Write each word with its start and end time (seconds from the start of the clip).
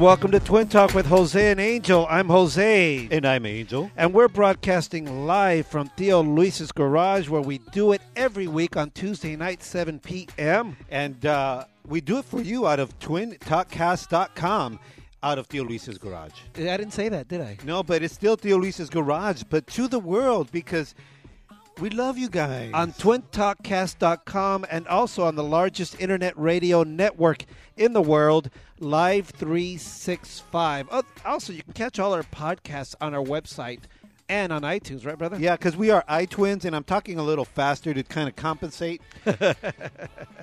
And 0.00 0.06
welcome 0.06 0.30
to 0.30 0.40
Twin 0.40 0.66
Talk 0.66 0.94
with 0.94 1.04
Jose 1.04 1.50
and 1.50 1.60
Angel. 1.60 2.06
I'm 2.08 2.28
Jose. 2.30 3.06
And 3.10 3.26
I'm 3.26 3.44
Angel. 3.44 3.90
And 3.98 4.14
we're 4.14 4.28
broadcasting 4.28 5.26
live 5.26 5.66
from 5.66 5.90
Theo 5.90 6.22
Luis's 6.22 6.72
garage 6.72 7.28
where 7.28 7.42
we 7.42 7.58
do 7.70 7.92
it 7.92 8.00
every 8.16 8.46
week 8.46 8.78
on 8.78 8.92
Tuesday 8.92 9.36
night, 9.36 9.62
7 9.62 9.98
p.m. 9.98 10.78
And 10.88 11.26
uh, 11.26 11.66
we 11.86 12.00
do 12.00 12.16
it 12.16 12.24
for 12.24 12.40
you 12.40 12.66
out 12.66 12.80
of 12.80 12.98
twintalkcast.com 12.98 14.80
out 15.22 15.38
of 15.38 15.46
Theo 15.48 15.64
Luis's 15.64 15.98
garage. 15.98 16.32
I 16.56 16.78
didn't 16.78 16.92
say 16.92 17.10
that, 17.10 17.28
did 17.28 17.42
I? 17.42 17.58
No, 17.62 17.82
but 17.82 18.02
it's 18.02 18.14
still 18.14 18.36
Theo 18.36 18.56
Luis's 18.56 18.88
garage, 18.88 19.42
but 19.50 19.66
to 19.66 19.86
the 19.86 20.00
world 20.00 20.50
because 20.50 20.94
we 21.78 21.90
love 21.90 22.18
you 22.18 22.28
guys. 22.28 22.72
On 22.74 22.92
twintalkcast.com 22.92 24.66
and 24.70 24.86
also 24.88 25.24
on 25.24 25.34
the 25.36 25.44
largest 25.44 26.00
internet 26.00 26.38
radio 26.38 26.82
network 26.82 27.44
in 27.76 27.92
the 27.92 28.02
world, 28.02 28.50
Live 28.78 29.28
365. 29.30 30.88
Oh, 30.90 31.02
Also, 31.24 31.52
you 31.52 31.62
can 31.62 31.72
catch 31.72 31.98
all 31.98 32.12
our 32.12 32.22
podcasts 32.22 32.94
on 33.00 33.14
our 33.14 33.22
website 33.22 33.80
and 34.28 34.52
on 34.52 34.62
iTunes, 34.62 35.04
right, 35.04 35.18
brother? 35.18 35.36
Yeah, 35.38 35.56
because 35.56 35.76
we 35.76 35.90
are 35.90 36.04
iTwins, 36.08 36.64
and 36.64 36.76
I'm 36.76 36.84
talking 36.84 37.18
a 37.18 37.22
little 37.22 37.44
faster 37.44 37.92
to 37.92 38.02
kind 38.04 38.28
of 38.28 38.36
compensate. 38.36 39.02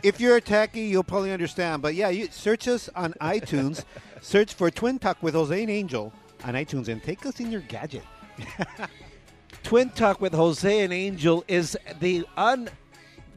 if 0.03 0.19
you're 0.19 0.35
a 0.35 0.41
techie, 0.41 0.89
you'll 0.89 1.03
probably 1.03 1.31
understand. 1.31 1.81
But 1.81 1.95
yeah, 1.95 2.09
you 2.09 2.27
search 2.29 2.67
us 2.67 2.89
on 2.95 3.13
iTunes, 3.21 3.85
search 4.21 4.53
for 4.53 4.69
Twin 4.69 4.99
Talk 4.99 5.23
with 5.23 5.35
Jose 5.35 5.61
and 5.61 5.71
Angel 5.71 6.11
on 6.43 6.55
iTunes, 6.55 6.89
and 6.89 7.01
take 7.01 7.25
us 7.25 7.39
in 7.39 7.49
your 7.51 7.61
gadget. 7.61 8.03
Twin 9.67 9.89
Talk 9.89 10.21
with 10.21 10.33
Jose 10.33 10.79
and 10.79 10.93
Angel 10.93 11.43
is 11.49 11.77
the 11.99 12.25
un, 12.37 12.69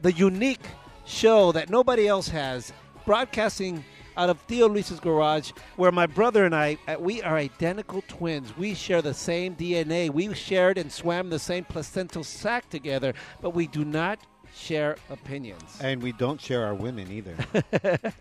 the 0.01 0.13
unique 0.13 0.65
show 1.05 1.51
that 1.51 1.69
nobody 1.69 2.07
else 2.07 2.29
has, 2.29 2.71
broadcasting 3.05 3.83
out 4.15 4.29
of 4.29 4.39
Theo 4.43 4.69
Luis's 4.69 5.01
garage, 5.01 5.51
where 5.75 5.91
my 5.91 6.07
brother 6.07 6.45
and 6.45 6.55
I, 6.55 6.77
uh, 6.87 6.95
we 6.97 7.21
are 7.21 7.35
identical 7.35 8.01
twins. 8.07 8.55
We 8.55 8.75
share 8.75 9.01
the 9.01 9.13
same 9.13 9.57
DNA. 9.57 10.09
We 10.09 10.33
shared 10.33 10.77
and 10.77 10.89
swam 10.89 11.29
the 11.29 11.37
same 11.37 11.65
placental 11.65 12.23
sac 12.23 12.69
together, 12.69 13.13
but 13.41 13.49
we 13.49 13.67
do 13.67 13.83
not 13.83 14.17
share 14.55 14.95
opinions. 15.09 15.79
And 15.81 16.01
we 16.01 16.13
don't 16.13 16.39
share 16.39 16.65
our 16.65 16.75
women 16.75 17.11
either. 17.11 17.35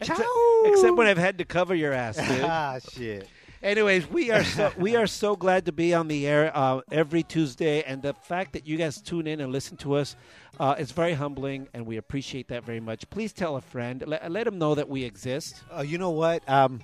Except, 0.00 0.20
except 0.64 0.96
when 0.96 1.06
I've 1.06 1.18
had 1.18 1.38
to 1.38 1.44
cover 1.44 1.74
your 1.74 1.92
ass, 1.92 2.16
dude. 2.16 2.40
ah, 2.44 2.78
shit. 2.92 3.28
Anyways, 3.62 4.08
we 4.08 4.30
are 4.30 4.42
so 4.42 4.72
we 4.78 4.96
are 4.96 5.06
so 5.06 5.36
glad 5.36 5.66
to 5.66 5.72
be 5.72 5.92
on 5.92 6.08
the 6.08 6.26
air 6.26 6.50
uh, 6.54 6.80
every 6.90 7.22
Tuesday, 7.22 7.82
and 7.82 8.00
the 8.00 8.14
fact 8.14 8.54
that 8.54 8.66
you 8.66 8.78
guys 8.78 9.02
tune 9.02 9.26
in 9.26 9.40
and 9.40 9.52
listen 9.52 9.76
to 9.78 9.94
us 9.96 10.16
uh, 10.58 10.76
is 10.78 10.92
very 10.92 11.12
humbling, 11.12 11.68
and 11.74 11.84
we 11.84 11.98
appreciate 11.98 12.48
that 12.48 12.64
very 12.64 12.80
much. 12.80 13.08
Please 13.10 13.34
tell 13.34 13.56
a 13.56 13.60
friend, 13.60 14.02
let, 14.06 14.32
let 14.32 14.44
them 14.44 14.58
know 14.58 14.74
that 14.74 14.88
we 14.88 15.04
exist. 15.04 15.62
Uh, 15.70 15.82
you 15.82 15.98
know 15.98 16.10
what? 16.10 16.48
Um, 16.48 16.80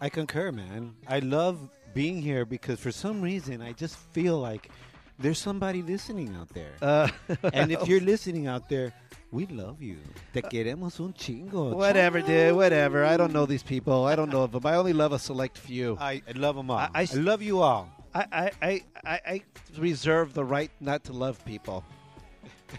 I 0.00 0.10
concur, 0.10 0.52
man. 0.52 0.94
I 1.08 1.18
love 1.18 1.58
being 1.92 2.22
here 2.22 2.44
because 2.44 2.78
for 2.78 2.92
some 2.92 3.20
reason 3.20 3.60
I 3.60 3.72
just 3.72 3.96
feel 4.12 4.38
like 4.38 4.70
there's 5.18 5.38
somebody 5.38 5.82
listening 5.82 6.36
out 6.36 6.50
there. 6.50 6.72
Uh, 6.82 7.08
and 7.52 7.72
if 7.72 7.88
you're 7.88 8.00
listening 8.12 8.46
out 8.46 8.68
there, 8.68 8.92
we 9.34 9.46
love 9.46 9.82
you. 9.82 9.98
Te 10.32 10.40
queremos 10.42 10.98
un 11.00 11.12
chingo. 11.12 11.74
whatever, 11.74 12.22
dude, 12.22 12.54
whatever. 12.54 13.04
I 13.04 13.16
don't 13.16 13.32
know 13.32 13.46
these 13.46 13.62
people. 13.64 14.06
I 14.06 14.14
don't 14.16 14.30
know 14.30 14.42
of 14.44 14.52
them. 14.52 14.64
I 14.64 14.76
only 14.76 14.92
love 14.92 15.12
a 15.12 15.18
select 15.18 15.58
few. 15.58 15.96
I, 16.00 16.22
I 16.28 16.32
love 16.36 16.54
them 16.56 16.70
all. 16.70 16.78
I- 16.78 16.90
I, 16.94 17.00
I- 17.10 17.16
love 17.16 17.42
you 17.42 17.60
all. 17.60 17.88
I, 18.14 18.26
I, 18.32 18.50
I, 18.62 18.82
I, 19.04 19.20
I 19.26 19.42
reserve 19.76 20.34
the 20.34 20.44
right 20.44 20.70
not 20.80 21.02
to 21.04 21.12
love 21.12 21.44
people. 21.44 21.84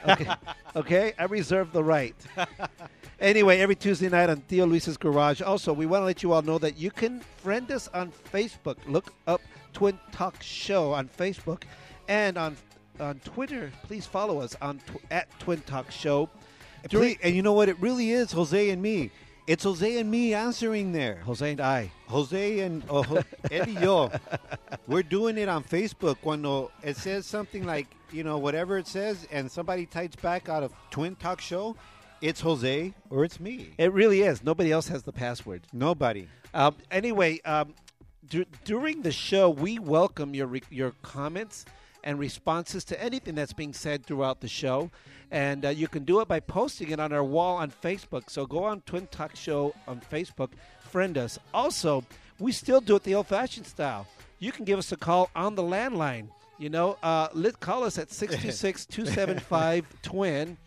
Okay, 0.08 0.28
okay? 0.78 1.14
I 1.20 1.26
reserve 1.26 1.74
the 1.74 1.84
right. 1.84 2.16
Anyway, 3.20 3.60
every 3.60 3.76
Tuesday 3.76 4.08
night 4.08 4.30
on 4.30 4.38
Theo 4.48 4.66
Luis's 4.66 4.96
Garage. 4.98 5.42
Also, 5.42 5.74
we 5.74 5.86
want 5.86 6.02
to 6.02 6.06
let 6.06 6.24
you 6.24 6.32
all 6.32 6.42
know 6.42 6.58
that 6.60 6.78
you 6.78 6.90
can 6.90 7.20
friend 7.44 7.70
us 7.72 7.90
on 7.94 8.14
Facebook. 8.34 8.78
Look 8.88 9.14
up 9.28 9.42
Twin 9.74 10.00
Talk 10.14 10.42
Show 10.42 10.94
on 10.94 11.10
Facebook, 11.10 11.64
and 12.08 12.38
on 12.38 12.56
on 13.02 13.20
Twitter. 13.26 13.72
Please 13.84 14.06
follow 14.06 14.40
us 14.40 14.56
on 14.62 14.80
tw- 14.80 15.02
at 15.12 15.28
Twin 15.40 15.60
Talk 15.62 15.92
Show. 15.92 16.30
Please- 16.90 17.18
and 17.24 17.36
you 17.36 17.42
know 17.42 17.54
what? 17.54 17.70
It 17.70 17.78
really 17.80 18.12
is 18.12 18.32
Jose 18.32 18.70
and 18.70 18.82
me. 18.82 19.12
It's 19.48 19.64
Jose 19.64 20.00
and 20.00 20.10
me 20.10 20.34
answering 20.34 20.92
there. 20.92 21.18
Jose 21.26 21.52
and 21.52 21.62
I. 21.62 21.92
Jose 22.08 22.60
and 22.62 22.84
oh, 22.90 23.06
y 23.52 23.78
yo, 23.80 24.10
we're 24.88 25.04
doing 25.04 25.38
it 25.38 25.48
on 25.48 25.64
Facebook. 25.64 26.18
Cuando 26.22 26.72
it 26.84 26.98
says 26.98 27.28
something 27.28 27.64
like, 27.64 27.88
you 28.12 28.24
know, 28.24 28.40
whatever 28.40 28.78
it 28.80 28.88
says, 28.88 29.28
and 29.32 29.52
somebody 29.52 29.86
types 29.86 30.16
back 30.16 30.50
out 30.50 30.64
of 30.64 30.74
Twin 30.90 31.16
Talk 31.16 31.42
Show, 31.42 31.76
it's 32.22 32.42
Jose 32.42 32.92
or 33.12 33.24
it's 33.24 33.40
me. 33.40 33.70
It 33.78 33.94
really 33.94 34.22
is. 34.22 34.44
Nobody 34.44 34.72
else 34.72 34.88
has 34.88 35.04
the 35.04 35.14
password. 35.14 35.62
Nobody. 35.72 36.28
Um, 36.56 36.76
anyway, 36.90 37.40
um, 37.46 37.76
dur- 38.28 38.46
during 38.64 39.04
the 39.04 39.12
show, 39.12 39.50
we 39.52 39.78
welcome 39.78 40.34
your 40.34 40.48
re- 40.48 40.64
your 40.72 40.94
comments 41.04 41.66
and 42.06 42.20
responses 42.20 42.86
to 42.86 43.04
anything 43.04 43.36
that's 43.36 43.52
being 43.52 43.74
said 43.74 44.06
throughout 44.06 44.40
the 44.40 44.48
show, 44.48 44.92
and 45.32 45.66
uh, 45.66 45.70
you 45.70 45.88
can 45.88 46.06
do 46.06 46.22
it 46.22 46.28
by 46.28 46.40
posting 46.40 46.92
it 46.92 47.00
on 47.00 47.12
our 47.12 47.24
wall 47.24 47.58
on 47.58 47.72
Facebook. 47.72 48.30
So 48.30 48.46
go 48.46 48.64
on 48.64 48.82
Twin 48.82 49.08
Talk 49.08 49.36
Show 49.36 49.74
on 49.88 50.00
Facebook, 50.00 50.52
friend 50.90 51.18
us. 51.18 51.40
Also, 51.54 52.06
we 52.40 52.52
still 52.52 52.80
do 52.80 52.96
it 52.96 53.04
the 53.04 53.16
old-fashioned 53.16 53.66
style. 53.66 54.06
You 54.40 54.52
can 54.52 54.66
give 54.66 54.78
us 54.78 54.92
a 54.92 54.98
call 54.98 55.30
on 55.36 55.56
the 55.56 55.64
landline. 55.64 56.28
You 56.58 56.70
know, 56.70 56.98
uh, 57.04 57.28
let 57.34 57.60
call 57.60 57.84
us 57.84 57.98
at 57.98 58.10
626-275-TWIN. 58.10 60.58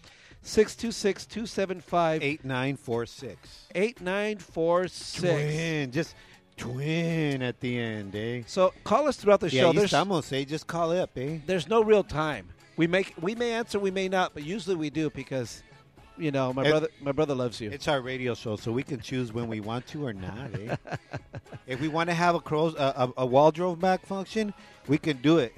626-275 0.44 2.22
8946. 2.22 3.66
8946. 3.74 5.20
Twin. 5.20 5.92
Just 5.92 6.14
twin 6.58 7.42
at 7.42 7.60
the 7.60 7.78
end, 7.78 8.14
eh? 8.14 8.42
So 8.46 8.74
call 8.84 9.08
us 9.08 9.16
throughout 9.16 9.40
the 9.40 9.50
Yeah, 9.50 9.62
show. 9.62 9.72
There's, 9.72 9.92
estamos, 9.92 10.32
eh? 10.38 10.44
Just 10.44 10.66
call 10.66 10.92
up, 10.92 11.16
eh? 11.16 11.38
there's 11.46 11.68
no 11.68 11.82
real 11.82 12.04
time. 12.04 12.48
We 12.76 12.86
make 12.86 13.14
we 13.20 13.34
may 13.34 13.52
answer, 13.52 13.78
we 13.78 13.90
may 13.90 14.08
not, 14.08 14.34
but 14.34 14.44
usually 14.44 14.76
we 14.76 14.90
do 14.90 15.10
because 15.10 15.62
you 16.16 16.30
know 16.30 16.52
my 16.52 16.64
It- 16.64 16.70
brother 16.70 16.88
my 17.00 17.12
brother 17.12 17.34
loves 17.34 17.60
you. 17.60 17.70
It's 17.70 17.88
our 17.88 18.00
radio 18.00 18.34
show, 18.34 18.56
so 18.56 18.70
we 18.72 18.82
can 18.82 19.00
choose 19.00 19.32
when 19.32 19.48
we 19.48 19.60
want 19.60 19.86
to 19.88 20.04
or 20.06 20.12
not. 20.12 20.54
Eh? 20.54 20.76
if 21.66 21.80
we 21.80 21.88
want 21.88 22.08
to 22.10 22.14
have 22.14 22.34
a, 22.34 22.40
crows, 22.40 22.74
a, 22.74 23.10
a, 23.16 23.22
a 23.22 23.26
wardrobe 23.26 23.80
back 23.80 24.04
function, 24.06 24.52
we 24.86 24.98
can 24.98 25.16
do 25.18 25.38
it. 25.38 25.52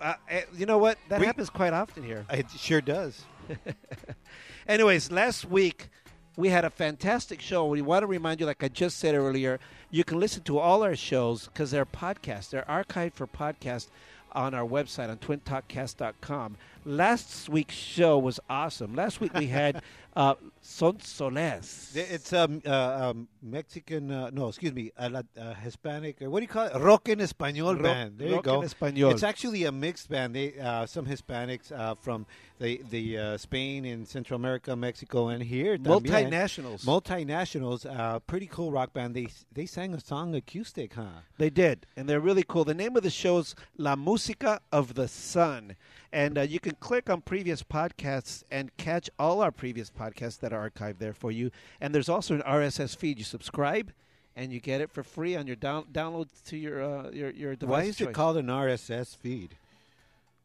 Uh, 0.00 0.14
eh, 0.28 0.42
you 0.54 0.66
know 0.66 0.76
what? 0.76 0.98
That 1.08 1.20
We- 1.20 1.26
happens 1.26 1.48
quite 1.48 1.72
often 1.72 2.02
here. 2.02 2.26
it 2.30 2.46
sure 2.50 2.80
does. 2.82 3.24
Anyways, 4.68 5.10
last 5.10 5.44
week 5.46 5.88
we 6.36 6.48
had 6.48 6.64
a 6.64 6.70
fantastic 6.70 7.40
show. 7.40 7.66
We 7.66 7.82
want 7.82 8.02
to 8.02 8.06
remind 8.06 8.40
you, 8.40 8.46
like 8.46 8.62
I 8.62 8.68
just 8.68 8.98
said 8.98 9.14
earlier, 9.14 9.60
you 9.90 10.04
can 10.04 10.18
listen 10.18 10.42
to 10.44 10.58
all 10.58 10.82
our 10.82 10.96
shows 10.96 11.46
because 11.46 11.70
they're 11.70 11.86
podcasts. 11.86 12.50
They're 12.50 12.64
archived 12.68 13.14
for 13.14 13.26
podcast 13.26 13.88
on 14.32 14.52
our 14.52 14.66
website 14.66 15.08
on 15.10 15.18
twintalkcast.com. 15.18 16.56
Last 16.84 17.48
week's 17.48 17.76
show 17.76 18.18
was 18.18 18.40
awesome. 18.50 18.94
Last 18.94 19.20
week 19.20 19.32
we 19.34 19.46
had 19.46 19.80
uh, 20.16 20.34
Son 20.60 20.98
Soles. 21.00 21.92
It's 21.94 22.32
um, 22.32 22.62
uh, 22.66 23.10
um, 23.10 23.28
Mexican, 23.42 24.10
uh, 24.10 24.30
no, 24.32 24.48
excuse 24.48 24.72
me, 24.72 24.90
a, 24.96 25.24
uh, 25.38 25.54
Hispanic, 25.54 26.16
what 26.20 26.40
do 26.40 26.42
you 26.42 26.48
call 26.48 26.66
it? 26.66 26.76
Rock 26.78 27.08
en 27.08 27.18
Español 27.18 27.74
Rock- 27.74 27.82
band. 27.82 28.18
There 28.18 28.28
you 28.28 28.34
Rock 28.36 28.44
go. 28.44 28.62
en 28.62 28.68
Español. 28.68 29.12
It's 29.12 29.22
actually 29.22 29.64
a 29.64 29.72
mixed 29.72 30.08
band. 30.08 30.34
They 30.34 30.58
uh, 30.58 30.86
some 30.86 31.06
Hispanics 31.06 31.70
uh, 31.72 31.94
from 31.96 32.26
the 32.58 32.80
the 32.90 33.18
uh, 33.18 33.36
Spain 33.36 33.84
and 33.84 34.06
Central 34.06 34.36
America, 34.38 34.74
Mexico, 34.76 35.28
and 35.28 35.42
here 35.42 35.76
también. 35.76 36.30
Multinationals. 36.30 36.84
Multinationals, 36.84 37.84
uh, 37.86 38.18
pretty 38.20 38.46
cool 38.46 38.70
rock 38.70 38.92
band. 38.92 39.14
They 39.14 39.28
they 39.52 39.66
sang 39.66 39.94
a 39.94 40.00
song 40.00 40.34
acoustic, 40.34 40.94
huh? 40.94 41.22
They 41.38 41.50
did, 41.50 41.86
and 41.96 42.08
they're 42.08 42.20
really 42.20 42.44
cool. 42.46 42.64
The 42.64 42.74
name 42.74 42.96
of 42.96 43.02
the 43.02 43.10
show 43.10 43.38
is 43.38 43.54
La 43.76 43.96
Música 43.96 44.60
of 44.72 44.94
the 44.94 45.08
Sun, 45.08 45.76
and 46.14 46.38
uh, 46.38 46.42
you 46.42 46.60
can 46.60 46.76
click 46.76 47.10
on 47.10 47.20
previous 47.20 47.64
podcasts 47.64 48.44
and 48.48 48.74
catch 48.76 49.10
all 49.18 49.42
our 49.42 49.50
previous 49.50 49.90
podcasts 49.90 50.38
that 50.38 50.52
are 50.52 50.70
archived 50.70 50.98
there 51.00 51.12
for 51.12 51.32
you. 51.32 51.50
And 51.80 51.92
there's 51.92 52.08
also 52.08 52.36
an 52.36 52.42
RSS 52.42 52.96
feed. 52.96 53.18
You 53.18 53.24
subscribe, 53.24 53.92
and 54.36 54.52
you 54.52 54.60
get 54.60 54.80
it 54.80 54.92
for 54.92 55.02
free 55.02 55.34
on 55.34 55.48
your 55.48 55.56
down, 55.56 55.86
download 55.92 56.28
to 56.46 56.56
your 56.56 56.82
uh, 56.82 57.10
your 57.10 57.30
your 57.30 57.56
device. 57.56 57.70
Why 57.72 57.82
is 57.82 58.00
it 58.00 58.12
called 58.12 58.36
an 58.36 58.46
RSS 58.46 59.16
feed? 59.16 59.56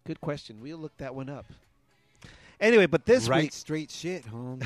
Good 0.07 0.19
question. 0.19 0.57
We'll 0.59 0.79
look 0.79 0.97
that 0.97 1.13
one 1.13 1.29
up. 1.29 1.45
Anyway, 2.59 2.87
but 2.87 3.05
this 3.05 3.29
right 3.29 3.43
week, 3.43 3.53
straight 3.53 3.91
shit, 3.91 4.25
Holmes. 4.25 4.65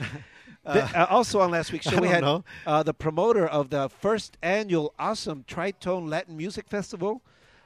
uh, 0.64 1.06
also 1.10 1.40
on 1.40 1.50
last 1.50 1.72
week's 1.72 1.90
show, 1.90 2.00
we 2.00 2.08
had 2.08 2.24
uh, 2.24 2.82
the 2.82 2.94
promoter 2.94 3.46
of 3.46 3.68
the 3.68 3.90
first 3.90 4.38
annual 4.42 4.94
awesome 4.98 5.44
Tritone 5.46 6.08
Latin 6.08 6.38
Music 6.38 6.68
Festival, 6.68 7.20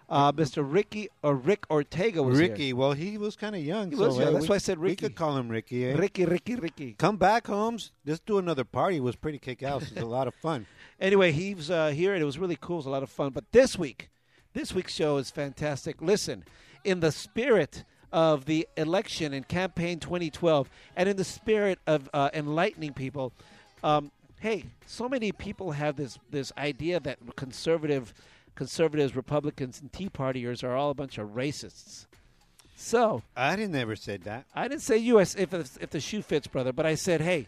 uh, 0.08 0.32
Mr. 0.32 0.64
Ricky 0.66 1.08
or 1.22 1.34
Rick 1.34 1.64
Ortega 1.70 2.22
was 2.22 2.38
here. 2.38 2.50
Ricky, 2.50 2.72
well, 2.72 2.92
he 2.92 3.18
was 3.18 3.36
kind 3.36 3.54
of 3.54 3.62
young. 3.62 3.90
He 3.90 3.96
so 3.96 4.06
was 4.06 4.18
young, 4.18 4.28
uh, 4.28 4.30
that's 4.32 4.42
we, 4.42 4.48
why 4.48 4.54
I 4.56 4.58
said 4.58 4.78
We 4.78 4.90
Ricky. 4.90 5.06
could 5.06 5.16
call 5.16 5.36
him 5.36 5.48
Ricky. 5.48 5.86
Eh? 5.86 5.94
Ricky, 5.96 6.24
Ricky, 6.24 6.56
Ricky. 6.56 6.94
Come 6.98 7.16
back, 7.16 7.46
Holmes. 7.46 7.92
Let's 8.04 8.20
do 8.20 8.38
another 8.38 8.64
party. 8.64 8.98
It 8.98 9.02
was 9.02 9.16
pretty 9.16 9.38
kick 9.38 9.62
ass. 9.62 9.82
It 9.90 9.94
was 9.94 10.02
a 10.02 10.06
lot 10.06 10.28
of 10.28 10.34
fun. 10.34 10.66
Anyway, 11.00 11.32
he 11.32 11.54
was 11.56 11.72
uh, 11.72 11.88
here 11.88 12.14
and 12.14 12.22
it 12.22 12.24
was 12.24 12.38
really 12.38 12.56
cool. 12.58 12.76
It 12.76 12.78
was 12.78 12.86
a 12.86 12.90
lot 12.90 13.02
of 13.02 13.10
fun. 13.10 13.30
But 13.30 13.50
this 13.50 13.76
week, 13.76 14.10
this 14.52 14.72
week's 14.72 14.94
show 14.94 15.16
is 15.16 15.28
fantastic. 15.28 16.00
Listen, 16.00 16.44
in 16.84 17.00
the 17.00 17.10
spirit 17.10 17.84
of 18.12 18.44
the 18.44 18.66
election 18.76 19.34
and 19.34 19.46
campaign 19.46 19.98
2012, 19.98 20.70
and 20.96 21.08
in 21.08 21.16
the 21.16 21.24
spirit 21.24 21.80
of 21.88 22.08
uh, 22.14 22.30
enlightening 22.32 22.92
people, 22.92 23.32
um, 23.82 24.12
hey, 24.38 24.64
so 24.86 25.08
many 25.08 25.32
people 25.32 25.72
have 25.72 25.96
this 25.96 26.18
this 26.30 26.52
idea 26.56 27.00
that 27.00 27.18
conservative, 27.36 28.14
conservatives, 28.54 29.16
Republicans, 29.16 29.80
and 29.80 29.92
Tea 29.92 30.08
Partiers 30.08 30.62
are 30.62 30.74
all 30.74 30.90
a 30.90 30.94
bunch 30.94 31.18
of 31.18 31.30
racists. 31.30 32.06
So 32.76 33.22
I 33.36 33.56
didn't 33.56 33.76
ever 33.76 33.96
said 33.96 34.22
that. 34.22 34.46
I 34.54 34.68
didn't 34.68 34.82
say 34.82 34.98
U.S. 34.98 35.34
if 35.36 35.52
if 35.54 35.90
the 35.90 36.00
shoe 36.00 36.22
fits, 36.22 36.46
brother, 36.46 36.72
but 36.72 36.86
I 36.86 36.96
said, 36.96 37.20
hey, 37.20 37.46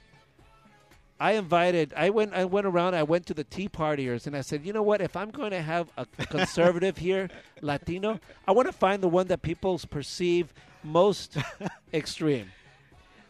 I 1.18 1.32
invited. 1.32 1.92
I 1.96 2.10
went. 2.10 2.34
I 2.34 2.44
went 2.44 2.66
around. 2.66 2.94
I 2.94 3.02
went 3.02 3.26
to 3.26 3.34
the 3.34 3.44
Tea 3.44 3.68
Partiers, 3.68 4.26
and 4.26 4.36
I 4.36 4.42
said, 4.42 4.64
you 4.64 4.72
know 4.72 4.82
what? 4.82 5.00
If 5.00 5.16
I'm 5.16 5.30
going 5.30 5.50
to 5.50 5.62
have 5.62 5.90
a, 5.96 6.06
a 6.18 6.26
conservative 6.26 6.98
here, 6.98 7.28
Latino, 7.60 8.20
I 8.46 8.52
want 8.52 8.68
to 8.68 8.72
find 8.72 9.02
the 9.02 9.08
one 9.08 9.26
that 9.28 9.42
people 9.42 9.80
perceive 9.90 10.52
most 10.84 11.36
extreme. 11.94 12.50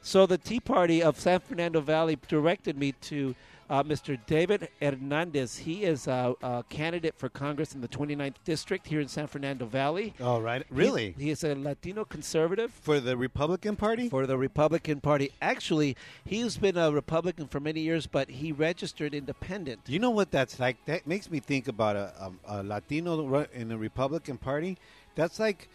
So 0.03 0.27
the 0.27 0.39
Tea 0.39 0.61
Party 0.61 1.03
of 1.03 1.19
San 1.19 1.41
Fernando 1.41 1.81
Valley 1.81 2.19
directed 2.29 2.79
me 2.79 2.93
to 3.03 3.35
uh, 3.69 3.83
Mr. 3.83 4.19
David 4.27 4.69
Hernandez. 4.81 5.59
He 5.59 5.85
is 5.85 6.07
a, 6.07 6.35
a 6.43 6.65
candidate 6.69 7.15
for 7.17 7.29
Congress 7.29 7.75
in 7.75 7.81
the 7.81 7.89
29th 7.89 8.35
district 8.45 8.87
here 8.87 9.01
in 9.01 9.09
San 9.09 9.27
Fernando 9.27 9.67
Valley. 9.67 10.15
All 10.21 10.41
right. 10.43 10.65
Really? 10.71 11.15
he 11.19 11.31
is 11.31 11.45
a 11.45 11.55
Latino 11.55 12.05
conservative 12.05 12.71
For 12.73 13.01
the 13.01 13.17
Republican 13.17 13.77
Party? 13.77 14.09
for 14.09 14.27
the 14.27 14.39
Republican 14.39 15.01
Party. 15.01 15.33
Actually, 15.41 15.97
he's 16.25 16.57
been 16.57 16.77
a 16.77 16.91
Republican 16.93 17.49
for 17.49 17.61
many 17.61 17.81
years, 17.81 18.07
but 18.07 18.29
he 18.31 18.53
registered 18.53 19.15
independent. 19.15 19.81
you 19.87 19.99
know 19.99 20.11
what 20.11 20.31
that's 20.31 20.59
like? 20.61 20.77
That 20.87 21.07
makes 21.07 21.31
me 21.31 21.41
think 21.41 21.69
about 21.69 21.97
a, 21.97 22.13
a, 22.47 22.61
a 22.61 22.63
Latino 22.63 23.45
in 23.53 23.69
the 23.69 23.77
Republican 23.79 24.39
Party. 24.39 24.79
That's 25.15 25.39
like, 25.39 25.69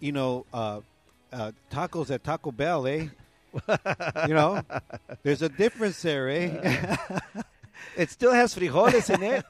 you 0.00 0.12
know, 0.12 0.44
uh, 0.52 0.80
uh, 1.32 1.52
tacos 1.70 2.10
at 2.10 2.24
Taco 2.24 2.50
Bell, 2.52 2.86
eh? 2.86 3.06
you 4.28 4.34
know, 4.34 4.62
there's 5.22 5.42
a 5.42 5.48
difference 5.48 6.00
there, 6.02 6.28
eh? 6.28 6.96
It 7.96 8.10
still 8.10 8.32
has 8.32 8.54
frijoles 8.54 9.12
in 9.12 9.22
it. 9.22 9.44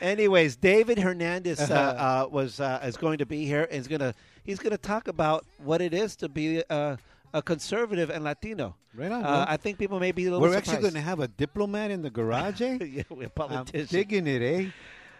Anyways, 0.00 0.56
David 0.56 0.98
Hernandez 0.98 1.60
uh, 1.60 1.74
uh, 1.74 2.28
was 2.30 2.60
uh, 2.60 2.80
is 2.84 2.96
going 2.96 3.18
to 3.18 3.26
be 3.26 3.46
here 3.46 3.62
and 3.70 3.80
is 3.80 3.88
gonna 3.88 4.14
he's 4.44 4.58
gonna 4.58 4.76
talk 4.78 5.08
about 5.08 5.44
what 5.58 5.80
it 5.80 5.94
is 5.94 6.16
to 6.16 6.28
be 6.28 6.62
uh, 6.68 6.96
a 7.32 7.42
conservative 7.42 8.10
and 8.10 8.24
Latino. 8.24 8.76
Right 8.94 9.10
on, 9.10 9.24
Uh. 9.24 9.44
I 9.48 9.56
think 9.56 9.78
people 9.78 9.98
may 9.98 10.12
be 10.12 10.26
a 10.26 10.30
little. 10.30 10.40
We're 10.40 10.56
actually 10.56 10.82
going 10.82 10.94
to 10.94 11.00
have 11.00 11.20
a 11.20 11.28
diplomat 11.28 11.90
in 11.90 12.02
the 12.02 12.10
garage, 12.10 12.60
eh? 12.60 12.78
yeah, 12.80 13.02
we're 13.10 13.28
politicians. 13.28 13.92
I'm 13.92 13.98
digging 13.98 14.26
it, 14.26 14.42
eh? 14.42 14.70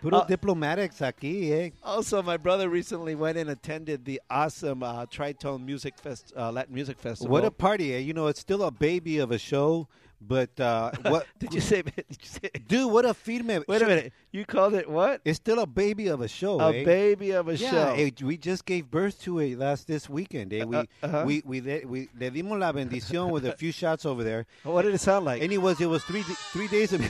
Puro 0.04 0.18
Uh, 0.18 0.26
diplomatics 0.26 1.00
aquí, 1.00 1.50
eh? 1.50 1.70
Also, 1.82 2.22
my 2.22 2.36
brother 2.36 2.68
recently 2.68 3.14
went 3.14 3.38
and 3.38 3.48
attended 3.48 4.04
the 4.04 4.20
awesome 4.28 4.82
uh, 4.82 5.06
Tritone 5.06 5.64
Music 5.64 5.96
Fest, 5.98 6.30
uh, 6.36 6.52
Latin 6.52 6.74
Music 6.74 6.98
Festival. 6.98 7.32
What 7.32 7.44
a 7.46 7.50
party, 7.50 7.94
eh? 7.94 7.98
You 7.98 8.12
know, 8.12 8.26
it's 8.26 8.40
still 8.40 8.62
a 8.64 8.70
baby 8.70 9.16
of 9.16 9.30
a 9.30 9.38
show, 9.38 9.88
but 10.20 10.58
uh, 10.60 10.90
what? 11.02 11.26
did 11.38 11.52
you 11.54 11.60
say? 11.60 11.82
Did 11.82 12.04
you 12.08 12.16
say? 12.28 12.50
Dude, 12.68 12.90
what 12.90 13.04
a 13.04 13.14
firme. 13.14 13.62
Wait 13.68 13.82
a 13.82 13.86
minute. 13.86 14.12
You 14.32 14.44
called 14.44 14.74
it 14.74 14.88
what? 14.88 15.20
It's 15.24 15.36
still 15.36 15.60
a 15.60 15.66
baby 15.66 16.08
of 16.08 16.20
a 16.20 16.28
show, 16.28 16.60
A 16.60 16.72
eh? 16.74 16.84
baby 16.84 17.30
of 17.32 17.48
a 17.48 17.56
yeah, 17.56 17.70
show. 17.70 17.92
eh, 17.94 18.10
we 18.22 18.36
just 18.36 18.64
gave 18.64 18.90
birth 18.90 19.20
to 19.22 19.38
it 19.40 19.58
last 19.58 19.86
this 19.86 20.08
weekend. 20.08 20.52
Eh? 20.52 20.64
We, 20.64 20.76
Uh, 20.76 20.84
uh-huh. 21.02 21.22
we 21.26 21.42
we 21.44 21.60
le, 21.60 21.86
we 21.86 22.08
le 22.18 22.30
dimos 22.30 22.58
la 22.58 22.72
bendición 22.72 23.30
with 23.30 23.44
a 23.46 23.52
few 23.52 23.70
shots 23.72 24.04
over 24.04 24.24
there. 24.24 24.46
what 24.64 24.82
did 24.82 24.94
it 24.94 25.00
sound 25.00 25.24
like? 25.24 25.42
And 25.42 25.52
it 25.52 25.58
was 25.58 25.80
it 25.80 25.86
was 25.86 26.02
three 26.04 26.22
three 26.52 26.68
days 26.68 26.92
of 26.92 27.00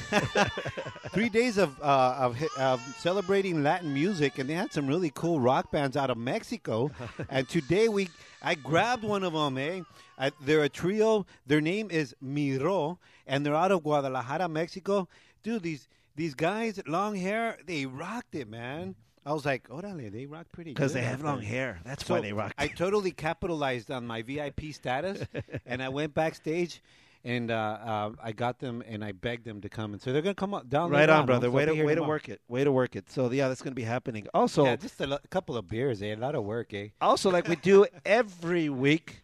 three 1.12 1.28
days 1.28 1.56
of 1.58 1.80
uh, 1.80 2.16
of, 2.18 2.42
of 2.58 2.80
celebrating 2.98 3.62
Latin 3.62 3.92
music, 3.94 4.38
and 4.38 4.48
they 4.48 4.54
had 4.54 4.72
some 4.72 4.86
really 4.86 5.10
cool 5.14 5.40
rock 5.40 5.70
bands 5.70 5.96
out 5.96 6.10
of 6.10 6.18
Mexico. 6.18 6.90
and 7.28 7.48
today 7.48 7.88
we 7.88 8.08
I 8.42 8.54
grabbed 8.54 9.04
one 9.04 9.24
of 9.24 9.32
them. 9.32 9.56
Eh, 9.56 9.80
I, 10.18 10.30
they're 10.40 10.62
a 10.62 10.68
trio. 10.68 11.26
Their 11.46 11.60
name 11.60 11.90
is 11.90 12.14
Miro, 12.20 12.98
and 13.26 13.44
they're 13.44 13.54
out 13.56 13.72
of 13.72 13.82
Guadalajara, 13.82 14.48
Mexico. 14.48 15.08
Dude, 15.42 15.62
these 15.62 15.88
these 16.16 16.34
guys, 16.34 16.80
long 16.86 17.16
hair, 17.16 17.58
they 17.66 17.86
rocked 17.86 18.34
it, 18.34 18.48
man. 18.48 18.94
I 19.26 19.32
was 19.32 19.44
like, 19.46 19.68
orale, 19.68 20.12
they 20.12 20.26
rock 20.26 20.46
pretty 20.52 20.70
good. 20.70 20.74
Because 20.76 20.92
they 20.92 21.02
have 21.02 21.22
long 21.22 21.40
hair. 21.40 21.80
That's 21.84 22.04
So 22.06 22.14
why 22.14 22.20
they 22.20 22.32
rock. 22.34 22.52
I 22.58 22.68
totally 22.68 23.10
capitalized 23.10 23.90
on 23.90 24.06
my 24.06 24.20
VIP 24.22 24.72
status, 24.72 25.26
and 25.66 25.82
I 25.82 25.88
went 25.88 26.12
backstage, 26.14 26.82
and 27.24 27.50
uh, 27.50 27.54
uh, 27.54 28.10
I 28.22 28.32
got 28.32 28.58
them, 28.60 28.82
and 28.86 29.02
I 29.02 29.12
begged 29.12 29.46
them 29.46 29.62
to 29.62 29.68
come, 29.70 29.94
and 29.94 30.00
so 30.02 30.12
they're 30.12 30.20
gonna 30.22 30.34
come 30.34 30.52
up 30.52 30.68
down. 30.68 30.90
right 30.90 31.08
on, 31.08 31.20
on, 31.20 31.26
brother. 31.26 31.50
Way 31.50 31.64
to 31.64 31.72
way 31.72 31.78
to 31.78 31.94
tomorrow. 31.96 32.06
work 32.08 32.28
it. 32.28 32.42
Way 32.48 32.64
to 32.64 32.70
work 32.70 32.94
it. 32.96 33.10
So 33.10 33.30
yeah, 33.32 33.48
that's 33.48 33.62
going 33.62 33.72
to 33.72 33.74
be 33.74 33.82
happening. 33.82 34.26
Also, 34.34 34.66
Yeah, 34.66 34.76
just 34.76 35.00
a 35.00 35.06
lo- 35.06 35.18
couple 35.30 35.56
of 35.56 35.66
beers, 35.68 36.02
eh? 36.02 36.14
A 36.14 36.16
lot 36.16 36.34
of 36.34 36.44
work, 36.44 36.72
eh? 36.74 36.88
also 37.00 37.30
like 37.30 37.48
we 37.48 37.56
do 37.56 37.86
every 38.04 38.68
week, 38.68 39.23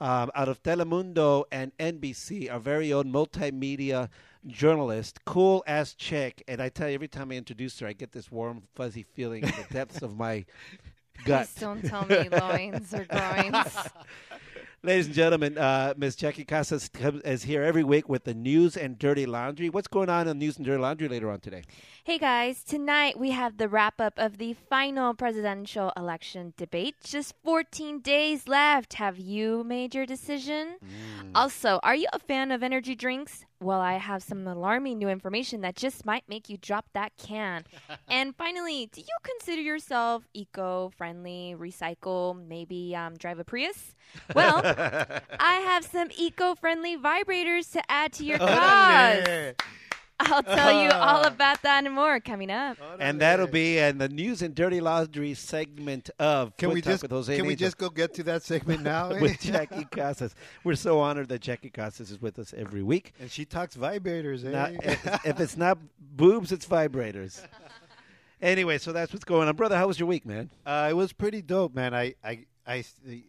um, 0.00 0.30
out 0.34 0.48
of 0.48 0.62
Telemundo 0.62 1.44
and 1.50 1.76
NBC, 1.78 2.50
our 2.52 2.60
very 2.60 2.92
own 2.92 3.12
multimedia 3.12 4.08
journalist, 4.46 5.24
cool 5.24 5.64
ass 5.66 5.94
chick. 5.94 6.42
And 6.48 6.60
I 6.60 6.68
tell 6.68 6.88
you, 6.88 6.94
every 6.94 7.08
time 7.08 7.32
I 7.32 7.34
introduce 7.34 7.78
her, 7.80 7.86
I 7.86 7.92
get 7.92 8.12
this 8.12 8.30
warm, 8.30 8.62
fuzzy 8.74 9.02
feeling 9.02 9.42
in 9.42 9.50
the 9.50 9.66
depths 9.72 10.02
of 10.02 10.16
my 10.16 10.44
gut. 11.24 11.48
Please 11.48 11.60
don't 11.60 11.84
tell 11.84 12.06
me 12.06 12.28
loins 12.28 12.94
or 12.94 13.04
groins. 13.04 13.76
Ladies 14.84 15.06
and 15.06 15.14
gentlemen, 15.16 15.58
uh, 15.58 15.92
Ms. 15.96 16.14
Jackie 16.14 16.44
Casas 16.44 16.88
is 17.24 17.42
here 17.42 17.64
every 17.64 17.82
week 17.82 18.08
with 18.08 18.22
the 18.22 18.32
news 18.32 18.76
and 18.76 18.96
dirty 18.96 19.26
laundry. 19.26 19.68
What's 19.68 19.88
going 19.88 20.08
on 20.08 20.28
in 20.28 20.38
news 20.38 20.56
and 20.56 20.64
dirty 20.64 20.80
laundry 20.80 21.08
later 21.08 21.32
on 21.32 21.40
today? 21.40 21.64
Hey 22.04 22.16
guys, 22.16 22.62
tonight 22.62 23.18
we 23.18 23.32
have 23.32 23.56
the 23.56 23.68
wrap 23.68 24.00
up 24.00 24.14
of 24.16 24.38
the 24.38 24.54
final 24.54 25.14
presidential 25.14 25.92
election 25.96 26.54
debate. 26.56 26.94
Just 27.02 27.34
14 27.42 27.98
days 27.98 28.46
left. 28.46 28.94
Have 28.94 29.18
you 29.18 29.64
made 29.64 29.96
your 29.96 30.06
decision? 30.06 30.76
Also, 31.34 31.80
are 31.82 31.96
you 31.96 32.06
a 32.12 32.20
fan 32.20 32.52
of 32.52 32.62
energy 32.62 32.94
drinks? 32.94 33.46
Well, 33.60 33.80
I 33.80 33.94
have 33.94 34.22
some 34.22 34.46
alarming 34.46 34.98
new 34.98 35.08
information 35.08 35.62
that 35.62 35.74
just 35.74 36.06
might 36.06 36.22
make 36.28 36.48
you 36.48 36.56
drop 36.56 36.86
that 36.92 37.12
can. 37.16 37.64
and 38.08 38.36
finally, 38.36 38.86
do 38.92 39.00
you 39.00 39.16
consider 39.24 39.60
yourself 39.60 40.28
eco 40.32 40.90
friendly, 40.96 41.56
recycle, 41.58 42.40
maybe 42.46 42.94
um, 42.94 43.16
drive 43.16 43.40
a 43.40 43.44
Prius? 43.44 43.94
Well, 44.34 44.62
I 44.64 45.54
have 45.54 45.84
some 45.84 46.08
eco 46.16 46.54
friendly 46.54 46.96
vibrators 46.96 47.72
to 47.72 47.82
add 47.90 48.12
to 48.14 48.24
your 48.24 48.38
cause. 48.38 49.54
I'll 50.20 50.42
tell 50.42 50.82
you 50.82 50.90
all 50.90 51.24
about 51.26 51.62
that 51.62 51.84
and 51.84 51.94
more 51.94 52.18
coming 52.20 52.50
up. 52.50 52.76
And 52.98 53.20
that'll 53.20 53.46
be 53.46 53.78
in 53.78 53.98
the 53.98 54.08
news 54.08 54.42
and 54.42 54.54
dirty 54.54 54.80
laundry 54.80 55.34
segment 55.34 56.10
of 56.18 56.56
Can 56.56 56.70
Foot 56.70 56.74
we 56.74 56.82
Talk 56.82 56.92
just 56.92 57.02
with 57.02 57.10
Jose 57.12 57.36
can 57.36 57.46
we 57.46 57.52
Angel 57.52 57.66
just 57.66 57.78
go 57.78 57.88
get 57.88 58.14
to 58.14 58.22
that 58.24 58.42
segment 58.42 58.82
now? 58.82 59.10
eh? 59.10 59.18
with 59.22 59.40
Jackie 59.40 59.84
Casas. 59.84 60.34
We're 60.64 60.74
so 60.74 60.98
honored 61.00 61.28
that 61.28 61.40
Jackie 61.40 61.70
Casas 61.70 62.10
is 62.10 62.20
with 62.20 62.38
us 62.38 62.52
every 62.56 62.82
week. 62.82 63.12
and 63.20 63.30
she 63.30 63.44
talks 63.44 63.76
vibrators, 63.76 64.44
eh? 64.44 64.50
Not, 64.50 64.72
if, 64.84 65.26
if 65.26 65.40
it's 65.40 65.56
not 65.56 65.78
boobs, 65.98 66.52
it's 66.52 66.66
vibrators. 66.66 67.40
Anyway, 68.40 68.78
so 68.78 68.92
that's 68.92 69.12
what's 69.12 69.24
going 69.24 69.48
on, 69.48 69.56
brother. 69.56 69.76
How 69.76 69.88
was 69.88 69.98
your 69.98 70.06
week, 70.08 70.24
man? 70.24 70.48
Uh, 70.64 70.86
it 70.90 70.92
was 70.92 71.12
pretty 71.12 71.42
dope, 71.42 71.74
man. 71.74 71.92
I, 71.92 72.14
I, 72.22 72.46
I, 72.68 72.84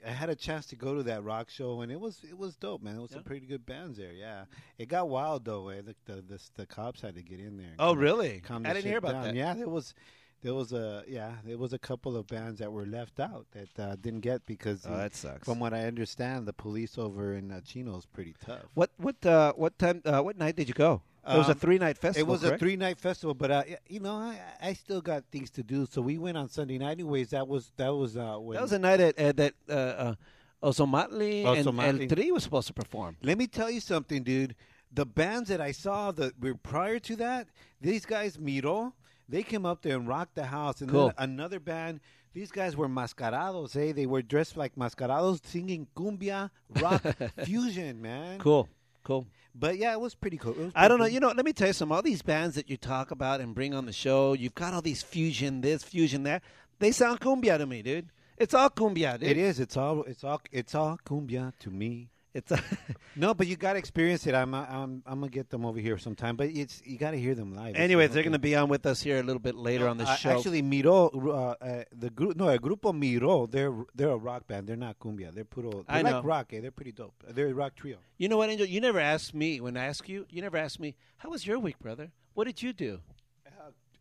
I 0.06 0.10
had 0.12 0.30
a 0.30 0.36
chance 0.36 0.66
to 0.68 0.76
go 0.76 0.96
to 0.96 1.04
that 1.04 1.24
rock 1.24 1.50
show, 1.50 1.82
and 1.82 1.92
it 1.92 2.00
was 2.00 2.20
it 2.30 2.38
was 2.38 2.56
dope, 2.58 2.82
man. 2.84 2.98
It 2.98 3.02
was 3.02 3.12
some 3.12 3.24
pretty 3.24 3.46
good 3.46 3.66
bands 3.66 3.98
there. 3.98 4.12
Yeah, 4.12 4.44
it 4.78 4.88
got 4.90 5.08
wild 5.10 5.46
though. 5.46 5.70
Eh? 5.70 5.82
The, 5.82 5.96
the 6.14 6.22
the 6.22 6.40
the 6.58 6.66
cops 6.66 7.02
had 7.02 7.16
to 7.16 7.22
get 7.24 7.40
in 7.40 7.58
there. 7.58 7.74
Oh, 7.80 7.96
really? 7.96 8.42
calm 8.42 8.66
I 8.66 8.74
didn't 8.74 8.86
hear 8.86 8.98
about 8.98 9.14
down. 9.14 9.24
that. 9.24 9.36
Yeah, 9.36 9.54
there 9.54 9.70
was. 9.70 9.94
There 10.42 10.54
was 10.54 10.72
a 10.72 11.04
yeah, 11.06 11.34
there 11.44 11.58
was 11.58 11.74
a 11.74 11.78
couple 11.80 12.16
of 12.16 12.26
bands 12.28 12.60
that 12.60 12.72
were 12.72 12.86
left 12.86 13.20
out 13.20 13.46
that 13.52 13.78
uh, 13.78 13.98
didn't 13.98 14.22
get 14.22 14.46
because 14.46 14.86
Oh, 14.86 14.92
the- 14.92 14.96
that 14.96 15.14
sucks. 15.14 15.44
from 15.44 15.60
what 15.60 15.74
I 15.74 15.82
understand, 15.86 16.48
the 16.48 16.54
police 16.54 16.98
over 16.98 17.34
in 17.34 17.52
uh, 17.52 17.60
Chino 17.60 17.98
is 17.98 18.06
pretty 18.06 18.36
tough. 18.46 18.62
What 18.74 18.90
what 18.96 19.26
uh, 19.26 19.52
what 19.58 19.78
time? 19.78 20.02
Uh, 20.06 20.22
what 20.22 20.38
night 20.38 20.56
did 20.56 20.70
you 20.70 20.74
go? 20.74 21.02
It 21.28 21.38
was 21.38 21.48
a 21.48 21.52
Um, 21.52 21.58
three 21.58 21.78
night 21.78 21.98
festival. 21.98 22.28
It 22.28 22.32
was 22.32 22.42
correct? 22.42 22.56
a 22.56 22.60
three 22.60 22.76
night 22.76 23.00
festival, 23.00 23.34
but 23.34 23.52
uh, 23.52 23.64
you 23.88 24.00
know, 24.00 24.16
I, 24.16 24.40
I 24.62 24.74
still 24.74 25.02
got 25.02 25.24
things 25.32 25.50
to 25.52 25.64
do, 25.64 25.86
so 25.86 26.02
we 26.02 26.18
went 26.18 26.38
on 26.38 26.50
Sunday 26.50 26.78
night. 26.78 26.92
Anyways, 26.92 27.30
that 27.32 27.48
was 27.48 27.72
that 27.78 27.90
was 27.94 28.18
uh, 28.18 28.38
when 28.40 28.56
That 28.56 28.62
was 28.64 28.74
a 28.74 28.80
night 28.80 29.00
at, 29.00 29.18
at 29.20 29.38
that 29.38 29.54
uh, 29.70 29.74
uh, 29.74 30.16
Ozomatli 30.64 31.46
and 31.46 31.66
Ozomatli. 31.66 32.02
El 32.10 32.16
Tri 32.16 32.32
was 32.32 32.44
supposed 32.44 32.68
to 32.68 32.74
perform. 32.74 33.18
Let 33.22 33.38
me 33.38 33.48
tell 33.48 33.70
you 33.72 33.80
something, 33.80 34.24
dude. 34.24 34.56
the 34.92 35.06
bands 35.06 35.50
that 35.50 35.62
I 35.62 35.72
saw 35.72 36.12
that 36.14 36.34
were 36.42 36.56
prior 36.56 36.98
to 37.00 37.16
that, 37.18 37.48
these 37.80 38.06
guys 38.06 38.40
Miro, 38.40 38.94
they 39.28 39.44
came 39.44 39.66
up 39.66 39.82
there 39.84 39.96
and 39.96 40.08
rocked 40.08 40.34
the 40.36 40.46
house. 40.46 40.82
And 40.82 40.90
Cool. 40.90 41.08
then 41.08 41.16
another 41.30 41.60
band, 41.60 42.00
these 42.34 42.50
guys 42.52 42.76
were 42.76 42.88
mascarados, 42.90 43.76
eh? 43.76 43.92
They 43.94 44.08
were 44.08 44.24
dressed 44.24 44.58
like 44.58 44.76
mascarados, 44.76 45.46
singing 45.46 45.88
cumbia, 45.96 46.50
rock, 46.82 47.04
fusion, 47.46 48.02
man. 48.02 48.40
Cool. 48.40 48.68
Cool. 49.04 49.28
But 49.56 49.78
yeah, 49.78 49.92
it 49.94 50.00
was 50.00 50.16
pretty 50.16 50.38
cool. 50.38 50.54
Was 50.54 50.72
I 50.76 50.88
don't 50.88 51.00
know. 51.00 51.06
pretty 51.06 51.16
You 51.16 51.20
know, 51.20 51.34
let 51.36 51.46
me 51.46 51.54
tell 51.54 51.68
you 51.68 51.74
something. 51.74 51.96
All 51.96 52.02
these 52.02 52.22
bands 52.22 52.56
that 52.56 52.70
you 52.70 52.78
talk 52.78 53.12
about 53.12 53.42
and 53.42 53.54
bring 53.54 53.74
on 53.74 53.86
the 53.86 53.94
show, 53.94 54.34
you've 54.34 54.56
got 54.56 54.74
all 54.74 54.82
these 54.82 55.02
fusion 55.02 55.62
this, 55.62 55.84
fusion 55.84 56.24
that. 56.24 56.44
They 56.80 56.92
sound 56.92 57.20
cumbia 57.20 57.58
to 57.58 57.66
me, 57.66 57.82
dude. 57.82 58.10
It's 58.38 58.54
all 58.54 58.70
cumbia, 58.70 59.20
dude. 59.20 59.30
It 59.30 59.38
is. 59.38 59.60
It's 59.60 59.76
all. 59.76 60.04
It's 60.04 60.24
all. 60.24 60.42
It's 60.52 60.74
all 60.74 60.98
cumbia 61.06 61.54
to 61.60 61.70
me. 61.70 62.10
It's 62.34 62.52
a 62.52 62.62
No, 63.16 63.34
but 63.34 63.48
you 63.48 63.56
got 63.56 63.74
to 63.74 63.80
experience 63.80 64.28
it. 64.28 64.36
I'm. 64.36 64.54
I'm. 64.54 65.02
I'm 65.06 65.20
gonna 65.20 65.30
get 65.30 65.50
them 65.50 65.66
over 65.66 65.80
here 65.80 65.98
sometime. 65.98 66.36
But 66.36 66.50
it's. 66.50 66.82
You 66.86 66.98
got 66.98 67.12
to 67.12 67.20
hear 67.20 67.34
them 67.34 67.56
live. 67.56 67.76
Anyways, 67.76 68.12
they're 68.12 68.22
going 68.24 68.34
to 68.34 68.40
be 68.40 68.56
on 68.56 68.70
with 68.70 68.86
us 68.86 69.02
here 69.02 69.20
a 69.20 69.24
little 69.24 69.40
bit 69.42 69.56
later 69.56 69.88
on 69.88 69.98
the 69.98 70.04
Uh, 70.08 70.16
show. 70.16 70.30
Actually, 70.38 70.62
Miro, 70.62 71.08
uh, 71.10 71.56
uh, 71.64 71.84
the 71.92 72.10
group, 72.12 72.38
no, 72.38 72.48
a 72.50 72.60
grupo 72.60 72.94
Miro, 72.98 73.48
they're 73.48 73.74
they're 73.96 74.10
a 74.12 74.18
rock 74.18 74.46
band. 74.48 74.68
They're 74.68 74.76
not 74.76 75.00
cumbia. 75.00 75.34
They're 75.34 75.44
puro. 75.44 75.72
They're 75.72 75.84
I 75.88 76.02
like 76.02 76.14
know. 76.14 76.22
rock. 76.22 76.54
Eh? 76.54 76.60
They're 76.62 76.72
pretty 76.72 76.92
dope. 76.92 77.16
They're 77.28 77.48
a 77.48 77.54
rock 77.54 77.76
trio. 77.76 77.98
you 78.18 78.30
know 78.30 78.38
what, 78.38 78.50
Angel? 78.52 78.68
You 78.68 78.80
never 78.80 79.00
asked 79.00 79.34
me 79.34 79.60
when 79.60 79.76
I 79.76 79.86
ask 79.86 80.08
you. 80.08 80.26
You 80.30 80.42
never 80.44 80.58
asked 80.58 80.80
me 80.80 80.96
how 81.18 81.30
was 81.32 81.48
your 81.48 81.58
week, 81.58 81.80
brother. 81.80 82.12
What 82.36 82.46
did 82.46 82.62
you 82.62 82.74
do? 82.74 83.00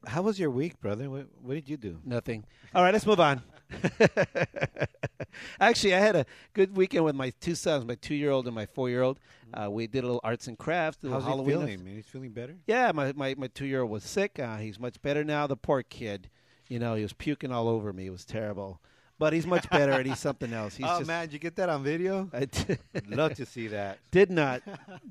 How 0.06 0.22
was 0.22 0.38
your 0.38 0.50
week, 0.50 0.80
brother? 0.80 1.10
What, 1.10 1.26
what 1.42 1.54
did 1.54 1.68
you 1.68 1.76
do? 1.76 1.98
Nothing. 2.04 2.44
All 2.72 2.84
right, 2.84 2.92
let's 2.92 3.04
move 3.04 3.18
on. 3.18 3.42
Actually, 5.60 5.94
I 5.94 5.98
had 5.98 6.16
a 6.16 6.26
good 6.54 6.76
weekend 6.76 7.04
with 7.04 7.14
my 7.14 7.30
two 7.40 7.54
sons, 7.54 7.84
my 7.84 7.94
two-year-old 7.96 8.46
and 8.46 8.54
my 8.54 8.66
four-year-old. 8.66 9.18
Uh, 9.52 9.70
we 9.70 9.86
did 9.86 10.04
a 10.04 10.06
little 10.06 10.20
arts 10.24 10.46
and 10.46 10.58
crafts. 10.58 10.98
How's 11.08 11.24
he 11.24 11.44
feeling, 11.44 11.84
man? 11.84 11.94
He's 11.94 12.06
feeling 12.06 12.30
better. 12.30 12.56
Yeah, 12.66 12.92
my, 12.92 13.12
my, 13.12 13.34
my 13.36 13.48
two-year-old 13.48 13.90
was 13.90 14.04
sick. 14.04 14.38
Uh, 14.38 14.56
he's 14.56 14.78
much 14.78 15.00
better 15.02 15.24
now. 15.24 15.46
The 15.46 15.56
poor 15.56 15.82
kid, 15.82 16.28
you 16.68 16.78
know, 16.78 16.94
he 16.94 17.02
was 17.02 17.12
puking 17.12 17.52
all 17.52 17.68
over 17.68 17.92
me. 17.92 18.06
It 18.06 18.10
was 18.10 18.24
terrible. 18.24 18.80
But 19.18 19.32
he's 19.32 19.46
much 19.46 19.68
better, 19.68 19.92
and 19.92 20.06
he's 20.06 20.20
something 20.20 20.52
else. 20.52 20.76
He's 20.76 20.86
oh 20.88 20.98
just, 20.98 21.08
man, 21.08 21.26
did 21.26 21.32
you 21.32 21.38
get 21.40 21.56
that 21.56 21.68
on 21.68 21.82
video? 21.82 22.30
I 22.34 22.46
would 22.94 23.10
Love 23.10 23.34
to 23.34 23.46
see 23.46 23.66
that. 23.68 23.98
did 24.10 24.30
not, 24.30 24.62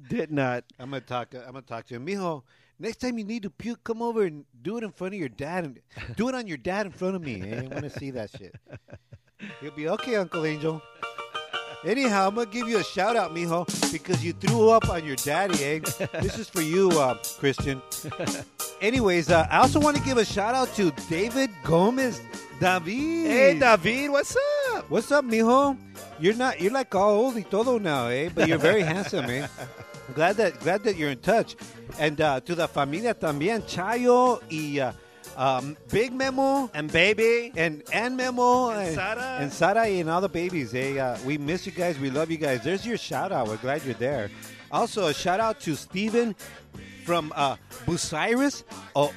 did 0.08 0.32
not. 0.32 0.64
I'm 0.80 0.92
gonna 0.92 1.02
talk. 1.02 1.34
I'm 1.36 1.52
gonna 1.52 1.62
talk 1.62 1.86
to 1.88 1.96
him, 1.96 2.06
Mijo. 2.06 2.44
Next 2.80 2.98
time 2.98 3.18
you 3.18 3.24
need 3.24 3.42
to 3.44 3.50
puke, 3.50 3.84
come 3.84 4.04
over 4.04 4.24
and 4.24 4.46
do 4.62 4.78
it 4.78 4.84
in 4.84 4.92
front 4.92 5.16
of 5.16 5.20
your 5.20 5.30
dad, 5.30 5.66
and 5.66 5.80
do 6.16 6.30
it 6.30 6.36
on 6.36 6.46
your 6.46 6.58
dad 6.58 6.86
in 6.86 6.92
front 6.92 7.16
of 7.16 7.24
me. 7.24 7.42
I 7.42 7.62
want 7.62 7.84
to 7.84 7.90
see 7.90 8.12
that 8.12 8.30
shit. 8.30 8.56
He'll 9.62 9.72
be 9.72 9.90
okay, 9.90 10.16
Uncle 10.16 10.46
Angel. 10.46 10.82
Anyhow, 11.84 12.28
I'm 12.28 12.36
gonna 12.36 12.50
give 12.50 12.68
you 12.68 12.78
a 12.78 12.84
shout 12.84 13.16
out, 13.16 13.34
Mijo, 13.34 13.66
because 13.92 14.24
you 14.24 14.34
threw 14.34 14.70
up 14.70 14.90
on 14.90 15.06
your 15.06 15.16
daddy. 15.16 15.64
Eh? 15.64 15.80
this 16.22 16.38
is 16.38 16.50
for 16.50 16.62
you, 16.62 16.90
uh, 16.92 17.18
Christian. 17.40 17.82
Anyways, 18.82 19.32
uh, 19.32 19.48
I 19.50 19.60
also 19.60 19.80
want 19.80 19.98
to 19.98 20.04
give 20.04 20.18
a 20.18 20.26
shout 20.26 20.54
out 20.54 20.74
to 20.76 20.92
David 21.10 21.50
Gomez, 21.64 22.22
David. 22.60 22.94
Hey, 23.28 23.58
David, 23.60 24.12
what's 24.12 24.36
up? 24.72 24.90
What's 24.90 25.12
up, 25.12 25.26
mijo? 25.26 25.78
You're 26.20 26.36
not. 26.36 26.62
You're 26.62 26.74
like 26.74 26.94
all 26.94 27.12
old 27.12 27.36
y 27.36 27.42
todo 27.42 27.78
now, 27.80 28.08
eh? 28.08 28.30
But 28.34 28.48
you're 28.48 28.58
very 28.58 28.82
handsome, 28.82 29.26
eh? 29.30 29.48
Glad 30.16 30.38
that 30.38 30.60
glad 30.62 30.84
that 30.84 30.96
you're 30.96 31.10
in 31.12 31.20
touch. 31.20 31.56
And 32.00 32.20
uh, 32.22 32.40
to 32.42 32.56
the 32.56 32.68
familia 32.68 33.14
también, 33.14 33.62
Chayo 33.64 34.40
y 34.50 34.80
uh, 34.80 34.94
um, 35.38 35.76
Big 35.92 36.14
Memo 36.14 36.70
And 36.74 36.92
baby, 36.92 37.52
and 37.56 37.84
and 37.94 38.16
Memo 38.18 38.70
And 38.70 38.96
Sara. 38.96 39.38
and 39.42 39.52
Sara 39.54 39.86
and 39.86 40.10
all 40.10 40.22
the 40.22 40.30
babies. 40.30 40.74
Eh? 40.74 40.98
Uh, 40.98 41.18
we 41.26 41.38
miss 41.38 41.66
you 41.66 41.72
guys. 41.72 42.00
We 42.00 42.10
love 42.10 42.32
you 42.32 42.38
guys. 42.38 42.64
There's 42.64 42.86
your 42.86 42.98
shout 42.98 43.32
out. 43.32 43.48
We're 43.48 43.58
glad 43.58 43.84
you're 43.84 43.96
there. 43.96 44.30
Also, 44.72 45.08
a 45.08 45.14
shout 45.14 45.40
out 45.40 45.60
to 45.62 45.76
Steven 45.76 46.36
from 47.06 47.32
uh, 47.36 47.56
Bucyrus, 47.86 48.64
o- 48.96 49.14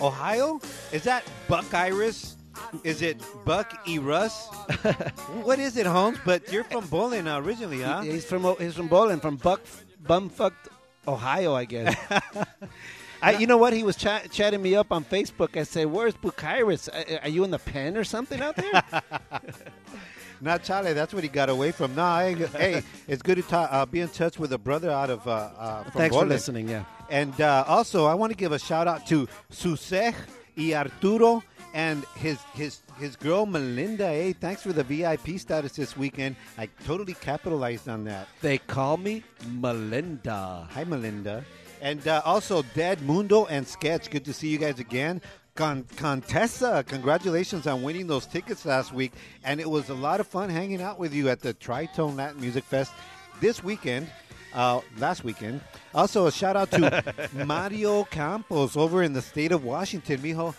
Ohio. 0.00 0.60
Is 0.92 1.02
that 1.04 1.24
Buck 1.48 1.72
Iris? 1.74 2.36
Is 2.82 3.02
it 3.02 3.22
Buck 3.44 3.72
E. 3.86 3.98
Russ? 3.98 4.48
what 5.44 5.58
is 5.60 5.76
it, 5.76 5.86
Holmes? 5.86 6.18
But 6.24 6.50
you're 6.52 6.64
from 6.64 6.86
Bowling 6.86 7.28
originally, 7.28 7.82
huh? 7.82 8.02
he's 8.02 8.24
from 8.24 8.56
he's 8.58 8.74
from 8.74 8.88
Bowling, 8.88 9.20
from 9.20 9.36
Buck 9.36 9.60
Bumfucked, 10.08 10.68
Ohio, 11.06 11.54
I 11.54 11.64
guess. 11.66 11.96
I, 13.22 13.32
you 13.32 13.46
know 13.46 13.56
what? 13.56 13.72
He 13.72 13.82
was 13.82 13.96
chat 13.96 14.30
chatting 14.30 14.62
me 14.62 14.74
up 14.74 14.92
on 14.92 15.04
Facebook. 15.04 15.56
I 15.56 15.64
said, 15.64 15.86
"Where's? 15.86 16.14
Uh, 16.88 17.18
Are 17.22 17.28
you 17.28 17.44
in 17.44 17.50
the 17.50 17.58
pen 17.58 17.96
or 17.96 18.04
something 18.04 18.40
out 18.40 18.56
there?" 18.56 19.02
Not 20.40 20.62
Charlie. 20.62 20.92
That's 20.92 21.12
what 21.12 21.24
he 21.24 21.28
got 21.28 21.48
away 21.48 21.72
from. 21.72 21.96
Nah, 21.96 22.20
hey, 22.20 22.34
hey, 22.34 22.82
it's 23.08 23.22
good 23.22 23.36
to 23.36 23.42
ta- 23.42 23.68
uh, 23.70 23.86
be 23.86 24.00
in 24.00 24.08
touch 24.08 24.38
with 24.38 24.52
a 24.52 24.58
brother 24.58 24.88
out 24.90 25.10
of 25.10 25.26
uh, 25.26 25.50
uh, 25.58 25.82
from 25.82 25.92
Thanks 25.92 26.14
for 26.14 26.24
listening. 26.24 26.68
Yeah. 26.68 26.84
And 27.10 27.38
uh, 27.40 27.64
also, 27.66 28.06
I 28.06 28.14
want 28.14 28.30
to 28.30 28.36
give 28.36 28.52
a 28.52 28.58
shout 28.58 28.86
out 28.86 29.04
to 29.08 29.26
Susej 29.50 30.14
y 30.56 30.74
Arturo 30.74 31.42
and 31.78 32.04
his 32.16 32.40
his 32.54 32.82
his 32.98 33.14
girl 33.14 33.46
Melinda. 33.46 34.08
Hey, 34.08 34.32
thanks 34.32 34.62
for 34.62 34.72
the 34.72 34.82
VIP 34.82 35.38
status 35.38 35.76
this 35.76 35.96
weekend. 35.96 36.34
I 36.58 36.68
totally 36.84 37.14
capitalized 37.14 37.88
on 37.88 38.02
that. 38.04 38.26
They 38.40 38.58
call 38.58 38.96
me 38.96 39.22
Melinda. 39.46 40.66
Hi, 40.72 40.82
Melinda. 40.82 41.44
And 41.80 42.06
uh, 42.08 42.20
also, 42.24 42.62
Dad 42.74 43.00
Mundo 43.02 43.46
and 43.46 43.64
Sketch. 43.64 44.10
Good 44.10 44.24
to 44.24 44.32
see 44.32 44.48
you 44.48 44.58
guys 44.58 44.80
again. 44.80 45.22
Con- 45.54 45.86
Contessa, 45.94 46.84
congratulations 46.84 47.68
on 47.68 47.84
winning 47.84 48.08
those 48.08 48.26
tickets 48.26 48.64
last 48.66 48.92
week. 48.92 49.12
And 49.44 49.60
it 49.60 49.70
was 49.70 49.88
a 49.88 49.94
lot 49.94 50.18
of 50.18 50.26
fun 50.26 50.50
hanging 50.50 50.82
out 50.82 50.98
with 50.98 51.14
you 51.14 51.28
at 51.28 51.40
the 51.40 51.54
Tritone 51.54 52.16
Latin 52.16 52.40
Music 52.40 52.64
Fest 52.64 52.92
this 53.40 53.62
weekend, 53.62 54.08
uh, 54.52 54.80
last 54.98 55.22
weekend. 55.22 55.60
Also, 55.94 56.26
a 56.26 56.32
shout 56.32 56.56
out 56.56 56.72
to 56.72 57.28
Mario 57.46 58.02
Campos 58.02 58.76
over 58.76 59.04
in 59.04 59.12
the 59.12 59.22
state 59.22 59.52
of 59.52 59.62
Washington. 59.62 60.18
Mijo, 60.18 60.54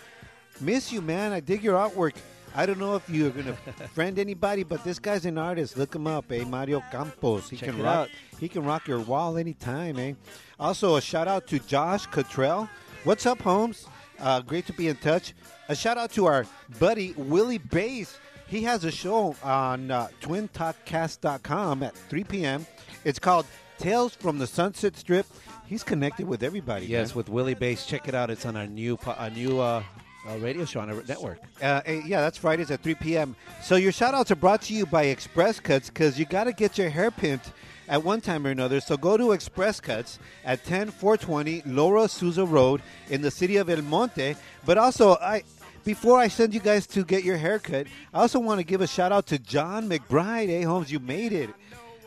miss 0.60 0.92
you, 0.92 1.00
man. 1.02 1.32
I 1.32 1.40
dig 1.40 1.62
your 1.62 1.76
artwork. 1.76 2.14
I 2.54 2.66
don't 2.66 2.78
know 2.78 2.96
if 2.96 3.08
you're 3.08 3.30
going 3.30 3.46
to 3.78 3.88
friend 3.88 4.18
anybody, 4.18 4.64
but 4.64 4.82
this 4.82 4.98
guy's 4.98 5.24
an 5.24 5.38
artist. 5.38 5.76
Look 5.76 5.94
him 5.94 6.06
up, 6.06 6.30
eh? 6.32 6.44
Mario 6.44 6.82
Campos. 6.90 7.48
He 7.48 7.56
Check 7.56 7.70
can 7.70 7.82
rock. 7.82 7.94
out. 7.96 8.08
He 8.40 8.48
can 8.48 8.64
rock 8.64 8.88
your 8.88 9.00
wall 9.00 9.36
anytime, 9.36 9.98
eh? 9.98 10.14
Also, 10.58 10.96
a 10.96 11.00
shout 11.00 11.28
out 11.28 11.46
to 11.48 11.58
Josh 11.60 12.06
Cottrell. 12.06 12.68
What's 13.04 13.24
up, 13.26 13.40
Holmes? 13.40 13.86
Uh, 14.18 14.40
great 14.40 14.66
to 14.66 14.72
be 14.72 14.88
in 14.88 14.96
touch. 14.96 15.32
A 15.68 15.74
shout 15.76 15.96
out 15.96 16.10
to 16.12 16.26
our 16.26 16.44
buddy 16.78 17.12
Willie 17.16 17.58
Bass. 17.58 18.18
He 18.48 18.62
has 18.64 18.84
a 18.84 18.90
show 18.90 19.36
on 19.44 19.90
uh, 19.92 20.08
twintalkcast.com 20.20 21.82
at 21.82 21.94
3 21.96 22.24
p.m. 22.24 22.66
It's 23.04 23.18
called 23.18 23.46
Tales 23.78 24.14
from 24.14 24.38
the 24.38 24.46
Sunset 24.46 24.96
Strip. 24.96 25.26
He's 25.66 25.84
connected 25.84 26.26
with 26.26 26.42
everybody. 26.42 26.86
Yes, 26.86 27.10
man. 27.10 27.16
with 27.18 27.28
Willie 27.28 27.54
Bass. 27.54 27.86
Check 27.86 28.08
it 28.08 28.14
out. 28.14 28.28
It's 28.28 28.44
on 28.44 28.56
our 28.56 28.66
new 28.66 28.98
our 29.06 29.30
new 29.30 29.60
uh, 29.60 29.82
uh, 30.28 30.36
radio 30.38 30.64
show 30.64 30.80
on 30.80 30.90
our 30.90 31.02
network. 31.04 31.38
Uh, 31.62 31.80
eh, 31.84 32.02
yeah, 32.04 32.20
that's 32.20 32.38
Fridays 32.38 32.70
at 32.70 32.82
3 32.82 32.94
p.m. 32.96 33.36
So 33.62 33.76
your 33.76 33.92
shout 33.92 34.14
outs 34.14 34.30
are 34.30 34.36
brought 34.36 34.62
to 34.62 34.74
you 34.74 34.86
by 34.86 35.04
Express 35.04 35.60
Cuts 35.60 35.88
because 35.88 36.18
you 36.18 36.24
got 36.24 36.44
to 36.44 36.52
get 36.52 36.76
your 36.76 36.90
hair 36.90 37.10
pimped 37.10 37.52
at 37.88 38.02
one 38.02 38.20
time 38.20 38.46
or 38.46 38.50
another. 38.50 38.80
So 38.80 38.96
go 38.96 39.16
to 39.16 39.32
Express 39.32 39.80
Cuts 39.80 40.18
at 40.44 40.60
10420 40.60 41.62
Lower 41.66 41.96
Azusa 41.96 42.48
Road 42.48 42.82
in 43.08 43.22
the 43.22 43.30
city 43.30 43.56
of 43.56 43.68
El 43.68 43.82
Monte. 43.82 44.36
But 44.64 44.78
also, 44.78 45.16
I 45.16 45.42
before 45.84 46.18
I 46.18 46.28
send 46.28 46.52
you 46.52 46.60
guys 46.60 46.86
to 46.88 47.04
get 47.04 47.24
your 47.24 47.36
haircut, 47.36 47.86
I 48.12 48.20
also 48.20 48.38
want 48.38 48.60
to 48.60 48.64
give 48.64 48.80
a 48.80 48.86
shout 48.86 49.12
out 49.12 49.26
to 49.28 49.38
John 49.38 49.88
McBride. 49.88 50.46
Hey, 50.46 50.62
Holmes, 50.62 50.92
you 50.92 51.00
made 51.00 51.32
it. 51.32 51.50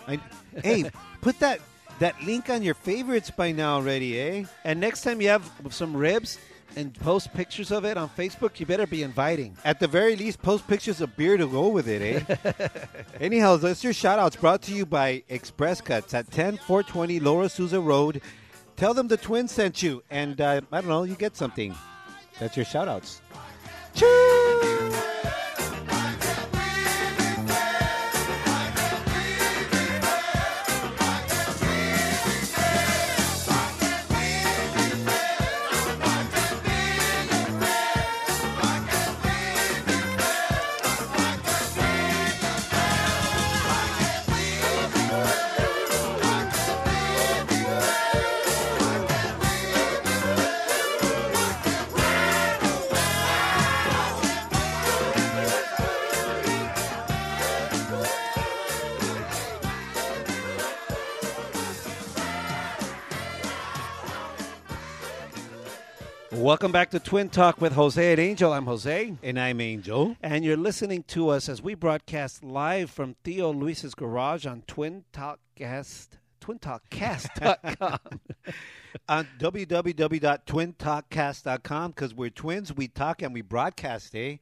I, 0.08 0.20
hey, 0.62 0.86
put 1.22 1.40
that 1.40 1.60
that 2.00 2.22
link 2.24 2.50
on 2.50 2.64
your 2.64 2.74
favorites 2.76 3.32
by 3.32 3.52
now 3.52 3.76
already, 3.76 4.20
eh? 4.20 4.46
And 4.64 4.80
next 4.80 5.02
time 5.02 5.22
you 5.22 5.30
have 5.30 5.50
some 5.70 5.96
ribs 5.96 6.38
and 6.76 6.94
post 6.96 7.34
pictures 7.34 7.72
of 7.72 7.86
it 7.86 7.98
on 7.98 8.10
Facebook, 8.10 8.60
you 8.60 8.66
better 8.66 8.88
be 8.88 9.04
inviting. 9.04 9.56
At 9.64 9.80
the 9.80 9.88
very 9.88 10.16
least, 10.16 10.42
post 10.42 10.68
pictures 10.68 11.02
of 11.02 11.16
beer 11.16 11.38
to 11.38 11.48
go 11.48 11.70
with 11.70 11.88
it, 11.88 12.26
eh? 12.30 12.68
Anyhow, 13.20 13.58
that's 13.58 13.84
your 13.84 13.94
shout 13.94 14.20
outs 14.20 14.36
brought 14.36 14.62
to 14.64 14.74
you 14.74 14.86
by 14.86 15.24
Express 15.30 15.82
Cuts 15.82 16.14
at 16.14 16.28
10420 16.28 17.20
Lower 17.20 17.46
Azusa 17.46 17.84
Road. 17.84 18.22
Tell 18.76 18.94
them 18.94 19.08
the 19.08 19.18
twins 19.18 19.52
sent 19.52 19.84
you, 19.84 20.04
and 20.10 20.40
uh, 20.42 20.62
I 20.72 20.82
don't 20.82 20.90
know, 20.90 21.04
you 21.04 21.16
get 21.16 21.36
something. 21.36 21.76
That's 22.40 22.58
your 22.58 22.66
shout 22.66 22.88
outs. 22.88 23.22
Welcome 66.44 66.74
back 66.74 66.92
to 66.92 67.00
Twin 67.00 67.30
Talk 67.30 67.62
with 67.62 67.72
Jose 67.72 68.12
and 68.12 68.20
Angel. 68.20 68.52
I'm 68.52 68.66
Jose. 68.66 69.14
And 69.24 69.40
I'm 69.40 69.62
Angel. 69.62 70.18
And 70.22 70.44
you're 70.44 70.58
listening 70.58 71.04
to 71.04 71.30
us 71.30 71.48
as 71.48 71.62
we 71.62 71.74
broadcast 71.74 72.44
live 72.44 72.92
from 72.92 73.16
Theo 73.24 73.54
Luis's 73.54 73.96
garage 73.96 74.46
on 74.46 74.64
Twin 74.68 75.06
Talkcast, 75.14 76.10
twintalkcast.com. 76.42 78.20
On 79.10 79.28
www.twintalkcast.com 79.40 81.92
because 81.92 82.14
we're 82.14 82.30
twins, 82.30 82.76
we 82.76 82.90
talk 82.90 83.22
and 83.22 83.34
we 83.34 83.42
broadcast, 83.42 84.14
eh? 84.14 84.36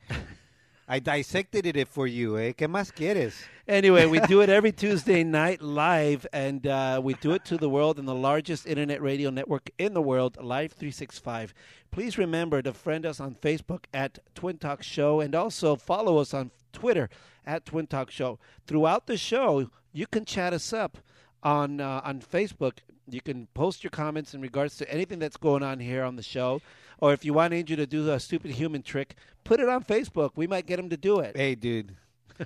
I 0.91 1.00
dissected 1.00 1.65
it 1.65 1.88
for 1.88 2.05
you, 2.05 2.38
eh? 2.38 2.51
¿Qué 2.51 2.67
más 2.67 2.93
quieres? 2.93 3.45
Anyway, 3.65 4.05
we 4.07 4.19
do 4.27 4.41
it 4.41 4.50
every 4.57 4.74
Tuesday 4.74 5.24
night 5.24 5.62
live, 5.62 6.27
and 6.33 6.67
uh, 6.67 7.00
we 7.01 7.13
do 7.13 7.31
it 7.31 7.45
to 7.45 7.55
the 7.55 7.69
world 7.69 7.98
in 7.98 8.03
the 8.03 8.13
largest 8.13 8.67
internet 8.67 9.01
radio 9.01 9.29
network 9.29 9.69
in 9.77 9.93
the 9.93 10.01
world, 10.01 10.36
Live 10.43 10.74
365. 10.74 11.53
Please 11.91 12.17
remember 12.17 12.62
to 12.62 12.74
friend 12.74 13.05
us 13.05 13.21
on 13.21 13.36
Facebook 13.36 13.86
at 13.93 14.19
Twin 14.36 14.57
Talk 14.57 14.83
Show 14.83 15.21
and 15.21 15.33
also 15.33 15.77
follow 15.77 16.17
us 16.17 16.33
on 16.33 16.51
Twitter 16.74 17.10
at 17.45 17.65
Twin 17.65 17.88
Talk 17.88 18.12
Show. 18.12 18.38
Throughout 18.67 19.07
the 19.07 19.15
show, 19.15 19.69
you 19.93 20.07
can 20.07 20.25
chat 20.25 20.51
us 20.51 20.74
up 20.74 20.98
on 21.41 21.79
uh, 21.79 22.01
on 22.03 22.19
Facebook. 22.19 22.79
You 23.10 23.21
can 23.21 23.48
post 23.53 23.81
your 23.81 23.91
comments 23.91 24.33
in 24.33 24.41
regards 24.41 24.75
to 24.79 24.93
anything 24.93 25.19
that's 25.19 25.38
going 25.38 25.63
on 25.63 25.79
here 25.79 26.03
on 26.03 26.17
the 26.17 26.21
show. 26.21 26.62
Or 27.01 27.12
if 27.13 27.25
you 27.25 27.34
want 27.34 27.53
Angel 27.53 27.77
to 27.77 27.88
do 27.88 28.12
a 28.12 28.20
stupid 28.20 28.51
human 28.51 28.84
trick, 28.84 29.15
put 29.43 29.60
it 29.60 29.67
on 29.67 29.84
Facebook. 29.84 30.31
We 30.36 30.48
might 30.48 30.67
get 30.67 30.79
him 30.79 30.89
to 30.89 30.98
do 30.98 31.20
it. 31.20 31.36
Hey, 31.36 31.55
dude. 31.55 31.96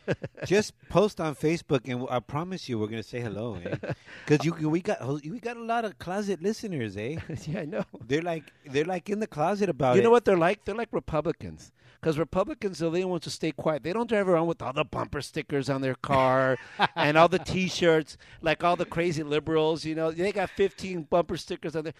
Just 0.45 0.73
post 0.89 1.21
on 1.21 1.35
Facebook, 1.35 1.81
and 1.85 2.05
I 2.09 2.19
promise 2.19 2.67
you, 2.67 2.79
we're 2.79 2.87
gonna 2.87 3.03
say 3.03 3.21
hello, 3.21 3.57
eh? 3.63 3.75
Because 4.25 4.45
you 4.45 4.69
we 4.69 4.81
got 4.81 5.05
we 5.23 5.39
got 5.39 5.57
a 5.57 5.63
lot 5.63 5.85
of 5.85 5.97
closet 5.99 6.41
listeners, 6.41 6.97
eh? 6.97 7.17
yeah, 7.47 7.61
I 7.61 7.65
know. 7.65 7.83
They're 8.05 8.21
like 8.21 8.43
they're 8.65 8.85
like 8.85 9.09
in 9.09 9.19
the 9.19 9.27
closet 9.27 9.69
about 9.69 9.93
You 9.93 9.93
it. 9.93 9.97
You 9.97 10.03
know 10.03 10.11
what 10.11 10.25
they're 10.25 10.37
like? 10.37 10.65
They're 10.65 10.75
like 10.75 10.89
Republicans. 10.91 11.71
Because 12.01 12.19
Republicans 12.19 12.83
are 12.83 12.91
the 12.91 13.03
ones 13.05 13.23
to 13.23 13.31
stay 13.31 13.51
quiet. 13.51 13.81
They 13.81 13.91
don't 13.91 14.07
drive 14.07 14.27
around 14.29 14.45
with 14.45 14.61
all 14.61 14.73
the 14.73 14.83
bumper 14.83 15.21
stickers 15.21 15.71
on 15.71 15.81
their 15.81 15.95
car 15.95 16.55
and 16.95 17.17
all 17.17 17.27
the 17.27 17.39
T-shirts, 17.39 18.15
like 18.43 18.63
all 18.63 18.75
the 18.75 18.85
crazy 18.85 19.23
liberals. 19.23 19.85
You 19.85 19.95
know, 19.95 20.11
they 20.11 20.31
got 20.31 20.51
15 20.51 21.03
bumper 21.09 21.35
stickers 21.35 21.75
on 21.75 21.85
there. 21.85 21.93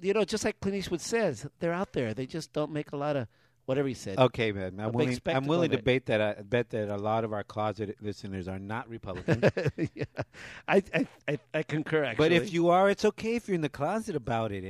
You 0.00 0.12
know, 0.12 0.24
just 0.24 0.44
like 0.44 0.60
Clint 0.60 0.76
Eastwood 0.76 1.00
says, 1.00 1.46
they're 1.60 1.72
out 1.72 1.92
there. 1.92 2.14
They 2.14 2.26
just 2.26 2.52
don't 2.52 2.72
make 2.72 2.92
a 2.92 2.96
lot 2.96 3.16
of 3.16 3.28
whatever 3.66 3.88
he 3.88 3.94
said. 3.94 4.18
Okay, 4.18 4.52
man. 4.52 4.80
I'm 4.80 4.92
willing. 4.92 5.20
I'm 5.26 5.46
willing 5.46 5.70
to 5.72 5.82
bet 5.82 6.06
that 6.06 6.20
I 6.20 6.42
bet 6.42 6.70
that 6.70 6.88
a 6.88 6.96
lot 6.96 7.24
of 7.24 7.32
our 7.32 7.44
closet 7.44 7.96
listeners 8.00 8.48
are 8.48 8.58
not 8.58 8.88
Republicans. 8.88 9.50
yeah, 9.94 10.04
I, 10.66 10.82
I, 10.94 11.06
I, 11.28 11.38
I 11.52 11.62
concur. 11.62 12.04
Actually, 12.04 12.28
but 12.28 12.32
if 12.32 12.52
you 12.52 12.70
are, 12.70 12.88
it's 12.88 13.04
okay 13.04 13.36
if 13.36 13.48
you're 13.48 13.56
in 13.56 13.60
the 13.60 13.68
closet 13.68 14.16
about 14.16 14.52
it, 14.52 14.64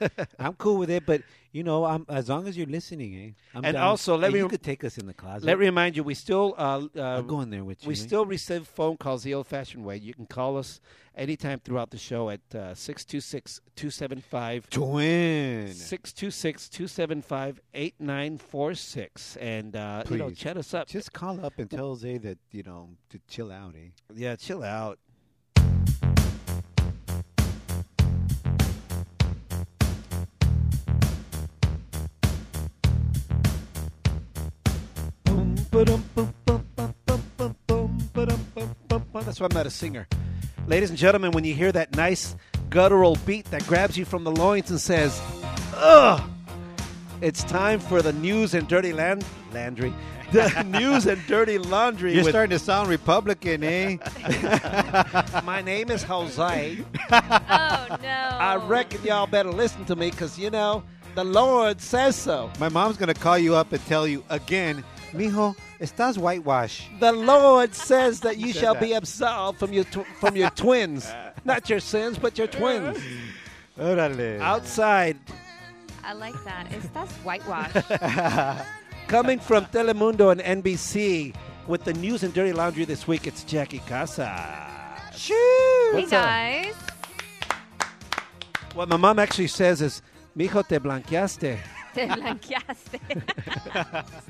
eh? 0.00 0.08
I'm 0.38 0.54
cool 0.54 0.76
with 0.76 0.90
it, 0.90 1.06
but 1.06 1.22
you 1.52 1.62
know, 1.64 1.84
I'm 1.84 2.04
as 2.08 2.28
long 2.28 2.46
as 2.46 2.56
you're 2.56 2.66
listening, 2.66 3.14
eh? 3.16 3.30
I'm 3.54 3.64
And 3.64 3.74
down. 3.74 3.86
also, 3.86 4.16
let 4.18 4.28
Hey, 4.30 4.34
me 4.34 4.38
you 4.40 4.48
could 4.48 4.62
take 4.62 4.84
us 4.84 4.98
in 4.98 5.06
the 5.06 5.14
closet. 5.14 5.46
let 5.46 5.58
me 5.58 5.66
remind 5.66 5.96
you, 5.96 6.04
we 6.04 6.14
still 6.14 6.54
uh, 6.58 6.86
uh, 6.96 7.00
I'll 7.00 7.22
go 7.22 7.40
in 7.40 7.50
there 7.50 7.64
with 7.64 7.82
you. 7.82 7.88
We 7.88 7.94
eh? 7.94 7.96
still 7.96 8.26
receive 8.26 8.66
phone 8.66 8.96
calls 8.98 9.22
the 9.22 9.34
old 9.34 9.46
fashioned 9.46 9.84
way. 9.84 9.96
You 9.96 10.12
can 10.14 10.26
call 10.26 10.58
us 10.58 10.80
anytime 11.16 11.58
throughout 11.60 11.90
the 11.90 11.98
show 11.98 12.28
at 12.30 12.40
uh, 12.54 12.74
626 12.74 13.60
275 13.76 14.68
twin. 14.70 15.72
626 15.72 16.68
275 16.68 17.60
8946. 17.74 19.36
And, 19.36 19.74
uh, 19.74 20.04
you 20.10 20.16
know, 20.18 20.30
chat 20.30 20.56
us 20.56 20.74
up. 20.74 20.86
Just 20.88 21.12
call 21.12 21.44
up 21.44 21.58
and 21.58 21.70
tell 21.70 21.96
Zay 21.96 22.18
that 22.18 22.38
you 22.52 22.62
know 22.62 22.90
to 23.10 23.18
chill 23.26 23.50
out, 23.50 23.74
eh? 23.74 23.88
yeah, 24.14 24.36
chill 24.36 24.62
out. 24.62 24.98
That's 39.28 39.38
why 39.38 39.46
I'm 39.46 39.54
not 39.54 39.66
a 39.66 39.70
singer. 39.70 40.08
Ladies 40.66 40.90
and 40.90 40.98
gentlemen, 40.98 41.30
when 41.30 41.44
you 41.44 41.54
hear 41.54 41.70
that 41.70 41.94
nice 41.94 42.34
guttural 42.68 43.16
beat 43.24 43.44
that 43.52 43.64
grabs 43.68 43.96
you 43.96 44.04
from 44.04 44.24
the 44.24 44.32
loins 44.32 44.70
and 44.70 44.80
says, 44.80 45.22
ugh, 45.76 46.20
it's 47.20 47.44
time 47.44 47.78
for 47.78 48.02
the 48.02 48.12
news 48.12 48.54
and 48.54 48.66
dirty 48.66 48.92
land 48.92 49.24
landry. 49.52 49.94
The 50.30 50.62
news 50.64 51.06
and 51.06 51.24
dirty 51.26 51.56
laundry. 51.56 52.12
You're 52.12 52.24
with- 52.24 52.32
starting 52.32 52.50
to 52.50 52.62
sound 52.62 52.90
Republican, 52.90 53.64
eh? 53.64 53.96
My 55.44 55.62
name 55.62 55.90
is 55.90 56.02
Jose. 56.02 56.84
Oh 57.10 57.96
no! 58.02 58.28
I 58.38 58.56
reckon 58.66 59.02
y'all 59.04 59.26
better 59.26 59.50
listen 59.50 59.86
to 59.86 59.96
me 59.96 60.10
because, 60.10 60.38
you 60.38 60.50
know, 60.50 60.82
the 61.14 61.24
Lord 61.24 61.80
says 61.80 62.14
so. 62.14 62.50
My 62.60 62.68
mom's 62.68 62.98
gonna 62.98 63.14
call 63.14 63.38
you 63.38 63.54
up 63.54 63.72
and 63.72 63.82
tell 63.86 64.06
you 64.06 64.22
again, 64.28 64.84
mijo, 65.14 65.56
estás 65.80 66.18
whitewash. 66.18 66.82
The 67.00 67.12
Lord 67.12 67.74
says 67.74 68.20
that 68.20 68.38
you 68.38 68.52
shall 68.52 68.74
that. 68.74 68.82
be 68.82 68.92
absolved 68.94 69.58
from 69.58 69.72
your 69.72 69.84
tw- 69.84 70.06
from 70.20 70.36
your 70.36 70.50
twins, 70.50 71.10
not 71.44 71.68
your 71.70 71.80
sins, 71.80 72.18
but 72.18 72.36
your 72.38 72.46
twins. 72.48 72.98
Órale. 73.78 74.40
Outside, 74.40 75.16
I 76.04 76.12
like 76.12 76.34
that. 76.44 76.68
Estás 76.70 77.10
whitewash. 77.24 77.72
coming 79.08 79.38
from 79.38 79.64
Telemundo 79.66 80.30
and 80.32 80.40
NBC 80.64 81.34
with 81.66 81.84
the 81.84 81.92
news 81.94 82.22
and 82.22 82.32
dirty 82.34 82.52
laundry 82.52 82.84
this 82.84 83.06
week, 83.06 83.26
it's 83.26 83.44
Jackie 83.44 83.80
Casa. 83.86 84.26
hey 85.12 85.90
What's 85.92 86.12
up? 86.12 86.22
guys. 86.24 86.74
What 88.74 88.88
my 88.88 88.96
mom 88.96 89.18
actually 89.18 89.48
says 89.48 89.80
is, 89.82 90.02
"Mijo 90.36 90.66
te 90.66 90.78
blanqueaste." 90.78 91.58
Te 91.94 92.06
blanqueaste. 92.06 93.00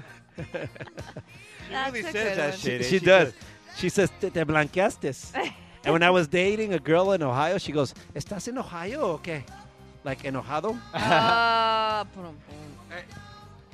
That's 1.70 1.92
really 1.92 2.12
says 2.12 2.36
that 2.36 2.50
one. 2.50 2.58
shit. 2.58 2.84
She, 2.84 2.90
she 2.90 2.98
She 2.98 3.04
does. 3.04 3.32
does. 3.32 3.34
She 3.76 3.88
says, 3.88 4.10
"Te, 4.20 4.30
te 4.30 4.40
blanqueaste." 4.40 5.34
and 5.84 5.92
when 5.92 6.02
I 6.02 6.10
was 6.10 6.26
dating 6.28 6.72
a 6.74 6.78
girl 6.78 7.12
in 7.12 7.22
Ohio, 7.22 7.58
she 7.58 7.72
goes, 7.72 7.94
"Estás 8.14 8.48
en 8.48 8.58
Ohio 8.58 9.00
o 9.02 9.18
qué?" 9.18 9.42
Like 10.04 10.22
enojado. 10.22 10.78
Ah, 10.94 12.06
pum, 12.14 12.24
pum. 12.24 12.98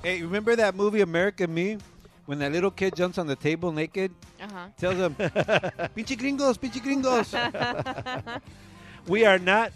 Hey, 0.03 0.23
remember 0.23 0.57
that 0.57 0.75
movie 0.75 1.01
American 1.01 1.53
Me? 1.55 1.79
When 2.27 2.39
that 2.39 2.53
little 2.53 2.71
kid 2.71 2.95
jumps 2.97 3.19
on 3.19 3.27
the 3.27 3.37
table 3.37 3.71
naked, 3.73 4.11
Uh-huh. 4.41 4.69
tells 4.79 4.97
him, 4.97 5.15
"Pinche 5.95 6.17
gringos, 6.19 6.57
pinche 6.59 6.81
gringos." 6.83 7.33
We 9.07 9.25
are 9.27 9.39
not 9.39 9.73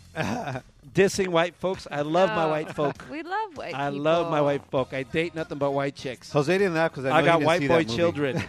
dissing 0.94 1.28
white 1.28 1.54
folks. 1.56 1.86
I 1.90 2.02
love 2.02 2.30
my 2.30 2.46
white 2.46 2.74
folk. 2.74 3.04
We 3.10 3.22
love 3.22 3.56
white 3.56 3.74
I 3.74 3.90
people. 3.90 4.02
love 4.04 4.30
my 4.30 4.40
white 4.40 4.64
folk. 4.70 4.92
I 4.92 5.02
date 5.02 5.34
nothing 5.34 5.58
but 5.58 5.72
white 5.72 5.94
chicks. 5.94 6.30
Jose 6.32 6.52
didn't 6.56 6.74
laugh 6.74 6.92
because 6.92 7.06
I, 7.06 7.18
I 7.18 7.22
got 7.24 7.42
white 7.42 7.60
see 7.60 7.68
boy 7.68 7.84
children. 7.84 8.42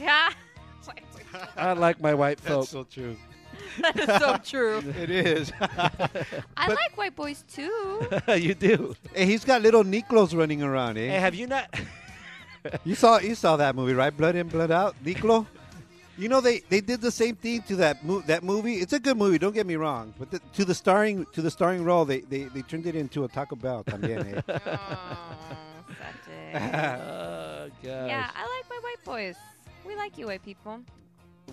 Yeah. 0.00 0.30
I 1.56 1.72
like 1.72 2.00
my 2.00 2.14
white 2.14 2.40
folk. 2.40 2.60
That's 2.60 2.70
so 2.70 2.84
true. 2.84 3.16
that 3.80 3.98
is 3.98 4.06
so 4.06 4.36
true. 4.44 4.78
It 5.00 5.10
is. 5.10 5.52
I 5.60 6.68
like 6.68 6.96
white 6.96 7.16
boys 7.16 7.44
too. 7.50 8.06
you 8.36 8.54
do. 8.54 8.94
hey, 9.14 9.24
he's 9.26 9.44
got 9.44 9.62
little 9.62 9.82
Miklos 9.84 10.36
running 10.36 10.62
around, 10.62 10.98
eh? 10.98 11.08
Hey, 11.08 11.20
have 11.20 11.34
you 11.34 11.46
not? 11.46 11.74
You 12.84 12.94
saw 12.94 13.18
you 13.18 13.34
saw 13.34 13.56
that 13.56 13.74
movie, 13.74 13.94
right? 13.94 14.16
Blood 14.16 14.36
in, 14.36 14.48
blood 14.48 14.70
out, 14.70 14.94
Miklo. 15.02 15.46
You 16.22 16.28
know 16.28 16.40
they, 16.40 16.60
they 16.60 16.80
did 16.80 17.00
the 17.00 17.10
same 17.10 17.34
thing 17.34 17.62
to 17.62 17.74
that 17.82 18.04
mo- 18.04 18.22
that 18.26 18.44
movie. 18.44 18.74
It's 18.74 18.92
a 18.92 19.00
good 19.00 19.16
movie. 19.16 19.38
Don't 19.38 19.54
get 19.54 19.66
me 19.66 19.74
wrong, 19.74 20.14
but 20.20 20.30
the, 20.30 20.38
to 20.38 20.64
the 20.64 20.72
starring 20.72 21.26
to 21.32 21.42
the 21.42 21.50
starring 21.50 21.82
role, 21.82 22.04
they, 22.04 22.20
they, 22.20 22.44
they 22.44 22.62
turned 22.62 22.86
it 22.86 22.94
into 22.94 23.24
a 23.24 23.28
Taco 23.28 23.56
Bell. 23.56 23.82
También, 23.82 24.36
eh? 24.36 24.40
oh, 24.48 25.18
such 25.88 26.30
oh 26.54 27.68
gosh. 27.82 28.06
yeah, 28.06 28.30
I 28.36 28.42
like 28.54 28.70
my 28.70 28.78
white 28.86 29.04
boys. 29.04 29.34
We 29.84 29.96
like 29.96 30.16
you, 30.16 30.26
white 30.26 30.44
people. 30.44 30.82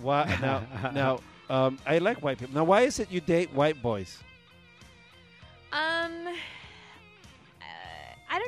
Why 0.02 0.38
now? 0.40 0.62
Now, 0.94 1.18
um, 1.50 1.76
I 1.84 1.98
like 1.98 2.22
white 2.22 2.38
people. 2.38 2.54
Now, 2.54 2.62
why 2.62 2.82
is 2.82 3.00
it 3.00 3.10
you 3.10 3.20
date 3.20 3.52
white 3.52 3.82
boys? 3.82 4.22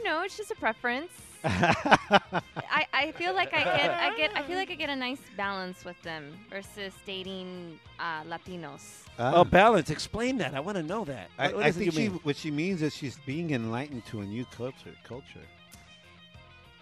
Don't 0.03 0.19
know. 0.19 0.25
It's 0.25 0.37
just 0.37 0.51
a 0.51 0.55
preference. 0.55 1.11
I, 1.45 2.87
I 2.93 3.13
feel 3.17 3.35
like 3.35 3.53
I 3.53 3.65
get 3.65 3.91
I 3.91 4.17
get 4.17 4.37
I 4.37 4.43
feel 4.43 4.57
like 4.57 4.71
I 4.71 4.75
get 4.75 4.91
a 4.91 4.97
nice 4.97 5.21
balance 5.37 5.85
with 5.85 6.01
them 6.03 6.33
versus 6.49 6.93
dating 7.05 7.81
uh, 7.99 8.23
Latinos. 8.23 9.03
Ah. 9.19 9.33
Oh, 9.35 9.45
balance. 9.45 9.91
Explain 9.91 10.39
that. 10.39 10.55
I 10.55 10.61
want 10.61 10.77
to 10.77 10.85
know 10.85 11.05
that. 11.05 11.31
I, 11.39 11.47
What- 11.49 11.57
what 11.57 11.65
I 11.65 11.73
think 11.73 11.93
she 11.93 12.07
what 12.07 12.37
she 12.37 12.51
means 12.51 12.81
is 12.83 12.95
she's 12.95 13.19
being 13.27 13.51
enlightened 13.51 14.07
to 14.07 14.21
a 14.21 14.25
new 14.25 14.45
culture. 14.57 14.95
Culture. 15.05 15.47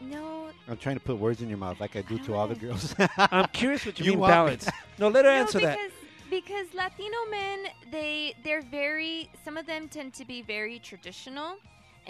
No, 0.02 0.48
I'm 0.68 0.78
trying 0.78 0.96
to 0.96 1.04
put 1.04 1.18
words 1.18 1.42
in 1.42 1.48
your 1.50 1.58
mouth 1.58 1.78
like 1.80 1.94
I 1.96 2.02
do 2.02 2.18
to 2.20 2.34
all 2.34 2.48
the 2.48 2.54
girls. 2.54 2.94
I'm 3.18 3.46
curious 3.48 3.84
what 3.84 3.98
you, 3.98 4.04
You 4.12 4.12
mean 4.12 4.20
balance. 4.20 4.68
No, 4.98 5.08
let 5.08 5.24
her 5.26 5.30
no, 5.30 5.40
answer 5.40 5.58
because 5.58 5.74
that. 5.76 5.90
because 6.30 6.66
Latino 6.74 7.18
men 7.30 7.66
they 7.90 8.34
they're 8.44 8.62
very 8.62 9.30
some 9.44 9.56
of 9.56 9.66
them 9.66 9.88
tend 9.88 10.12
to 10.14 10.24
be 10.26 10.40
very 10.42 10.78
traditional 10.78 11.56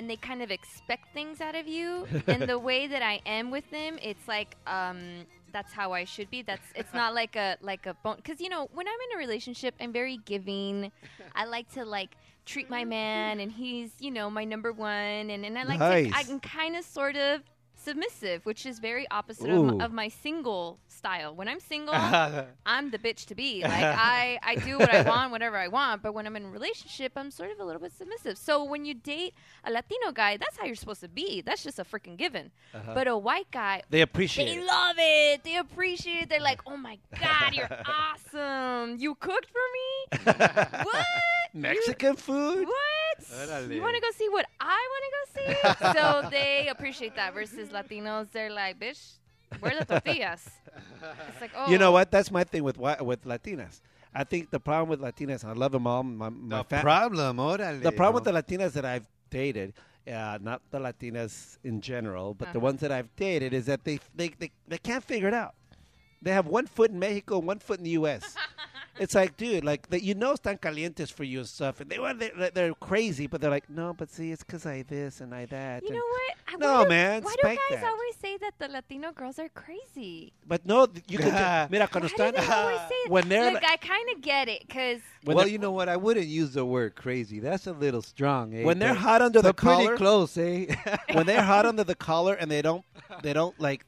and 0.01 0.09
they 0.09 0.17
kind 0.17 0.41
of 0.43 0.51
expect 0.51 1.13
things 1.13 1.43
out 1.43 1.55
of 1.55 1.69
you 1.69 2.07
and 2.27 2.49
the 2.49 2.59
way 2.59 2.87
that 2.87 3.03
I 3.03 3.21
am 3.27 3.51
with 3.51 3.71
them 3.71 3.99
it's 4.03 4.27
like 4.27 4.57
um 4.67 5.27
that's 5.53 5.73
how 5.73 5.93
I 5.93 6.05
should 6.05 6.31
be. 6.31 6.43
That's 6.43 6.67
it's 6.75 6.95
not 6.95 7.13
like 7.15 7.37
a 7.37 7.57
like 7.61 7.87
a 7.87 7.95
bone 7.95 8.17
because 8.17 8.41
you 8.41 8.49
know 8.49 8.69
when 8.73 8.87
I'm 8.87 9.01
in 9.11 9.17
a 9.17 9.19
relationship, 9.19 9.75
I'm 9.81 9.93
very 9.93 10.19
giving. 10.25 10.93
I 11.35 11.45
like 11.45 11.69
to 11.73 11.85
like 11.85 12.17
treat 12.47 12.71
my 12.71 12.85
man, 12.85 13.41
and 13.41 13.51
he's 13.51 13.91
you 13.99 14.11
know 14.11 14.31
my 14.31 14.45
number 14.45 14.73
one, 14.73 15.31
and 15.31 15.45
and 15.45 15.59
I 15.59 15.65
like 15.65 15.81
Nice. 15.81 16.11
to 16.11 16.17
I 16.17 16.23
can 16.23 16.41
kind 16.41 16.77
of 16.77 16.85
sort 16.85 17.17
of 17.17 17.43
submissive, 17.83 18.45
which 18.47 18.67
is 18.67 18.79
very 18.79 19.07
opposite 19.11 19.51
of, 19.51 19.81
of 19.81 19.93
my 19.93 20.09
single 20.09 20.79
style. 20.89 21.35
When 21.35 21.49
I'm 21.49 21.61
single, 21.61 21.95
I'm 22.67 22.91
the 22.91 22.99
bitch 22.99 23.27
to 23.27 23.35
be. 23.35 23.63
Like 23.63 23.73
I, 23.85 24.39
I 24.43 24.55
do 24.57 24.79
what 24.79 24.93
I 24.93 25.03
want, 25.09 25.31
whatever 25.33 25.57
I 25.57 25.69
want. 25.69 26.03
But 26.03 26.13
when 26.15 26.27
I'm 26.27 26.37
in 26.37 26.45
a 26.45 26.51
relationship, 26.51 27.13
I'm 27.17 27.31
sort 27.31 27.51
of 27.51 27.59
a 27.61 27.65
little 27.65 27.81
bit 27.81 27.93
submissive. 27.97 28.37
So 28.39 28.65
when 28.65 28.85
you 28.85 28.95
date 28.95 29.35
a 29.65 29.71
Latino 29.71 30.13
guy, 30.13 30.37
that's 30.37 30.57
how 30.59 30.67
you're 30.67 30.75
supposed 30.77 31.01
to 31.01 31.09
be. 31.09 31.41
That's 31.41 31.63
just 31.65 31.79
a 31.79 31.85
freaking 31.85 32.17
given. 32.17 32.51
Uh-huh. 32.75 32.93
But 32.95 33.09
a 33.09 33.17
white 33.17 33.51
guy, 33.51 33.83
They 33.91 34.03
appreciate 34.03 34.47
they 34.47 34.61
it. 34.61 34.67
love 34.67 34.97
it. 34.99 35.45
They 35.45 35.57
appreciate 35.57 36.23
it. 36.25 36.29
They're 36.29 36.41
like, 36.41 36.61
oh 36.67 36.77
my 36.77 36.99
god, 37.21 37.55
you're 37.55 37.69
awesome. 37.87 38.97
You 38.99 39.15
cooked 39.15 39.47
for 39.51 39.67
me. 39.77 40.85
what? 40.85 41.07
You- 41.55 41.61
Mexican 41.63 42.17
food? 42.17 42.67
what? 42.67 43.25
Órale. 43.33 43.75
You 43.75 43.83
want 43.83 43.95
to 43.97 44.01
go 44.01 44.11
see 44.17 44.29
what 44.29 44.47
I 44.61 44.81
want 44.93 45.05
to 45.07 45.13
go 45.19 45.23
see? 45.37 45.93
so 45.99 46.31
they 46.31 46.69
appreciate 46.69 47.17
that. 47.17 47.35
Versus 47.35 47.69
Latinos, 47.71 48.31
they're 48.33 48.51
like, 48.51 48.79
bitch, 48.81 49.13
where 49.61 49.73
are 49.75 49.79
the 49.81 49.85
tortillas? 49.85 50.49
It's 51.29 51.41
like, 51.41 51.51
oh, 51.57 51.71
You 51.71 51.79
know 51.79 51.93
what? 51.93 52.11
That's 52.11 52.31
my 52.31 52.45
thing 52.45 52.63
with 52.65 52.79
with 52.79 53.25
Latinas. 53.25 53.81
I 54.15 54.25
think 54.25 54.51
the 54.51 54.59
problem 54.61 54.89
with 54.89 55.01
Latinas, 55.01 55.45
I 55.45 55.53
love 55.53 55.71
them 55.73 55.87
all. 55.87 56.03
My, 56.03 56.29
my 56.31 56.59
The 56.59 56.65
fa- 56.65 56.81
problem, 56.81 57.37
órale. 57.37 57.81
the 57.83 57.93
problem 57.93 58.25
no? 58.25 58.33
with 58.33 58.47
the 58.47 58.57
Latinas 58.57 58.73
that 58.73 58.85
I've 58.85 59.07
dated, 59.31 59.73
uh, 60.11 60.39
not 60.41 60.63
the 60.73 60.81
Latinas 60.81 61.59
in 61.63 61.81
general, 61.81 62.35
but 62.35 62.47
the 62.53 62.59
Uh-huh. 62.59 62.61
ones 62.71 62.81
that 62.81 62.91
I've 62.91 63.15
dated, 63.17 63.53
is 63.53 63.67
that 63.67 63.85
they, 63.85 64.01
they 64.17 64.29
they 64.39 64.51
they 64.67 64.79
can't 64.79 65.05
figure 65.05 65.29
it 65.29 65.35
out. 65.35 65.55
They 66.23 66.33
have 66.33 66.47
one 66.47 66.67
foot 66.67 66.91
in 66.91 66.99
Mexico, 66.99 67.39
one 67.39 67.59
foot 67.61 67.79
in 67.79 67.85
the 67.85 67.91
U.S. 68.01 68.35
it's 68.99 69.15
like, 69.15 69.37
dude, 69.39 69.65
like 69.65 69.89
that 69.89 70.03
you 70.03 70.15
know, 70.15 70.35
están 70.35 70.61
calientes 70.61 71.11
for 71.11 71.25
you 71.25 71.39
and 71.39 71.49
stuff, 71.49 71.81
and 71.81 71.89
they 71.89 71.99
want 71.99 72.19
they're, 72.21 72.51
they're 72.51 72.75
crazy, 72.75 73.27
but 73.27 73.41
they're 73.41 73.51
like, 73.51 73.71
no, 73.71 73.95
but 73.95 74.11
see, 74.11 74.31
it's 74.31 74.43
because 74.45 74.67
I 74.67 74.83
this 74.83 75.23
and 75.23 75.35
I 75.35 75.47
that. 75.47 75.83
You 75.83 75.89
and- 75.89 75.97
know 75.97 76.03
what? 76.05 76.35
I- 76.49 76.57
No, 76.61 76.73
why 76.79 76.83
do, 76.83 76.89
man, 76.91 77.23
Why 77.23 77.33
spank 77.39 77.59
do 77.69 77.75
guys 77.75 77.81
that. 77.83 77.91
always 77.91 78.17
say 78.21 78.37
that 78.37 78.53
the 78.59 78.69
Latino 78.69 79.13
girls 79.13 79.39
are 79.39 79.49
crazy? 79.49 80.33
But 80.47 80.67
no, 80.67 80.89
you 81.09 81.17
can. 81.17 81.31
ju- 81.31 81.69
Mira, 81.73 81.89
cuando 81.89 82.09
Why 82.09 82.31
do 82.31 82.37
están 82.37 82.37
they 82.37 82.89
say 82.91 83.09
when 83.09 83.29
they're 83.31 83.53
Look, 83.53 83.63
like- 83.63 83.73
I 83.73 83.77
kind 83.79 84.09
of 84.15 84.21
get 84.21 84.49
it 84.49 84.65
because 84.69 85.01
well, 85.25 85.47
you 85.47 85.57
know 85.59 85.71
what? 85.73 85.89
I 85.89 85.97
wouldn't 85.97 86.27
use 86.27 86.53
the 86.53 86.67
word 86.67 86.97
crazy. 86.97 87.41
That's 87.41 87.67
a 87.67 87.73
little 87.73 88.03
strong. 88.03 88.53
Eh? 88.55 88.65
when 88.65 88.79
they're 88.79 88.93
But- 88.93 88.99
hot 89.09 89.23
under 89.23 89.41
the 89.41 89.55
but 89.55 89.57
pretty 89.57 89.85
collar, 89.87 89.97
close, 89.97 90.37
eh? 90.37 90.67
when 91.13 91.25
they're 91.25 91.43
hot 91.55 91.65
under 91.65 91.85
the 91.85 91.95
collar 91.95 92.35
and 92.35 92.51
they 92.51 92.61
don't 92.61 92.85
they 93.23 93.33
don't 93.33 93.59
like 93.59 93.87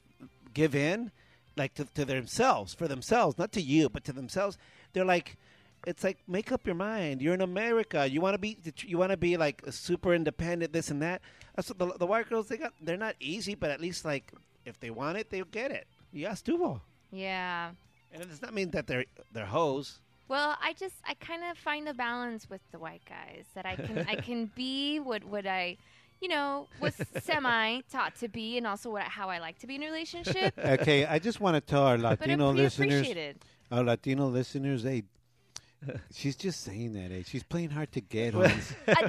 give 0.55 0.73
in 0.73 1.11
like 1.55 1.73
to, 1.75 1.85
to 1.93 2.05
themselves 2.05 2.73
for 2.73 2.87
themselves 2.87 3.37
not 3.37 3.51
to 3.53 3.61
you 3.61 3.89
but 3.89 4.03
to 4.05 4.13
themselves. 4.13 4.57
They're 4.93 5.05
like 5.05 5.37
it's 5.85 6.03
like 6.03 6.19
make 6.27 6.51
up 6.51 6.65
your 6.65 6.75
mind. 6.75 7.21
You're 7.21 7.33
in 7.33 7.41
america. 7.41 8.07
You 8.09 8.21
want 8.21 8.35
to 8.35 8.39
be 8.39 8.57
you 8.85 8.97
want 8.97 9.11
to 9.11 9.17
be 9.17 9.37
like 9.37 9.61
super 9.69 10.13
independent 10.13 10.73
this 10.73 10.89
and 10.89 11.01
that. 11.01 11.21
That's 11.55 11.69
what 11.69 11.79
the, 11.79 11.97
the 11.99 12.07
white 12.07 12.29
girls 12.29 12.47
they 12.47 12.57
got 12.57 12.73
they're 12.81 12.97
not 12.97 13.15
easy 13.19 13.55
but 13.55 13.69
at 13.69 13.81
least 13.81 14.05
like 14.05 14.31
if 14.65 14.79
they 14.79 14.89
want 14.89 15.17
it 15.17 15.29
they'll 15.29 15.45
get 15.45 15.71
it. 15.71 15.87
Yeah 16.11 16.31
estuvo 16.31 16.81
yeah. 17.13 17.69
and 18.11 18.21
it 18.21 18.29
does 18.29 18.41
not 18.41 18.53
mean 18.53 18.71
that 18.71 18.87
they're 18.87 19.05
they're 19.31 19.45
hoes. 19.45 19.99
Well, 20.27 20.57
I 20.61 20.73
just 20.73 20.95
I 21.07 21.13
kind 21.15 21.43
of 21.49 21.57
find 21.57 21.87
a 21.87 21.93
balance 21.93 22.49
with 22.49 22.61
the 22.71 22.79
white 22.79 23.03
guys 23.07 23.45
that 23.53 23.65
I 23.65 23.75
can 23.75 24.05
I 24.09 24.15
can 24.15 24.51
be 24.55 24.99
what 24.99 25.23
what 25.23 25.45
I 25.45 25.77
you 26.23 26.29
know 26.29 26.67
was 26.79 26.95
semi 27.21 27.81
taught 27.91 28.15
to 28.15 28.27
be 28.29 28.57
and 28.57 28.65
also 28.65 28.89
what 28.95 29.03
how 29.03 29.27
I 29.29 29.39
like 29.39 29.57
to 29.59 29.67
be 29.67 29.75
in 29.75 29.83
a 29.83 29.85
relationship. 29.93 30.53
okay, 30.77 31.05
I 31.05 31.19
just 31.19 31.39
want 31.43 31.55
to 31.55 31.61
tell 31.61 31.83
our 31.83 31.97
Latino 31.97 32.49
I'm 32.49 32.55
listeners, 32.55 32.93
appreciated. 33.01 33.35
our 33.71 33.83
Latino 33.83 34.27
listeners, 34.27 34.83
hey, 34.83 35.03
she's 36.13 36.35
just 36.35 36.61
saying 36.61 36.93
that, 36.93 37.11
eh? 37.11 37.23
She's 37.25 37.43
playing 37.43 37.71
hard 37.71 37.91
to 37.91 38.01
get. 38.01 38.33
Uh, 38.35 38.49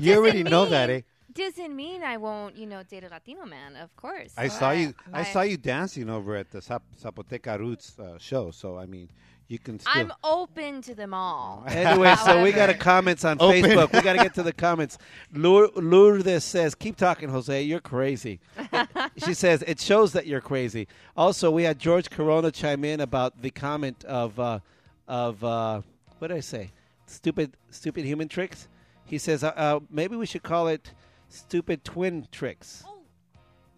you 0.00 0.14
already 0.16 0.42
doesn't 0.42 0.50
know 0.50 0.66
that, 0.66 0.90
eh? 0.90 1.00
Doesn't 1.32 1.74
mean 1.74 2.02
I 2.02 2.16
won't, 2.16 2.56
you 2.56 2.66
know, 2.66 2.82
date 2.82 3.04
a 3.04 3.08
Latino 3.08 3.44
man. 3.44 3.76
Of 3.76 3.94
course. 3.96 4.32
I 4.36 4.48
saw 4.48 4.70
you. 4.72 4.94
I 5.12 5.20
I- 5.20 5.24
saw 5.24 5.42
you 5.42 5.56
dancing 5.56 6.08
over 6.10 6.36
at 6.36 6.50
the 6.50 6.60
Zap- 6.60 6.82
Zapoteca 7.00 7.58
Roots 7.58 7.98
uh, 7.98 8.18
show. 8.18 8.50
So 8.50 8.78
I 8.78 8.86
mean, 8.86 9.08
you 9.48 9.58
can 9.58 9.78
still. 9.78 9.92
I'm 9.94 10.12
open 10.22 10.82
to 10.82 10.94
them 10.94 11.12
all. 11.14 11.64
Anyway, 11.74 12.14
so 12.24 12.42
we 12.42 12.52
got 12.52 12.70
a 12.70 12.74
comments 12.74 13.24
on 13.24 13.36
Open. 13.40 13.62
Facebook. 13.62 13.92
We 13.92 14.00
got 14.00 14.14
to 14.14 14.22
get 14.22 14.34
to 14.34 14.42
the 14.42 14.52
comments. 14.52 14.96
Lour- 15.32 15.70
Lourdes 15.76 16.44
says, 16.44 16.74
"Keep 16.74 16.96
talking, 16.96 17.28
Jose. 17.28 17.62
You're 17.62 17.80
crazy." 17.80 18.40
she 19.24 19.34
says 19.34 19.62
it 19.66 19.80
shows 19.80 20.12
that 20.12 20.26
you're 20.26 20.40
crazy. 20.40 20.88
Also, 21.16 21.50
we 21.50 21.64
had 21.64 21.78
George 21.78 22.10
Corona 22.10 22.50
chime 22.50 22.84
in 22.84 23.00
about 23.00 23.42
the 23.42 23.50
comment 23.50 24.04
of 24.04 24.38
uh, 24.40 24.60
of 25.06 25.42
uh, 25.44 25.82
what 26.18 26.28
did 26.28 26.36
I 26.36 26.40
say? 26.40 26.72
Stupid, 27.06 27.52
stupid 27.70 28.04
human 28.04 28.28
tricks. 28.28 28.68
He 29.04 29.18
says 29.18 29.44
uh, 29.44 29.48
uh, 29.56 29.80
maybe 29.90 30.16
we 30.16 30.26
should 30.26 30.42
call 30.42 30.68
it 30.68 30.92
stupid 31.28 31.84
twin 31.84 32.26
tricks. 32.32 32.84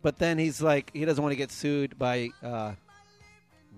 But 0.02 0.18
then 0.18 0.38
he's 0.38 0.62
like, 0.62 0.90
he 0.92 1.04
doesn't 1.04 1.20
want 1.20 1.32
to 1.32 1.36
get 1.36 1.50
sued 1.50 1.98
by 1.98 2.28
uh, 2.40 2.74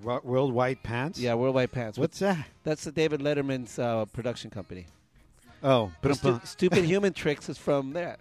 Wo- 0.02 0.20
Worldwide 0.22 0.82
Pants. 0.82 1.18
yeah 1.18 1.34
Worldwide 1.34 1.72
Pants. 1.72 1.98
What's 1.98 2.18
that? 2.20 2.46
That's 2.64 2.84
the 2.84 2.92
David 2.92 3.20
Letterman's 3.20 3.78
uh, 3.78 4.04
production 4.06 4.50
company. 4.50 4.86
Oh, 5.62 5.90
stu- 6.12 6.40
stupid 6.44 6.84
human 6.92 7.12
tricks 7.12 7.48
is 7.48 7.58
from 7.58 7.92
that. 7.94 8.20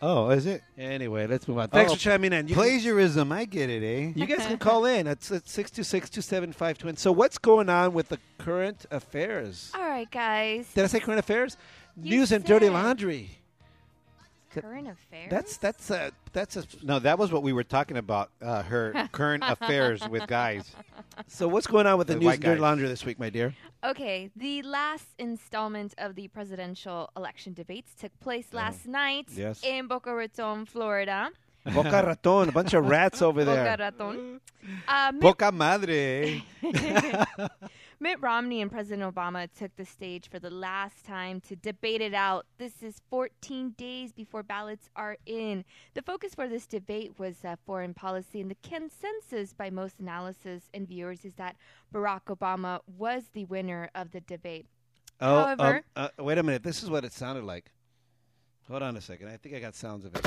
oh, 0.00 0.30
is 0.30 0.46
it 0.46 0.62
Anyway, 0.78 1.26
let's 1.26 1.46
move 1.46 1.58
on. 1.58 1.68
Thanks 1.68 1.92
Oh, 1.92 1.94
for 1.94 2.00
chiming 2.00 2.32
in. 2.32 2.48
You, 2.48 2.54
can- 2.54 2.62
plagiarism? 2.64 3.30
I 3.30 3.44
get 3.44 3.68
it, 3.70 3.82
eh? 3.84 4.12
you 4.16 4.26
guys 4.26 4.46
can 4.46 4.58
call 4.68 4.84
in. 4.86 5.06
It's 5.06 5.30
at 5.30 5.48
six 5.48 5.70
two 5.70 5.82
six 5.82 6.08
two 6.08 6.22
seven 6.22 6.52
five 6.52 6.78
twin. 6.78 6.96
So 6.96 7.12
what's 7.12 7.36
going 7.38 7.68
on 7.68 7.92
with 7.92 8.08
the 8.08 8.18
current 8.38 8.86
affairs? 8.90 9.70
All 9.74 9.82
right, 9.82 10.10
guys. 10.10 10.72
Did 10.74 10.84
I 10.84 10.86
say 10.86 11.00
current 11.00 11.18
affairs? 11.20 11.56
You 12.00 12.16
News 12.18 12.32
and 12.32 12.42
dirty 12.44 12.70
laundry. 12.70 13.38
Current 14.60 14.88
affairs. 14.88 15.30
That's 15.30 15.56
that's 15.56 15.90
a 15.90 16.12
that's 16.32 16.56
a. 16.56 16.64
No, 16.82 16.98
that 16.98 17.18
was 17.18 17.32
what 17.32 17.42
we 17.42 17.52
were 17.52 17.64
talking 17.64 17.96
about. 17.96 18.30
Uh, 18.40 18.62
her 18.62 19.08
current 19.12 19.42
affairs 19.46 20.06
with 20.08 20.26
guys. 20.26 20.74
So 21.26 21.48
what's 21.48 21.66
going 21.66 21.86
on 21.86 21.96
with 21.98 22.06
the 22.08 22.14
The 22.14 22.18
news 22.20 22.26
white 22.26 22.34
and 22.34 22.44
dirty 22.44 22.60
laundry 22.60 22.88
this 22.88 23.04
week, 23.04 23.18
my 23.18 23.30
dear? 23.30 23.54
Okay, 23.84 24.30
the 24.36 24.62
last 24.62 25.06
installment 25.18 25.94
of 25.98 26.14
the 26.14 26.28
presidential 26.28 27.10
election 27.16 27.52
debates 27.54 27.94
took 27.94 28.12
place 28.20 28.46
last 28.52 28.86
night 28.86 29.26
Yes. 29.34 29.62
in 29.64 29.86
Boca 29.88 30.14
Raton, 30.14 30.66
Florida. 30.66 31.30
Boca 31.74 32.02
Raton, 32.06 32.48
a 32.48 32.52
bunch 32.52 32.74
of 32.74 32.86
rats 32.88 33.22
over 33.22 33.44
there. 33.50 33.76
Boca. 33.76 33.82
Raton. 33.98 34.40
Uh, 34.86 35.12
Mitt, 35.12 35.22
Poca 35.22 35.50
madre. 35.52 36.42
Mitt 38.02 38.20
Romney 38.20 38.60
and 38.60 38.68
President 38.68 39.14
Obama 39.14 39.48
took 39.56 39.76
the 39.76 39.84
stage 39.84 40.28
for 40.28 40.40
the 40.40 40.50
last 40.50 41.06
time 41.06 41.40
to 41.42 41.54
debate 41.54 42.00
it 42.00 42.12
out. 42.12 42.46
This 42.58 42.82
is 42.82 43.00
14 43.10 43.74
days 43.78 44.12
before 44.12 44.42
ballots 44.42 44.90
are 44.96 45.18
in. 45.24 45.64
The 45.94 46.02
focus 46.02 46.34
for 46.34 46.48
this 46.48 46.66
debate 46.66 47.16
was 47.20 47.44
uh, 47.44 47.54
foreign 47.64 47.94
policy, 47.94 48.40
and 48.40 48.50
the 48.50 48.56
consensus 48.68 49.52
by 49.52 49.70
most 49.70 50.00
analysis 50.00 50.64
and 50.74 50.88
viewers 50.88 51.24
is 51.24 51.34
that 51.34 51.54
Barack 51.94 52.22
Obama 52.26 52.80
was 52.98 53.26
the 53.34 53.44
winner 53.44 53.88
of 53.94 54.10
the 54.10 54.20
debate. 54.20 54.66
Oh, 55.20 55.36
um, 55.36 55.58
However- 55.60 55.84
uh, 55.94 56.08
wait 56.18 56.38
a 56.38 56.42
minute. 56.42 56.64
This 56.64 56.82
is 56.82 56.90
what 56.90 57.04
it 57.04 57.12
sounded 57.12 57.44
like. 57.44 57.70
Hold 58.66 58.82
on 58.82 58.96
a 58.96 59.00
second. 59.00 59.28
I 59.28 59.36
think 59.36 59.54
I 59.54 59.60
got 59.60 59.76
sounds 59.76 60.04
of 60.04 60.16
it. 60.16 60.24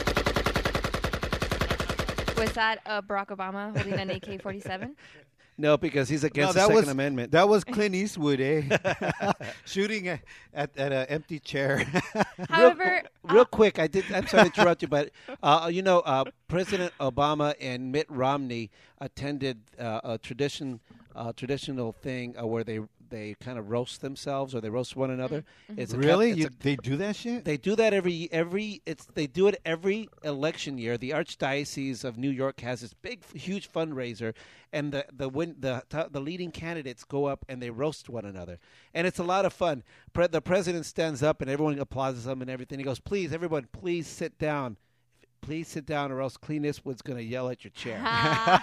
Was 2.38 2.52
that 2.54 2.80
uh, 2.86 3.02
Barack 3.02 3.28
Obama 3.28 3.76
holding 3.76 3.94
an 3.94 4.10
AK 4.12 4.42
47? 4.42 4.96
No, 5.58 5.78
because 5.78 6.10
he's 6.10 6.24
No, 6.24 6.28
against 6.28 6.54
the 6.54 6.60
that 6.60 6.68
Second 6.68 6.76
was 6.76 6.88
Amendment. 6.90 7.32
that 7.32 7.48
was 7.48 7.64
Clint 7.64 7.96
Eastwood, 8.04 8.42
eh? 8.42 9.34
Shooting 9.66 10.08
at 10.10 10.20
at, 10.54 10.78
at 10.78 10.92
an 10.92 11.06
empty 11.08 11.40
chair. 11.40 11.86
However, 12.50 13.04
real 13.24 13.42
uh, 13.42 13.46
quick, 13.46 13.80
I 13.80 13.88
did. 13.88 14.12
I'm 14.12 14.28
sorry 14.28 14.50
to 14.50 14.60
interrupt 14.60 14.82
you, 14.82 14.88
but 14.90 15.12
uh, 15.42 15.70
you 15.72 15.82
know, 15.82 16.00
uh, 16.00 16.26
President 16.48 16.94
Obama 17.00 17.54
and 17.62 17.92
Mitt 17.92 18.06
Romney 18.10 18.70
attended 19.00 19.62
uh, 19.80 20.02
a 20.04 20.18
tradition, 20.18 20.80
uh, 21.16 21.32
traditional 21.34 21.94
thing 21.94 22.36
uh, 22.40 22.46
where 22.46 22.64
they 22.64 22.80
they 23.10 23.36
kind 23.40 23.58
of 23.58 23.70
roast 23.70 24.02
themselves 24.02 24.54
or 24.56 24.62
they 24.62 24.70
roast 24.70 24.96
one 24.96 25.10
another. 25.12 25.44
Mm-hmm. 25.72 25.80
It's 25.82 25.94
a, 25.94 25.98
really? 25.98 26.32
it's 26.32 26.40
You, 26.40 26.46
a- 26.48 26.64
they 26.64 26.76
do 26.76 26.98
that 26.98 27.16
shit? 27.16 27.46
they 27.46 27.58
do 27.58 27.76
that 27.76 27.94
every 27.94 28.30
every. 28.32 28.82
It's 28.86 29.06
they 29.14 29.28
do 29.28 29.48
it 29.48 29.60
every 29.66 30.10
election 30.24 30.78
year. 30.78 30.98
The 30.98 31.12
Archdiocese 31.12 32.04
of 32.04 32.18
New 32.18 32.30
York 32.30 32.60
has 32.62 32.82
this 32.82 32.94
big, 32.94 33.24
huge 33.34 33.72
fundraiser, 33.72 34.34
and 34.74 34.92
the 34.92 35.06
the 35.12 35.30
win, 35.30 35.56
the 35.60 35.84
the 36.12 36.20
leading 36.22 36.52
candidates 36.52 37.04
go 37.04 37.26
up 37.26 37.46
and 37.50 37.62
they 37.62 37.70
roast 37.70 38.10
one 38.10 38.26
another, 38.26 38.60
and 38.94 39.06
it's 39.08 39.20
a 39.20 39.24
lot 39.24 39.46
of 39.46 39.54
fun. 39.54 39.84
Pre- 40.14 40.28
the 40.28 40.42
president 40.42 40.86
stands 40.86 41.22
up 41.22 41.42
and 41.42 41.50
everyone 41.50 41.78
applauds 41.80 42.26
him 42.26 42.42
and 42.42 42.50
everything. 42.50 42.80
He 42.80 42.86
goes, 42.86 43.00
"Please, 43.00 43.34
everyone, 43.34 43.68
please 43.72 44.08
sit 44.08 44.38
down." 44.38 44.78
Please 45.46 45.68
sit 45.68 45.86
down, 45.86 46.12
or 46.12 46.22
else 46.22 46.38
Clint 46.38 46.66
Eastwood's 46.66 47.02
going 47.02 47.18
to 47.18 47.24
yell 47.24 47.50
at 47.50 47.64
your 47.64 47.72
chair. 47.72 48.00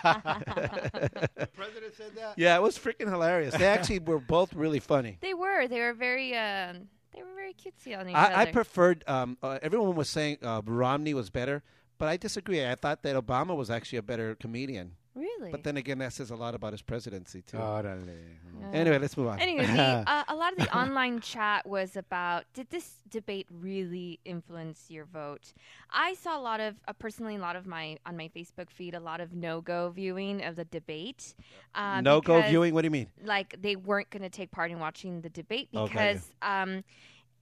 the 0.03 1.49
president 1.55 1.95
said 1.97 2.11
that. 2.17 2.35
yeah, 2.37 2.57
it 2.57 2.63
was 2.63 2.79
freaking 2.79 3.09
hilarious. 3.09 3.55
They 3.55 3.67
actually 3.67 4.01
were 4.01 4.19
both 4.19 4.53
really 4.55 4.81
funny. 4.81 5.19
they 5.21 5.35
were. 5.35 5.69
They 5.69 5.81
were 5.81 5.93
very. 5.93 6.35
Uh, 6.35 6.75
they 7.15 7.23
were 7.23 7.35
very 7.37 7.55
cutesy 7.55 7.99
on 7.99 8.09
each 8.09 8.15
other. 8.17 8.35
I, 8.35 8.43
I 8.43 8.45
preferred. 8.47 9.05
Um, 9.07 9.37
uh, 9.43 9.59
everyone 9.63 9.95
was 9.95 10.09
saying 10.09 10.39
uh, 10.43 10.63
Romney 10.65 11.15
was 11.15 11.31
better, 11.31 11.63
but 11.99 12.09
I 12.09 12.17
disagree. 12.17 12.67
I 12.67 12.75
thought 12.75 13.03
that 13.03 13.15
Obama 13.17 13.57
was 13.57 13.71
actually 13.71 13.99
a 13.99 14.03
better 14.03 14.35
comedian. 14.35 14.93
Really? 15.15 15.33
Really? 15.43 15.51
But 15.51 15.65
then 15.65 15.77
again, 15.77 15.99
that 15.99 16.13
says 16.13 16.31
a 16.31 16.37
lot 16.37 16.55
about 16.55 16.73
his 16.73 16.83
presidency 16.83 17.43
too. 17.43 17.57
Órale. 17.57 18.17
Yeah. 18.61 18.71
Anyway, 18.73 18.99
let's 18.99 19.17
move 19.17 19.29
on. 19.29 19.41
Anyway, 19.41 19.67
the, 19.67 19.73
uh, 20.07 20.25
a 20.29 20.35
lot 20.35 20.53
of 20.53 20.59
the 20.59 20.77
online 20.77 21.21
chat 21.21 21.67
was 21.67 21.97
about 21.97 22.45
did 22.55 22.71
this 22.71 22.99
debate 23.11 23.47
really 23.51 24.21
influence 24.25 24.87
your 24.89 25.05
vote? 25.05 25.53
I 25.91 26.15
saw 26.15 26.39
a 26.39 26.41
lot 26.41 26.61
of 26.61 26.77
uh, 26.87 26.93
personally 26.93 27.37
a 27.37 27.41
lot 27.41 27.57
of 27.57 27.67
my 27.67 27.99
on 28.07 28.17
my 28.17 28.31
Facebook 28.35 28.71
feed 28.71 28.95
a 28.95 29.01
lot 29.01 29.21
of 29.21 29.35
no 29.35 29.61
go 29.61 29.91
viewing 29.91 30.45
of 30.45 30.57
the 30.57 30.65
debate. 30.65 31.35
Uh, 31.75 32.01
no 32.01 32.21
go 32.21 32.41
viewing. 32.43 32.73
What 32.75 32.83
do 32.83 32.87
you 32.87 32.91
mean? 32.93 33.09
Like 33.25 33.57
they 33.61 33.77
weren't 33.77 34.11
going 34.11 34.23
to 34.23 34.31
take 34.31 34.51
part 34.51 34.71
in 34.71 34.79
watching 34.79 35.21
the 35.21 35.31
debate 35.31 35.69
Okay. 35.75 35.93
because. 35.93 36.33
Um, 36.41 36.85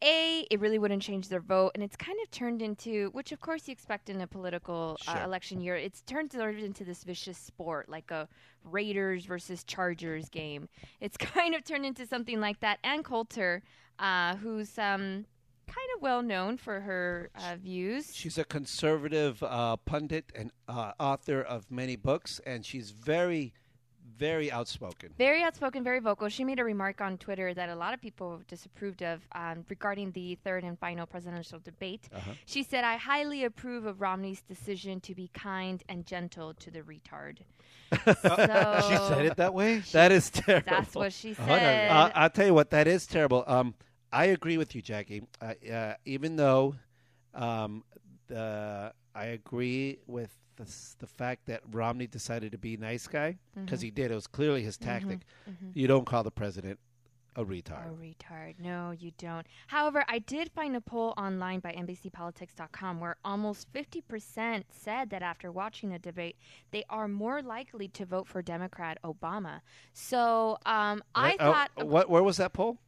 a, 0.03 0.47
it 0.51 0.61
really 0.61 0.79
wouldn't 0.79 1.03
change 1.03 1.29
their 1.29 1.41
vote, 1.41 1.73
and 1.75 1.83
it's 1.83 1.97
kind 1.97 2.19
of 2.23 2.31
turned 2.31 2.63
into, 2.63 3.11
which 3.11 3.33
of 3.33 3.41
course 3.41 3.69
you 3.69 3.73
expect 3.73 4.09
in 4.09 4.21
a 4.21 4.27
political 4.27 4.97
uh, 5.07 5.21
election 5.25 5.61
year. 5.61 5.77
It's 5.77 6.03
turned 6.03 6.33
sort 6.33 6.55
of 6.55 6.63
into 6.63 6.85
this 6.85 7.05
vicious 7.05 7.39
sport, 7.39 7.89
like 7.89 8.11
a 8.11 8.29
Raiders 8.65 9.25
versus 9.25 9.65
Chargers 9.65 10.29
game. 10.29 10.69
It's 11.01 11.17
kind 11.19 11.55
of 11.55 11.65
turned 11.65 11.87
into 11.87 12.07
something 12.07 12.41
like 12.41 12.61
that. 12.61 12.79
Ann 12.85 13.03
Coulter, 13.03 13.63
uh, 13.99 14.37
who's 14.37 14.79
um, 14.79 15.27
kind 15.71 15.89
of 15.97 16.03
well 16.03 16.23
known 16.23 16.57
for 16.57 16.81
her 16.81 17.31
uh, 17.35 17.57
views. 17.57 18.15
She's 18.15 18.39
a 18.39 18.45
conservative 18.45 19.43
uh, 19.43 19.77
pundit 19.77 20.33
and 20.35 20.51
uh, 20.69 20.93
author 20.99 21.41
of 21.41 21.71
many 21.71 21.97
books, 21.97 22.41
and 22.45 22.65
she's 22.65 22.91
very, 22.91 23.55
very 24.21 24.53
outspoken. 24.53 25.09
Very 25.17 25.43
outspoken, 25.43 25.83
very 25.83 25.99
vocal. 25.99 26.29
She 26.29 26.45
made 26.45 26.61
a 26.61 26.65
remark 26.65 27.01
on 27.01 27.17
Twitter 27.17 27.55
that 27.55 27.71
a 27.71 27.75
lot 27.75 27.95
of 27.95 28.01
people 28.01 28.43
disapproved 28.47 29.03
of 29.03 29.27
um, 29.33 29.65
regarding 29.69 30.13
the 30.13 30.37
third 30.45 30.63
and 30.63 30.79
final 30.79 31.07
presidential 31.07 31.59
debate. 31.59 32.09
Uh-huh. 32.15 32.33
She 32.45 32.63
said, 32.63 32.85
I 32.85 32.97
highly 32.97 33.45
approve 33.45 33.87
of 33.87 34.01
Romney's 34.01 34.43
decision 34.43 35.01
to 35.01 35.15
be 35.15 35.31
kind 35.33 35.83
and 35.89 36.07
gentle 36.07 36.53
to 36.55 36.71
the 36.71 36.83
retard. 36.83 37.39
so 38.05 38.89
She 38.89 38.97
said 39.09 39.25
it 39.25 39.37
that 39.39 39.55
way. 39.55 39.79
That 39.93 40.13
is 40.13 40.31
terrible. 40.31 40.71
That's 40.71 40.95
what 40.95 41.13
she 41.13 41.35
said. 41.35 41.91
Uh, 41.91 42.11
I'll 42.15 42.31
tell 42.31 42.47
you 42.47 42.55
what, 42.55 42.71
that 42.71 42.87
is 42.87 43.07
terrible. 43.07 43.43
Um, 43.47 43.75
I 44.13 44.27
agree 44.27 44.59
with 44.59 44.75
you, 44.75 44.83
Jackie. 44.83 45.23
Uh, 45.41 45.55
uh, 45.73 45.95
even 46.05 46.37
though 46.37 46.77
um, 47.35 47.85
the, 48.29 48.93
I 49.15 49.25
agree 49.27 49.99
with 50.07 50.31
the, 50.65 50.95
the 51.01 51.07
fact 51.07 51.47
that 51.47 51.63
Romney 51.71 52.07
decided 52.07 52.53
to 52.53 52.59
be 52.59 52.77
nice 52.77 53.07
guy 53.07 53.39
because 53.55 53.81
he 53.81 53.91
did. 53.91 54.11
It 54.11 54.15
was 54.15 54.27
clearly 54.27 54.63
his 54.63 54.77
tactic. 54.77 55.21
You 55.75 55.87
don't 55.87 56.07
call 56.07 56.23
the 56.23 56.31
president 56.31 56.79
a 57.37 57.45
retard. 57.45 57.87
A 57.87 57.95
retard. 57.95 58.55
No, 58.59 58.91
you 58.91 59.13
don't. 59.17 59.47
However, 59.69 60.05
I 60.09 60.19
did 60.19 60.51
find 60.51 60.75
a 60.75 60.81
poll 60.81 61.15
online 61.17 61.61
by 61.61 61.73
NBCPolitics.com 61.73 62.99
where 63.01 63.17
almost 63.25 63.73
50% 63.73 64.65
said 64.69 65.11
that 65.11 65.23
after 65.23 65.53
watching 65.53 65.91
the 65.91 65.99
debate, 66.01 66.37
they 66.73 66.85
are 66.91 67.07
more 67.09 67.41
likely 67.41 67.87
to 67.89 68.05
vote 68.05 68.27
for 68.27 68.43
Democrat 68.43 68.99
Obama. 69.05 69.61
So 69.93 70.59
um, 70.67 71.03
I 71.15 71.33
Uh, 71.33 71.37
oh, 71.41 71.53
thought 71.53 71.71
what? 71.87 72.11
Where 72.11 72.23
was 72.23 72.37
that 72.39 72.53
poll? 72.53 72.79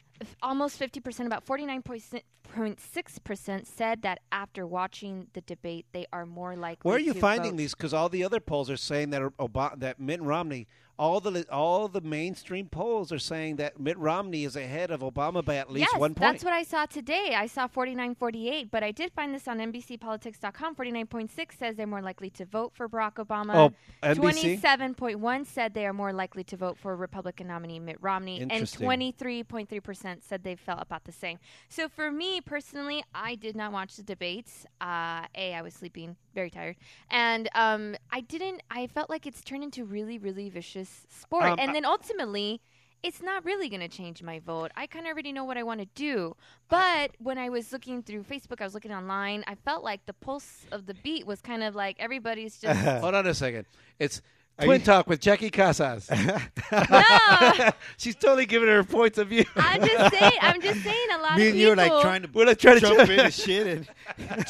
Almost 0.42 0.80
50%, 0.80 1.26
about 1.26 1.46
49.6% 1.46 3.66
said 3.66 4.02
that 4.02 4.20
after 4.30 4.66
watching 4.66 5.26
the 5.32 5.40
debate, 5.42 5.86
they 5.92 6.06
are 6.12 6.26
more 6.26 6.56
likely 6.56 6.88
Where 6.88 6.96
are 6.96 7.00
you 7.00 7.14
to 7.14 7.20
finding 7.20 7.52
vote. 7.52 7.58
these? 7.58 7.74
Because 7.74 7.94
all 7.94 8.08
the 8.08 8.24
other 8.24 8.40
polls 8.40 8.68
are 8.70 8.76
saying 8.76 9.10
that 9.10 9.22
Obama, 9.38 9.78
that 9.80 10.00
Mitt 10.00 10.20
Romney, 10.22 10.66
all 11.02 11.18
the 11.20 11.44
all 11.50 11.88
the 11.88 12.00
mainstream 12.00 12.66
polls 12.66 13.10
are 13.10 13.18
saying 13.18 13.56
that 13.56 13.80
Mitt 13.80 13.98
Romney 13.98 14.44
is 14.44 14.54
ahead 14.54 14.92
of 14.92 15.00
Obama 15.00 15.44
by 15.44 15.56
at 15.56 15.68
least 15.68 15.88
yes, 15.92 16.00
one 16.00 16.14
point. 16.14 16.20
that's 16.20 16.44
what 16.44 16.52
I 16.52 16.62
saw 16.62 16.86
today. 16.86 17.34
I 17.36 17.48
saw 17.48 17.66
49.48, 17.66 18.70
but 18.70 18.84
I 18.84 18.92
did 18.92 19.12
find 19.12 19.34
this 19.34 19.48
on 19.48 19.58
NBCPolitics.com. 19.58 20.76
49.6 20.76 21.58
says 21.58 21.74
they're 21.74 21.88
more 21.88 22.02
likely 22.02 22.30
to 22.30 22.44
vote 22.44 22.72
for 22.72 22.88
Barack 22.88 23.14
Obama. 23.14 23.52
Oh, 23.52 23.72
NBC? 24.04 24.60
27.1 24.60 25.44
said 25.44 25.74
they 25.74 25.86
are 25.86 25.92
more 25.92 26.12
likely 26.12 26.44
to 26.44 26.56
vote 26.56 26.78
for 26.78 26.94
Republican 26.94 27.48
nominee 27.48 27.80
Mitt 27.80 27.98
Romney, 28.00 28.40
and 28.40 28.52
23.3% 28.52 30.22
said 30.22 30.44
they 30.44 30.54
felt 30.54 30.80
about 30.80 31.02
the 31.02 31.12
same. 31.12 31.40
So 31.68 31.88
for 31.88 32.12
me 32.12 32.40
personally, 32.40 33.02
I 33.12 33.34
did 33.34 33.56
not 33.56 33.72
watch 33.72 33.96
the 33.96 34.04
debates. 34.04 34.66
Uh, 34.80 35.26
a, 35.34 35.54
I 35.54 35.62
was 35.62 35.74
sleeping, 35.74 36.14
very 36.32 36.50
tired, 36.50 36.76
and 37.10 37.48
um, 37.56 37.96
I 38.12 38.20
didn't. 38.20 38.62
I 38.70 38.86
felt 38.86 39.10
like 39.10 39.26
it's 39.26 39.42
turned 39.42 39.64
into 39.64 39.84
really, 39.84 40.18
really 40.18 40.48
vicious 40.48 40.91
sport, 41.08 41.44
Um, 41.44 41.58
and 41.58 41.74
then 41.74 41.84
ultimately 41.84 42.60
it's 43.02 43.20
not 43.20 43.44
really 43.44 43.68
going 43.68 43.80
to 43.80 43.88
change 43.88 44.22
my 44.22 44.38
vote. 44.38 44.70
I 44.76 44.86
kind 44.86 45.06
of 45.06 45.10
already 45.12 45.32
know 45.32 45.44
what 45.44 45.58
I 45.58 45.64
want 45.64 45.80
to 45.80 45.86
do. 45.94 46.36
But 46.68 47.12
when 47.18 47.36
I 47.36 47.48
was 47.48 47.72
looking 47.72 48.02
through 48.02 48.22
Facebook, 48.22 48.60
I 48.60 48.64
was 48.64 48.74
looking 48.74 48.92
online, 48.92 49.42
I 49.48 49.56
felt 49.56 49.82
like 49.82 50.06
the 50.06 50.12
pulse 50.12 50.66
of 50.70 50.86
the 50.86 50.94
beat 50.94 51.26
was 51.26 51.40
kind 51.40 51.62
of 51.64 51.74
like 51.74 51.96
everybody's 51.98 52.58
just. 52.58 52.80
Hold 53.00 53.14
on 53.14 53.26
a 53.26 53.34
second. 53.34 53.66
It's 53.98 54.18
Are 54.18 54.22
Twin 54.60 54.80
you- 54.80 54.86
Talk 54.86 55.06
with 55.08 55.20
Jackie 55.20 55.50
Casas. 55.50 56.08
no! 56.72 57.70
She's 57.96 58.14
totally 58.14 58.46
giving 58.46 58.68
her 58.68 58.84
points 58.84 59.18
of 59.18 59.28
view. 59.28 59.44
I'm 59.56 59.80
just 59.80 60.14
saying, 60.14 60.32
I'm 60.40 60.60
just 60.60 60.82
saying 60.82 61.06
a 61.14 61.18
lot 61.18 61.36
Me 61.36 61.46
of 61.46 61.52
and 61.52 61.58
you 61.60 61.72
are 61.72 61.76
like 61.76 62.02
trying 62.02 62.22
to 62.22 62.28
We're 62.32 62.46
like 62.46 62.58
trying 62.58 62.76
to 62.76 62.80
jump 62.80 62.98
jump- 62.98 63.10
into 63.10 63.30
shit, 63.30 63.66
and 63.66 64.46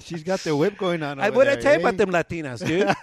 she's 0.00 0.22
got 0.22 0.40
the 0.40 0.54
whip 0.54 0.76
going 0.78 1.02
on. 1.02 1.18
I, 1.18 1.28
over 1.28 1.38
what 1.38 1.48
I 1.48 1.56
tell 1.56 1.72
you 1.72 1.78
eh? 1.78 1.88
about 1.88 1.96
them 1.96 2.10
Latinas, 2.10 2.64
dude? 2.64 2.94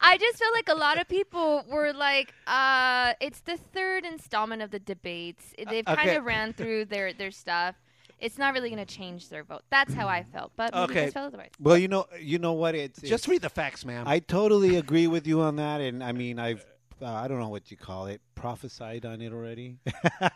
I 0.00 0.18
just 0.18 0.38
feel 0.38 0.52
like 0.52 0.68
a 0.68 0.74
lot 0.74 1.00
of 1.00 1.08
people 1.08 1.64
were 1.68 1.92
like, 1.92 2.32
uh, 2.46 3.14
it's 3.20 3.40
the 3.40 3.56
third 3.56 4.04
installment 4.04 4.62
of 4.62 4.70
the 4.70 4.78
debates. 4.78 5.54
They've 5.68 5.84
kind 5.84 6.10
of 6.10 6.24
ran 6.24 6.52
through 6.52 6.86
their, 6.86 7.12
their 7.12 7.30
stuff. 7.30 7.76
It's 8.22 8.38
not 8.38 8.54
really 8.54 8.70
going 8.70 8.84
to 8.86 8.94
change 8.94 9.28
their 9.28 9.42
vote. 9.42 9.62
That's 9.68 9.92
how 9.92 10.06
I 10.08 10.22
felt. 10.22 10.52
But 10.56 10.72
maybe 10.72 10.78
you 10.78 10.84
Okay. 10.84 11.04
guys 11.06 11.12
felt 11.12 11.26
otherwise. 11.26 11.50
Well, 11.60 11.76
you 11.76 11.88
know, 11.88 12.06
you 12.20 12.38
know 12.38 12.52
what? 12.52 12.74
It's 12.74 13.00
Just 13.00 13.12
it's- 13.24 13.28
read 13.28 13.42
the 13.42 13.50
facts, 13.50 13.84
ma'am. 13.84 14.04
I 14.06 14.20
totally 14.20 14.76
agree 14.76 15.08
with 15.08 15.26
you 15.26 15.40
on 15.42 15.56
that, 15.56 15.80
and 15.80 16.02
I 16.02 16.12
mean, 16.12 16.38
I've 16.38 16.64
uh, 17.02 17.06
I 17.12 17.26
don't 17.26 17.40
know 17.40 17.48
what 17.48 17.68
you 17.72 17.76
call 17.76 18.06
it, 18.06 18.20
prophesied 18.36 19.04
on 19.04 19.20
it 19.20 19.32
already. 19.32 19.78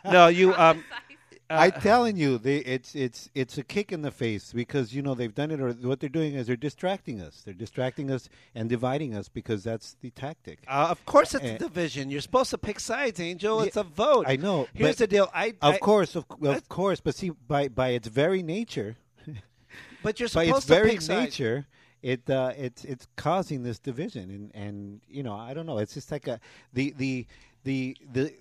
no, 0.05 0.27
you. 0.27 0.53
Um, 0.53 0.83
I'm 1.49 1.71
telling 1.81 2.17
you, 2.17 2.37
they, 2.37 2.57
it's 2.57 2.93
it's 2.95 3.29
it's 3.33 3.57
a 3.57 3.63
kick 3.63 3.91
in 3.91 4.01
the 4.01 4.11
face 4.11 4.51
because 4.53 4.93
you 4.93 5.01
know 5.01 5.13
they've 5.15 5.33
done 5.33 5.51
it, 5.51 5.61
or 5.61 5.71
what 5.71 5.99
they're 5.99 6.09
doing 6.09 6.33
is 6.35 6.47
they're 6.47 6.55
distracting 6.57 7.21
us. 7.21 7.41
They're 7.45 7.53
distracting 7.53 8.11
us 8.11 8.27
and 8.53 8.67
dividing 8.69 9.15
us 9.15 9.29
because 9.29 9.63
that's 9.63 9.95
the 10.01 10.09
tactic. 10.11 10.59
uh, 10.67 10.87
of 10.89 11.05
course, 11.05 11.33
it's 11.33 11.45
a 11.45 11.57
division. 11.57 12.09
You're 12.11 12.21
supposed 12.21 12.49
to 12.51 12.57
pick 12.57 12.79
sides, 12.79 13.19
Angel. 13.19 13.59
Yeah, 13.61 13.67
It's 13.67 13.77
a 13.77 13.83
vote. 13.83 14.25
I 14.27 14.35
know, 14.35 14.67
Here's 14.73 14.97
the 14.97 15.07
deal. 15.07 15.29
I, 15.33 15.53
Of 15.61 15.75
I- 15.75 15.77
course, 15.79 16.15
of, 16.15 16.25
of 16.41 16.67
course, 16.69 16.99
but 16.99 17.15
see, 17.15 17.29
by 17.29 17.67
by 17.69 17.89
its 17.89 18.07
very 18.07 18.43
nature, 18.43 18.97
but 20.03 20.19
you're 20.19 20.29
by 20.29 20.45
supposed 20.45 20.57
its 20.57 20.65
to 20.67 20.73
very 20.73 20.89
pick 20.91 21.01
sides. 21.01 21.21
nature, 21.39 21.67
it 22.01 22.29
uh, 22.29 22.53
it's 22.57 22.83
it's 22.83 23.07
causing 23.15 23.63
this 23.63 23.79
division, 23.79 24.29
and 24.29 24.51
and 24.53 25.01
you 25.09 25.23
know 25.23 25.35
I 25.35 25.53
don't 25.53 25.65
know. 25.65 25.77
It's 25.77 25.93
just 25.93 26.11
like 26.11 26.27
a 26.27 26.39
the 26.73 26.93
the 26.97 27.25
the 27.63 27.97
the 28.13 28.33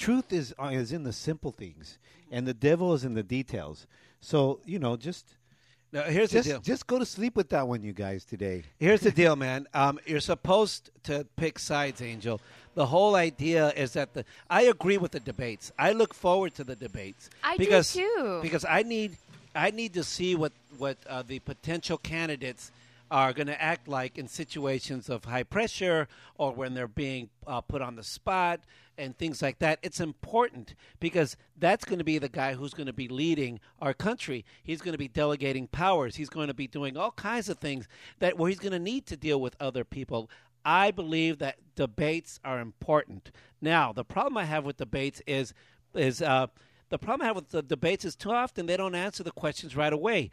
truth 0.00 0.32
is 0.32 0.54
uh, 0.58 0.66
is 0.82 0.92
in 0.92 1.02
the 1.04 1.12
simple 1.12 1.52
things, 1.52 1.98
and 2.30 2.46
the 2.46 2.54
devil 2.54 2.94
is 2.94 3.04
in 3.04 3.14
the 3.14 3.22
details. 3.22 3.86
So 4.20 4.60
you 4.64 4.78
know, 4.78 4.96
just 4.96 5.26
No, 5.92 6.02
here's 6.02 6.30
the 6.30 6.42
deal. 6.42 6.56
just 6.58 6.66
just 6.72 6.86
go 6.86 6.98
to 6.98 7.06
sleep 7.06 7.34
with 7.36 7.48
that 7.50 7.66
one, 7.68 7.82
you 7.82 7.92
guys 7.92 8.24
today. 8.24 8.64
Here's 8.78 9.00
the 9.08 9.10
deal, 9.22 9.36
man. 9.36 9.66
Um, 9.74 9.98
you're 10.06 10.20
supposed 10.34 10.90
to 11.04 11.26
pick 11.36 11.58
sides, 11.58 12.00
Angel. 12.02 12.40
The 12.74 12.86
whole 12.86 13.14
idea 13.16 13.72
is 13.76 13.92
that 13.92 14.14
the. 14.14 14.24
I 14.48 14.62
agree 14.74 14.98
with 14.98 15.12
the 15.12 15.20
debates. 15.20 15.72
I 15.78 15.92
look 15.92 16.14
forward 16.14 16.54
to 16.54 16.64
the 16.64 16.76
debates. 16.76 17.28
I 17.42 17.56
do 17.56 17.64
because, 17.64 17.92
too. 17.92 18.38
Because 18.42 18.64
I 18.64 18.82
need, 18.82 19.16
I 19.54 19.70
need 19.70 19.92
to 19.94 20.04
see 20.04 20.34
what 20.34 20.52
what 20.78 20.96
uh, 21.08 21.22
the 21.26 21.38
potential 21.40 21.98
candidates 21.98 22.70
are 23.10 23.32
going 23.32 23.46
to 23.48 23.60
act 23.60 23.88
like 23.88 24.16
in 24.16 24.28
situations 24.28 25.08
of 25.08 25.24
high 25.24 25.42
pressure 25.42 26.06
or 26.36 26.52
when 26.52 26.74
they're 26.74 26.88
being 26.88 27.28
uh, 27.46 27.60
put 27.60 27.82
on 27.82 27.96
the 27.96 28.04
spot 28.04 28.60
and 28.96 29.16
things 29.16 29.42
like 29.42 29.58
that. 29.58 29.78
It's 29.82 30.00
important 30.00 30.74
because 31.00 31.36
that's 31.58 31.84
going 31.84 31.98
to 31.98 32.04
be 32.04 32.18
the 32.18 32.28
guy 32.28 32.54
who's 32.54 32.74
going 32.74 32.86
to 32.86 32.92
be 32.92 33.08
leading 33.08 33.58
our 33.80 33.94
country. 33.94 34.44
He's 34.62 34.80
going 34.80 34.92
to 34.92 34.98
be 34.98 35.08
delegating 35.08 35.66
powers. 35.66 36.16
He's 36.16 36.28
going 36.28 36.48
to 36.48 36.54
be 36.54 36.68
doing 36.68 36.96
all 36.96 37.10
kinds 37.12 37.48
of 37.48 37.58
things 37.58 37.88
that 38.20 38.38
where 38.38 38.48
he's 38.48 38.60
going 38.60 38.72
to 38.72 38.78
need 38.78 39.06
to 39.06 39.16
deal 39.16 39.40
with 39.40 39.56
other 39.58 39.84
people. 39.84 40.30
I 40.64 40.90
believe 40.90 41.38
that 41.38 41.56
debates 41.74 42.38
are 42.44 42.60
important. 42.60 43.32
Now, 43.60 43.92
the 43.92 44.04
problem 44.04 44.36
I 44.36 44.44
have 44.44 44.64
with 44.64 44.76
debates 44.76 45.22
is 45.26 45.54
is 45.94 46.22
uh, 46.22 46.46
the 46.90 46.98
problem 46.98 47.22
I 47.22 47.26
have 47.26 47.36
with 47.36 47.48
the 47.48 47.62
debates 47.62 48.04
is 48.04 48.14
too 48.14 48.30
often 48.30 48.66
they 48.66 48.76
don't 48.76 48.94
answer 48.94 49.22
the 49.22 49.30
questions 49.30 49.74
right 49.74 49.92
away 49.92 50.30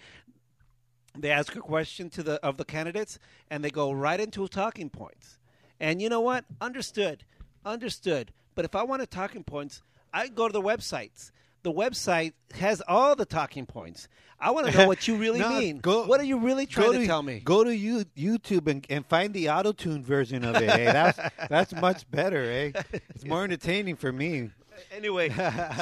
they 1.17 1.31
ask 1.31 1.55
a 1.55 1.59
question 1.59 2.09
to 2.11 2.23
the 2.23 2.33
of 2.45 2.57
the 2.57 2.65
candidates 2.65 3.19
and 3.49 3.63
they 3.63 3.69
go 3.69 3.91
right 3.91 4.19
into 4.19 4.47
talking 4.47 4.89
points 4.89 5.37
and 5.79 6.01
you 6.01 6.09
know 6.09 6.21
what 6.21 6.45
understood 6.61 7.23
understood 7.65 8.31
but 8.55 8.65
if 8.65 8.75
i 8.75 8.83
wanted 8.83 9.09
talking 9.11 9.43
points 9.43 9.81
i 10.13 10.27
go 10.27 10.47
to 10.47 10.53
the 10.53 10.61
websites 10.61 11.31
the 11.63 11.71
website 11.71 12.33
has 12.55 12.81
all 12.87 13.15
the 13.15 13.25
talking 13.25 13.65
points 13.65 14.07
i 14.39 14.51
want 14.51 14.67
to 14.67 14.77
know 14.77 14.87
what 14.87 15.07
you 15.07 15.15
really 15.25 15.39
No, 15.39 15.49
mean 15.59 15.79
go- 15.79 16.05
what 16.05 16.19
are 16.19 16.23
you 16.23 16.37
really 16.37 16.65
trying 16.65 16.93
to, 16.93 16.99
to 16.99 17.05
tell 17.07 17.23
me 17.23 17.41
Go 17.43 17.63
to 17.63 17.75
you, 17.75 18.05
YouTube 18.15 18.67
and, 18.69 18.85
and 18.89 19.05
find 19.05 19.33
the 19.33 19.49
auto 19.49 19.71
tune 19.71 20.03
version 20.03 20.45
of 20.45 20.55
it. 20.57 20.69
eh? 20.69 20.91
That's 20.93 21.19
that's 21.49 21.73
much 21.73 22.09
better. 22.11 22.43
Eh? 22.51 22.71
It's 23.15 23.25
more 23.25 23.43
entertaining 23.49 23.95
for 23.95 24.11
me. 24.11 24.51
anyway, 24.91 25.29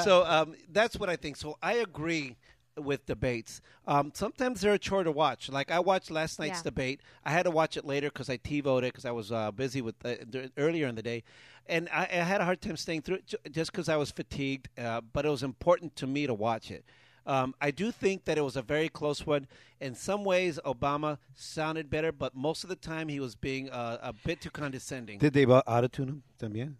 so 0.02 0.24
um, 0.24 0.54
that's 0.72 0.96
what 0.98 1.08
I 1.10 1.16
think. 1.16 1.36
So 1.36 1.56
I 1.62 1.74
agree 1.74 2.36
with 2.76 3.06
debates. 3.06 3.60
Um, 3.86 4.12
sometimes 4.14 4.60
they're 4.60 4.74
a 4.74 4.78
chore 4.78 5.04
to 5.04 5.10
watch. 5.12 5.48
Like 5.48 5.70
I 5.70 5.78
watched 5.80 6.10
last 6.10 6.38
night's 6.38 6.58
Yeah. 6.58 6.64
debate. 6.64 7.00
I 7.24 7.30
had 7.30 7.44
to 7.44 7.50
watch 7.50 7.76
it 7.76 7.84
later 7.84 8.08
because 8.08 8.28
I 8.28 8.36
TiVoed 8.38 8.78
it 8.78 8.92
because 8.92 9.04
I 9.04 9.10
was 9.12 9.32
uh, 9.32 9.50
busy 9.50 9.80
with 9.82 9.94
uh, 10.04 10.14
earlier 10.56 10.86
in 10.86 10.94
the 10.94 11.02
day, 11.02 11.22
and 11.66 11.88
I, 11.92 12.02
I 12.04 12.16
had 12.16 12.40
a 12.40 12.44
hard 12.44 12.60
time 12.60 12.76
staying 12.76 13.02
through 13.02 13.16
it 13.16 13.34
just 13.50 13.72
because 13.72 13.88
I 13.88 13.96
was 13.96 14.10
fatigued. 14.10 14.68
Uh, 14.78 15.00
but 15.12 15.24
it 15.24 15.30
was 15.30 15.42
important 15.42 15.96
to 15.96 16.06
me 16.06 16.26
to 16.26 16.34
watch 16.34 16.70
it. 16.70 16.84
Um, 17.26 17.54
I 17.60 17.72
do 17.72 17.90
think 17.90 18.24
that 18.26 18.38
it 18.38 18.42
was 18.42 18.56
a 18.56 18.62
very 18.62 18.88
close 18.88 19.26
one. 19.26 19.48
In 19.80 19.96
some 19.96 20.24
ways, 20.24 20.60
Obama 20.64 21.18
sounded 21.34 21.90
better, 21.90 22.12
but 22.12 22.36
most 22.36 22.62
of 22.62 22.70
the 22.70 22.76
time 22.76 23.08
he 23.08 23.18
was 23.18 23.34
being 23.34 23.68
uh, 23.70 23.98
a 24.00 24.12
bit 24.12 24.40
too 24.40 24.50
condescending. 24.50 25.18
Did 25.18 25.32
they 25.32 25.44
auto 25.44 25.88
tune 25.88 26.08
him? 26.08 26.22
También? 26.38 26.74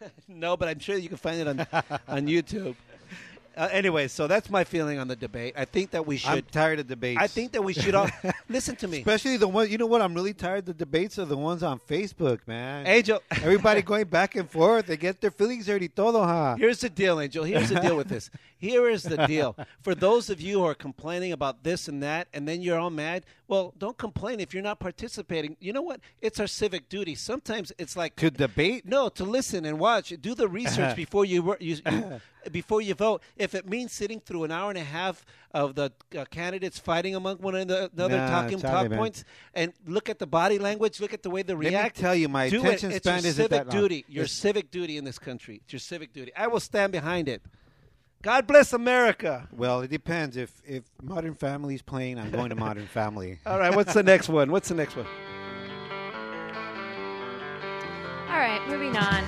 no, 0.28 0.56
but 0.56 0.68
I'm 0.68 0.78
sure 0.78 0.96
you 0.96 1.08
can 1.08 1.16
find 1.18 1.40
it 1.40 1.46
on 1.48 1.60
on 2.08 2.26
YouTube. 2.26 2.74
Uh, 3.56 3.68
anyway, 3.72 4.08
so 4.08 4.26
that's 4.26 4.48
my 4.48 4.64
feeling 4.64 4.98
on 4.98 5.08
the 5.08 5.16
debate. 5.16 5.54
I 5.56 5.64
think 5.64 5.90
that 5.90 6.06
we 6.06 6.16
should. 6.16 6.30
I'm 6.30 6.42
tired 6.42 6.78
of 6.78 6.86
debates. 6.86 7.20
I 7.20 7.26
think 7.26 7.52
that 7.52 7.62
we 7.62 7.72
should 7.72 7.94
all 7.94 8.08
listen 8.48 8.76
to 8.76 8.88
me. 8.88 8.98
Especially 8.98 9.36
the 9.36 9.48
one, 9.48 9.68
you 9.68 9.78
know 9.78 9.86
what? 9.86 10.02
I'm 10.02 10.14
really 10.14 10.34
tired. 10.34 10.66
The 10.66 10.74
debates 10.74 11.18
are 11.18 11.24
the 11.24 11.36
ones 11.36 11.62
on 11.62 11.78
Facebook, 11.80 12.40
man. 12.46 12.86
Angel, 12.86 13.22
Everybody 13.30 13.82
going 13.82 14.04
back 14.18 14.36
and 14.36 14.48
forth. 14.48 14.86
They 14.86 14.96
get 14.96 15.20
their 15.20 15.30
feelings 15.30 15.66
dirty 15.66 15.88
todo, 15.88 16.22
huh? 16.22 16.56
here's 16.58 16.80
the 16.80 16.88
deal, 16.90 17.20
Angel. 17.20 17.44
Here's 17.44 17.68
the 17.70 17.80
deal 17.80 17.96
with 17.96 18.08
this. 18.08 18.30
Here 18.58 18.88
is 18.88 19.02
the 19.02 19.26
deal. 19.26 19.56
For 19.80 19.94
those 19.94 20.30
of 20.30 20.40
you 20.40 20.60
who 20.60 20.64
are 20.64 20.74
complaining 20.74 21.32
about 21.32 21.64
this 21.64 21.88
and 21.88 22.02
that, 22.02 22.28
and 22.32 22.46
then 22.46 22.62
you're 22.62 22.78
all 22.78 22.90
mad, 22.90 23.24
well, 23.50 23.74
don't 23.76 23.98
complain 23.98 24.38
if 24.38 24.54
you're 24.54 24.62
not 24.62 24.78
participating. 24.78 25.56
You 25.58 25.72
know 25.72 25.82
what? 25.82 25.98
It's 26.22 26.38
our 26.38 26.46
civic 26.46 26.88
duty. 26.88 27.16
Sometimes 27.16 27.72
it's 27.78 27.96
like 27.96 28.14
To 28.16 28.30
debate? 28.30 28.86
No, 28.86 29.08
to 29.08 29.24
listen 29.24 29.64
and 29.64 29.80
watch. 29.80 30.14
Do 30.20 30.36
the 30.36 30.46
research 30.48 30.94
before 30.94 31.24
you, 31.24 31.56
you, 31.58 31.76
you 31.90 32.20
before 32.52 32.80
you 32.80 32.94
vote. 32.94 33.22
If 33.36 33.56
it 33.56 33.68
means 33.68 33.90
sitting 33.92 34.20
through 34.20 34.44
an 34.44 34.52
hour 34.52 34.70
and 34.70 34.78
a 34.78 34.84
half 34.84 35.26
of 35.52 35.74
the 35.74 35.90
uh, 36.16 36.24
candidates 36.26 36.78
fighting 36.78 37.16
among 37.16 37.38
one 37.38 37.56
another, 37.56 37.90
Nah, 37.96 38.46
talking 38.46 38.60
man. 38.62 38.96
points, 38.96 39.24
and 39.52 39.72
look 39.84 40.08
at 40.08 40.20
the 40.20 40.28
body 40.28 40.58
language, 40.60 41.00
look 41.00 41.12
at 41.12 41.24
the 41.24 41.30
way 41.30 41.42
they 41.42 41.54
me 41.56 41.66
react. 41.70 41.96
tell 41.96 42.14
you, 42.14 42.28
my 42.28 42.48
Do 42.48 42.60
attention 42.60 42.92
it. 42.92 43.02
Span 43.02 43.24
your 43.24 43.32
civic 43.32 43.50
that 43.50 43.66
long. 43.66 43.76
duty. 43.82 44.04
Your 44.08 44.24
It's- 44.24 44.32
civic 44.32 44.70
duty 44.70 44.96
in 44.96 45.04
this 45.04 45.18
country. 45.18 45.60
It's 45.64 45.72
your 45.72 45.80
civic 45.80 46.12
duty. 46.12 46.30
I 46.36 46.46
will 46.46 46.60
stand 46.60 46.92
behind 46.92 47.28
it. 47.28 47.42
God 48.22 48.46
bless 48.46 48.74
America. 48.74 49.48
Well, 49.50 49.80
it 49.80 49.90
depends. 49.90 50.36
If 50.36 50.52
if 50.66 50.84
Modern 51.02 51.34
Family's 51.34 51.80
playing, 51.80 52.18
I'm 52.18 52.30
going 52.30 52.50
to 52.50 52.54
Modern 52.54 52.86
Family. 52.92 53.38
All 53.46 53.58
right, 53.58 53.74
what's 53.74 53.94
the 53.94 54.02
next 54.02 54.28
one? 54.28 54.50
What's 54.52 54.68
the 54.68 54.74
next 54.74 54.94
one? 54.94 55.06
All 58.28 58.36
right, 58.38 58.60
moving 58.68 58.94
on. 58.96 59.24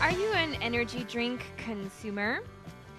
Are 0.00 0.12
you 0.12 0.30
an 0.32 0.54
energy 0.62 1.04
drink 1.04 1.40
consumer? 1.56 2.40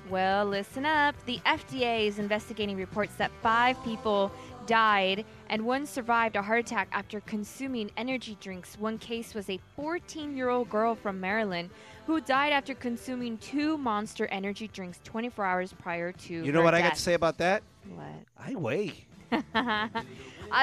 Well, 0.10 0.45
listen 0.45 0.86
up. 0.86 1.15
The 1.26 1.38
FDA 1.45 2.08
is 2.08 2.17
investigating 2.17 2.78
reports 2.78 3.13
that 3.15 3.30
five 3.43 3.82
people 3.84 4.32
died 4.67 5.25
and 5.49 5.65
one 5.65 5.88
survived 5.88 6.36
a 6.36 6.41
heart 6.41 6.60
attack 6.60 6.89
after 6.91 7.21
consuming 7.21 7.89
energy 7.97 8.38
drinks. 8.39 8.77
One 8.77 8.99
case 8.99 9.34
was 9.34 9.49
a 9.49 9.60
14 9.75 10.38
year 10.38 10.49
old 10.49 10.69
girl 10.69 10.93
from 10.93 11.19
Maryland 11.19 11.71
who 12.06 12.21
died 12.21 12.53
after 12.53 12.75
consuming 12.75 13.38
two 13.39 13.77
monster 13.77 14.27
energy 14.27 14.67
drinks 14.67 14.99
24 15.03 15.43
hours 15.43 15.73
prior 15.73 16.12
to 16.12 16.34
You 16.34 16.51
know 16.51 16.62
what 16.62 16.75
I 16.75 16.82
got 16.82 16.95
to 16.95 17.01
say 17.01 17.15
about 17.15 17.39
that? 17.39 17.63
What? 17.89 18.06
I 18.38 18.53
weigh. 18.56 18.93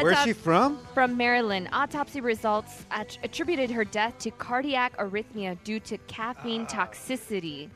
Where's 0.01 0.23
she 0.23 0.33
from? 0.33 0.79
from 0.95 1.17
Maryland. 1.17 1.69
Autopsy 1.73 2.21
results 2.21 2.87
att- 2.91 3.19
attributed 3.23 3.71
her 3.71 3.85
death 3.85 4.17
to 4.19 4.31
cardiac 4.31 4.97
arrhythmia 4.97 5.59
due 5.65 5.81
to 5.81 5.99
caffeine 6.07 6.67
ah. 6.71 6.87
toxicity. 6.87 7.69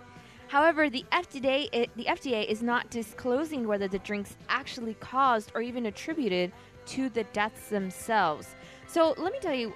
However, 0.48 0.88
the 0.90 1.04
FDA, 1.12 1.68
i- 1.72 1.76
eh, 1.76 1.86
the 1.96 2.08
FDA 2.08 2.42
is 2.48 2.62
not 2.62 2.90
disclosing 2.90 3.66
whether 3.66 3.86
the 3.88 3.98
drinks 3.98 4.36
actually 4.48 4.94
caused 4.94 5.52
or 5.54 5.60
even 5.60 5.86
attributed 5.86 6.52
to 6.86 7.08
the 7.10 7.24
deaths 7.24 7.68
themselves. 7.68 8.54
So 8.86 9.14
let 9.18 9.32
me 9.32 9.38
tell 9.40 9.54
you, 9.54 9.74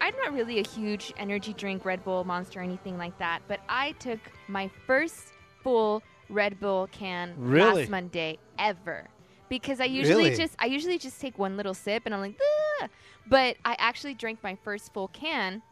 I'm 0.00 0.16
not 0.16 0.32
really 0.32 0.60
a 0.60 0.66
huge 0.66 1.12
energy 1.18 1.52
drink, 1.52 1.84
Red 1.84 2.04
Bull, 2.04 2.24
Monster, 2.24 2.60
or 2.60 2.62
anything 2.62 2.96
like 2.96 3.18
that, 3.18 3.40
but 3.48 3.60
I 3.68 3.92
took 3.92 4.20
my 4.46 4.68
first 4.86 5.32
full 5.62 6.02
Red 6.30 6.58
Bull 6.60 6.88
can 6.90 7.34
Really? 7.36 7.82
last 7.82 7.90
Monday 7.90 8.38
ever. 8.58 9.08
Because 9.48 9.80
I 9.80 9.84
usually 9.86 10.24
Really? 10.24 10.36
just 10.36 10.54
I 10.58 10.66
usually 10.66 10.98
just 10.98 11.20
take 11.20 11.38
one 11.38 11.56
little 11.56 11.74
sip 11.74 12.02
and 12.06 12.14
I'm 12.14 12.20
like, 12.20 12.38
but 13.26 13.56
I 13.64 13.76
actually 13.78 14.14
drank 14.14 14.42
my 14.42 14.54
first 14.54 14.92
full 14.92 15.08
can, 15.08 15.62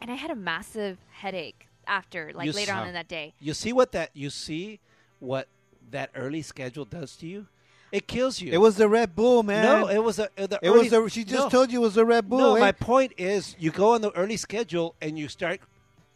and 0.00 0.10
I 0.10 0.14
had 0.14 0.30
a 0.30 0.34
massive 0.34 0.98
headache 1.10 1.66
after, 1.86 2.32
like 2.34 2.46
You 2.46 2.52
later 2.52 2.72
on 2.72 2.86
in 2.88 2.94
that 2.94 3.08
day. 3.08 3.34
You 3.40 3.54
see 3.54 3.72
what 3.72 3.92
that 3.92 4.10
you 4.14 4.30
see 4.30 4.80
what 5.20 5.48
that 5.90 6.10
early 6.14 6.42
schedule 6.42 6.84
does 6.84 7.16
to 7.16 7.26
you? 7.26 7.46
It 7.92 8.08
kills 8.08 8.40
you. 8.40 8.52
It 8.52 8.58
was 8.58 8.76
the 8.76 8.88
Red 8.88 9.14
Bull, 9.14 9.42
man. 9.44 9.64
no, 9.64 9.88
it 9.88 10.02
was 10.02 10.18
a 10.18 10.28
the 10.36 10.58
It 10.60 10.68
early, 10.68 10.78
was 10.78 10.90
the. 10.90 11.08
She 11.08 11.22
just 11.22 11.44
no, 11.44 11.48
told 11.48 11.70
you 11.70 11.78
it 11.80 11.82
was 11.82 11.94
the 11.94 12.04
Red 12.04 12.28
Bull. 12.28 12.38
No, 12.40 12.56
eh? 12.56 12.60
my 12.60 12.72
point 12.72 13.12
is, 13.16 13.54
you 13.58 13.70
go 13.70 13.94
on 13.94 14.00
the 14.00 14.10
early 14.12 14.36
schedule 14.36 14.96
and 15.00 15.16
you 15.16 15.28
start 15.28 15.60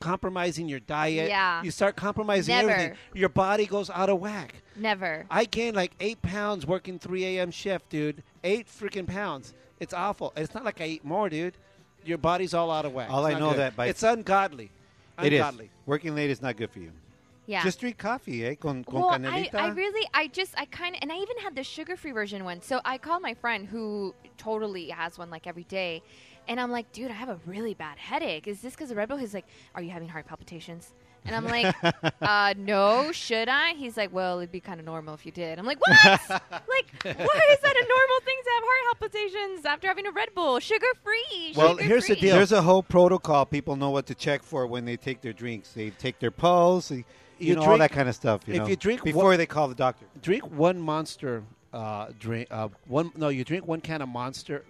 compromising 0.01 0.69
your 0.69 0.81
diet. 0.81 1.29
Yeah. 1.29 1.63
You 1.63 1.71
start 1.71 1.97
compromising 1.97 2.55
Never. 2.55 2.71
everything. 2.71 2.97
Your 3.15 3.29
body 3.29 3.67
goes 3.67 3.91
out 3.91 4.09
of 4.09 4.21
whack. 4.21 4.55
Never. 4.77 5.27
I 5.31 5.45
gained 5.45 5.77
like 5.77 5.93
eight 6.01 6.21
pounds 6.23 6.67
working 6.67 6.99
3 6.99 7.25
a.m. 7.39 7.51
shift, 7.51 7.89
dude. 7.91 8.23
Eight 8.45 8.67
freaking 8.69 9.07
pounds. 9.07 9.55
It's 9.81 9.95
awful. 9.95 10.33
It's 10.37 10.55
not 10.55 10.65
like 10.65 10.81
I 10.81 10.87
eat 10.87 11.05
more, 11.05 11.29
dude. 11.29 11.55
Your 12.05 12.19
body's 12.19 12.55
all 12.55 12.71
out 12.71 12.85
of 12.87 12.93
whack. 12.93 13.11
All 13.11 13.25
It's 13.27 13.37
I 13.37 13.39
know 13.39 13.51
good. 13.51 13.59
that 13.59 13.77
by- 13.77 13.87
it's 13.87 14.03
ungodly. 14.03 14.71
It 15.23 15.33
is. 15.33 15.41
Ungodly. 15.41 15.71
Working 15.87 16.15
late 16.15 16.31
is 16.31 16.41
not 16.43 16.57
good 16.57 16.71
for 16.71 16.79
you. 16.79 16.93
Yeah. 17.47 17.63
Just 17.63 17.81
drink 17.81 17.97
coffee, 17.97 18.45
eh? 18.45 18.57
Con, 18.57 18.85
con 18.85 19.01
well, 19.01 19.09
I, 19.09 19.19
canelita. 19.19 19.55
I 19.55 19.69
really, 19.69 20.07
I 20.13 20.27
just, 20.27 20.55
I 20.59 20.67
kind 20.67 20.95
of, 20.95 21.01
and 21.01 21.11
I 21.11 21.17
even 21.17 21.39
had 21.39 21.55
the 21.55 21.65
sugar-free 21.65 22.13
version 22.13 22.45
one. 22.45 22.61
So 22.61 22.81
I 22.85 22.99
called 22.99 23.23
my 23.23 23.33
friend 23.33 23.67
who 23.67 24.15
totally 24.37 24.91
has 24.91 25.17
one 25.17 25.31
like 25.31 25.47
every 25.47 25.65
day, 25.65 26.03
and 26.47 26.61
I'm 26.61 26.71
like, 26.71 26.93
dude, 26.93 27.11
I 27.11 27.15
have 27.15 27.31
a 27.31 27.41
really 27.47 27.73
bad 27.73 27.97
headache. 27.97 28.47
Is 28.47 28.61
this 28.61 28.75
because 28.75 28.91
of 28.91 28.99
Red 28.99 29.09
Bull? 29.09 29.17
He's 29.17 29.33
like, 29.33 29.47
are 29.75 29.83
you 29.83 29.91
having 29.91 30.09
heart 30.09 30.27
palpitations? 30.27 30.93
And 31.25 31.37
I'm 31.37 31.45
like, 31.45 31.75
uh, 32.23 32.55
no, 32.57 33.13
should 33.13 33.49
I? 33.49 33.75
He's 33.75 33.97
like, 33.97 34.13
well, 34.13 34.39
it'd 34.39 34.53
be 34.53 34.61
kind 34.61 34.81
of 34.81 34.87
normal 34.87 35.15
if 35.15 35.27
you 35.27 35.33
did. 35.33 35.59
I'm 35.59 35.67
like, 35.67 35.81
what? 35.81 35.91
like, 36.31 36.87
why 37.03 37.11
is 37.13 37.61
that 37.61 37.77
a 37.77 37.87
normal 37.87 38.21
thing 38.25 38.37
to 38.45 38.51
have 38.55 38.63
heart 38.65 39.01
palpitations 39.01 39.65
after 39.67 39.87
having 39.89 40.07
a 40.07 40.11
Red 40.11 40.35
Bull? 40.35 40.59
Sugar-free. 40.61 41.53
Well, 41.57 41.77
here's 41.77 42.07
the 42.07 42.17
deal. 42.17 42.35
There's 42.37 42.53
a 42.53 42.63
whole 42.63 42.83
protocol. 42.83 43.47
People 43.47 43.77
know 43.77 43.91
what 43.91 44.07
to 44.07 44.15
check 44.15 44.43
for 44.43 44.67
when 44.67 44.85
they 44.85 44.97
take 44.97 45.21
their 45.21 45.33
drinks. 45.33 45.73
They 45.73 45.91
take 45.91 46.19
their 46.19 46.31
pulse, 46.31 46.91
you, 46.91 47.05
You 47.39 47.57
know, 47.57 47.63
all 47.63 47.79
that 47.79 47.93
kind 47.93 48.09
of 48.09 48.15
stuff. 48.15 48.43
You 48.47 48.55
if 48.55 48.61
know, 48.61 48.67
you 48.69 48.77
drink 48.77 49.03
before 49.05 49.25
one- 49.25 49.39
they 49.39 49.47
call 49.47 49.69
the 49.69 49.75
doctor. 49.75 50.07
drink 50.23 50.51
one 50.51 50.81
monster 50.81 51.43
uh, 51.73 52.09
drink. 52.19 52.49
Uh, 52.51 52.69
one 52.87 53.13
no, 53.17 53.29
you 53.29 53.45
drink 53.45 53.67
one 53.67 53.81
can 53.81 54.03
of 54.03 54.09
monster. 54.09 54.65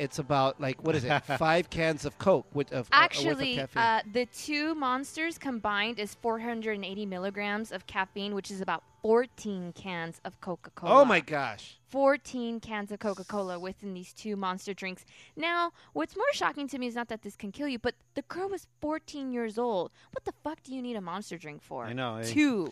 Uh, 0.00 0.04
it's 0.04 0.18
about 0.18 0.60
like 0.60 0.82
what 0.84 0.94
is 0.96 1.04
it? 1.04 1.20
Five 1.38 1.70
cans 1.70 2.04
of 2.04 2.18
Coke 2.18 2.46
with 2.54 2.72
of 2.72 2.72
uh, 2.72 2.78
worth 2.78 2.86
of 2.88 2.92
Actually, 2.92 3.54
caffeine. 3.56 3.82
uh, 3.82 4.02
the 4.12 4.26
two 4.26 4.74
monsters 4.74 5.38
combined 5.38 5.98
is 5.98 6.14
480 6.14 7.06
milligrams 7.06 7.72
of 7.72 7.86
caffeine, 7.86 8.34
which 8.34 8.50
is 8.50 8.60
about 8.60 8.82
14 9.02 9.72
cans 9.72 10.20
of 10.24 10.40
Coca 10.40 10.70
Cola. 10.70 11.02
oh 11.02 11.04
my 11.04 11.20
gosh! 11.20 11.78
14 11.88 12.60
cans 12.60 12.92
of 12.92 12.98
Coca 12.98 13.24
Cola 13.24 13.58
within 13.58 13.94
these 13.94 14.12
two 14.12 14.36
monster 14.36 14.74
drinks. 14.74 15.04
Now, 15.36 15.72
what's 15.92 16.16
more 16.16 16.32
shocking 16.32 16.68
to 16.68 16.78
me 16.78 16.86
is 16.86 16.94
not 16.94 17.08
that 17.08 17.22
this 17.22 17.36
can 17.36 17.52
kill 17.52 17.68
you, 17.68 17.78
but 17.78 17.94
the 18.14 18.22
girl 18.22 18.48
was 18.48 18.66
14 18.80 19.32
years 19.32 19.58
old. 19.58 19.90
What 20.12 20.24
the 20.24 20.32
fuck 20.44 20.62
do 20.62 20.74
you 20.74 20.82
need 20.82 20.96
a 20.96 21.00
monster 21.00 21.36
drink 21.36 21.62
for? 21.62 21.84
I 21.84 21.92
know, 21.92 22.16
eh? 22.16 22.24
Two. 22.24 22.68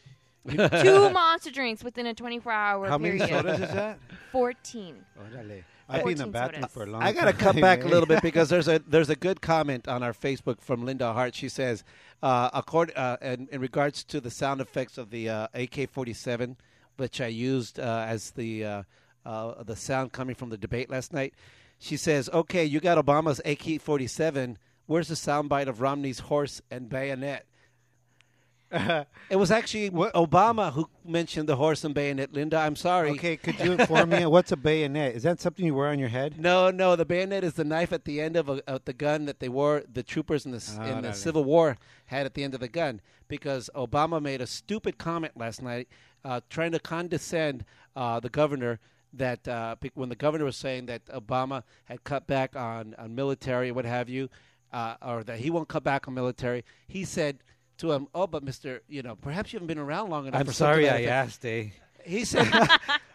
two 0.49 1.11
monster 1.11 1.51
drinks 1.51 1.85
within 1.85 2.07
a 2.07 2.14
24 2.14 2.53
hour 2.53 2.88
How 2.88 2.97
many 2.97 3.19
period. 3.19 3.37
sodas 3.37 3.61
is 3.61 3.75
that? 3.75 3.99
14. 4.33 5.05
Órale. 5.21 5.64
I've 5.88 6.05
been 6.05 6.12
in 6.12 6.18
the 6.18 6.27
bathroom 6.27 6.62
sodas. 6.62 6.72
for 6.74 6.83
a 6.83 6.87
long 6.87 7.03
I 7.03 7.12
gotta 7.12 7.33
time. 7.33 7.40
cut 7.40 7.61
back 7.61 7.85
a 7.85 7.88
little 7.94 8.07
bit 8.07 8.22
because 8.22 8.48
there's 8.51 8.68
a 8.68 8.79
there's 8.81 9.09
a 9.11 9.16
good 9.16 9.40
comment 9.40 9.88
on 9.88 10.03
our 10.03 10.12
Facebook 10.12 10.61
from 10.61 10.85
Linda 10.85 11.12
Hart. 11.12 11.35
She 11.35 11.48
says, 11.48 11.83
uh, 12.22 12.51
accord, 12.53 12.92
uh, 12.94 13.16
in, 13.22 13.48
in 13.51 13.61
regards 13.61 14.05
to 14.05 14.20
the 14.20 14.31
sound 14.31 14.61
effects 14.61 14.98
of 14.98 15.11
the 15.11 15.29
uh, 15.29 15.48
AK-47, 15.55 16.57
which 16.97 17.20
I 17.20 17.28
used 17.28 17.78
uh, 17.80 18.05
as 18.09 18.32
the 18.32 18.64
uh, 18.64 18.82
uh, 19.24 19.62
the 19.62 19.76
sound 19.76 20.12
coming 20.12 20.34
from 20.34 20.51
the 20.51 20.59
debate 20.59 20.91
last 20.91 21.12
night. 21.12 21.34
She 21.78 21.97
says, 21.97 22.28
"Okay, 22.32 22.64
you 22.64 22.80
got 22.80 23.05
Obama's 23.05 23.41
AK-47. 23.45 24.57
Where's 24.86 25.09
the 25.09 25.14
soundbite 25.14 25.68
of 25.68 25.80
Romney's 25.80 26.18
horse 26.20 26.61
and 26.70 26.89
bayonet?" 26.89 27.47
It 28.71 29.37
was 29.37 29.51
actually 29.51 29.91
Obama 29.91 30.73
who 30.73 30.89
mentioned 31.05 31.49
the 31.49 31.57
horse 31.57 31.85
and 31.85 31.95
bayonet. 31.95 32.33
Linda, 32.33 32.59
I'm 32.59 32.77
sorry. 32.77 33.11
Okay, 33.11 33.37
could 33.37 33.59
you 33.61 33.73
inform 33.73 34.11
me? 34.11 34.27
What's 34.27 34.53
a 34.53 34.57
bayonet? 34.57 35.14
Is 35.14 35.23
that 35.23 35.41
something 35.41 35.64
you 35.64 35.75
wear 35.75 35.89
on 35.89 35.99
your 35.99 36.09
head? 36.09 36.39
No, 36.39 36.71
no. 36.71 36.95
The 36.97 37.05
bayonet 37.07 37.45
is 37.45 37.55
the 37.55 37.64
knife 37.64 37.93
at 37.93 38.05
the 38.05 38.21
end 38.21 38.37
of, 38.37 38.49
a, 38.49 38.62
of 38.66 38.85
the 38.85 38.93
gun 38.93 39.25
that 39.25 39.41
they 39.41 39.49
wore. 39.49 39.85
The 39.91 40.03
troopers 40.03 40.45
in 40.45 40.53
the 40.53 40.77
Ah, 40.79 40.87
in 40.87 41.03
the. 41.03 41.12
Civil 41.12 41.45
War 41.45 41.79
had 42.07 42.27
at 42.27 42.35
the 42.35 42.45
end 42.45 42.55
of 42.55 42.61
the 42.61 42.69
gun 42.69 43.01
because 43.27 43.71
Obama 43.75 44.21
made 44.21 44.41
a 44.41 44.47
stupid 44.47 44.99
comment 44.99 45.37
last 45.37 45.62
night, 45.62 45.89
uh, 46.25 46.41
trying 46.51 46.73
to 46.73 46.79
condescend 46.79 47.64
uh, 47.97 48.21
the 48.21 48.29
governor. 48.29 48.81
That 49.14 49.49
uh, 49.49 49.77
when 49.95 50.11
the 50.11 50.16
governor 50.16 50.45
was 50.45 50.57
saying 50.57 50.87
that 50.87 51.07
Obama 51.07 51.62
had 51.87 52.05
cut 52.05 52.27
back 52.27 52.55
on, 52.55 52.95
on 52.99 53.14
military, 53.14 53.69
and 53.69 53.77
what 53.77 53.87
have 53.87 54.11
you, 54.11 54.29
uh, 54.71 54.97
or 55.01 55.25
that 55.25 55.39
he 55.39 55.49
won't 55.49 55.69
cut 55.69 55.83
back 55.83 56.07
on 56.07 56.12
military, 56.12 56.62
he 56.87 57.05
said 57.07 57.39
to 57.79 57.93
him, 57.93 58.09
"Oh, 58.14 58.26
but 58.26 58.43
Mister, 58.43 58.83
you 58.89 59.03
know, 59.03 59.16
perhaps 59.16 59.53
you 59.53 59.57
haven't 59.57 59.68
been 59.68 59.79
around 59.79 60.11
long 60.11 60.26
enough." 60.26 60.41
I'm 60.41 60.47
for 60.47 60.53
sorry 60.53 60.89
I 60.89 60.99
effect." 60.99 61.09
asked, 61.11 61.47
eh? 61.47 61.64
he 62.05 62.24
said 62.33 62.47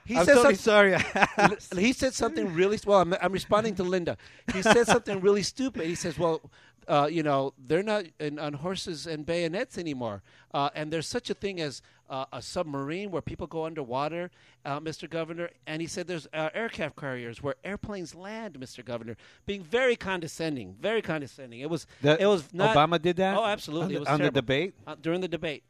he 0.06 0.18
I'm 0.18 0.26
said 0.26 0.36
totally 0.36 0.56
sorry. 0.56 0.98
he 1.78 1.94
said 1.94 2.14
something 2.14 2.54
really 2.54 2.80
well. 2.86 3.00
I'm, 3.00 3.14
I'm 3.22 3.32
responding 3.32 3.76
to 3.76 3.84
Linda. 3.84 4.18
He 4.54 4.62
said 4.62 4.86
something 4.88 5.20
really 5.22 5.44
stupid. 5.44 5.86
He 5.86 5.96
says, 5.96 6.18
"Well, 6.18 6.42
uh, 6.88 7.08
you 7.12 7.24
know, 7.24 7.54
they're 7.58 7.84
not 7.84 8.06
in, 8.20 8.40
on 8.40 8.54
horses 8.54 9.08
and 9.08 9.26
bayonets 9.26 9.78
anymore, 9.78 10.22
uh, 10.54 10.70
and 10.76 10.92
there's 10.92 11.08
such 11.08 11.30
a 11.30 11.34
thing 11.34 11.60
as 11.62 11.82
uh, 12.10 12.26
a 12.32 12.42
submarine 12.42 13.12
where 13.12 13.22
people 13.22 13.48
go 13.48 13.66
underwater, 13.66 14.30
uh, 14.66 14.80
Mr. 14.80 15.10
Governor." 15.10 15.50
And 15.66 15.82
he 15.82 15.88
said, 15.88 16.08
"There's 16.08 16.28
uh, 16.34 16.50
aircraft 16.54 16.96
carriers 16.96 17.42
where 17.42 17.56
airplanes 17.64 18.14
land, 18.16 18.56
Mr. 18.60 18.84
Governor." 18.84 19.16
Being 19.46 19.64
very 19.64 19.96
condescending, 19.96 20.76
very 20.80 21.02
condescending. 21.02 21.60
It 21.62 21.70
was. 21.70 21.88
The- 22.02 22.22
it 22.22 22.26
was 22.28 22.54
not. 22.54 22.76
Obama 22.76 23.02
did 23.02 23.16
that? 23.18 23.38
Oh, 23.38 23.46
absolutely. 23.46 23.86
On 23.86 23.90
the- 23.90 23.96
it 23.96 24.00
was 24.00 24.10
on 24.10 24.22
the 24.22 24.32
debate? 24.32 24.74
uh, 24.88 24.96
during 25.02 25.22
the 25.22 25.28
debate. 25.28 25.64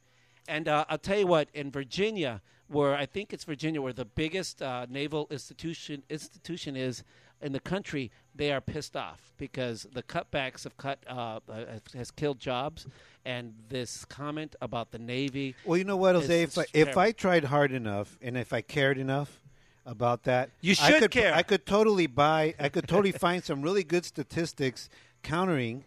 And 0.48 0.68
uh, 0.68 0.86
I'll 0.90 0.98
tell 0.98 1.18
you 1.18 1.28
what, 1.28 1.48
in 1.54 1.72
Virginia, 1.72 2.42
where 2.68 2.96
I 2.96 3.06
think 3.06 3.32
it's 3.32 3.46
Virginia, 3.46 3.82
where 3.82 3.94
the 3.94 4.04
biggest 4.06 4.62
uh, 4.62 4.86
naval 4.90 5.28
institution 5.32 6.04
institution 6.10 6.76
is 6.76 7.04
in 7.42 7.52
the 7.54 7.60
country, 7.60 8.12
they 8.36 8.52
are 8.52 8.62
pissed 8.62 8.96
off 8.96 9.20
because 9.38 9.88
the 9.94 10.04
cutbacks 10.04 10.64
have 10.64 10.78
cut 10.78 11.00
uh, 11.08 11.40
uh, 11.50 11.66
has 11.94 12.12
killed 12.12 12.40
jobs, 12.40 12.88
and 13.26 13.54
this 13.70 14.06
comment 14.06 14.56
about 14.62 14.92
the 14.92 15.00
Navy. 15.00 15.56
Well, 15.66 15.78
you 15.78 15.84
know 15.84 15.98
what, 15.98 16.16
Jose? 16.16 16.44
If 16.44 16.58
I, 16.58 16.66
if. 16.74 16.98
I 16.98 17.12
tried 17.12 17.46
hard 17.46 17.72
enough 17.72 18.18
and 18.22 18.38
if 18.38 18.54
I 18.54 18.62
cared 18.62 18.98
enough 18.98 19.40
about 19.86 20.24
that, 20.24 20.50
You 20.62 20.72
I 20.82 20.92
should 20.92 21.02
could, 21.02 21.12
care. 21.12 21.34
I 21.34 21.44
could 21.44 21.66
totally 21.66 22.08
buy. 22.08 22.56
I 22.60 22.70
could 22.70 22.88
totally 22.88 23.12
find 23.26 23.44
some 23.44 23.62
really 23.62 23.84
good 23.84 24.06
statistics 24.06 24.90
countering. 25.22 25.84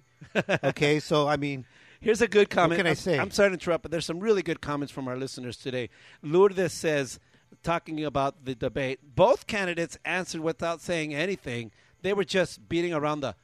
Okay, 0.63 1.01
so 1.11 1.29
I 1.29 1.37
mean, 1.37 1.65
Here's 2.01 2.21
a 2.23 2.29
good 2.29 2.51
comment. 2.51 2.79
can 2.79 2.87
I 2.87 2.91
I'm- 2.91 2.97
say? 2.97 3.19
I'm 3.19 3.31
sorry 3.31 3.49
to 3.51 3.55
interrupt, 3.55 3.83
but 3.83 3.91
there's 3.91 4.07
some 4.07 4.21
really 4.21 4.43
good 4.43 4.61
comments 4.61 4.93
from 4.93 5.09
our 5.09 5.17
listeners 5.17 5.57
today. 5.57 5.89
Lourdes 6.23 6.73
says, 6.73 7.19
talking 7.63 8.05
about 8.05 8.45
the 8.45 8.55
debate, 8.55 9.01
both 9.17 9.47
candidates 9.47 9.99
answered 10.05 10.41
without 10.43 10.81
saying 10.81 11.15
anything. 11.15 11.73
They 12.07 12.13
were 12.13 12.23
just 12.23 12.69
beating 12.69 12.95
around 12.95 13.19
the 13.19 13.35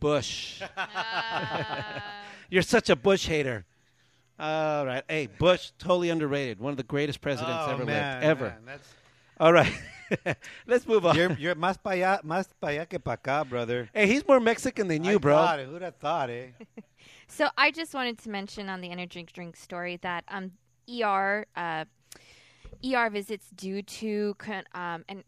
bush. 0.00 0.62
You're 2.50 2.62
such 2.62 2.88
a 2.88 2.96
Bush 2.96 3.26
hater. 3.26 3.66
All 4.38 4.86
right. 4.86 5.04
Hey, 5.06 5.26
Bush, 5.26 5.72
totally 5.78 6.08
underrated. 6.08 6.58
One 6.58 6.70
of 6.70 6.78
the 6.78 6.82
greatest 6.82 7.20
presidents 7.20 7.64
oh, 7.66 7.72
ever 7.72 7.84
man, 7.84 8.14
lived. 8.14 8.24
Ever. 8.24 8.44
man, 8.46 8.58
that's, 8.64 8.88
All 9.38 9.52
right. 9.52 9.70
Let's 10.66 10.86
move 10.86 11.04
on. 11.04 11.14
you're 11.14 11.32
you're 11.32 11.54
más 11.56 11.76
para 11.76 11.94
allá, 11.94 12.24
más 12.24 12.48
para 12.58 12.72
allá 12.72 12.88
que 12.88 12.98
para 12.98 13.18
acá, 13.18 13.46
brother. 13.46 13.90
hey, 13.92 14.06
he's 14.06 14.26
more 14.26 14.40
Mexican 14.40 14.88
than 14.88 15.04
you, 15.04 15.16
I 15.16 15.18
bro. 15.18 15.34
Thought 15.34 15.58
it. 15.60 15.68
Who'd 15.68 15.82
have 15.82 15.96
thought, 15.96 16.30
eh? 16.30 16.46
So 17.28 17.50
I 17.58 17.70
just 17.70 17.92
wanted 17.92 18.16
to 18.20 18.30
mention 18.30 18.70
on 18.70 18.80
the 18.80 18.90
energy 18.90 19.26
drink 19.30 19.56
story 19.56 19.98
that 20.00 20.24
um, 20.28 20.52
ER 20.88 21.44
uh, 21.54 21.84
ER 22.82 23.10
visits 23.10 23.50
due 23.54 23.82
to 23.82 24.34
con- 24.38 24.64
um, 24.72 25.04
an 25.10 25.22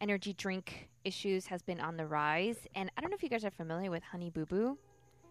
energy 0.00 0.32
drink 0.32 0.89
issues 1.04 1.46
has 1.46 1.62
been 1.62 1.80
on 1.80 1.96
the 1.96 2.06
rise. 2.06 2.56
And 2.74 2.90
I 2.96 3.00
don't 3.00 3.10
know 3.10 3.14
if 3.16 3.22
you 3.22 3.28
guys 3.28 3.44
are 3.44 3.50
familiar 3.50 3.90
with 3.90 4.02
Honey 4.02 4.30
Boo 4.30 4.46
Boo. 4.46 4.78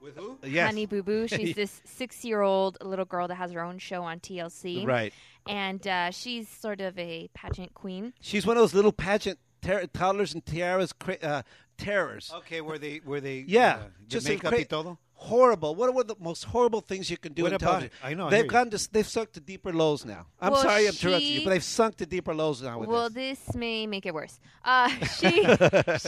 With 0.01 0.15
who? 0.15 0.37
Yes. 0.45 0.67
Honey 0.67 0.85
Boo 0.85 1.03
Boo. 1.03 1.27
She's 1.27 1.55
this 1.61 1.81
six-year-old 1.85 2.77
little 2.81 3.05
girl 3.05 3.27
that 3.27 3.35
has 3.35 3.51
her 3.51 3.61
own 3.61 3.79
show 3.79 4.03
on 4.03 4.19
TLC. 4.19 4.85
Right. 4.87 5.13
And 5.47 5.85
uh, 5.87 6.11
she's 6.11 6.47
sort 6.47 6.79
of 6.81 6.97
a 6.97 7.29
pageant 7.33 7.73
queen. 7.73 8.13
She's 8.21 8.45
one 8.45 8.55
of 8.57 8.61
those 8.61 8.73
little 8.73 8.91
pageant 8.93 9.39
ter- 9.61 9.85
toddlers 9.87 10.33
and 10.33 10.45
tiaras 10.45 10.93
cra- 10.93 11.17
uh, 11.21 11.41
terrors. 11.77 12.31
Okay, 12.37 12.61
where 12.61 12.77
they 12.77 12.97
where 13.03 13.19
they 13.21 13.43
Yeah, 13.47 13.75
uh, 13.75 13.87
just 14.07 14.25
the 14.25 14.33
a 14.33 14.35
makeup 14.35 14.49
cra- 14.51 14.57
y 14.59 14.63
todo. 14.63 14.97
Horrible. 15.19 15.75
What 15.75 15.93
are 15.93 16.03
the 16.03 16.15
most 16.19 16.45
horrible 16.45 16.79
things 16.81 17.09
you 17.09 17.17
can 17.17 17.33
do 17.33 17.43
What 17.43 17.49
in 17.51 17.55
about 17.55 17.65
television? 17.81 17.91
it? 18.03 18.05
I 18.07 18.13
know, 18.13 18.29
they've 18.29 18.37
hear 18.37 18.45
you. 18.45 18.49
gone 18.49 18.69
to 18.69 18.89
they've 18.91 19.07
sunk 19.07 19.31
to 19.33 19.39
deeper 19.41 19.73
lows 19.73 20.05
now. 20.05 20.27
I'm 20.39 20.51
Well, 20.53 20.61
sorry 20.61 20.83
I'm 20.87 20.93
interrupting 20.93 21.27
you, 21.33 21.43
but 21.43 21.49
they've 21.49 21.63
sunk 21.63 21.97
to 21.97 22.05
deeper 22.05 22.33
lows 22.33 22.61
now 22.61 22.79
with 22.79 22.89
well, 22.89 23.09
this. 23.09 23.39
this 23.39 23.55
may 23.55 23.85
make 23.85 24.05
it 24.05 24.13
worse. 24.13 24.39
Uh, 24.63 24.89
she 25.19 25.43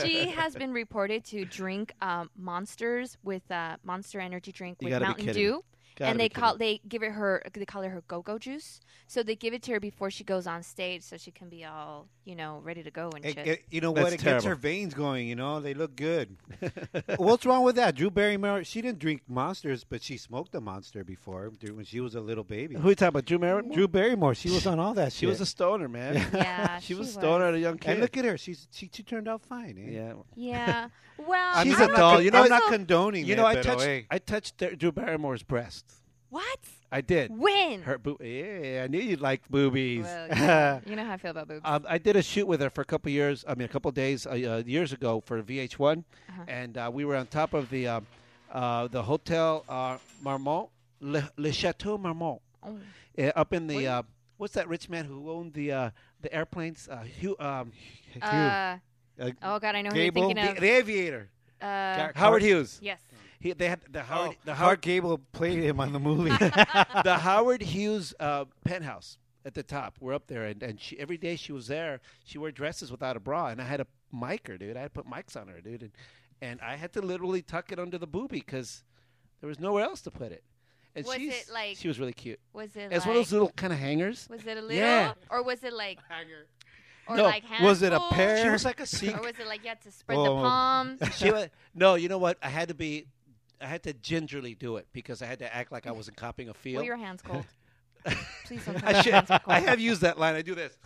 she 0.02 0.28
has 0.30 0.54
been 0.54 0.72
reported 0.72 1.24
to 1.26 1.44
drink 1.44 1.92
um, 2.00 2.30
monsters 2.36 3.18
with 3.22 3.42
uh, 3.50 3.76
Monster 3.84 4.18
Energy 4.20 4.50
drink 4.52 4.78
You 4.80 4.86
with 4.86 4.92
gotta 4.98 5.14
be 5.14 5.24
Mountain. 5.26 5.34
Dew. 5.34 5.64
Gotta 5.96 6.10
and 6.10 6.18
be 6.18 6.24
they 6.24 6.28
call 6.30 6.56
they 6.56 6.80
give 6.88 7.02
it 7.02 7.12
her 7.12 7.42
they 7.52 7.64
call 7.64 7.82
it 7.82 7.88
her 7.88 8.02
go 8.08 8.22
go 8.22 8.38
juice. 8.38 8.80
So 9.06 9.22
they 9.22 9.36
give 9.36 9.52
it 9.52 9.62
to 9.64 9.72
her 9.72 9.80
before 9.80 10.10
she 10.10 10.24
goes 10.24 10.46
on 10.46 10.62
stage, 10.62 11.02
so 11.02 11.16
she 11.18 11.30
can 11.30 11.48
be 11.50 11.64
all 11.64 12.08
you 12.24 12.34
know 12.34 12.60
ready 12.64 12.82
to 12.82 12.90
go 12.90 13.10
and 13.14 13.24
It, 13.24 13.34
shit. 13.34 13.46
it- 13.46 13.62
you 13.70 13.80
know 13.82 13.92
That's 13.92 14.04
what? 14.04 14.12
It 14.14 14.20
terrible. 14.20 14.36
gets 14.38 14.44
her 14.46 14.54
veins 14.54 14.94
going. 14.94 15.28
You 15.28 15.34
know, 15.36 15.60
they 15.60 15.74
look 15.74 15.94
good. 15.96 16.36
What's 17.16 17.44
wrong 17.44 17.62
with 17.64 17.76
that? 17.76 17.94
Drew 17.94 18.10
Barrymore. 18.10 18.64
She 18.64 18.80
didn't 18.80 18.98
drink 19.00 19.22
monsters, 19.28 19.84
but 19.84 20.02
she 20.02 20.16
smoked 20.16 20.54
a 20.54 20.60
monster 20.60 21.04
before 21.04 21.50
during- 21.60 21.76
when 21.76 21.84
she 21.84 22.00
was 22.00 22.14
a 22.14 22.20
little 22.20 22.44
baby. 22.44 22.74
Who 22.76 22.86
are 22.86 22.90
you 22.90 22.94
talking 22.94 23.08
about? 23.08 23.24
Drew 23.26 23.38
Merritt? 23.38 23.70
Drew 23.72 23.88
Barrymore. 23.88 24.34
She 24.34 24.50
was 24.50 24.66
on 24.66 24.78
all 24.78 24.94
that. 24.94 25.12
She 25.12 25.26
was 25.26 25.40
a 25.40 25.46
stoner, 25.46 25.88
man. 25.88 26.14
yeah, 26.32 26.78
she 26.80 26.94
was 26.94 27.08
a 27.08 27.12
stoner 27.12 27.46
at 27.46 27.54
a 27.54 27.58
young 27.58 27.78
kid. 27.78 27.90
And 27.92 28.00
look 28.00 28.16
at 28.16 28.24
her. 28.24 28.38
She's 28.38 28.66
she, 28.72 28.88
she 28.92 29.02
turned 29.02 29.28
out 29.28 29.42
fine. 29.42 29.76
Eh? 29.78 29.90
yeah. 29.92 30.12
Yeah. 30.34 30.88
Well, 31.24 31.52
I'm 31.54 31.66
She's 31.68 31.78
not- 31.78 31.82
a 31.82 31.84
I'm 31.84 31.90
not 31.92 31.96
doll. 31.98 32.14
con- 32.16 32.24
You 32.24 32.30
know 32.32 32.42
I'm 32.42 32.48
not 32.48 32.72
condoning. 32.72 33.26
You 33.26 33.34
it, 33.34 33.36
know, 33.36 33.44
I 33.46 33.52
pero, 33.54 33.62
touched 33.62 33.82
hey. 33.82 34.06
I 34.10 34.18
touched 34.18 34.62
Drew 34.78 34.90
Barrymore's 34.90 35.44
breast. 35.44 35.81
What? 36.32 36.58
I 36.90 37.00
did. 37.02 37.30
When? 37.36 37.82
Her 37.82 37.98
boo- 37.98 38.16
yeah, 38.20 38.82
I 38.84 38.86
knew 38.88 39.00
you 39.00 39.16
liked 39.16 39.50
boobies. 39.50 40.04
Well, 40.04 40.28
yeah, 40.30 40.80
you 40.86 40.96
know 40.96 41.04
how 41.04 41.12
I 41.12 41.16
feel 41.18 41.30
about 41.32 41.48
boobs. 41.48 41.60
Um, 41.64 41.84
I 41.88 41.98
did 41.98 42.16
a 42.16 42.22
shoot 42.22 42.46
with 42.46 42.60
her 42.60 42.70
for 42.70 42.80
a 42.80 42.84
couple 42.84 43.10
years. 43.10 43.44
I 43.46 43.54
mean, 43.54 43.66
a 43.66 43.68
couple 43.68 43.90
days 43.92 44.26
uh, 44.26 44.30
uh, 44.30 44.62
years 44.66 44.92
ago 44.92 45.20
for 45.24 45.42
VH1, 45.42 45.98
Uh-huh. 45.98 46.42
and 46.48 46.76
uh, 46.78 46.90
we 46.92 47.04
were 47.04 47.16
on 47.16 47.26
top 47.26 47.52
of 47.54 47.68
the 47.70 47.86
um, 47.88 48.06
uh, 48.50 48.88
the 48.88 49.02
Hotel 49.02 49.64
uh, 49.68 49.98
Marmont, 50.22 50.68
Le, 51.00 51.22
Le 51.36 51.52
Chateau 51.52 51.96
Marmont, 51.98 52.40
Oh. 52.62 52.78
uh, 53.18 53.32
up 53.36 53.52
in 53.52 53.66
the 53.66 53.76
Where? 53.76 53.90
uh, 53.90 54.02
what's 54.38 54.54
that 54.54 54.68
rich 54.68 54.88
man 54.88 55.04
who 55.04 55.30
owned 55.30 55.52
the 55.54 55.72
uh, 55.72 55.90
the 56.22 56.32
airplanes? 56.34 56.88
Uh, 56.90 57.02
Hugh, 57.20 57.36
um, 57.38 57.72
Uh, 58.20 58.76
Uh, 59.20 59.30
oh 59.42 59.58
God, 59.58 59.74
I 59.76 59.82
know 59.82 59.90
who 59.90 59.98
you're 60.00 60.12
thinking 60.12 60.36
the, 60.36 60.50
of. 60.52 60.60
the 60.60 60.70
Aviator, 60.70 61.28
Uh, 61.60 62.08
Howard 62.14 62.42
Hughes. 62.42 62.78
yes. 62.82 63.00
He, 63.42 63.52
they 63.52 63.68
had 63.68 63.80
the 63.90 64.02
Howard 64.02 64.30
Oh, 64.30 64.34
the 64.44 64.54
Howard 64.54 64.64
Howard 64.66 64.80
Gable 64.82 65.18
played 65.32 65.58
him 65.62 65.80
on 65.80 65.92
the 65.92 65.98
movie. 65.98 66.30
the 67.04 67.18
Howard 67.20 67.60
Hughes 67.62 68.14
uh, 68.20 68.44
penthouse 68.64 69.18
at 69.44 69.54
the 69.54 69.62
top. 69.64 69.96
We're 70.00 70.14
up 70.14 70.28
there, 70.28 70.44
and, 70.44 70.62
and 70.62 70.80
she, 70.80 70.98
every 70.98 71.16
day 71.18 71.34
she 71.36 71.52
was 71.52 71.66
there, 71.66 72.00
she 72.24 72.38
wore 72.38 72.52
dresses 72.52 72.90
without 72.90 73.16
a 73.16 73.20
bra, 73.20 73.48
and 73.48 73.60
I 73.60 73.64
had 73.64 73.78
to 73.78 73.86
mic 74.12 74.46
her, 74.46 74.56
dude. 74.56 74.76
I 74.76 74.82
had 74.82 74.94
to 74.94 75.02
put 75.02 75.10
mics 75.10 75.36
on 75.40 75.48
her, 75.48 75.60
dude, 75.60 75.82
and, 75.82 75.90
and 76.40 76.60
I 76.60 76.76
had 76.76 76.92
to 76.92 77.02
literally 77.02 77.42
tuck 77.42 77.72
it 77.72 77.78
under 77.80 77.98
the 77.98 78.06
boobie 78.06 78.28
because 78.30 78.84
there 79.40 79.48
was 79.48 79.58
nowhere 79.58 79.82
else 79.84 80.00
to 80.02 80.10
put 80.12 80.30
it. 80.30 80.44
And 80.94 81.04
Was 81.06 81.16
she's, 81.16 81.32
it 81.32 81.46
like- 81.52 81.76
she 81.78 81.88
was 81.88 81.98
really 81.98 82.12
cute? 82.12 82.38
Was 82.52 82.76
it 82.76 82.92
It's 82.92 82.98
like? 82.98 83.06
one 83.06 83.16
of 83.16 83.16
those 83.16 83.32
little 83.32 83.48
kind 83.56 83.72
of 83.72 83.78
hangers. 83.78 84.28
was 84.30 84.46
it 84.46 84.56
a 84.58 84.60
little? 84.60 84.76
Yeah. 84.76 85.14
Or 85.30 85.42
was 85.42 85.64
it 85.64 85.72
like? 85.72 85.98
Hanger? 86.08 86.46
Or 87.08 87.16
No, 87.16 87.24
like 87.24 87.42
was 87.62 87.82
it 87.82 87.92
a 87.92 87.98
pair? 88.10 88.44
She 88.44 88.48
was 88.50 88.64
like 88.64 88.78
a 88.78 88.86
secret. 88.86 89.18
Or 89.20 89.26
was 89.26 89.38
it 89.40 89.46
like 89.48 89.62
you 89.64 89.70
had 89.70 89.80
to 89.82 89.90
spread 89.90 90.18
the 90.18 90.22
Oh. 90.30 90.36
palms? 90.36 91.00
she 91.16 91.30
was, 91.32 91.48
no, 91.74 91.94
you 91.96 92.08
know 92.08 92.18
what? 92.18 92.38
I 92.42 92.48
had 92.48 92.68
to 92.68 92.74
be. 92.74 93.06
I 93.62 93.66
had 93.66 93.82
to 93.84 93.92
gingerly 93.92 94.54
do 94.54 94.76
it 94.76 94.86
because 94.92 95.22
I 95.22 95.26
had 95.26 95.38
to 95.40 95.54
act 95.54 95.72
like 95.72 95.86
I 95.86 95.92
wasn't 95.92 96.16
copying 96.16 96.48
a 96.48 96.52
Were 96.52 96.54
field. 96.54 96.84
your 96.84 96.96
hands 96.96 97.22
cold? 97.22 97.44
Please 98.44 98.64
don't 98.64 98.82
I, 98.84 98.92
your 98.92 99.02
should. 99.02 99.40
I 99.46 99.60
have 99.60 99.78
used 99.78 100.00
that 100.00 100.18
line. 100.18 100.34
I 100.34 100.42
do 100.42 100.54
this. 100.56 100.76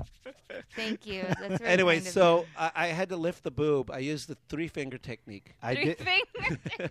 Thank 0.74 1.06
you. 1.06 1.22
That's 1.40 1.58
very 1.58 1.70
Anyway, 1.70 1.96
kind 1.96 2.06
of 2.06 2.12
so 2.12 2.38
you. 2.40 2.46
I, 2.58 2.70
I 2.74 2.86
had 2.88 3.08
to 3.08 3.16
lift 3.16 3.42
the 3.42 3.50
boob. 3.50 3.90
I 3.90 3.98
used 4.00 4.28
the 4.28 4.36
three 4.48 4.68
finger 4.68 4.98
technique. 4.98 5.54
I 5.62 5.74
Three 5.74 5.84
did. 5.86 5.98
fingers. 5.98 6.58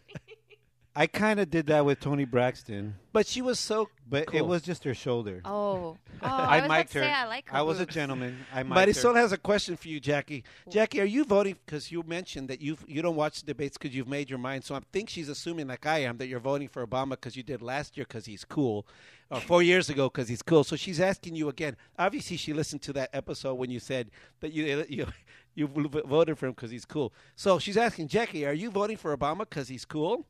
I 0.97 1.07
kind 1.07 1.41
of 1.41 1.49
did 1.49 1.67
that 1.67 1.83
with 1.85 1.99
Toni 1.99 2.23
Braxton, 2.23 2.95
But 3.11 3.27
she 3.27 3.41
was 3.41 3.59
so. 3.59 3.89
but 4.07 4.33
it 4.33 4.45
was 4.45 4.61
just 4.61 4.85
her 4.85 4.93
shoulder. 4.93 5.41
oh, 5.43 5.51
oh! 5.51 5.97
I 6.21 6.27
I, 6.27 6.55
was 6.57 6.65
about 6.65 6.77
mic'd 6.77 6.91
to 6.93 6.97
her. 6.99 7.03
say 7.03 7.11
I 7.11 7.25
like 7.25 7.49
her 7.49 7.57
I 7.57 7.61
was 7.63 7.79
a 7.81 7.85
gentleman. 7.85 8.45
I 8.53 8.63
mic'd 8.63 8.75
Marisol 8.75 9.13
her. 9.13 9.19
has 9.19 9.33
a 9.33 9.37
question 9.37 9.75
for 9.75 9.89
you, 9.89 9.99
Jackie. 9.99 10.45
Jackie, 10.69 11.01
are 11.01 11.05
you 11.05 11.25
voting 11.25 11.57
because 11.65 11.91
you 11.91 12.01
mentioned 12.03 12.47
that 12.47 12.61
you 12.61 12.77
you 12.87 13.01
don't 13.01 13.17
watch 13.17 13.41
the 13.41 13.45
debates 13.47 13.77
because 13.77 13.93
you've 13.93 14.07
made 14.07 14.29
your 14.29 14.39
mind? 14.39 14.63
So 14.63 14.73
I 14.73 14.79
think 14.93 15.09
she's 15.09 15.27
assuming, 15.27 15.67
like 15.67 15.85
I 15.85 15.99
am, 16.03 16.17
that 16.19 16.27
you're 16.27 16.39
voting 16.39 16.69
for 16.69 16.85
Obama 16.87 17.11
because 17.11 17.35
you 17.35 17.43
did 17.43 17.61
last 17.61 17.97
year 17.97 18.05
because 18.07 18.25
he's 18.25 18.45
cool, 18.45 18.87
or 19.29 19.41
four 19.41 19.61
years 19.61 19.89
ago 19.89 20.07
because 20.07 20.29
he's 20.29 20.41
cool. 20.41 20.63
So 20.63 20.77
she's 20.77 21.01
asking 21.01 21.35
you 21.35 21.49
again. 21.49 21.75
Obviously, 21.99 22.37
she 22.37 22.53
listened 22.53 22.81
to 22.83 22.93
that 22.93 23.09
episode 23.11 23.55
when 23.55 23.69
you 23.69 23.81
said 23.81 24.11
that 24.39 24.53
you 24.53 24.85
you 24.89 25.07
you 25.55 25.67
voted 25.67 26.37
for 26.37 26.45
him 26.45 26.53
because 26.53 26.71
he's 26.71 26.85
cool. 26.85 27.11
So 27.35 27.59
she's 27.59 27.75
asking 27.75 28.07
Jackie, 28.07 28.45
are 28.45 28.53
you 28.53 28.71
voting 28.71 28.95
for 28.95 29.15
Obama 29.15 29.39
because 29.39 29.67
he's 29.67 29.83
cool? 29.83 30.25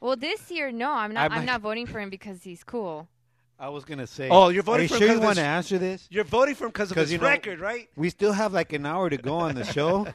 Well, 0.00 0.16
this 0.16 0.50
year, 0.50 0.72
no, 0.72 0.90
I'm 0.92 1.12
not. 1.12 1.26
I'm 1.30 1.32
I'm, 1.40 1.46
not- 1.46 1.52
not 1.52 1.60
voting 1.60 1.86
for 1.86 2.00
him 2.00 2.10
because 2.10 2.42
he's 2.42 2.64
cool. 2.64 3.08
I 3.58 3.68
was 3.68 3.84
gonna 3.84 4.06
say. 4.06 4.28
Oh, 4.30 4.48
you're 4.48 4.62
voting 4.62 4.80
Are 4.80 4.82
you 4.84 4.88
for 4.88 4.94
him 4.94 4.98
sure 5.00 5.08
'cause 5.08 5.14
you 5.16 5.18
of 5.18 5.24
want 5.24 5.36
to 5.36 5.42
his- 5.42 5.46
answer 5.48 5.78
this? 5.78 6.08
You're 6.10 6.24
voting 6.24 6.54
for 6.54 6.64
him 6.64 6.70
because 6.70 6.90
of 6.90 6.94
'Cause 6.96 7.02
his 7.08 7.12
you 7.12 7.18
know- 7.18 7.26
record, 7.28 7.60
right? 7.60 7.88
We 7.94 8.08
still 8.08 8.32
have 8.32 8.54
like 8.54 8.72
an 8.72 8.86
hour 8.86 9.10
to 9.10 9.18
go 9.18 9.34
on 9.36 9.54
the 9.54 9.64
show. 9.64 10.06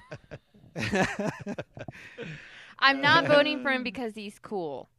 I'm 2.79 3.01
not 3.01 3.27
voting 3.27 3.61
for 3.61 3.71
him 3.71 3.83
because 3.83 4.15
he's 4.15 4.39
cool. 4.39 4.89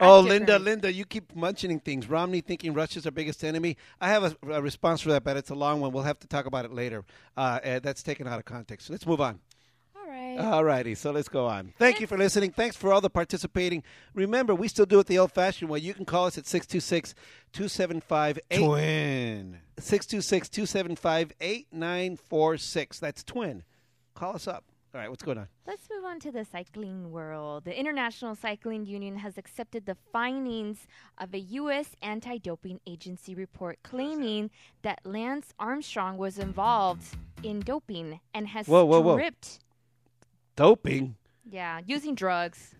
Oh, 0.00 0.16
That's 0.22 0.28
Linda, 0.30 0.46
different. 0.46 0.64
Linda, 0.64 0.92
you 0.92 1.04
keep 1.04 1.34
mentioning 1.36 1.78
things. 1.80 2.08
Romney 2.08 2.40
thinking 2.40 2.74
Russia's 2.74 3.06
our 3.06 3.12
biggest 3.12 3.44
enemy. 3.44 3.76
I 4.00 4.08
have 4.08 4.24
a, 4.24 4.36
a 4.52 4.60
response 4.62 5.00
for 5.00 5.10
that, 5.10 5.22
but 5.22 5.36
it's 5.36 5.50
a 5.50 5.54
long 5.54 5.80
one. 5.80 5.92
We'll 5.92 6.02
have 6.02 6.18
to 6.20 6.26
talk 6.26 6.46
about 6.46 6.64
it 6.64 6.72
later. 6.72 7.04
Uh, 7.36 7.58
uh, 7.64 7.78
that's 7.80 8.02
taken 8.02 8.26
out 8.26 8.38
of 8.38 8.44
context. 8.44 8.88
So 8.88 8.92
let's 8.94 9.06
move 9.06 9.20
on. 9.20 9.38
All 10.38 10.44
right. 10.44 10.50
right. 10.50 10.52
All 10.52 10.64
righty, 10.64 10.94
so 10.94 11.10
let's 11.10 11.28
go 11.28 11.46
on. 11.46 11.72
Thank 11.78 12.00
you 12.00 12.06
for 12.06 12.16
listening. 12.18 12.50
Thanks 12.52 12.76
for 12.76 12.92
all 12.92 13.00
the 13.00 13.10
participating. 13.10 13.82
Remember, 14.14 14.54
we 14.54 14.68
still 14.68 14.86
do 14.86 15.00
it 15.00 15.06
the 15.06 15.18
old 15.18 15.32
fashioned 15.32 15.70
way. 15.70 15.78
You 15.80 15.94
can 15.94 16.04
call 16.04 16.26
us 16.26 16.38
at 16.38 16.46
626 16.46 17.14
275 17.52 18.38
Twin. 18.50 19.58
626 19.78 20.48
275 20.48 21.32
8946. 21.40 22.98
That's 22.98 23.24
twin. 23.24 23.64
Call 24.14 24.34
us 24.34 24.46
up. 24.46 24.64
All 24.94 25.00
right, 25.00 25.08
what's 25.08 25.22
going 25.22 25.38
on? 25.38 25.48
Let's 25.66 25.88
move 25.90 26.04
on 26.04 26.20
to 26.20 26.30
the 26.30 26.44
cycling 26.44 27.10
world. 27.10 27.64
The 27.64 27.78
International 27.78 28.34
Cycling 28.34 28.84
Union 28.84 29.16
has 29.16 29.38
accepted 29.38 29.86
the 29.86 29.96
findings 30.12 30.86
of 31.16 31.32
a 31.32 31.38
U.S. 31.38 31.96
anti 32.02 32.36
doping 32.36 32.78
agency 32.86 33.34
report 33.34 33.78
claiming 33.82 34.50
that 34.82 35.00
Lance 35.04 35.54
Armstrong 35.58 36.18
was 36.18 36.38
involved 36.38 37.04
in 37.42 37.60
doping 37.60 38.20
and 38.34 38.48
has 38.48 38.66
Whoa, 38.66 38.84
whoa, 38.84 39.00
whoa. 39.00 39.16
Stripped, 40.56 40.82
Doping. 40.82 41.16
yeah, 41.50 41.80
using 41.86 42.14
drugs. 42.14 42.74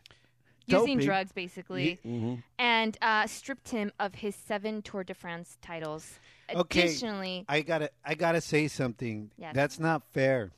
Using 0.66 0.98
drugs, 0.98 1.32
basically, 1.32 1.98
hmm 2.02 2.36
and 2.58 2.96
uh, 3.02 3.26
stripped 3.26 3.68
him 3.70 3.92
of 3.98 4.14
his 4.14 4.34
seven 4.36 4.80
Tour 4.80 5.02
de 5.04 5.12
France 5.12 5.58
titles. 5.60 6.18
Okay. 6.54 6.82
Additionally, 6.84 7.44
I 7.48 7.62
gotta 7.62 7.90
I 8.04 8.14
gotta 8.14 8.40
say 8.40 8.68
something. 8.68 9.30
Yes. 9.36 9.54
That's 9.54 9.78
not 9.80 10.02
fair. 10.12 10.52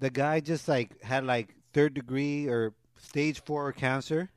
The 0.00 0.10
guy 0.10 0.40
just 0.40 0.66
like 0.66 1.00
had 1.02 1.24
like 1.24 1.54
third 1.74 1.94
degree 1.94 2.46
or 2.48 2.72
stage 2.98 3.42
four 3.42 3.70
cancer. 3.72 4.30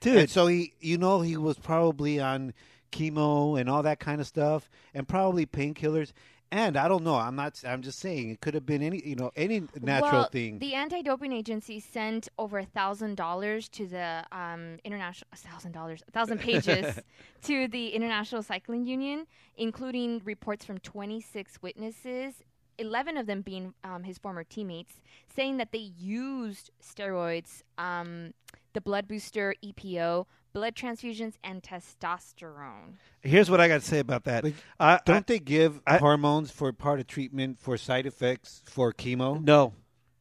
Dude, 0.00 0.16
And 0.16 0.30
so 0.30 0.48
he 0.48 0.72
you 0.80 0.98
know 0.98 1.20
he 1.20 1.36
was 1.36 1.56
probably 1.56 2.18
on 2.20 2.52
chemo 2.90 3.58
and 3.58 3.70
all 3.70 3.82
that 3.84 4.00
kind 4.00 4.20
of 4.20 4.26
stuff 4.26 4.68
and 4.92 5.06
probably 5.06 5.46
painkillers. 5.46 6.12
And 6.50 6.76
I 6.76 6.86
don't 6.86 7.02
know, 7.02 7.16
I'm 7.16 7.34
not 7.34 7.60
I'm 7.66 7.82
just 7.82 7.98
saying 7.98 8.30
it 8.30 8.40
could 8.40 8.54
have 8.54 8.64
been 8.64 8.82
any 8.82 9.02
you 9.04 9.16
know, 9.16 9.32
any 9.34 9.62
natural 9.80 10.12
well, 10.12 10.28
thing. 10.28 10.58
The 10.58 10.74
anti-doping 10.74 11.32
agency 11.32 11.80
sent 11.80 12.28
over 12.38 12.58
a 12.58 12.64
thousand 12.64 13.16
dollars 13.16 13.68
to 13.70 13.86
the 13.86 14.24
um, 14.30 14.78
international 14.84 15.28
a 15.32 15.36
thousand 15.36 15.72
dollars, 15.72 16.02
a 16.06 16.12
thousand 16.12 16.38
pages 16.48 17.00
to 17.42 17.68
the 17.68 17.88
International 17.88 18.42
Cycling 18.42 18.86
Union, 18.86 19.26
including 19.56 20.22
reports 20.24 20.64
from 20.64 20.78
26 20.78 21.60
witnesses. 21.62 22.34
11 22.78 23.16
of 23.16 23.26
them 23.26 23.40
being 23.40 23.72
um, 23.84 24.02
his 24.02 24.18
former 24.18 24.42
teammates, 24.42 25.00
saying 25.34 25.58
that 25.58 25.70
they 25.70 25.92
used 25.96 26.72
steroids, 26.82 27.62
um, 27.78 28.34
the 28.74 28.80
blood 28.80 29.08
booster 29.08 29.54
EPO, 29.64 30.26
blood 30.52 30.74
transfusions, 30.74 31.34
and 31.42 31.62
testosterone. 31.62 32.94
here's 33.22 33.50
what 33.50 33.60
I 33.60 33.68
got 33.68 33.80
to 33.80 33.86
say 33.86 34.00
about 34.00 34.24
that. 34.24 34.42
But 34.42 34.52
I, 34.78 35.00
don't 35.04 35.26
they 35.26 35.38
give 35.38 35.80
I- 35.86 35.96
hormones 35.98 36.50
for 36.50 36.70
part 36.72 37.00
of 37.00 37.06
treatment 37.06 37.58
for 37.58 37.78
side 37.78 38.04
effects 38.06 38.62
for 38.66 38.92
chemo? 38.92 39.42
No, 39.42 39.72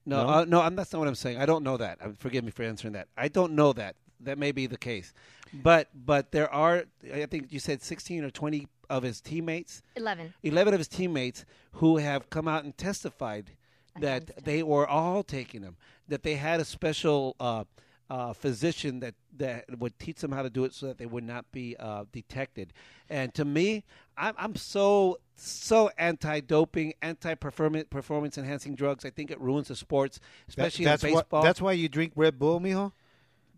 no, 0.06 0.24
No? 0.24 0.30
Uh, 0.30 0.45
no. 0.45 0.62
I'm, 0.62 0.76
that's 0.76 0.93
not 0.93 0.99
what 0.99 1.08
I'm 1.08 1.16
saying. 1.16 1.38
I 1.38 1.45
don't 1.45 1.64
know 1.64 1.78
that. 1.78 1.99
Uh, 2.01 2.10
forgive 2.18 2.43
me 2.43 2.51
for 2.51 2.64
answering 2.64 2.93
that. 2.93 3.08
I 3.18 3.28
don't 3.28 3.54
know 3.54 3.74
that. 3.74 3.95
That 4.22 4.38
may 4.38 4.54
be 4.54 4.68
the 4.68 4.78
case, 4.78 5.14
but 5.54 5.89
but 5.93 6.32
there 6.32 6.49
are. 6.54 6.86
I 7.14 7.26
think 7.26 7.51
you 7.51 7.60
said 7.60 7.82
16 7.82 8.24
or 8.24 8.30
20 8.30 8.70
of 8.89 9.04
his 9.04 9.20
teammates, 9.20 9.82
11. 9.97 10.34
11 10.43 10.74
of 10.74 10.80
his 10.80 10.88
teammates 10.88 11.43
who 11.74 11.97
have 11.97 12.30
come 12.30 12.47
out 12.47 12.64
and 12.64 12.78
testified 12.78 13.51
that 13.99 14.45
they 14.45 14.64
were 14.64 14.88
all 14.88 15.24
taking 15.24 15.62
them. 15.62 15.76
That 16.08 16.24
they 16.24 16.36
had 16.36 16.62
a 16.62 16.66
special. 16.66 17.36
Uh, 17.38 17.66
uh, 18.14 18.32
physician 18.34 18.99
that, 18.99 19.16
that 19.38 19.66
would 19.80 19.97
teach 19.97 20.18
them 20.18 20.32
how 20.32 20.43
to 20.43 20.49
do 20.49 20.64
it 20.66 20.74
so 20.74 20.86
that 20.86 20.99
they 20.99 21.07
would 21.07 21.24
not 21.24 21.51
be 21.51 21.76
uh, 21.80 22.03
detected. 22.11 22.72
And 23.09 23.34
to 23.34 23.43
me, 23.43 23.84
I'm, 24.16 24.36
I'm 24.38 24.55
so 24.55 25.18
so 25.36 25.89
anti-doping, 25.97 26.93
anti-performance 27.01 27.88
performance 27.89 28.38
enhancing 28.38 28.76
drugs. 28.76 29.03
I 29.03 29.09
think 29.09 29.32
it 29.32 29.41
ruins 29.41 29.70
the 29.70 29.76
sports, 29.76 30.20
That- 30.20 30.49
especially 30.49 30.86
that's 30.86 31.03
in 31.03 31.14
baseball. 31.16 31.41
that's 31.41 31.59
why 31.59 31.72
you 31.74 31.89
drink 31.89 32.14
Red 32.16 32.38
Bull, 32.38 32.59
mijo? 32.59 32.91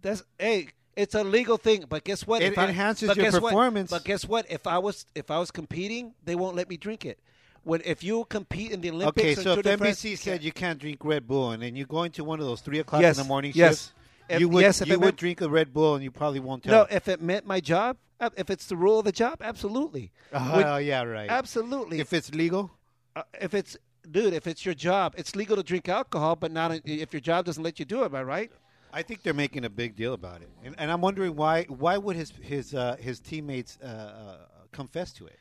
That's 0.02 0.24
hey, 0.40 0.70
it's 0.96 1.16
a 1.16 1.24
legal 1.26 1.58
thing. 1.58 1.84
But 1.90 2.06
guess 2.06 2.26
what? 2.26 2.42
It 2.42 2.54
If 2.54 2.58
enhances 2.58 3.10
but 3.10 3.18
your 3.18 3.26
guess 3.26 3.34
what? 3.42 3.50
performance. 3.50 3.92
But 3.92 4.06
guess 4.06 4.26
what? 4.26 4.46
If 4.50 4.68
I 4.68 4.78
was 4.78 5.06
if 5.16 5.30
I 5.30 5.38
was 5.40 5.52
competing, 5.52 6.14
they 6.24 6.36
won't 6.36 6.56
let 6.56 6.70
me 6.70 6.78
drink 6.78 7.06
it. 7.06 7.20
When 7.64 7.82
if 7.84 8.06
you 8.06 8.24
compete 8.30 8.72
in 8.72 8.80
the 8.80 8.92
Olympics, 8.92 9.40
Okay, 9.40 9.44
so 9.44 9.54
if 9.54 9.64
de 9.64 9.78
France, 9.78 10.00
NBC 10.02 10.18
said 10.18 10.44
you 10.44 10.54
can't 10.54 10.80
drink 10.80 11.04
Red 11.04 11.28
Bull, 11.28 11.52
and 11.52 11.62
then 11.62 11.76
you 11.76 11.86
go 11.86 12.04
into 12.04 12.24
one 12.24 12.40
of 12.40 12.46
those 12.46 12.62
three 12.62 12.80
o'clock 12.80 13.02
Yes, 13.02 13.18
in 13.18 13.24
the 13.24 13.28
morning 13.28 13.52
yes. 13.54 13.70
shifts, 13.72 13.94
If- 14.30 14.40
you 14.40 14.50
would 14.50 14.62
yes, 14.62 14.82
if 14.82 14.88
you 14.88 14.96
would 15.00 15.06
meant- 15.06 15.18
drink 15.18 15.42
a 15.42 15.50
Red 15.50 15.74
Bull, 15.74 15.96
and 15.96 16.04
you 16.04 16.12
probably 16.12 16.40
won't 16.40 16.64
tell. 16.64 16.84
no, 16.84 16.88
if 16.90 17.08
it 17.08 17.22
meant 17.22 17.46
my 17.46 17.60
job, 17.60 17.98
uh, 18.20 18.30
if 18.38 18.50
it's 18.50 18.66
the 18.68 18.76
rule 18.78 19.00
of 19.00 19.06
the 19.06 19.12
job, 19.12 19.42
absolutely, 19.42 20.12
Oh, 20.34 20.56
Would- 20.56 20.86
yeah, 20.86 21.04
right. 21.04 21.30
absolutely. 21.30 22.00
If 22.00 22.12
it's 22.14 22.34
legal, 22.34 22.72
uh, 23.16 23.24
if 23.40 23.54
it's 23.54 23.78
dude, 24.10 24.34
if 24.34 24.46
it's 24.48 24.66
your 24.66 24.76
job, 24.76 25.16
it's 25.18 25.36
legal 25.36 25.56
to 25.56 25.64
drink 25.64 25.88
alcohol, 25.90 26.36
but 26.36 26.52
not 26.52 26.72
if 26.86 27.14
your 27.14 27.20
job 27.22 27.46
doesn't 27.46 27.64
let 27.64 27.80
you 27.80 27.86
do 27.86 28.04
it. 28.04 28.06
Am 28.08 28.16
I 28.16 28.24
right? 28.24 28.52
I 28.94 29.02
think 29.04 29.24
they're 29.24 29.34
making 29.34 29.66
a 29.66 29.70
big 29.70 29.96
deal 29.96 30.14
about 30.14 30.42
it, 30.42 30.50
and, 30.64 30.74
and 30.78 30.90
I'm 30.92 31.02
wondering 31.02 31.36
why 31.36 31.64
why 31.66 31.98
would 31.98 32.16
his 32.16 32.32
his 32.42 32.74
uh, 32.74 32.96
his 33.00 33.20
teammates 33.20 33.78
uh, 33.84 33.86
uh, 33.88 34.38
confess 34.72 35.12
to 35.14 35.26
it? 35.28 35.40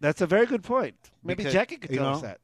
That's 0.00 0.20
a 0.20 0.26
very 0.26 0.46
good 0.46 0.62
point. 0.62 0.94
Maybe 1.22 1.38
Because, 1.38 1.52
Jackie 1.52 1.76
could 1.76 1.90
you 1.90 1.98
tell 1.98 2.06
know, 2.10 2.16
us 2.16 2.22
that. 2.22 2.38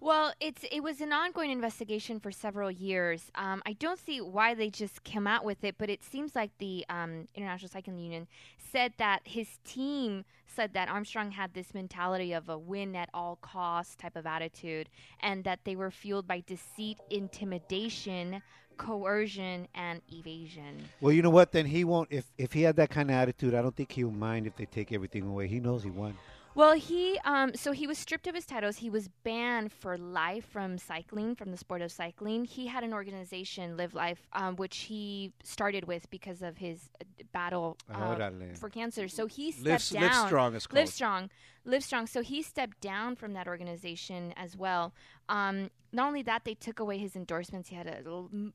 Well, 0.00 0.32
it's 0.40 0.64
it 0.70 0.82
was 0.82 1.00
an 1.00 1.12
ongoing 1.12 1.50
investigation 1.50 2.20
for 2.20 2.30
several 2.30 2.70
years. 2.70 3.32
Um, 3.34 3.62
I 3.66 3.72
don't 3.72 3.98
see 3.98 4.20
why 4.20 4.54
they 4.54 4.70
just 4.70 5.02
came 5.02 5.26
out 5.26 5.44
with 5.44 5.64
it, 5.64 5.74
but 5.76 5.90
it 5.90 6.04
seems 6.04 6.36
like 6.36 6.52
the 6.58 6.84
um, 6.88 7.26
International 7.34 7.68
Cycling 7.68 7.98
Union 7.98 8.28
said 8.70 8.92
that 8.98 9.22
his 9.24 9.58
team 9.64 10.24
said 10.46 10.72
that 10.74 10.88
Armstrong 10.88 11.32
had 11.32 11.52
this 11.52 11.74
mentality 11.74 12.32
of 12.32 12.48
a 12.48 12.56
win 12.56 12.94
at 12.94 13.08
all 13.12 13.36
costs 13.42 13.96
type 13.96 14.14
of 14.14 14.24
attitude, 14.24 14.88
and 15.20 15.42
that 15.44 15.60
they 15.64 15.74
were 15.74 15.90
fueled 15.90 16.28
by 16.28 16.44
deceit, 16.46 16.98
intimidation, 17.10 18.40
coercion, 18.76 19.66
and 19.74 20.00
evasion. 20.12 20.84
Well, 21.00 21.12
you 21.12 21.22
know 21.22 21.30
what? 21.30 21.50
Then 21.50 21.66
he 21.66 21.82
won't. 21.82 22.08
If 22.12 22.24
if 22.38 22.52
he 22.52 22.62
had 22.62 22.76
that 22.76 22.90
kind 22.90 23.10
of 23.10 23.16
attitude, 23.16 23.52
I 23.52 23.62
don't 23.62 23.74
think 23.74 23.90
he 23.90 24.04
would 24.04 24.14
mind 24.14 24.46
if 24.46 24.54
they 24.54 24.66
take 24.66 24.92
everything 24.92 25.26
away. 25.26 25.48
He 25.48 25.58
knows 25.58 25.82
he 25.82 25.90
won. 25.90 26.16
Well, 26.58 26.72
he 26.72 27.20
um, 27.24 27.54
so 27.54 27.70
he 27.70 27.86
was 27.86 27.98
stripped 27.98 28.26
of 28.26 28.34
his 28.34 28.44
titles. 28.44 28.78
He 28.78 28.90
was 28.90 29.06
banned 29.22 29.72
for 29.72 29.96
life 29.96 30.44
from 30.44 30.76
cycling, 30.76 31.36
from 31.36 31.52
the 31.52 31.56
sport 31.56 31.82
of 31.82 31.92
cycling. 31.92 32.46
He 32.46 32.66
had 32.66 32.82
an 32.82 32.92
organization, 32.92 33.76
Live 33.76 33.94
Life, 33.94 34.26
um, 34.32 34.56
which 34.56 34.78
he 34.78 35.32
started 35.44 35.84
with 35.84 36.10
because 36.10 36.42
of 36.42 36.56
his 36.56 36.90
uh, 37.00 37.04
battle 37.30 37.76
uh, 37.88 38.30
for 38.58 38.70
cancer. 38.70 39.06
So 39.06 39.26
he 39.26 39.54
Live, 39.62 39.80
stepped 39.80 40.02
live 40.02 40.10
down. 40.10 40.26
strong 40.26 40.54
is 40.56 40.66
called. 40.66 40.80
Live 40.80 40.88
Strong, 40.88 41.30
Live 41.64 41.84
Strong. 41.84 42.08
So 42.08 42.22
he 42.22 42.42
stepped 42.42 42.80
down 42.80 43.14
from 43.14 43.34
that 43.34 43.46
organization 43.46 44.34
as 44.36 44.56
well. 44.56 44.92
Um, 45.28 45.70
not 45.92 46.06
only 46.08 46.22
that, 46.22 46.44
they 46.44 46.54
took 46.54 46.80
away 46.80 46.98
his 46.98 47.16
endorsements. 47.16 47.68
He 47.70 47.76
had 47.76 47.86
a 47.86 48.02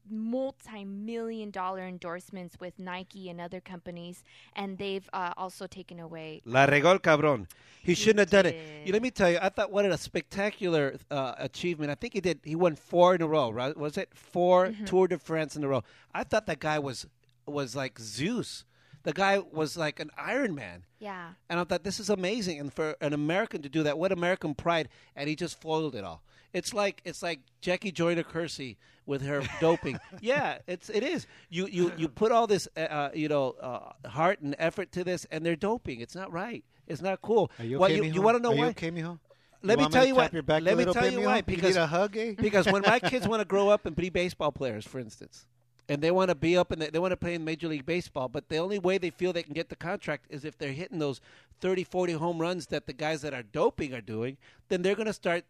multi-million 0.09 1.51
dollar 1.51 1.81
endorsements 1.87 2.57
with 2.59 2.77
Nike 2.79 3.29
and 3.29 3.41
other 3.41 3.59
companies, 3.59 4.23
and 4.55 4.77
they've 4.77 5.07
uh, 5.13 5.33
also 5.37 5.65
taken 5.67 5.99
away 5.99 6.41
La 6.45 6.65
regó 6.67 6.91
el 6.93 6.99
cabrón. 6.99 7.47
He 7.81 7.95
shouldn't 7.95 8.19
have 8.19 8.29
done 8.29 8.45
it. 8.47 8.51
did. 8.53 8.87
You, 8.87 8.93
let 8.93 9.01
me 9.01 9.11
tell 9.11 9.29
you, 9.31 9.39
I 9.41 9.49
thought 9.49 9.71
what 9.71 9.85
a 9.85 9.97
spectacular 9.97 10.95
uh, 11.11 11.33
achievement. 11.37 11.91
I 11.91 11.95
think 11.95 12.13
he 12.13 12.21
did. 12.21 12.39
He 12.43 12.55
won 12.55 12.75
four 12.75 13.15
in 13.15 13.21
a 13.21 13.27
row, 13.27 13.49
right? 13.49 13.75
Was 13.75 13.97
it 13.97 14.09
4 14.13 14.67
Mm-hmm. 14.67 14.85
Tour 14.85 15.07
de 15.07 15.17
France 15.17 15.55
in 15.55 15.63
a 15.63 15.67
row? 15.67 15.83
I 16.13 16.23
thought 16.23 16.45
that 16.47 16.59
guy 16.59 16.79
was 16.79 17.05
was 17.45 17.75
like 17.75 17.99
Zeus. 17.99 18.63
The 19.03 19.11
guy 19.11 19.39
was 19.39 19.75
like 19.75 19.99
an 19.99 20.09
Iron 20.17 20.55
Man. 20.55 20.85
Yeah. 20.99 21.31
And 21.49 21.59
I 21.59 21.65
thought 21.65 21.83
this 21.83 21.99
is 21.99 22.09
amazing, 22.09 22.59
and 22.59 22.71
for 22.71 22.95
an 23.01 23.11
American 23.13 23.61
to 23.63 23.69
do 23.69 23.83
that, 23.83 23.97
what 23.97 24.11
American 24.13 24.55
pride! 24.55 24.87
And 25.15 25.27
he 25.27 25.35
just 25.35 25.59
foiled 25.59 25.95
it 25.95 26.05
all. 26.05 26.23
It's 26.53 26.73
like 26.73 27.01
it's 27.03 27.23
like 27.23 27.39
Jackie 27.61 27.91
Joyner 27.91 28.23
Kersee 28.23 28.77
with 29.05 29.21
her 29.23 29.41
doping. 29.59 29.99
yeah, 30.21 30.59
it's 30.67 30.89
it 30.89 31.03
is. 31.03 31.27
You 31.49 31.67
you 31.67 31.91
you 31.97 32.07
put 32.07 32.31
all 32.31 32.47
this 32.47 32.67
uh, 32.77 32.81
uh, 32.81 33.09
you 33.13 33.27
know 33.27 33.55
uh, 33.61 34.07
heart 34.07 34.41
and 34.41 34.55
effort 34.59 34.91
to 34.93 35.03
this, 35.03 35.25
and 35.31 35.45
they're 35.45 35.55
doping. 35.55 35.99
It's 35.99 36.15
not 36.15 36.31
right. 36.31 36.63
It's 36.87 37.01
not 37.01 37.21
cool. 37.21 37.51
Are 37.59 37.65
you 37.65 37.79
What, 37.79 37.91
okay, 37.91 38.05
you, 38.05 38.13
you 38.13 38.21
want 38.21 38.37
to 38.37 38.43
know 38.43 38.51
Are 38.51 38.55
why? 38.57 38.63
you 38.65 38.69
okay, 38.71 38.91
mijo? 38.91 39.19
Let 39.63 39.79
me 39.79 39.87
tell 39.87 40.05
you 40.05 40.13
tap 40.13 40.23
what. 40.23 40.33
Your 40.33 40.43
back 40.43 40.61
Let 40.61 40.77
me 40.77 40.85
tell 40.85 41.09
you 41.11 41.21
why. 41.21 41.37
You 41.37 41.43
Because 41.43 41.75
need 41.75 41.81
a 41.81 41.87
hug, 41.87 42.17
eh? 42.17 42.33
because 42.37 42.67
when 42.67 42.81
my 42.81 42.99
kids 43.11 43.27
want 43.27 43.39
to 43.39 43.45
grow 43.45 43.69
up 43.69 43.85
and 43.85 43.95
be 43.95 44.09
baseball 44.09 44.51
players, 44.51 44.85
for 44.85 44.99
instance, 44.99 45.45
and 45.87 46.01
they 46.01 46.11
want 46.11 46.29
to 46.29 46.35
be 46.35 46.57
up 46.57 46.71
and 46.71 46.81
they, 46.81 46.89
they 46.89 46.99
want 46.99 47.11
to 47.11 47.17
play 47.17 47.33
in 47.33 47.45
Major 47.45 47.69
League 47.69 47.85
Baseball, 47.85 48.27
but 48.27 48.49
the 48.49 48.57
only 48.57 48.77
way 48.77 48.97
they 48.97 49.09
feel 49.09 49.31
they 49.31 49.43
can 49.43 49.53
get 49.53 49.69
the 49.69 49.75
contract 49.77 50.25
is 50.29 50.43
if 50.43 50.57
they're 50.57 50.73
hitting 50.73 50.99
those 50.99 51.21
30, 51.61 51.85
40 51.85 52.13
home 52.13 52.39
runs 52.39 52.67
that 52.67 52.87
the 52.87 52.93
guys 52.93 53.21
that 53.21 53.33
are 53.33 53.43
doping 53.43 53.93
are 53.93 54.01
doing, 54.01 54.37
then 54.67 54.81
they're 54.81 54.95
going 54.95 55.07
to 55.07 55.13
start, 55.13 55.45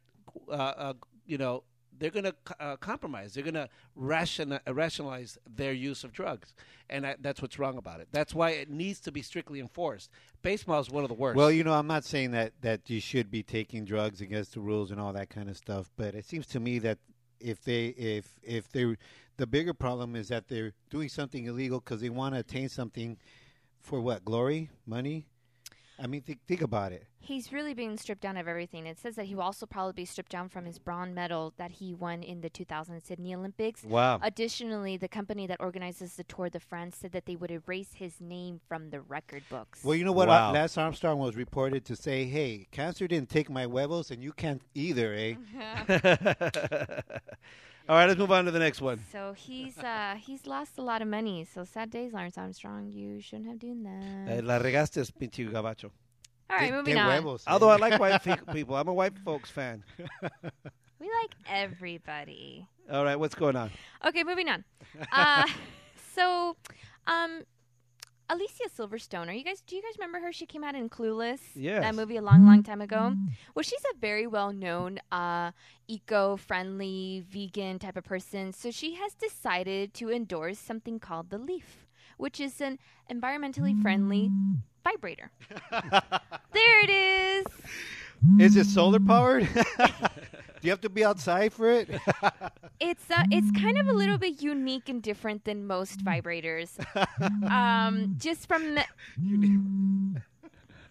uh, 0.50 0.52
uh, 0.52 0.94
you 1.26 1.38
know, 1.38 1.64
they're 2.00 2.10
going 2.10 2.26
to 2.26 2.36
uh, 2.60 2.76
compromise. 2.78 3.34
They're 3.34 3.44
going 3.44 3.54
to 3.54 3.70
ration, 3.96 4.60
rationalize 4.68 5.38
their 5.56 5.74
use 5.74 6.04
of 6.04 6.12
drugs, 6.12 6.54
and 6.90 7.16
that's 7.22 7.42
what's 7.42 7.60
wrong 7.60 7.78
about 7.78 8.00
it. 8.00 8.08
That's 8.12 8.34
why 8.34 8.52
it 8.52 8.70
needs 8.70 9.00
to 9.02 9.12
be 9.12 9.22
strictly 9.22 9.60
enforced. 9.60 10.10
Baseball 10.42 10.80
is 10.80 10.90
one 10.90 11.04
of 11.04 11.10
the 11.10 11.16
worst. 11.16 11.38
Well, 11.38 11.52
you 11.52 11.64
know, 11.64 11.74
I'm 11.74 11.88
not 11.88 12.04
saying 12.04 12.32
that 12.32 12.54
that 12.62 12.90
you 12.90 13.00
should 13.00 13.30
be 13.32 13.44
taking 13.44 13.86
drugs 13.86 14.22
against 14.22 14.54
the 14.54 14.60
rules 14.60 14.92
and 14.92 15.00
all 15.00 15.14
that 15.14 15.30
kind 15.30 15.50
of 15.50 15.58
stuff, 15.58 15.92
but 15.96 16.16
it 16.16 16.26
seems 16.26 16.48
to 16.48 16.60
me 16.60 16.80
that 16.80 16.98
if 17.40 17.64
they 17.64 17.88
if 17.88 18.40
if 18.42 18.72
they 18.72 18.96
the 19.38 19.48
bigger 19.48 19.74
problem 19.74 20.16
is 20.16 20.28
that 20.30 20.48
they're 20.48 20.74
doing 20.90 21.10
something 21.10 21.46
illegal 21.46 21.80
because 21.80 22.02
they 22.02 22.10
want 22.10 22.36
to 22.36 22.40
attain 22.40 22.70
something 22.70 23.18
for 23.82 24.00
what 24.00 24.24
glory, 24.24 24.70
money. 24.86 25.28
I 26.04 26.08
mean, 26.08 26.22
think, 26.22 26.40
think 26.46 26.62
about 26.62 26.92
it. 26.92 27.06
He's 27.20 27.54
really 27.54 27.74
being 27.74 27.96
stripped 27.98 28.22
down 28.22 28.36
of 28.36 28.46
everything. 28.46 28.86
It 28.86 29.00
says 29.00 29.16
that 29.16 29.26
he 29.26 29.36
will 29.36 29.44
also 29.44 29.66
probably 29.66 29.94
be 29.94 30.04
stripped 30.04 30.32
down 30.32 30.50
from 30.50 30.66
his 30.66 30.78
bronze 30.78 31.16
medal 31.16 31.54
that 31.56 31.72
he 31.72 31.94
won 31.94 32.22
in 32.22 32.42
the 32.42 32.50
2000 32.50 33.02
Sydney 33.02 33.34
Olympics. 33.34 33.86
Wow. 33.86 34.20
Additionally, 34.22 34.98
the 34.98 35.08
company 35.08 35.48
that 35.48 35.62
organizes 35.62 36.16
the 36.16 36.26
Tour 36.26 36.50
de 36.50 36.60
France 36.60 36.98
said 36.98 37.14
that 37.14 37.26
they 37.26 37.38
would 37.38 37.52
erase 37.52 37.94
his 37.94 38.20
name 38.20 38.60
from 38.68 38.90
the 38.90 39.00
record 39.00 39.44
books. 39.50 39.82
Well, 39.86 39.96
you 39.96 40.04
know 40.04 40.12
what? 40.12 40.28
Wow. 40.28 40.50
Uh, 40.50 40.54
Lance 40.54 40.78
Armstrong 40.78 41.20
was 41.20 41.38
reported 41.38 41.86
to 41.86 41.96
say, 41.96 42.26
"Hey, 42.26 42.68
cancer 42.72 43.08
didn't 43.08 43.30
take 43.30 43.50
my 43.50 43.66
huevos, 43.66 44.12
and 44.12 44.22
you 44.22 44.34
can't 44.34 44.62
either, 44.76 45.14
eh?" 45.14 45.36
All 47.90 47.98
right, 47.98 48.06
let's 48.08 48.18
move 48.18 48.32
on 48.32 48.46
to 48.46 48.52
the 48.52 48.60
next 48.60 48.80
one. 48.82 49.00
so 49.12 49.34
he's 49.34 49.78
uh, 49.78 50.16
he's 50.18 50.46
lost 50.48 50.78
a 50.78 50.82
lot 50.82 51.02
of 51.02 51.08
money. 51.08 51.46
So 51.54 51.64
sad 51.66 51.90
days, 51.90 52.14
Lawrence 52.14 52.38
Armstrong. 52.38 52.90
You 52.90 53.20
shouldn't 53.22 53.48
have 53.50 53.60
done 53.60 53.86
Eh, 53.86 54.36
that. 54.36 54.44
la 54.46 54.58
regaste, 54.58 55.00
pinche 55.20 55.50
gabacho. 55.52 55.92
All 56.50 56.58
right, 56.58 56.72
moving 56.72 56.98
on. 56.98 57.06
huevos, 57.12 57.44
eh? 57.46 57.52
Although 57.52 57.70
I 57.70 57.76
like 57.78 58.00
white 58.04 58.22
people, 58.54 58.76
I'm 58.76 58.88
a 58.88 58.94
white 58.94 59.18
folks 59.20 59.50
fan. 59.52 59.84
We 61.00 61.10
like 61.22 61.36
everybody. 61.50 62.66
All 62.90 63.04
right, 63.04 63.18
what's 63.20 63.36
going 63.36 63.58
on? 63.58 63.72
Okay, 64.08 64.24
moving 64.24 64.48
on. 64.48 64.64
Uh, 65.12 65.46
so, 66.16 66.56
um, 67.08 67.42
Alicia 68.34 68.64
Silverstone. 68.76 69.28
Are 69.28 69.34
you 69.34 69.44
guys? 69.44 69.62
Do 69.62 69.76
you 69.76 69.84
guys 69.84 69.94
remember 70.00 70.20
her? 70.26 70.34
She 70.34 70.48
came 70.48 70.64
out 70.64 70.74
in 70.74 70.90
Clueless. 70.90 71.40
Yes. 71.54 71.84
That 71.84 71.94
movie 71.94 72.18
a 72.18 72.22
long, 72.22 72.48
long 72.48 72.64
time 72.64 72.82
ago. 72.82 73.14
Well, 73.54 73.62
she's 73.62 73.84
a 73.94 73.98
very 74.00 74.26
well-known, 74.26 75.00
uh, 75.12 75.52
eco-friendly, 75.88 77.26
vegan 77.30 77.78
type 77.78 77.96
of 77.96 78.06
person. 78.06 78.52
So 78.52 78.72
she 78.72 78.96
has 78.96 79.14
decided 79.14 79.94
to 79.96 80.10
endorse 80.10 80.58
something 80.58 81.00
called 81.00 81.30
the 81.30 81.38
Leaf, 81.38 81.86
which 82.18 82.40
is 82.40 82.60
an 82.60 82.80
environmentally 83.12 83.80
friendly 83.84 84.32
vibrator. 84.84 85.30
there 85.72 86.84
it 86.84 86.90
is. 86.90 87.46
Is 88.40 88.56
it 88.56 88.66
solar 88.66 89.00
powered? 89.00 89.48
Do 90.64 90.68
you 90.68 90.72
have 90.72 90.82
to 90.82 90.90
be 90.90 91.04
outside 91.04 91.52
for 91.52 91.70
it? 91.70 91.90
It's 92.80 93.04
uh, 93.10 93.24
it's 93.32 93.50
kind 93.62 93.78
of 93.78 93.88
a 93.88 93.94
little 93.94 94.18
bit 94.18 94.42
unique 94.42 94.90
and 94.90 95.02
different 95.02 95.46
than 95.46 95.68
most 95.68 96.04
vibrators. 96.04 96.72
um, 97.50 98.16
just 98.18 98.48
from 98.48 98.76
the, 98.76 98.84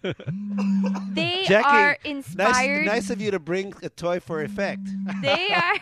they 1.15 1.45
Jackie, 1.47 1.69
are 1.69 1.89
Nice, 1.93 1.99
inspired. 2.05 2.87
nice 2.87 3.11
of 3.11 3.21
you 3.21 3.31
to 3.31 3.39
bring 3.39 3.73
a 3.83 3.89
toy 3.89 4.21
for 4.21 4.43
effect. 4.43 4.89
They 5.23 5.49
are 5.53 5.77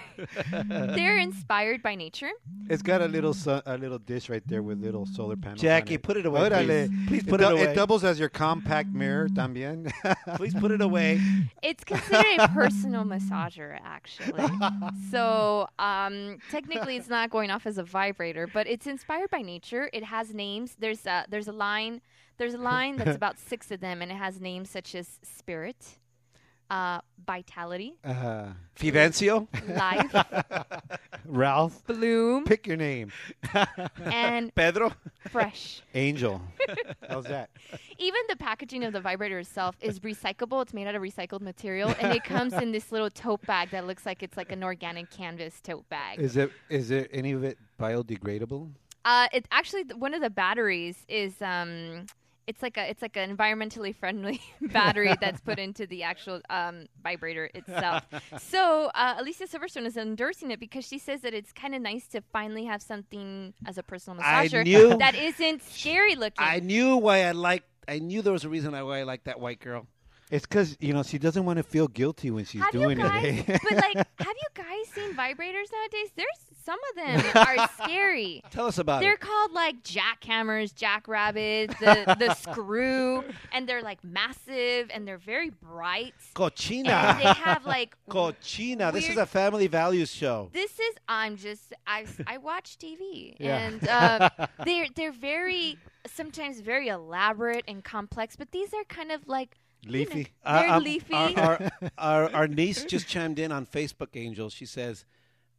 they're 0.97 1.18
inspired 1.18 1.83
by 1.83 1.95
nature. 1.95 2.31
It's 2.68 2.83
got 2.83 3.01
a 3.01 3.07
little 3.07 3.33
su- 3.33 3.62
a 3.64 3.79
little 3.79 3.99
dish 3.99 4.29
right 4.29 4.43
there 4.47 4.62
with 4.62 4.79
little 4.83 5.07
solar 5.07 5.37
panels. 5.37 5.61
Jackie, 5.61 5.95
on 5.95 5.95
it. 5.95 6.03
put 6.03 6.16
it 6.18 6.27
away, 6.27 6.49
please. 6.51 6.91
Please 7.09 7.23
put 7.25 7.41
it, 7.41 7.45
it 7.45 7.53
away. 7.53 7.62
It 7.62 7.75
doubles 7.75 8.05
as 8.05 8.18
your 8.21 8.29
compact 8.29 8.91
mirror, 8.93 9.29
también. 9.29 9.91
Please 10.37 10.55
put 10.55 10.71
it 10.71 10.81
away. 10.83 11.21
It's 11.62 11.85
considered 11.85 12.39
a 12.39 12.49
personal 12.49 13.05
massager, 13.05 13.79
actually. 13.83 14.49
So 15.11 15.68
um, 15.79 16.39
technically, 16.51 16.97
it's 16.97 17.09
not 17.09 17.31
going 17.31 17.51
off 17.51 17.66
as 17.66 17.79
a 17.79 17.83
vibrator, 17.83 18.47
but 18.47 18.66
it's 18.66 18.87
inspired 18.87 19.31
by 19.31 19.43
nature. 19.43 19.89
It 19.93 20.05
has 20.05 20.35
names. 20.35 20.77
There's 20.79 21.07
a, 21.07 21.25
there's 21.29 21.49
a 21.49 21.53
line. 21.53 22.03
There's 22.41 22.55
a 22.55 22.59
line 22.59 22.97
that's 22.97 23.16
about 23.22 23.38
six 23.38 23.70
of 23.70 23.80
them, 23.80 24.01
and 24.01 24.11
it 24.11 24.14
has 24.14 24.41
names 24.41 24.70
such 24.70 24.95
as 24.95 25.18
spirit, 25.22 25.99
uh, 26.70 27.03
vitality, 27.26 27.99
uh, 28.03 28.47
Fidencio? 28.74 29.47
life, 29.76 30.14
Ralph, 31.26 31.86
bloom, 31.86 32.45
pick 32.45 32.66
your 32.66 32.78
name. 32.78 33.12
and 34.05 34.55
Pedro? 34.55 34.91
fresh. 35.28 35.82
Angel. 35.95 36.41
How's 37.07 37.26
that? 37.26 37.51
Even 37.99 38.22
the 38.30 38.36
packaging 38.36 38.84
of 38.84 38.95
the 38.95 39.03
vibrator 39.03 39.38
itself 39.38 39.76
is 39.82 40.01
recyclable. 40.01 40.62
It's 40.62 40.72
made 40.72 40.86
out 40.86 40.95
of 40.95 41.03
recycled 41.03 41.43
material, 41.43 41.95
and 42.01 42.11
it 42.14 42.24
comes 42.24 42.55
in 42.55 42.72
this 42.72 42.91
little 42.91 43.11
tote 43.11 43.45
bag 43.45 43.68
that 43.72 43.86
looks 43.86 44.07
like 44.07 44.22
it's 44.22 44.38
like 44.38 44.51
an 44.51 44.64
organic 44.64 45.11
canvas 45.11 45.61
tote 45.61 45.86
bag. 45.91 46.18
Is 46.18 46.38
it? 46.38 46.51
Is 46.70 46.91
it 46.91 47.11
any 47.12 47.32
of 47.32 47.45
it 47.45 47.59
biodegradable? 47.78 48.70
Uh, 49.05 49.28
it 49.30 49.47
actually 49.51 49.84
th- 49.84 49.97
one 49.97 50.14
of 50.14 50.20
the 50.22 50.30
batteries 50.30 51.05
is 51.09 51.41
um, 51.41 52.07
it's 52.47 52.62
like 52.62 52.76
a 52.76 52.88
it's 52.88 53.03
like 53.03 53.16
an 53.16 53.36
environmentally 53.36 53.95
friendly 53.95 54.41
battery 54.61 55.14
that's 55.20 55.41
put 55.41 55.59
into 55.59 55.86
the 55.86 56.03
actual 56.03 56.41
um, 56.51 56.86
vibrator 57.03 57.51
itself. 57.55 58.05
so 58.38 58.91
uh, 58.95 59.14
Alicia 59.18 59.47
Silverstone 59.47 59.86
is 59.86 59.97
endorsing 59.97 60.51
it 60.51 60.61
because 60.61 60.86
she 60.86 60.99
says 60.99 61.20
that 61.20 61.34
it's 61.34 61.53
kind 61.53 61.74
of 61.74 61.82
nice 61.82 62.07
to 62.09 62.20
finally 62.32 62.64
have 62.64 62.82
something 62.82 63.55
as 63.66 63.78
a 63.78 63.82
personal 63.82 64.20
massager 64.20 64.64
knew- 64.64 64.97
that 64.99 65.14
isn't 65.14 65.62
scary 65.70 66.16
looking. 66.16 66.45
I 66.45 66.61
knew 66.61 66.97
why 66.97 67.24
I 67.24 67.32
liked. 67.32 67.66
I 67.88 67.99
knew 67.99 68.22
there 68.22 68.32
was 68.32 68.45
a 68.45 68.49
reason 68.49 68.72
why 68.72 69.01
I 69.01 69.03
liked 69.03 69.24
that 69.24 69.41
white 69.41 69.61
girl. 69.61 69.86
It's 70.31 70.47
because 70.47 70.76
you 70.81 70.93
know 70.93 71.03
she 71.03 71.18
doesn't 71.18 71.45
want 71.45 71.57
to 71.57 71.62
feel 71.62 71.89
guilty 71.89 72.31
when 72.31 72.45
she's 72.45 72.61
have 72.62 72.70
doing 72.72 72.99
guys? 72.99 73.24
it. 73.47 73.47
but 73.68 73.72
like, 73.72 73.97
have 73.97 74.07
you 74.37 74.49
guys 74.55 74.89
seen 74.95 75.12
vibrators 75.14 75.66
nowadays? 75.72 76.11
There's 76.16 76.28
some 76.64 76.78
of 76.91 76.97
them 77.24 77.47
are 77.47 77.68
scary. 77.85 78.43
Tell 78.51 78.66
us 78.66 78.78
about 78.78 79.01
They're 79.01 79.14
it. 79.14 79.20
called 79.20 79.53
like 79.53 79.83
jackhammers, 79.83 80.72
jackrabbits, 80.74 81.74
the 81.81 82.16
the 82.18 82.35
screw, 82.53 83.24
and 83.53 83.68
they're 83.68 83.83
like 83.83 84.05
massive 84.05 84.91
and 84.95 85.07
they're 85.09 85.18
very 85.18 85.51
bright. 85.51 86.14
And 86.37 86.53
Cochina. 86.53 87.18
they 87.18 87.24
have 87.41 87.66
like 87.66 87.97
Cochina. 88.09 88.93
This 88.93 89.09
is 89.09 89.16
a 89.16 89.26
family 89.26 89.66
values 89.66 90.12
show. 90.12 90.51
this 90.53 90.72
is 90.78 90.95
I'm 91.09 91.37
just 91.37 91.72
I 91.87 92.07
I 92.26 92.39
watch 92.39 92.78
TV 92.78 93.37
Yeah. 93.41 93.59
and 93.59 93.89
uh, 93.89 94.31
they're 94.64 94.87
they're 94.95 95.12
very 95.12 95.76
sometimes 96.07 96.61
very 96.61 96.89
elaborate 96.89 97.64
and 97.66 97.83
complex, 97.83 98.37
but 98.37 98.53
these 98.53 98.72
are 98.74 98.85
kind 98.85 99.11
of 99.11 99.26
like 99.26 99.57
you 99.83 99.91
know, 99.91 99.99
Leafy. 99.99 100.33
they're 100.45 100.55
Uh, 100.55 100.76
um, 100.76 100.85
leafy. 100.85 101.14
Our, 101.14 101.33
our, 101.37 101.70
our, 101.99 102.35
our 102.35 102.49
niece 102.49 102.85
just 102.85 103.09
chimed 103.09 103.39
in 103.39 103.53
on 103.53 103.66
Facebook, 103.66 104.09
Angel. 104.14 104.51
She 104.51 104.66
says, 104.66 105.05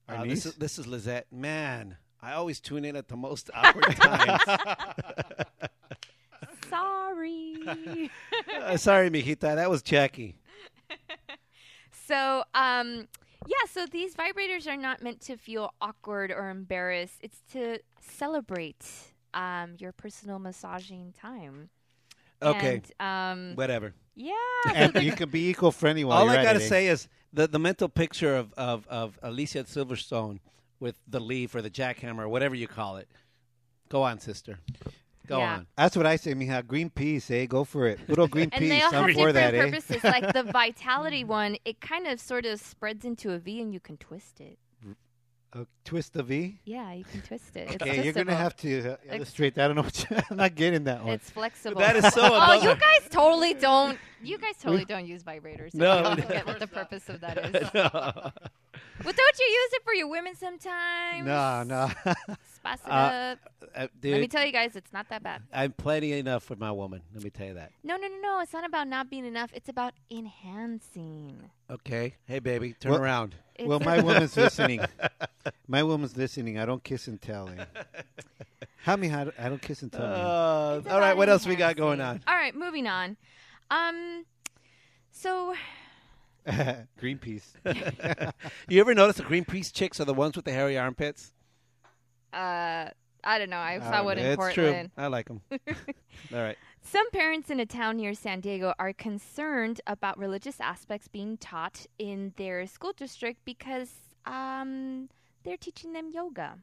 Our 0.07 0.17
uh, 0.17 0.24
niece? 0.24 0.43
This, 0.43 0.45
is, 0.45 0.53
this 0.55 0.80
is 0.80 0.88
Lizette. 0.88 1.28
Man, 1.32 1.97
I 2.22 2.34
always 2.34 2.59
tune 2.59 2.86
in 2.86 2.95
at 2.95 3.07
the 3.07 3.17
most 3.17 3.49
awkward 3.55 3.95
times. 3.95 4.41
Sorry. 6.69 7.55
Uh, 8.61 8.78
sorry, 8.78 9.09
mijita. 9.09 9.55
That 9.55 9.69
was 9.69 9.82
Jackie. 9.82 10.38
So, 12.07 12.43
um, 12.55 13.07
yeah, 13.47 13.67
so 13.69 13.86
these 13.86 14.15
vibrators 14.15 14.67
are 14.67 14.78
not 14.78 15.01
meant 15.01 15.22
to 15.22 15.38
feel 15.38 15.74
awkward 15.82 16.32
or 16.32 16.49
embarrassed. 16.49 17.15
It's 17.22 17.41
to 17.53 17.80
celebrate 17.99 18.86
um, 19.34 19.76
your 19.80 19.91
personal 19.91 20.39
massaging 20.39 21.13
time. 21.19 21.69
Okay. 22.41 22.81
And, 22.99 23.49
um, 23.49 23.55
Whatever. 23.55 23.93
yeah. 24.15 24.33
and 24.73 24.95
you 25.03 25.11
can 25.13 25.29
be 25.29 25.49
eco-friendly 25.49 26.03
while 26.03 26.19
All 26.19 26.25
you're 26.25 26.37
I 26.39 26.43
got 26.43 26.53
to 26.53 26.63
eh? 26.63 26.67
say 26.67 26.87
is 26.87 27.07
the, 27.33 27.47
the 27.47 27.59
mental 27.59 27.87
picture 27.89 28.35
of, 28.35 28.53
of, 28.57 28.87
of 28.87 29.17
Alicia 29.21 29.63
Silverstone 29.65 30.39
with 30.79 30.97
the 31.07 31.19
leaf 31.19 31.53
or 31.55 31.61
the 31.61 31.69
jackhammer 31.69 32.19
or 32.23 32.29
whatever 32.29 32.55
you 32.55 32.67
call 32.67 32.97
it. 32.97 33.07
Go 33.89 34.03
on, 34.03 34.19
sister. 34.19 34.59
Go 35.27 35.37
Yeah. 35.39 35.53
on. 35.57 35.67
That's 35.77 35.95
what 35.95 36.05
I 36.05 36.15
say, 36.15 36.33
mija. 36.33 36.65
Green 36.65 36.89
peas, 36.89 37.29
eh? 37.29 37.45
Go 37.45 37.63
for 37.63 37.87
it. 37.87 37.99
Little 38.09 38.23
old 38.23 38.31
green 38.31 38.49
and 38.51 38.65
they 38.69 38.81
all 38.81 38.87
I'm 38.87 38.93
have 38.93 39.03
for 39.03 39.07
different 39.31 39.33
that, 39.35 39.53
eh? 39.55 39.65
purposes. 39.69 40.03
like 40.03 40.33
the 40.33 40.43
vitality 40.51 41.23
one, 41.23 41.57
it 41.63 41.79
kind 41.79 42.07
of 42.07 42.19
sort 42.19 42.45
of 42.45 42.59
spreads 42.59 43.05
into 43.05 43.31
a 43.31 43.37
V 43.37 43.61
and 43.61 43.73
you 43.73 43.79
can 43.79 43.97
twist 43.97 44.41
it. 44.41 44.57
Uh, 45.53 45.65
twist 45.83 46.13
the 46.13 46.23
V. 46.23 46.59
Yeah, 46.63 46.93
you 46.93 47.03
can 47.03 47.21
twist 47.21 47.55
it. 47.57 47.71
It's 47.73 47.83
Okay, 47.83 48.03
you're 48.05 48.13
gonna 48.13 48.33
have 48.33 48.55
to 48.57 48.93
uh, 48.93 48.97
illustrate 49.11 49.55
that. 49.55 49.65
I 49.65 49.67
don't 49.67 49.75
know. 49.75 49.81
What 49.81 50.09
you, 50.09 50.17
I'm 50.31 50.37
not 50.37 50.55
getting 50.55 50.85
that 50.85 51.03
one. 51.03 51.13
It's 51.15 51.29
flexible. 51.29 51.81
That 51.81 51.97
is 51.97 52.07
so 52.13 52.21
Oh, 52.31 52.53
you 52.53 52.73
guys 52.75 53.09
totally 53.09 53.53
don't. 53.55 53.97
You 54.23 54.37
guys 54.37 54.55
totally 54.61 54.85
don't 54.85 55.05
use 55.05 55.23
vibrators. 55.23 55.73
No. 55.73 55.91
I 55.99 56.15
don't 56.15 56.29
get 56.29 56.47
what 56.47 56.59
the 56.59 56.67
purpose 56.67 57.09
of 57.09 57.19
that 57.19 57.37
is. 57.37 57.73
No. 57.73 57.89
Well, 57.93 59.13
don't 59.13 59.39
you 59.39 59.45
use 59.45 59.73
it 59.73 59.83
for 59.83 59.93
your 59.93 60.07
women 60.07 60.35
sometimes? 60.35 61.25
no, 61.25 61.63
no. 61.63 61.89
Spice 62.55 62.79
it 62.85 62.89
Uh, 62.89 62.93
up. 62.93 63.39
Uh, 63.75 63.87
Let 64.03 64.21
me 64.21 64.27
tell 64.27 64.45
you 64.45 64.51
guys, 64.53 64.75
it's 64.75 64.93
not 64.93 65.09
that 65.09 65.23
bad. 65.23 65.41
I'm 65.51 65.71
plenty 65.73 66.13
enough 66.13 66.49
with 66.49 66.59
my 66.59 66.71
woman. 66.71 67.01
Let 67.13 67.23
me 67.23 67.29
tell 67.29 67.47
you 67.47 67.55
that. 67.55 67.71
No, 67.83 67.97
no, 67.97 68.07
no, 68.07 68.17
no. 68.21 68.39
It's 68.41 68.53
not 68.53 68.63
about 68.65 68.87
not 68.87 69.09
being 69.09 69.25
enough. 69.25 69.49
It's 69.53 69.67
about 69.69 69.93
enhancing. 70.09 71.49
Okay. 71.69 72.15
Hey, 72.25 72.39
baby, 72.39 72.73
turn 72.79 72.91
Well- 72.93 73.01
around. 73.01 73.35
It's 73.62 73.68
well, 73.68 73.80
my 73.80 74.01
woman's 74.01 74.36
listening. 74.38 74.82
My 75.68 75.84
woman's 75.84 76.16
listening. 76.18 76.57
I 76.59 76.66
don't 76.66 76.84
kiss 76.84 77.07
and 77.07 77.22
tell. 77.22 77.49
Eh? 77.49 77.66
How 78.84 78.95
me? 78.95 79.12
I 79.12 79.24
don't- 79.26 79.39
I 79.39 79.49
don't 79.49 79.62
kiss 79.62 79.82
and 79.84 79.91
tell. 79.91 80.01
man. 80.01 80.12
Uh, 80.14 80.76
It's 80.80 80.88
all 80.88 80.99
right, 80.99 81.07
about 81.09 81.18
what 81.18 81.30
else 81.30 81.45
we 81.45 81.55
got 81.55 81.76
going 81.76 82.01
on? 82.01 82.22
All 82.28 82.36
right, 82.36 82.55
moving 82.55 82.88
on. 82.88 83.18
Um, 83.70 84.26
so 85.12 85.53
Greenpeace. 86.47 87.43
You 88.68 88.80
ever 88.82 88.93
notice 88.95 89.18
the 89.18 89.24
Greenpeace 89.24 89.72
chicks 89.72 89.99
are 89.99 90.05
the 90.05 90.14
ones 90.14 90.36
with 90.36 90.45
the 90.45 90.51
hairy 90.51 90.78
armpits? 90.78 91.32
uh, 92.34 92.89
I 93.24 93.38
don't 93.38 93.51
know. 93.51 93.57
I 93.57 93.80
saw 93.80 94.03
one 94.03 94.18
know. 94.18 94.24
in 94.24 94.30
it's 94.30 94.36
Portland. 94.38 94.91
true. 94.95 95.03
I 95.03 95.07
like 95.07 95.28
them. 95.28 95.41
all 95.51 96.39
right. 96.41 96.57
Some 96.84 97.09
parents 97.11 97.49
in 97.49 97.59
a 97.59 97.65
town 97.65 97.97
near 97.97 98.13
San 98.13 98.41
Diego 98.41 98.73
are 98.79 98.91
concerned 98.91 99.79
about 99.88 100.17
religious 100.17 100.59
aspects 100.59 101.07
being 101.07 101.38
taught 101.38 101.86
in 101.99 102.34
their 102.38 102.65
school 102.67 102.91
district 102.91 103.39
because 103.45 103.91
um, 104.25 105.07
they're 105.43 105.57
teaching 105.57 105.93
them 105.93 106.09
yoga. 106.13 106.57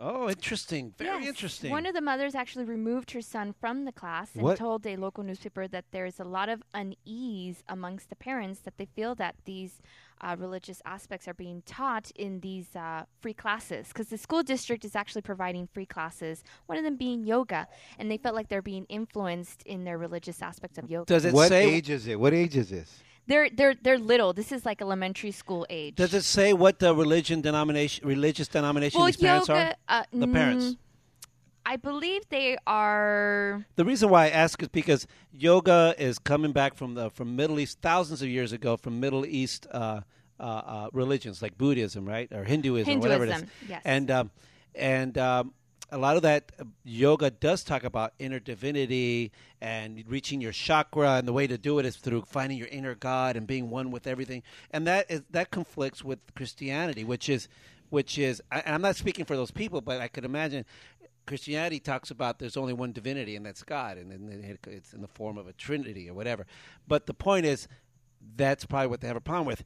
Oh, 0.00 0.28
interesting. 0.28 0.92
Very 0.98 1.20
Yes. 1.20 1.28
interesting. 1.28 1.70
One 1.70 1.86
of 1.86 1.94
the 1.94 2.00
mothers 2.00 2.34
actually 2.34 2.64
removed 2.64 3.12
her 3.12 3.20
son 3.20 3.52
from 3.52 3.84
the 3.84 3.92
class 3.92 4.34
and 4.34 4.42
What? 4.42 4.58
told 4.58 4.84
a 4.86 4.96
local 4.96 5.22
newspaper 5.22 5.68
that 5.68 5.84
there's 5.92 6.18
a 6.18 6.24
lot 6.24 6.48
of 6.48 6.62
unease 6.74 7.62
amongst 7.68 8.10
the 8.10 8.16
parents 8.16 8.60
that 8.60 8.76
they 8.76 8.86
feel 8.86 9.14
that 9.14 9.36
these 9.44 9.80
uh, 10.20 10.34
religious 10.38 10.82
aspects 10.84 11.28
are 11.28 11.34
being 11.34 11.62
taught 11.62 12.10
in 12.16 12.40
these 12.40 12.74
uh, 12.74 13.04
free 13.20 13.34
classes 13.34 13.88
because 13.88 14.08
the 14.08 14.18
school 14.18 14.42
district 14.42 14.84
is 14.84 14.96
actually 14.96 15.22
providing 15.22 15.68
free 15.68 15.86
classes. 15.86 16.42
One 16.66 16.76
of 16.78 16.84
them 16.84 16.96
being 16.96 17.24
yoga, 17.24 17.68
and 17.98 18.10
they 18.10 18.16
felt 18.16 18.34
like 18.34 18.48
they're 18.48 18.62
being 18.62 18.86
influenced 18.88 19.62
in 19.62 19.84
their 19.84 19.98
religious 19.98 20.42
aspects 20.42 20.76
of 20.78 20.90
yoga. 20.90 21.06
Does 21.06 21.24
it 21.24 21.34
what 21.34 21.48
say? 21.48 21.66
age 21.72 21.90
is 21.90 22.06
it? 22.08 22.18
What 22.18 22.32
age 22.34 22.56
is 22.56 22.70
this? 22.70 23.00
They're 23.26 23.48
they're 23.50 23.74
they're 23.74 23.98
little. 23.98 24.32
This 24.32 24.52
is 24.52 24.66
like 24.66 24.82
elementary 24.82 25.30
school 25.30 25.66
age. 25.70 25.94
Does 25.94 26.12
it 26.14 26.22
say 26.24 26.52
what 26.52 26.78
the 26.78 26.94
religion 26.94 27.40
denomination, 27.40 28.06
religious 28.06 28.48
denomination 28.48 28.98
well, 28.98 29.06
these 29.06 29.16
parents 29.16 29.48
are? 29.48 29.56
yoga. 29.56 29.76
Uh, 29.88 30.02
The 30.12 30.28
parents. 30.28 30.64
mm, 30.66 30.76
I 31.66 31.76
believe 31.76 32.28
they 32.28 32.58
are. 32.66 33.64
The 33.76 33.84
reason 33.84 34.10
why 34.10 34.26
I 34.26 34.28
ask 34.30 34.60
is 34.62 34.68
because 34.68 35.06
yoga 35.32 35.94
is 35.98 36.18
coming 36.18 36.52
back 36.52 36.74
from 36.74 36.94
the 36.94 37.08
from 37.10 37.34
Middle 37.36 37.58
East 37.58 37.78
thousands 37.80 38.20
of 38.20 38.28
years 38.28 38.52
ago 38.52 38.76
from 38.76 39.00
Middle 39.00 39.24
East 39.24 39.66
uh, 39.70 40.00
uh, 40.38 40.42
uh, 40.42 40.88
religions 40.92 41.40
like 41.40 41.56
Buddhism, 41.56 42.04
right, 42.04 42.30
or 42.30 42.44
Hinduism, 42.44 43.00
whatever 43.00 43.24
it 43.24 43.30
is. 43.30 43.44
Yes. 43.68 43.80
And 43.86 44.10
um, 44.10 44.30
and 44.74 45.16
um, 45.16 45.54
a 45.90 45.98
lot 45.98 46.16
of 46.16 46.22
that 46.22 46.52
uh, 46.58 46.64
yoga 46.84 47.30
does 47.30 47.62
talk 47.62 47.84
about 47.84 48.14
inner 48.18 48.40
divinity 48.40 49.32
and 49.60 50.02
reaching 50.08 50.40
your 50.40 50.52
chakra, 50.52 51.12
and 51.12 51.28
the 51.28 51.32
way 51.32 51.46
to 51.46 51.58
do 51.58 51.78
it 51.78 51.86
is 51.86 51.96
through 51.96 52.22
finding 52.22 52.58
your 52.58 52.68
inner 52.68 52.94
God 52.94 53.36
and 53.36 53.46
being 53.46 53.70
one 53.70 53.90
with 53.90 54.06
everything. 54.06 54.42
And 54.70 54.86
that 54.86 55.10
is 55.10 55.22
that 55.30 55.50
conflicts 55.50 56.02
with 56.02 56.18
Christianity, 56.34 57.04
which 57.04 57.28
is 57.28 57.48
which 57.90 58.18
is. 58.18 58.42
I'm 58.50 58.82
not 58.82 58.96
speaking 58.96 59.24
for 59.24 59.36
those 59.36 59.50
people, 59.50 59.80
but 59.80 60.00
I 60.00 60.08
could 60.08 60.24
imagine. 60.24 60.64
Christianity 61.26 61.80
talks 61.80 62.10
about 62.10 62.38
there's 62.38 62.56
only 62.56 62.74
one 62.74 62.92
divinity, 62.92 63.34
and 63.34 63.46
that's 63.46 63.62
God, 63.62 63.96
and, 63.96 64.12
and 64.12 64.58
it's 64.66 64.92
in 64.92 65.00
the 65.00 65.08
form 65.08 65.38
of 65.38 65.46
a 65.46 65.54
trinity 65.54 66.10
or 66.10 66.12
whatever. 66.12 66.44
But 66.86 67.06
the 67.06 67.14
point 67.14 67.46
is, 67.46 67.66
that's 68.36 68.66
probably 68.66 68.88
what 68.88 69.00
they 69.00 69.06
have 69.06 69.16
a 69.16 69.22
problem 69.22 69.46
with. 69.46 69.64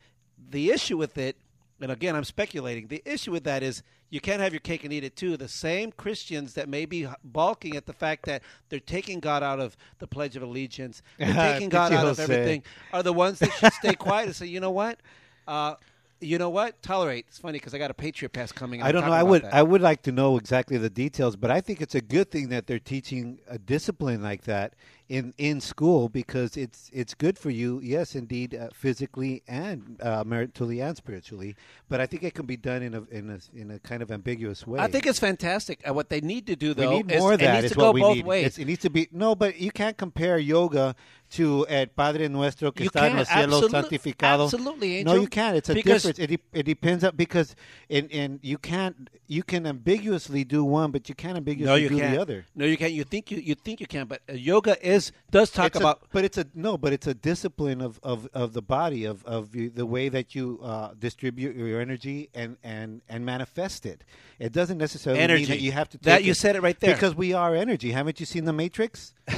The 0.51 0.71
issue 0.71 0.97
with 0.97 1.19
it, 1.19 1.37
and 1.81 1.93
again, 1.93 2.17
I'm 2.17 2.25
speculating. 2.25 2.89
The 2.89 3.03
issue 3.05 3.33
with 3.33 3.45
that 3.45 3.63
is 3.63 3.83
you 4.11 4.21
can't 4.21 4.41
have 4.41 4.53
your 4.53 4.61
cake 4.61 4.85
and 4.85 4.93
eat 4.93 5.05
it 5.05 5.17
too. 5.17 5.37
The 5.37 5.49
same 5.49 5.93
Christians 5.93 6.55
that 6.55 6.69
may 6.69 6.87
be 6.87 7.07
balking 7.23 7.77
at 7.77 7.87
the 7.87 7.93
fact 7.93 8.27
that 8.27 8.43
they're 8.69 8.81
taking 8.81 9.21
God 9.21 9.43
out 9.43 9.61
of 9.61 9.77
the 9.99 10.07
Pledge 10.07 10.37
of 10.37 10.43
Allegiance, 10.43 11.03
they're 11.19 11.33
taking 11.33 11.69
God 11.69 11.93
out 11.93 12.07
of 12.07 12.19
everything, 12.19 12.63
are 12.93 13.03
the 13.03 13.13
ones 13.13 13.39
that 13.41 13.53
should 13.53 13.73
stay 13.75 13.95
quiet 13.95 14.27
and 14.27 14.37
say, 14.37 14.47
you 14.47 14.61
know 14.61 14.71
what? 14.71 14.99
Uh, 15.47 15.75
you 16.21 16.39
know 16.39 16.51
what? 16.51 16.83
Tolerate. 16.83 17.27
It's 17.29 17.39
funny 17.39 17.55
because 17.55 17.75
I 17.75 17.79
got 17.79 17.91
a 17.91 17.95
Patriot 17.95 18.31
Pass 18.31 18.51
coming. 18.51 18.83
I 18.83 18.91
don't 18.91 19.07
know. 19.07 19.13
I 19.13 19.23
would 19.23 19.43
that. 19.43 19.55
I 19.55 19.63
would 19.63 19.81
like 19.81 20.03
to 20.03 20.13
know 20.13 20.37
exactly 20.37 20.77
the 20.77 20.91
details, 20.91 21.37
but 21.37 21.51
I 21.51 21.61
think 21.61 21.81
it's 21.81 21.95
a 21.95 22.01
good 22.01 22.31
thing 22.31 22.49
that 22.49 22.67
they're 22.67 22.81
teaching 22.81 23.39
a 23.47 23.59
discipline 23.59 24.23
like 24.23 24.43
that 24.45 24.75
in 25.09 25.33
in 25.39 25.61
school 25.61 26.09
because 26.09 26.57
it's 26.57 26.91
it's 26.93 27.15
good 27.15 27.39
for 27.39 27.51
you. 27.51 27.81
Yes, 27.83 28.15
indeed, 28.15 28.55
uh, 28.55 28.69
physically 28.75 29.43
and 29.49 29.99
uh, 30.03 30.23
maritally 30.25 30.87
and 30.87 30.97
spiritually. 30.97 31.57
But 31.89 32.01
I 32.01 32.07
think 32.07 32.23
it 32.23 32.35
can 32.35 32.47
be 32.47 32.57
done 32.57 32.83
in 32.83 32.95
a 32.95 33.03
in 33.11 33.31
a 33.31 33.59
in 33.59 33.71
a 33.71 33.79
kind 33.79 34.03
of 34.03 34.11
ambiguous 34.11 34.67
way. 34.67 34.81
I 34.81 34.89
think 34.89 35.07
it's 35.07 35.19
fantastic. 35.19 35.81
Uh, 35.89 35.95
what 35.95 36.11
they 36.11 36.21
need 36.21 36.47
to 36.49 36.57
do, 36.57 36.75
though, 36.75 36.91
we 36.91 36.97
need 37.03 37.13
is 37.13 37.21
more 37.21 37.33
it 37.35 37.41
that. 37.41 37.55
needs 37.55 37.65
is 37.67 37.73
to 37.73 37.79
go 37.79 37.93
both 37.93 38.17
need. 38.17 38.27
ways. 38.27 38.47
It's, 38.47 38.59
it 38.59 38.67
needs 38.67 38.83
to 38.83 38.91
be 38.91 39.09
no, 39.11 39.35
but 39.35 39.59
you 39.59 39.71
can't 39.71 39.97
compare 39.97 40.39
yoga 40.39 40.95
to 41.31 41.67
El 41.69 41.89
Padre 41.89 42.29
Nuestro 42.29 42.73
que 42.73 42.85
You 42.85 42.91
está 42.91 43.07
en 43.09 43.17
los 43.17 43.29
cielos 43.29 43.71
santificado. 43.71 44.45
absolutely, 44.45 45.05
No, 45.05 45.15
you 45.15 45.27
can't. 45.29 45.57
It's 45.57 45.69
a 45.69 45.75
difference. 45.75 46.19
It, 46.19 46.27
de- 46.29 46.41
it 46.53 46.65
depends 46.67 47.05
on 47.05 47.13
because 47.17 47.55
in 47.89 48.07
in 48.09 48.41
you 48.43 48.59
can't 48.59 49.09
you 49.27 49.43
can 49.43 49.67
ambiguously 49.67 50.45
do 50.45 50.65
one, 50.65 50.91
but 50.91 51.09
you 51.09 51.15
can't 51.15 51.35
no, 51.35 51.39
ambiguously 51.39 51.83
you 51.83 51.89
do 51.91 51.99
can't. 51.99 52.15
the 52.15 52.21
other. 52.21 52.47
No, 52.55 52.65
you 52.65 52.77
can't. 52.77 52.93
You 52.93 53.05
think 53.05 53.31
you 53.31 53.39
you 53.39 53.55
think 53.55 53.81
you 53.81 53.87
can, 53.87 54.07
but 54.07 54.21
uh, 54.29 54.33
yoga 54.33 54.77
is 54.87 55.13
does 55.31 55.51
talk 55.51 55.67
It's 55.67 55.77
a- 55.77 55.81
about 55.81 56.03
but 56.13 56.25
it's 56.25 56.39
a 56.39 56.47
no, 56.55 56.79
but 56.79 56.93
it's 56.93 57.07
a 57.07 57.15
discipline 57.15 57.81
of, 57.83 58.01
of, 58.03 58.29
of 58.33 58.53
the 58.55 58.63
body 58.63 59.05
of, 59.05 59.25
of 59.25 59.55
you, 59.55 59.71
the 59.71 59.85
way 59.87 60.09
that 60.09 60.35
you 60.35 60.59
uh, 60.63 60.95
distribute 60.99 61.57
your 61.57 61.81
energy 61.81 62.31
and, 62.35 62.57
and, 62.65 63.03
and 63.09 63.25
manifest 63.27 63.85
it. 63.87 64.03
It 64.39 64.53
doesn't 64.53 64.79
necessarily 64.79 65.27
mean 65.27 65.49
that 65.49 65.61
you 65.61 65.73
have 65.73 65.89
to 65.91 65.99
take 65.99 66.05
that 66.05 66.25
you 66.25 66.33
it- 66.33 66.37
said 66.37 66.57
it 66.57 66.63
right 66.63 66.79
there. 66.81 66.95
because 66.95 67.15
we 67.15 67.33
are 67.35 67.55
energy. 67.55 67.91
Haven't 67.93 68.19
you 68.21 68.27
seen 68.27 68.45
the 68.47 68.53
Matrix? 68.53 69.13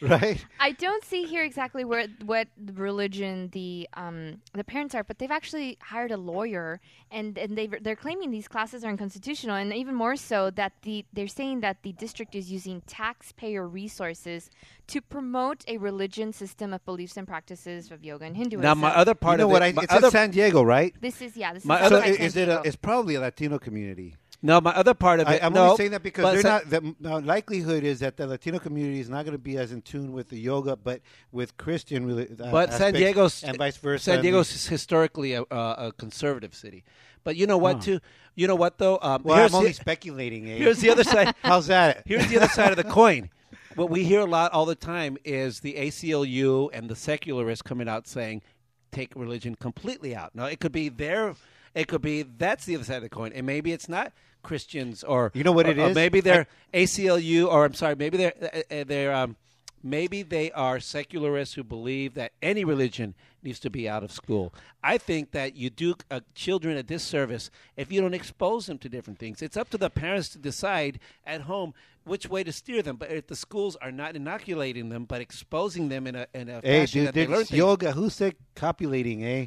right. 0.02 0.44
I 0.60 0.72
don't 0.72 1.04
see 1.04 1.24
here 1.24 1.44
exactly 1.44 1.84
where 1.84 2.06
what 2.24 2.48
religion 2.74 3.48
the 3.52 3.88
um, 3.94 4.40
the 4.52 4.64
parents 4.64 4.94
are, 4.94 5.04
but 5.04 5.18
they've 5.18 5.30
actually 5.30 5.78
hired 5.80 6.10
a 6.10 6.16
lawyer, 6.16 6.80
and 7.10 7.38
and 7.38 7.56
they 7.56 7.66
they're 7.66 7.96
claiming 7.96 8.30
these 8.30 8.48
classes 8.48 8.84
are 8.84 8.88
unconstitutional, 8.88 9.56
and 9.56 9.72
even 9.72 9.94
more 9.94 10.16
so 10.16 10.50
that 10.50 10.72
the 10.82 11.04
they're 11.12 11.28
saying 11.28 11.60
that 11.60 11.78
the 11.82 11.92
district 11.92 12.34
is 12.34 12.50
using 12.50 12.82
taxpayer 12.86 13.66
resources 13.66 14.50
to 14.88 15.00
promote 15.00 15.64
a 15.68 15.76
religion 15.78 16.32
system 16.32 16.72
of 16.74 16.84
beliefs 16.84 17.16
and 17.16 17.26
practices 17.26 17.90
of 17.90 18.04
yoga 18.04 18.24
and 18.24 18.36
Hinduism. 18.36 18.62
now 18.62 18.74
my 18.74 18.94
other 18.94 19.14
part 19.14 19.34
you 19.34 19.38
know 19.38 19.44
of 19.46 19.52
what? 19.52 19.62
it, 19.62 19.66
I, 19.66 19.72
my 19.72 19.82
it's 19.84 19.92
other, 19.92 20.08
in 20.08 20.12
San 20.12 20.30
Diego, 20.30 20.62
right? 20.62 20.94
this 21.00 21.22
is 21.22 21.36
yeah, 21.36 21.54
this 21.54 21.64
My 21.64 21.78
is 21.80 21.86
other- 21.86 21.96
outside 21.98 22.20
i- 22.20 22.24
is 22.24 22.36
it? 22.36 22.48
A, 22.48 22.62
it's 22.64 22.76
probably 22.76 23.14
a 23.14 23.20
Latino 23.20 23.58
community. 23.58 24.16
No, 24.42 24.60
my 24.60 24.72
other 24.72 24.94
part 24.94 25.20
of 25.20 25.28
it. 25.28 25.42
I'm 25.42 25.52
no, 25.52 25.64
only 25.64 25.76
saying 25.76 25.90
that 25.92 26.02
because 26.02 26.42
they're 26.42 26.42
not. 26.42 26.68
The 26.68 27.20
likelihood 27.20 27.84
is 27.84 28.00
that 28.00 28.16
the 28.16 28.26
Latino 28.26 28.58
community 28.58 29.00
is 29.00 29.08
not 29.08 29.24
going 29.24 29.32
to 29.32 29.42
be 29.42 29.56
as 29.56 29.72
in 29.72 29.82
tune 29.82 30.12
with 30.12 30.28
the 30.28 30.38
yoga, 30.38 30.76
but 30.76 31.00
with 31.30 31.56
Christian. 31.56 32.10
Uh, 32.10 32.50
But 32.50 32.72
San 32.72 32.94
Diego's 32.94 33.42
and 33.44 33.56
vice 33.56 33.76
versa. 33.76 34.04
San 34.04 34.22
Diego's 34.22 34.66
historically 34.66 35.34
a, 35.34 35.42
a, 35.42 35.74
a 35.78 35.92
conservative 35.96 36.54
city. 36.54 36.84
But 37.24 37.36
you 37.36 37.46
know 37.46 37.58
what? 37.58 37.76
Huh. 37.76 37.82
Too. 37.82 38.00
You 38.34 38.48
know 38.48 38.56
what 38.56 38.78
though? 38.78 38.98
Um, 39.00 39.22
Well, 39.22 39.46
I'm 39.46 39.54
only 39.54 39.68
the, 39.68 39.74
speculating. 39.74 40.50
Eh? 40.50 40.56
here's 40.56 40.78
the 40.80 40.90
other 40.90 41.04
side. 41.04 41.34
How's 41.42 41.68
that? 41.68 42.02
Here's 42.04 42.26
the 42.28 42.38
other 42.38 42.48
side 42.48 42.70
of 42.70 42.76
the 42.76 42.84
coin. 42.84 43.30
What 43.74 43.90
we 43.90 44.04
hear 44.04 44.20
a 44.20 44.26
lot 44.26 44.52
all 44.52 44.66
the 44.66 44.74
time 44.74 45.16
is 45.24 45.60
the 45.60 45.74
ACLU 45.74 46.68
and 46.74 46.90
the 46.90 46.96
secularists 46.96 47.62
coming 47.62 47.88
out 47.88 48.06
saying, 48.06 48.42
take 48.90 49.14
religion 49.16 49.54
completely 49.54 50.14
out. 50.14 50.34
Now, 50.34 50.44
it 50.44 50.60
could 50.60 50.72
be 50.72 50.90
their, 50.90 51.34
it 51.74 51.88
could 51.88 52.02
be 52.02 52.22
that's 52.22 52.66
the 52.66 52.74
other 52.74 52.84
side 52.84 52.96
of 52.96 53.02
the 53.02 53.08
coin. 53.08 53.32
And 53.34 53.46
maybe 53.46 53.72
it's 53.72 53.88
not 53.88 54.12
Christians 54.42 55.02
or. 55.04 55.30
You 55.34 55.44
know 55.44 55.52
what 55.52 55.66
or- 55.66 55.70
it 55.70 55.78
or 55.78 55.94
maybe 55.94 56.20
they're 56.20 56.46
ACLU, 56.74 57.46
or 57.48 57.64
I'm 57.64 57.74
sorry, 57.74 57.94
maybe 57.96 58.16
they're, 58.16 58.34
uh, 58.42 58.74
uh, 58.74 58.84
they're, 58.84 59.14
um, 59.14 59.36
maybe 59.82 60.22
they 60.22 60.50
are 60.52 60.78
secularists 60.80 61.54
who 61.54 61.64
believe 61.64 62.14
that 62.14 62.32
any 62.42 62.64
religion 62.64 63.14
needs 63.42 63.58
to 63.60 63.70
be 63.70 63.88
out 63.88 64.04
of 64.04 64.12
school. 64.12 64.54
I 64.84 64.98
think 64.98 65.32
that 65.32 65.56
you 65.56 65.68
do 65.70 65.94
uh, 66.10 66.20
children 66.34 66.76
a 66.76 66.82
disservice 66.84 67.50
if 67.76 67.90
you 67.90 68.00
don't 68.00 68.14
expose 68.14 68.66
them 68.66 68.78
to 68.78 68.88
different 68.88 69.18
things. 69.18 69.42
It's 69.42 69.56
up 69.56 69.70
to 69.70 69.78
the 69.78 69.90
parents 69.90 70.28
to 70.30 70.38
decide 70.38 71.00
at 71.26 71.42
home 71.42 71.74
which 72.04 72.28
way 72.28 72.42
to 72.44 72.52
steer 72.52 72.82
them. 72.82 72.96
But 72.96 73.10
if 73.10 73.26
the 73.26 73.34
schools 73.36 73.76
are 73.82 73.90
not 73.92 74.14
inoculating 74.16 74.88
them, 74.90 75.04
but 75.04 75.20
exposing 75.20 75.88
them 75.88 76.06
in 76.06 76.14
a 76.16 76.26
in 76.34 76.48
a 76.48 76.60
Hey, 76.60 76.80
fashion 76.80 77.00
dude, 77.00 77.08
that 77.08 77.14
they 77.14 77.26
learn 77.26 77.38
things. 77.44 77.50
yoga. 77.52 77.92
Who 77.92 78.10
said 78.10 78.34
copulating, 78.54 79.24
eh? 79.24 79.46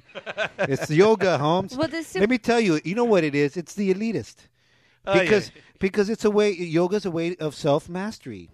it's 0.59 0.89
yoga, 0.89 1.37
Holmes. 1.45 1.75
Well, 1.75 1.87
the 1.87 2.05
Let 2.19 2.29
me 2.29 2.37
tell 2.37 2.59
you, 2.59 2.79
you 2.83 2.95
know 2.95 3.03
what 3.05 3.23
it 3.23 3.35
is? 3.35 3.55
It's 3.57 3.73
the 3.75 3.93
elitist. 3.93 4.35
Oh, 5.07 5.13
yeah. 5.15 5.21
Because 5.23 5.51
because 5.79 6.09
it's 6.09 6.25
a 6.25 6.31
way 6.31 6.51
yoga's 6.53 7.05
a 7.05 7.11
way 7.11 7.35
of 7.37 7.55
self 7.55 7.87
mastery. 7.89 8.49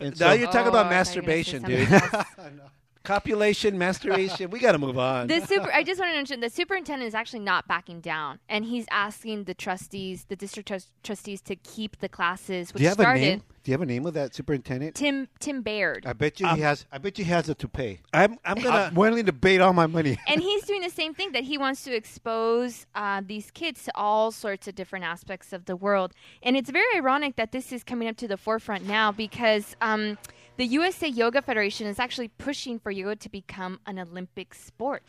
And 0.00 0.18
Now 0.18 0.28
so- 0.28 0.32
you're 0.32 0.46
talking 0.50 0.66
Oh, 0.66 0.68
about 0.70 0.86
I 0.86 1.04
thought 1.04 1.14
you 1.16 1.22
were 1.22 1.26
gonna 1.26 1.44
say 1.44 1.58
masturbation, 1.60 1.62
dude. 1.62 2.60
else. 3.04 3.16
Copulation, 3.16 3.78
masturbation. 3.78 4.50
we 4.50 4.58
got 4.60 4.72
to 4.72 4.78
move 4.78 4.98
on. 4.98 5.26
the 5.26 5.40
super 5.40 5.70
i 5.72 5.82
just 5.82 6.00
want 6.00 6.10
to 6.10 6.16
mention 6.16 6.40
the 6.40 6.50
superintendent 6.50 7.06
is 7.08 7.14
actually 7.14 7.40
not 7.40 7.66
backing 7.68 8.00
down 8.00 8.38
and 8.48 8.64
he's 8.64 8.86
asking 8.90 9.44
the 9.44 9.54
trustees 9.54 10.24
the 10.28 10.36
district 10.36 10.68
trus- 10.68 10.90
trustees 11.02 11.40
to 11.40 11.56
keep 11.56 11.98
the 12.00 12.08
classes 12.08 12.72
which 12.72 12.78
do 12.78 12.82
you 12.84 12.88
have 12.88 12.98
started 12.98 13.22
a 13.22 13.26
name? 13.26 13.42
Do 13.64 13.70
you 13.70 13.74
have 13.74 13.82
a 13.82 13.86
name 13.86 14.06
of 14.06 14.14
that 14.14 14.34
superintendent? 14.34 14.94
tim 14.96 15.28
tim 15.38 15.62
baird 15.62 16.04
I 16.06 16.12
bet 16.14 16.40
you 16.40 16.46
Um, 16.46 16.56
he 16.56 16.62
has. 16.62 16.84
I 16.90 16.98
bet 16.98 17.16
you 17.18 17.24
he 17.24 17.30
has 17.30 17.48
it 17.48 17.58
to 17.60 17.68
pay. 17.68 18.00
I'm 18.12 18.36
I'm 18.44 18.56
gonna. 18.58 18.76
I'm 18.88 18.94
willing 18.94 19.24
to 19.26 19.32
bait 19.32 19.60
all 19.60 19.72
my 19.72 19.86
money. 19.86 20.18
and 20.26 20.40
he's 20.40 20.64
doing 20.64 20.82
the 20.82 20.90
same 20.90 21.14
thing 21.14 21.30
that 21.32 21.44
he 21.44 21.58
wants 21.58 21.84
to 21.84 21.94
expose 21.94 22.86
uh, 22.96 23.22
these 23.24 23.50
kids 23.52 23.84
to 23.84 23.92
all 23.94 24.32
sorts 24.32 24.66
of 24.66 24.74
different 24.74 25.04
aspects 25.04 25.52
of 25.52 25.66
the 25.66 25.76
world 25.76 26.12
and 26.42 26.56
it's 26.56 26.70
very 26.70 26.86
ironic 26.96 27.36
that 27.36 27.52
this 27.52 27.72
is 27.72 27.84
coming 27.84 28.08
up 28.08 28.16
to 28.16 28.26
the 28.26 28.36
forefront 28.36 28.84
now 28.86 29.12
because 29.12 29.76
um, 29.80 30.18
the 30.56 30.66
usa 30.66 31.08
yoga 31.08 31.42
federation 31.42 31.86
is 31.86 31.98
actually 31.98 32.28
pushing 32.28 32.78
for 32.78 32.90
yoga 32.90 33.16
to 33.16 33.28
become 33.28 33.80
an 33.86 33.98
olympic 33.98 34.54
sport 34.54 35.02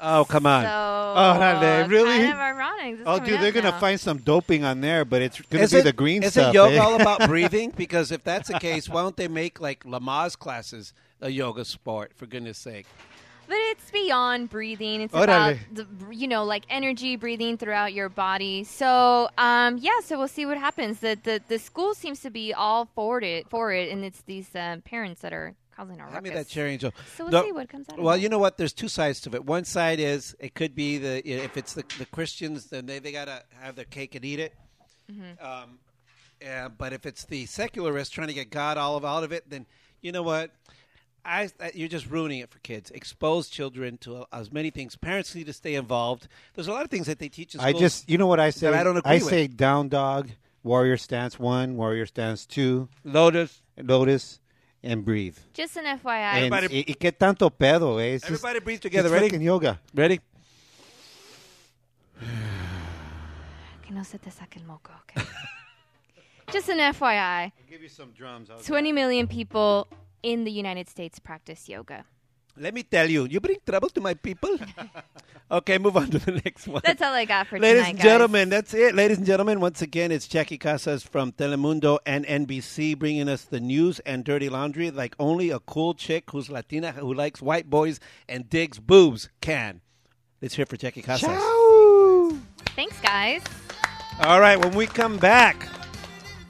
oh 0.00 0.24
come 0.24 0.46
on. 0.46 0.62
so 0.64 0.68
Oh, 0.70 1.36
not 1.38 1.60
they- 1.60 1.82
uh, 1.82 1.88
really? 1.88 2.18
kind 2.18 2.32
of 2.32 2.38
ironic 2.38 2.98
This 2.98 3.06
Oh, 3.06 3.18
dude, 3.18 3.40
they're 3.40 3.52
gonna 3.52 3.78
find 3.80 3.98
some 4.00 4.18
doping 4.18 4.64
on 4.64 4.80
there, 4.80 5.04
but 5.04 5.20
it's 5.22 5.40
gonna 5.42 5.64
is 5.64 5.72
be 5.72 5.78
it, 5.78 5.82
the 5.84 5.92
green 5.92 6.22
is 6.22 6.32
stuff. 6.32 6.54
it 6.54 6.56
yoga 6.56 6.76
eh? 6.76 6.78
all 6.78 6.94
about 7.00 7.26
breathing? 7.28 7.70
Because 7.76 8.10
if 8.12 8.22
that's 8.24 8.48
the 8.48 8.58
case, 8.58 8.88
why 8.88 9.02
don't 9.02 9.16
they 9.16 9.28
make 9.28 9.60
like 9.60 9.84
Lamaze 9.84 10.38
classes 10.38 10.94
a 11.20 11.28
yoga 11.30 11.64
sport? 11.64 12.12
For 12.14 12.26
goodness 12.26 12.56
sake. 12.58 12.86
But 13.50 13.58
it's 13.72 13.90
beyond 13.90 14.48
breathing. 14.48 15.00
It's 15.00 15.12
Órale. 15.12 15.24
about 15.24 15.56
the, 15.72 15.86
you 16.14 16.28
know 16.28 16.44
like 16.44 16.64
energy 16.70 17.16
breathing 17.16 17.58
throughout 17.58 17.92
your 17.92 18.08
body. 18.08 18.62
So 18.62 19.28
um, 19.36 19.76
yeah, 19.78 19.98
so 20.04 20.16
we'll 20.16 20.28
see 20.28 20.46
what 20.46 20.56
happens. 20.56 21.00
The, 21.00 21.18
the 21.20 21.42
the 21.48 21.58
school 21.58 21.94
seems 21.94 22.20
to 22.20 22.30
be 22.30 22.54
all 22.54 22.88
for 22.94 23.20
it 23.20 23.50
for 23.50 23.72
it, 23.72 23.90
and 23.90 24.04
it's 24.04 24.22
these 24.22 24.48
um, 24.54 24.82
parents 24.82 25.22
that 25.22 25.32
are 25.32 25.56
causing 25.76 25.96
a 25.98 26.04
ruckus. 26.04 26.14
Hand 26.14 26.24
me 26.24 26.30
that 26.30 26.46
cherry 26.46 26.70
angel. 26.74 26.92
So 27.16 27.24
we'll 27.24 27.32
No- 27.32 27.44
see 27.44 27.50
what 27.50 27.68
comes 27.68 27.88
out 27.88 27.98
of 27.98 28.04
Well, 28.04 28.16
you 28.16 28.28
know 28.28 28.38
what? 28.38 28.56
There's 28.56 28.72
two 28.72 28.86
sides 28.88 29.20
to 29.22 29.34
it. 29.34 29.44
One 29.44 29.64
side 29.64 29.98
is 29.98 30.36
it 30.38 30.54
could 30.54 30.76
be 30.76 30.98
the 30.98 31.28
if 31.28 31.56
it's 31.56 31.72
the, 31.74 31.84
the 31.98 32.06
Christians, 32.06 32.66
then 32.66 32.86
they, 32.86 33.00
they 33.00 33.10
gotta 33.10 33.42
have 33.60 33.74
their 33.74 33.84
cake 33.84 34.14
and 34.14 34.24
eat 34.24 34.38
it. 34.38 34.54
Mm-hmm. 35.10 35.44
Um, 35.44 35.80
yeah, 36.40 36.68
but 36.68 36.92
if 36.92 37.04
it's 37.04 37.24
the 37.24 37.46
secularists 37.46 38.14
trying 38.14 38.28
to 38.28 38.34
get 38.34 38.50
God 38.50 38.78
all 38.78 38.96
of 38.96 39.04
out 39.04 39.24
of 39.24 39.32
it, 39.32 39.50
then 39.50 39.66
you 40.00 40.12
know 40.12 40.22
what? 40.22 40.52
I, 41.24 41.50
I 41.60 41.72
you're 41.74 41.88
just 41.88 42.06
ruining 42.08 42.38
it 42.40 42.50
for 42.50 42.58
kids. 42.60 42.90
Expose 42.90 43.48
children 43.48 43.98
to 43.98 44.24
as 44.32 44.50
many 44.52 44.70
things. 44.70 44.96
Parents 44.96 45.34
need 45.34 45.46
to 45.46 45.52
stay 45.52 45.74
involved. 45.74 46.28
There's 46.54 46.68
a 46.68 46.72
lot 46.72 46.84
of 46.84 46.90
things 46.90 47.06
that 47.06 47.18
they 47.18 47.28
teach 47.28 47.54
in 47.54 47.60
I 47.60 47.72
just, 47.72 48.08
you 48.08 48.18
know 48.18 48.26
what 48.26 48.40
I 48.40 48.50
say? 48.50 48.68
I 48.68 48.82
don't 48.84 48.96
agree 48.96 49.10
I 49.10 49.14
with. 49.14 49.24
say 49.24 49.46
down 49.46 49.88
dog, 49.88 50.30
warrior 50.62 50.96
stance 50.96 51.38
one, 51.38 51.76
warrior 51.76 52.06
stance 52.06 52.46
two, 52.46 52.88
Lotus. 53.04 53.62
lotus, 53.82 54.40
and 54.82 55.04
breathe. 55.04 55.36
Just 55.52 55.76
an 55.76 55.84
FYI. 55.84 56.06
And, 56.06 56.38
Everybody- 56.54 56.68
y, 56.78 56.84
y 56.88 56.94
qué 56.94 57.12
tanto 57.16 57.50
pedo, 57.50 57.98
eh? 58.00 58.14
It's 58.14 58.26
just- 58.26 58.32
Everybody 58.44 58.60
breathe 58.64 58.76
it's 58.76 58.82
together. 58.82 59.10
Ready? 59.10 59.26
fucking 59.28 59.42
yoga. 59.42 59.80
Ready? 59.94 60.20
Que 63.86 63.94
no 63.94 64.04
se 64.04 64.18
te 64.18 64.30
saque 64.30 64.58
el 64.60 64.64
moco. 64.66 64.92
Okay. 65.02 65.26
Just 66.52 66.68
an 66.68 66.78
FYI. 66.78 67.44
I'll 67.44 67.52
give 67.68 67.82
you 67.82 67.88
some 67.88 68.10
drums. 68.12 68.48
20 68.64 68.92
million 68.92 69.26
people 69.26 69.88
in 70.22 70.44
the 70.44 70.50
United 70.52 70.88
States 70.88 71.18
practice 71.18 71.68
yoga. 71.68 72.04
Let 72.56 72.74
me 72.74 72.82
tell 72.82 73.08
you, 73.08 73.26
you 73.26 73.40
bring 73.40 73.58
trouble 73.64 73.88
to 73.90 74.00
my 74.00 74.14
people. 74.14 74.50
okay, 75.50 75.78
move 75.78 75.96
on 75.96 76.10
to 76.10 76.18
the 76.18 76.32
next 76.32 76.66
one. 76.66 76.82
That's 76.84 77.00
all 77.00 77.14
I 77.14 77.24
got 77.24 77.46
for 77.46 77.58
Ladies 77.58 77.82
tonight, 77.82 77.90
and 77.90 78.00
gentlemen, 78.00 78.48
that's 78.48 78.74
it. 78.74 78.94
Ladies 78.94 79.18
and 79.18 79.26
gentlemen, 79.26 79.60
once 79.60 79.80
again, 79.80 80.10
it's 80.10 80.26
Jackie 80.26 80.58
Casas 80.58 81.02
from 81.02 81.32
Telemundo 81.32 81.98
and 82.04 82.26
NBC 82.26 82.98
bringing 82.98 83.28
us 83.28 83.44
the 83.44 83.60
news 83.60 84.00
and 84.00 84.24
dirty 84.24 84.48
laundry 84.48 84.90
like 84.90 85.14
only 85.18 85.50
a 85.50 85.60
cool 85.60 85.94
chick 85.94 86.30
who's 86.32 86.50
Latina 86.50 86.92
who 86.92 87.14
likes 87.14 87.40
white 87.40 87.70
boys 87.70 88.00
and 88.28 88.50
digs 88.50 88.78
boobs 88.78 89.28
can. 89.40 89.80
Let's 90.42 90.54
hear 90.54 90.66
for 90.66 90.76
Jackie 90.76 91.02
Casas. 91.02 91.28
Thanks, 92.76 93.00
guys. 93.00 93.42
All 94.22 94.40
right, 94.40 94.62
when 94.62 94.74
we 94.74 94.86
come 94.86 95.18
back, 95.18 95.66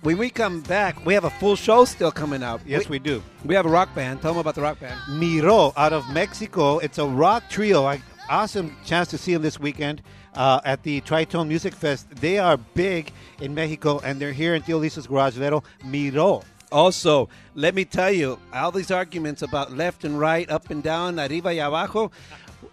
when 0.03 0.17
we 0.17 0.31
come 0.31 0.61
back, 0.63 1.05
we 1.05 1.15
have 1.15 1.25
a 1.25 1.31
full 1.31 1.57
show 1.57 1.85
still 1.85 2.11
coming 2.11 2.43
out. 2.43 2.61
Yes, 2.67 2.89
we 2.89 2.99
do. 2.99 3.23
we 3.45 3.55
have 3.55 3.67
a 3.67 3.69
rock 3.71 3.95
band. 3.95 4.23
Tell 4.23 4.33
them 4.33 4.41
about 4.41 4.55
the 4.55 4.63
rock 4.63 4.81
band. 4.81 4.99
Miro 5.09 5.73
out 5.77 5.93
of 5.93 6.09
Mexico. 6.11 6.79
It's 6.79 6.99
a 6.99 7.07
rock 7.07 7.45
trio. 7.51 7.85
I, 7.85 8.03
awesome 8.29 8.75
chance 8.85 9.09
to 9.09 9.19
see 9.19 9.33
them 9.33 9.43
this 9.43 9.61
weekend 9.61 10.03
uh, 10.35 10.61
at 10.65 10.83
the 10.85 11.01
Tritone 11.03 11.49
Music 11.49 11.75
Fest. 11.75 12.09
They 12.17 12.39
are 12.39 12.57
big 12.57 13.13
in 13.41 13.55
Mexico, 13.55 14.01
and 14.03 14.21
they're 14.21 14.33
here 14.33 14.55
in 14.55 14.63
Tio 14.63 14.79
Lisa's 14.79 15.07
Garage 15.07 15.35
Vero. 15.35 15.63
Miro. 15.85 16.43
Also, 16.73 17.29
let 17.55 17.75
me 17.75 17.85
tell 17.85 18.13
you, 18.13 18.39
all 18.55 18.71
these 18.71 18.93
arguments 18.93 19.43
about 19.43 19.73
left 19.73 20.05
and 20.05 20.19
right, 20.19 20.49
up 20.49 20.71
and 20.71 20.83
down, 20.83 21.19
arriba 21.19 21.49
y 21.49 21.59
abajo, 21.59 22.13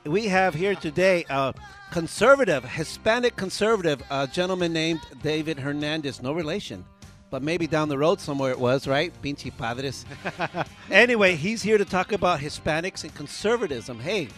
we 0.06 0.28
have 0.28 0.54
here 0.54 0.76
today 0.76 1.26
a 1.30 1.54
conservative, 1.92 2.64
Hispanic 2.64 3.36
conservative, 3.36 4.04
a 4.12 4.28
gentleman 4.28 4.72
named 4.72 5.02
David 5.24 5.58
Hernandez. 5.58 6.22
No 6.22 6.32
relation, 6.32 6.86
but 7.30 7.42
maybe 7.42 7.68
down 7.68 7.90
the 7.90 7.98
road 7.98 8.20
somewhere 8.20 8.52
it 8.52 8.60
was, 8.60 8.88
right? 8.88 9.14
Pinche 9.22 9.56
padres. 9.58 10.06
anyway, 10.92 11.36
he's 11.36 11.62
here 11.62 11.78
to 11.78 11.86
talk 11.86 12.12
about 12.12 12.40
Hispanics 12.40 13.04
and 13.04 13.14
conservatism. 13.14 14.00
Hey, 14.00 14.30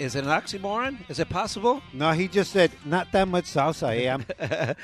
is 0.00 0.14
it 0.14 0.24
an 0.24 0.30
oxymoron? 0.30 0.96
Is 1.10 1.18
it 1.18 1.28
possible? 1.28 1.82
No, 1.92 2.12
he 2.12 2.26
just 2.26 2.52
said, 2.52 2.70
not 2.86 3.12
that 3.12 3.28
much 3.28 3.44
salsa, 3.44 3.94
eh? 3.94 4.10
I'm 4.10 4.24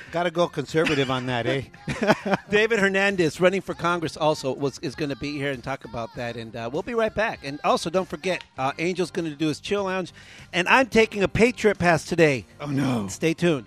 got 0.12 0.24
to 0.24 0.30
go 0.30 0.46
conservative 0.46 1.10
on 1.10 1.24
that, 1.24 1.46
eh? 1.46 1.62
David 2.50 2.78
Hernandez, 2.78 3.40
running 3.40 3.62
for 3.62 3.72
Congress, 3.72 4.18
also 4.18 4.52
was 4.52 4.78
is 4.80 4.94
going 4.94 5.08
to 5.08 5.16
be 5.16 5.32
here 5.38 5.52
and 5.52 5.64
talk 5.64 5.86
about 5.86 6.14
that, 6.16 6.36
and 6.36 6.54
uh, 6.54 6.68
we'll 6.70 6.82
be 6.82 6.92
right 6.92 7.14
back. 7.14 7.40
And 7.42 7.58
also, 7.64 7.88
don't 7.88 8.08
forget, 8.08 8.44
uh, 8.58 8.72
Angel's 8.78 9.10
going 9.10 9.28
to 9.30 9.34
do 9.34 9.48
his 9.48 9.58
chill 9.58 9.84
lounge, 9.84 10.12
and 10.52 10.68
I'm 10.68 10.86
taking 10.86 11.22
a 11.22 11.28
Patriot 11.28 11.78
Pass 11.78 12.04
today. 12.04 12.44
Oh, 12.60 12.66
no. 12.66 13.08
Stay 13.08 13.32
tuned. 13.32 13.66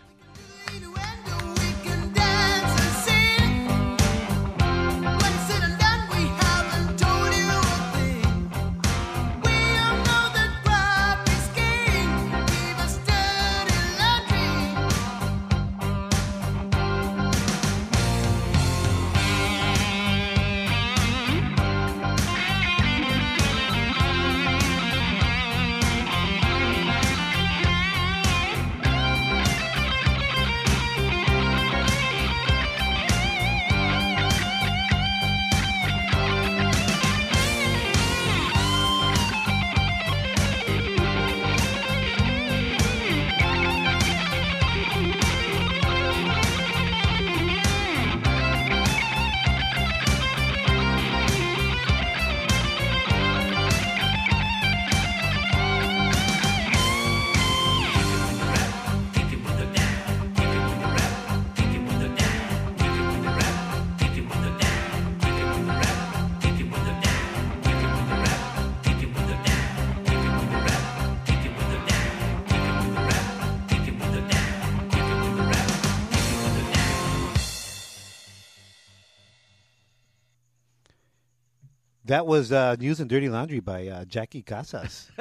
That 82.09 82.25
was 82.25 82.51
uh, 82.51 82.75
News 82.79 82.99
and 82.99 83.07
Dirty 83.07 83.29
Laundry 83.29 83.59
by 83.59 83.87
uh, 83.87 84.03
Jackie 84.03 84.41
Casas. 84.41 85.11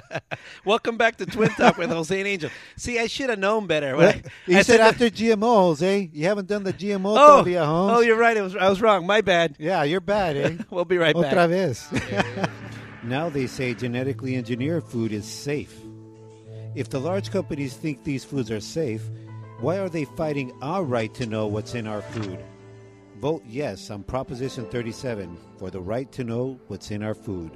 Welcome 0.64 0.96
back 0.96 1.14
to 1.18 1.26
Twin 1.26 1.50
Talk 1.50 1.78
with 1.78 1.90
Jose 1.90 2.18
and 2.18 2.26
Angel. 2.26 2.50
See, 2.76 2.98
I 2.98 3.06
should 3.06 3.30
have 3.30 3.38
known 3.38 3.68
better. 3.68 3.96
I- 3.96 4.20
you 4.48 4.58
I 4.58 4.62
said 4.62 4.80
that- 4.80 4.94
after 4.94 5.10
GMO, 5.10 5.54
Jose. 5.68 6.10
You 6.12 6.24
haven't 6.26 6.48
done 6.48 6.64
the 6.64 6.72
GMO 6.72 7.14
Oh, 7.16 7.44
todavía, 7.44 7.64
Holmes. 7.64 7.92
oh, 7.96 8.00
you're 8.00 8.16
right. 8.18 8.36
I 8.36 8.40
was 8.40 8.56
I 8.56 8.68
was 8.68 8.82
wrong. 8.82 9.06
My 9.06 9.20
bad. 9.20 9.54
Yeah, 9.60 9.84
you're 9.84 10.00
bad, 10.00 10.36
eh? 10.36 10.56
We'll 10.70 10.84
be 10.84 10.98
right 10.98 11.14
Otra 11.14 11.46
back. 11.46 11.50
vez. 11.50 11.88
now 13.04 13.28
they 13.28 13.46
say 13.46 13.72
genetically 13.74 14.34
engineered 14.34 14.82
food 14.82 15.12
is 15.12 15.24
safe. 15.26 15.72
If 16.74 16.90
the 16.90 16.98
large 16.98 17.30
companies 17.30 17.74
think 17.76 18.02
these 18.02 18.24
foods 18.24 18.50
are 18.50 18.60
safe, 18.60 19.02
why 19.60 19.78
are 19.78 19.88
they 19.88 20.04
fighting 20.04 20.50
our 20.62 20.82
right 20.82 21.14
to 21.14 21.26
know 21.26 21.46
what's 21.46 21.76
in 21.76 21.86
our 21.86 22.02
food? 22.02 22.40
Vote 23.24 23.42
yes 23.48 23.90
on 23.90 24.02
Proposition 24.02 24.66
37 24.66 25.38
for 25.56 25.70
the 25.70 25.80
right 25.80 26.12
to 26.12 26.24
know 26.24 26.60
what's 26.68 26.90
in 26.90 27.02
our 27.02 27.14
food. 27.14 27.50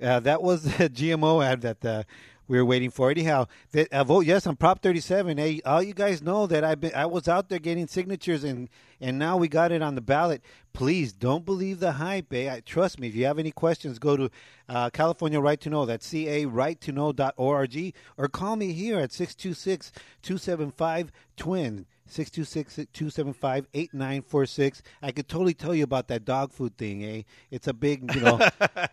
Uh, 0.00 0.20
that 0.20 0.40
was 0.40 0.62
the 0.78 0.88
GMO 0.88 1.44
ad 1.44 1.62
that 1.62 1.84
uh, 1.84 2.04
we 2.46 2.56
were 2.56 2.64
waiting 2.64 2.88
for. 2.88 3.10
Anyhow, 3.10 3.46
that, 3.72 3.92
uh, 3.92 4.04
vote 4.04 4.26
yes 4.26 4.46
on 4.46 4.54
Prop 4.54 4.80
37. 4.80 5.38
Hey, 5.38 5.60
all 5.64 5.82
you 5.82 5.92
guys 5.92 6.22
know 6.22 6.46
that 6.46 6.62
I've 6.62 6.78
been 6.80 6.94
I 6.94 7.06
was 7.06 7.26
out 7.26 7.48
there 7.48 7.58
getting 7.58 7.88
signatures 7.88 8.44
and 8.44 8.68
and 9.00 9.18
now 9.18 9.36
we 9.36 9.48
got 9.48 9.72
it 9.72 9.82
on 9.82 9.96
the 9.96 10.00
ballot. 10.00 10.44
Please 10.72 11.12
don't 11.12 11.44
believe 11.44 11.80
the 11.80 11.90
hype. 11.90 12.32
Eh? 12.32 12.48
I, 12.48 12.60
trust 12.60 13.00
me. 13.00 13.08
If 13.08 13.16
you 13.16 13.24
have 13.24 13.40
any 13.40 13.50
questions, 13.50 13.98
go 13.98 14.16
to 14.16 14.30
uh, 14.68 14.88
California 14.90 15.40
Right 15.40 15.60
to 15.62 15.68
Know. 15.68 15.84
That's 15.84 16.08
ca 16.08 16.46
right 16.46 16.80
to 16.80 16.92
know.org 16.92 17.94
or 18.16 18.28
call 18.28 18.54
me 18.54 18.72
here 18.72 19.00
at 19.00 19.10
626 19.10 19.90
275 20.22 21.10
twin. 21.36 21.86
626-275-8946. 22.10 24.82
I 25.02 25.12
could 25.12 25.28
totally 25.28 25.54
tell 25.54 25.74
you 25.74 25.84
about 25.84 26.08
that 26.08 26.24
dog 26.24 26.52
food 26.52 26.76
thing, 26.76 27.04
eh? 27.04 27.22
It's 27.50 27.66
a 27.66 27.72
big, 27.72 28.14
you 28.14 28.20
know, 28.20 28.38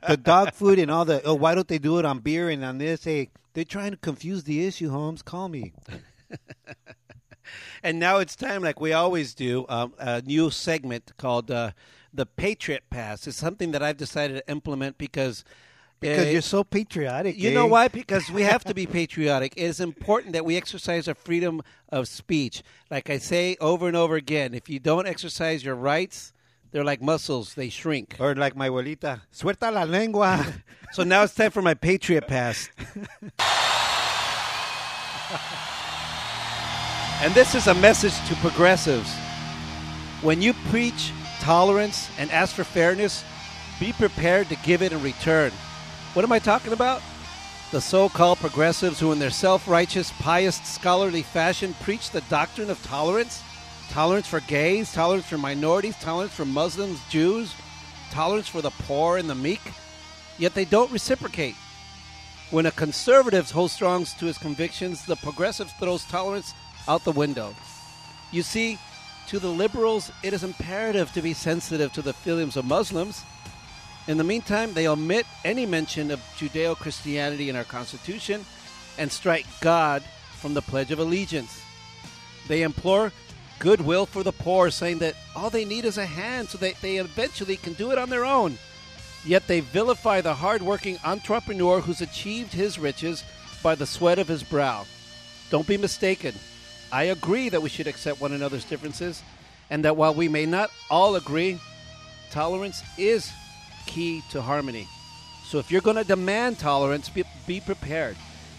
the 0.07 0.17
dog 0.17 0.53
food 0.53 0.79
and 0.79 0.89
all 0.89 1.05
the, 1.05 1.21
oh, 1.23 1.35
why 1.35 1.55
don't 1.55 1.67
they 1.67 1.79
do 1.79 1.99
it 1.99 2.05
on 2.05 2.19
beer 2.19 2.49
and 2.49 2.63
on 2.63 2.77
this? 2.77 3.03
Hey, 3.03 3.29
they're 3.53 3.63
trying 3.63 3.91
to 3.91 3.97
confuse 3.97 4.43
the 4.43 4.65
issue, 4.65 4.89
Holmes. 4.89 5.21
Call 5.21 5.49
me. 5.49 5.73
And 7.83 7.99
now 7.99 8.17
it's 8.17 8.35
time, 8.35 8.63
like 8.63 8.81
we 8.81 8.93
always 8.93 9.33
do, 9.33 9.65
um, 9.69 9.93
a 9.97 10.21
new 10.21 10.49
segment 10.49 11.11
called 11.17 11.51
uh, 11.51 11.71
the 12.13 12.25
Patriot 12.25 12.83
Pass. 12.89 13.27
It's 13.27 13.37
something 13.37 13.71
that 13.71 13.83
I've 13.83 13.97
decided 13.97 14.37
to 14.37 14.51
implement 14.51 14.97
because 14.97 15.43
Because 15.99 16.27
uh, 16.27 16.29
you're 16.29 16.41
so 16.41 16.63
patriotic. 16.63 17.37
You 17.37 17.49
eh? 17.49 17.53
know 17.53 17.65
why? 17.65 17.87
Because 17.87 18.29
we 18.29 18.43
have 18.43 18.63
to 18.65 18.73
be 18.73 18.85
patriotic. 18.85 19.53
It 19.57 19.63
is 19.63 19.79
important 19.79 20.33
that 20.33 20.45
we 20.45 20.55
exercise 20.55 21.07
our 21.07 21.15
freedom 21.15 21.61
of 21.89 22.07
speech. 22.07 22.61
Like 22.91 23.09
I 23.09 23.17
say 23.17 23.57
over 23.59 23.87
and 23.87 23.97
over 23.97 24.15
again, 24.15 24.53
if 24.53 24.69
you 24.69 24.79
don't 24.79 25.07
exercise 25.07 25.63
your 25.63 25.75
rights, 25.75 26.33
They're 26.71 26.83
like 26.83 27.01
muscles; 27.01 27.53
they 27.53 27.69
shrink. 27.69 28.17
Or 28.19 28.35
like 28.35 28.55
my 28.55 28.69
abuelita, 28.69 29.21
suelta 29.31 29.71
la 29.71 29.83
lengua. 29.83 30.45
So 30.93 31.03
now 31.03 31.23
it's 31.23 31.35
time 31.35 31.51
for 31.51 31.61
my 31.61 31.73
Patriot 31.73 32.27
Pass. 32.29 32.69
and 37.21 37.33
this 37.33 37.55
is 37.55 37.67
a 37.67 37.73
message 37.73 38.15
to 38.29 38.35
progressives. 38.35 39.13
When 40.21 40.41
you 40.41 40.53
preach 40.69 41.11
tolerance 41.41 42.09
and 42.17 42.31
ask 42.31 42.55
for 42.55 42.63
fairness, 42.63 43.25
be 43.81 43.91
prepared 43.91 44.47
to 44.47 44.55
give 44.63 44.81
it 44.81 44.93
in 44.93 45.03
return. 45.03 45.51
What 46.17 46.23
am 46.23 46.31
I 46.31 46.39
talking 46.39 46.73
about? 46.73 47.03
The 47.69 47.79
so 47.79 48.09
called 48.09 48.39
progressives 48.39 48.99
who, 48.99 49.11
in 49.11 49.19
their 49.19 49.29
self 49.29 49.67
righteous, 49.67 50.11
pious, 50.13 50.55
scholarly 50.63 51.21
fashion, 51.21 51.75
preach 51.83 52.09
the 52.09 52.21
doctrine 52.21 52.71
of 52.71 52.81
tolerance 52.81 53.43
tolerance 53.91 54.25
for 54.25 54.39
gays, 54.39 54.91
tolerance 54.91 55.27
for 55.27 55.37
minorities, 55.37 55.95
tolerance 55.97 56.33
for 56.33 56.43
Muslims, 56.43 56.99
Jews, 57.11 57.53
tolerance 58.09 58.47
for 58.47 58.63
the 58.63 58.71
poor 58.71 59.17
and 59.17 59.29
the 59.29 59.35
meek, 59.35 59.61
yet 60.39 60.55
they 60.55 60.65
don't 60.65 60.91
reciprocate. 60.91 61.53
When 62.49 62.65
a 62.65 62.71
conservative 62.71 63.51
holds 63.51 63.73
strong 63.73 64.03
to 64.05 64.25
his 64.25 64.39
convictions, 64.39 65.05
the 65.05 65.17
progressive 65.17 65.71
throws 65.79 66.03
tolerance 66.05 66.55
out 66.87 67.03
the 67.03 67.11
window. 67.11 67.53
You 68.31 68.41
see, 68.41 68.79
to 69.27 69.37
the 69.37 69.49
liberals, 69.51 70.11
it 70.23 70.33
is 70.33 70.43
imperative 70.43 71.11
to 71.11 71.21
be 71.21 71.35
sensitive 71.35 71.93
to 71.93 72.01
the 72.01 72.13
feelings 72.13 72.57
of 72.57 72.65
Muslims. 72.65 73.23
In 74.07 74.17
the 74.17 74.23
meantime, 74.23 74.73
they 74.73 74.87
omit 74.87 75.25
any 75.43 75.65
mention 75.65 76.11
of 76.11 76.19
Judeo 76.37 76.75
Christianity 76.75 77.49
in 77.49 77.57
our 77.57 77.65
Constitution 77.65 78.45
and 78.97 79.11
strike 79.11 79.45
God 79.59 80.01
from 80.37 80.53
the 80.53 80.61
Pledge 80.61 80.91
of 80.91 80.99
Allegiance. 80.99 81.61
They 82.47 82.61
implore 82.61 83.11
goodwill 83.59 84.05
for 84.05 84.23
the 84.23 84.31
poor, 84.31 84.71
saying 84.71 84.99
that 84.99 85.15
all 85.35 85.49
they 85.49 85.65
need 85.65 85.83
is 85.83 85.97
a 85.97 86.05
hand 86.05 86.47
so 86.47 86.57
that 86.59 86.79
they 86.81 86.97
eventually 86.97 87.57
can 87.57 87.73
do 87.73 87.91
it 87.91 87.97
on 87.97 88.09
their 88.09 88.23
own. 88.23 88.57
Yet 89.25 89.47
they 89.47 89.59
vilify 89.59 90.21
the 90.21 90.35
hardworking 90.35 90.99
entrepreneur 91.03 91.81
who's 91.81 91.99
achieved 91.99 92.53
his 92.53 92.79
riches 92.79 93.25
by 93.61 93.75
the 93.75 93.85
sweat 93.85 94.19
of 94.19 94.29
his 94.29 94.43
brow. 94.43 94.85
Don't 95.49 95.67
be 95.67 95.77
mistaken. 95.77 96.33
I 96.93 97.03
agree 97.03 97.49
that 97.49 97.61
we 97.61 97.67
should 97.67 97.87
accept 97.87 98.21
one 98.21 98.31
another's 98.31 98.63
differences, 98.63 99.21
and 99.69 99.83
that 99.83 99.97
while 99.97 100.13
we 100.13 100.29
may 100.29 100.45
not 100.45 100.71
all 100.89 101.15
agree, 101.17 101.59
tolerance 102.31 102.81
is 102.97 103.29
key 103.87 104.21
to 104.29 104.41
harmony. 104.41 104.87
So 105.45 105.57
if 105.57 105.71
you're 105.71 105.81
going 105.81 105.97
to 105.97 106.03
demand 106.03 106.59
tolerance, 106.59 107.09
be, 107.09 107.23
be 107.47 107.59
prepared 107.59 108.17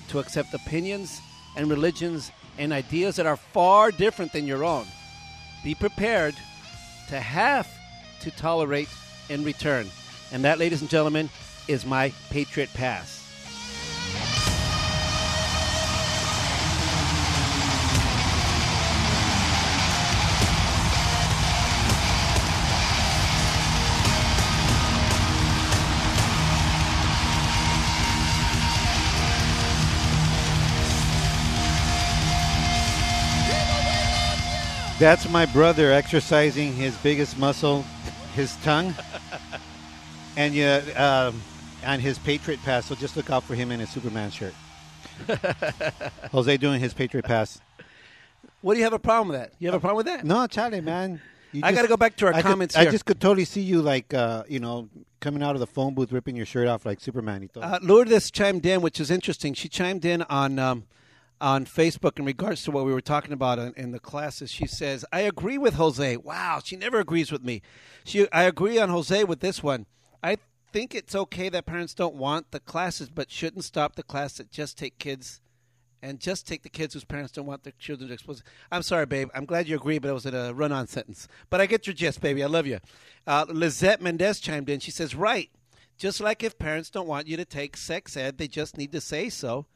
to 0.09 0.19
accept 0.19 0.55
opinions 0.55 1.21
and 1.57 1.71
religions 1.71 2.33
and 2.57 2.73
ideas 2.73 3.17
that 3.17 3.27
are 3.27 3.37
far 3.37 3.91
different 3.91 4.33
than 4.33 4.47
your 4.47 4.65
own. 4.65 4.87
Be 5.63 5.75
prepared 5.75 6.35
to 7.09 7.21
have 7.21 7.69
to 8.21 8.31
tolerate 8.33 8.89
in 9.29 9.45
return. 9.45 9.87
And 10.33 10.45
that, 10.45 10.59
ladies 10.59 10.81
and 10.81 10.91
gentlemen, 10.91 11.31
is 11.69 11.87
my 11.87 12.13
Patriot 12.31 12.71
Pass. 12.75 13.28
That's 34.99 35.29
my 35.31 35.47
brother 35.47 35.93
exercising 35.93 36.73
his 36.73 36.97
biggest 36.99 37.39
muscle, 37.39 37.85
his 38.35 38.57
tongue, 38.65 38.95
and 40.37 40.53
yeah, 40.55 40.79
um, 41.31 41.41
on 41.87 42.01
his 42.01 42.19
Patriot 42.19 42.59
Pass. 42.65 42.87
So 42.87 42.97
just 42.97 43.17
look 43.17 43.31
out 43.31 43.45
for 43.45 43.55
him 43.55 43.71
in 43.71 43.79
his 43.79 43.91
Superman 43.91 44.31
shirt. 44.33 44.55
Jose 46.33 46.57
doing 46.57 46.81
his 46.81 46.95
Patriot 46.95 47.25
Pass. 47.25 47.61
What 48.61 48.75
do 48.75 48.79
you 48.79 48.85
have 48.85 48.93
a 48.93 48.99
problem 48.99 49.29
with 49.29 49.39
that? 49.39 49.53
You 49.61 49.69
have 49.69 49.75
a 49.77 49.81
problem 49.81 49.99
with 49.99 50.07
that? 50.07 50.25
No, 50.25 50.47
Charlie, 50.49 50.81
man. 50.81 51.21
You 51.53 51.61
I 51.65 51.71
got 51.73 51.83
to 51.83 51.89
go 51.89 51.97
back 51.97 52.17
to 52.17 52.27
our 52.27 52.33
I 52.35 52.43
could- 52.43 52.49
comments 52.49 52.77
I 52.77 52.85
just 52.87 53.05
could 53.05 53.21
totally 53.21 53.45
see 53.45 53.61
you 53.63 53.81
like, 53.81 54.13
uh, 54.13 54.43
you 54.49 54.59
know, 54.59 54.89
coming 55.21 55.43
out 55.45 55.55
of 55.55 55.61
the 55.61 55.67
phone 55.67 55.95
booth, 55.95 56.11
ripping 56.11 56.35
your 56.35 56.45
shirt 56.45 56.67
off 56.67 56.85
like 56.85 57.01
Superman. 57.01 57.43
y 57.43 57.49
todo. 57.55 57.63
Uh, 57.65 57.79
Lourdes 57.83 58.33
chimed 58.33 58.67
in, 58.67 58.81
which 58.81 58.99
is 59.01 59.13
interesting. 59.13 59.55
She 59.55 59.69
chimed 59.69 60.05
in 60.05 60.23
on 60.23 60.59
um, 60.59 60.85
on 61.41 61.65
Facebook 61.65 62.19
in 62.19 62.25
regards 62.25 62.63
to 62.65 62.71
what 62.71 62.85
we 62.85 62.93
were 62.93 63.01
talking 63.01 63.33
about 63.33 63.59
in, 63.59 63.73
in 63.77 63.93
the 63.93 64.01
classes. 64.01 64.51
She 64.51 64.67
says, 64.67 65.05
"I 65.13 65.21
agree 65.21 65.59
with 65.59 65.75
Jose. 65.75 66.17
Wow, 66.17 66.61
she 66.65 66.77
never 66.77 67.01
agrees 67.01 67.31
with 67.31 67.45
me. 67.45 67.63
She, 68.05 68.31
I 68.33 68.45
agree 68.45 68.79
on 68.79 68.89
Jose 68.89 69.25
with 69.25 69.41
this 69.41 69.63
one. 69.63 69.87
I 70.23 70.39
think 70.73 70.95
it's 70.95 71.15
okay 71.15 71.49
that 71.49 71.67
parents 71.67 71.95
don't 71.95 72.17
want 72.17 72.51
the 72.51 72.61
classes, 72.61 73.09
but 73.09 73.31
shouldn't 73.31 73.65
stop 73.65 73.95
the 73.97 74.03
class 74.03 74.35
that 74.35 74.51
just 74.51 74.79
take 74.79 74.99
kids." 74.99 75.41
And 76.01 76.21
just 76.21 76.47
take 76.47 76.63
the 76.63 76.69
kids 76.69 76.95
whose 76.95 77.03
parents 77.03 77.33
don't 77.33 77.47
want 77.47 77.65
their 77.65 77.73
children 77.77 78.07
to 78.07 78.15
expose. 78.15 78.45
I'm 78.71 78.83
sorry, 78.83 79.05
babe. 79.05 79.31
I'm 79.35 79.47
glad 79.47 79.67
you 79.67 79.75
agree, 79.75 79.99
but 79.99 80.11
it 80.11 80.13
was 80.13 80.27
in 80.27 80.35
a 80.35 80.55
run-on 80.55 80.87
sentence. 80.87 81.27
But 81.51 81.61
I 81.61 81.67
get 81.67 81.89
your 81.89 81.95
gist, 81.95 82.21
baby. 82.21 82.45
I 82.45 82.47
love 82.47 82.69
you. 82.69 82.79
Uh, 83.27 83.47
Lizette 83.49 84.01
Mendez 84.01 84.39
chimed 84.39 84.69
in. 84.69 84.79
She 84.79 84.93
says, 84.93 85.17
"Right. 85.17 85.51
Just 85.97 86.21
like 86.21 86.45
if 86.45 86.57
parents 86.57 86.89
don't 86.89 87.09
want 87.09 87.27
you 87.27 87.37
to 87.37 87.45
take 87.45 87.77
sex 87.77 88.17
ed, 88.17 88.39
they 88.39 88.47
just 88.47 88.79
need 88.79 88.93
to 88.93 89.01
say 89.01 89.29
so, 89.29 89.67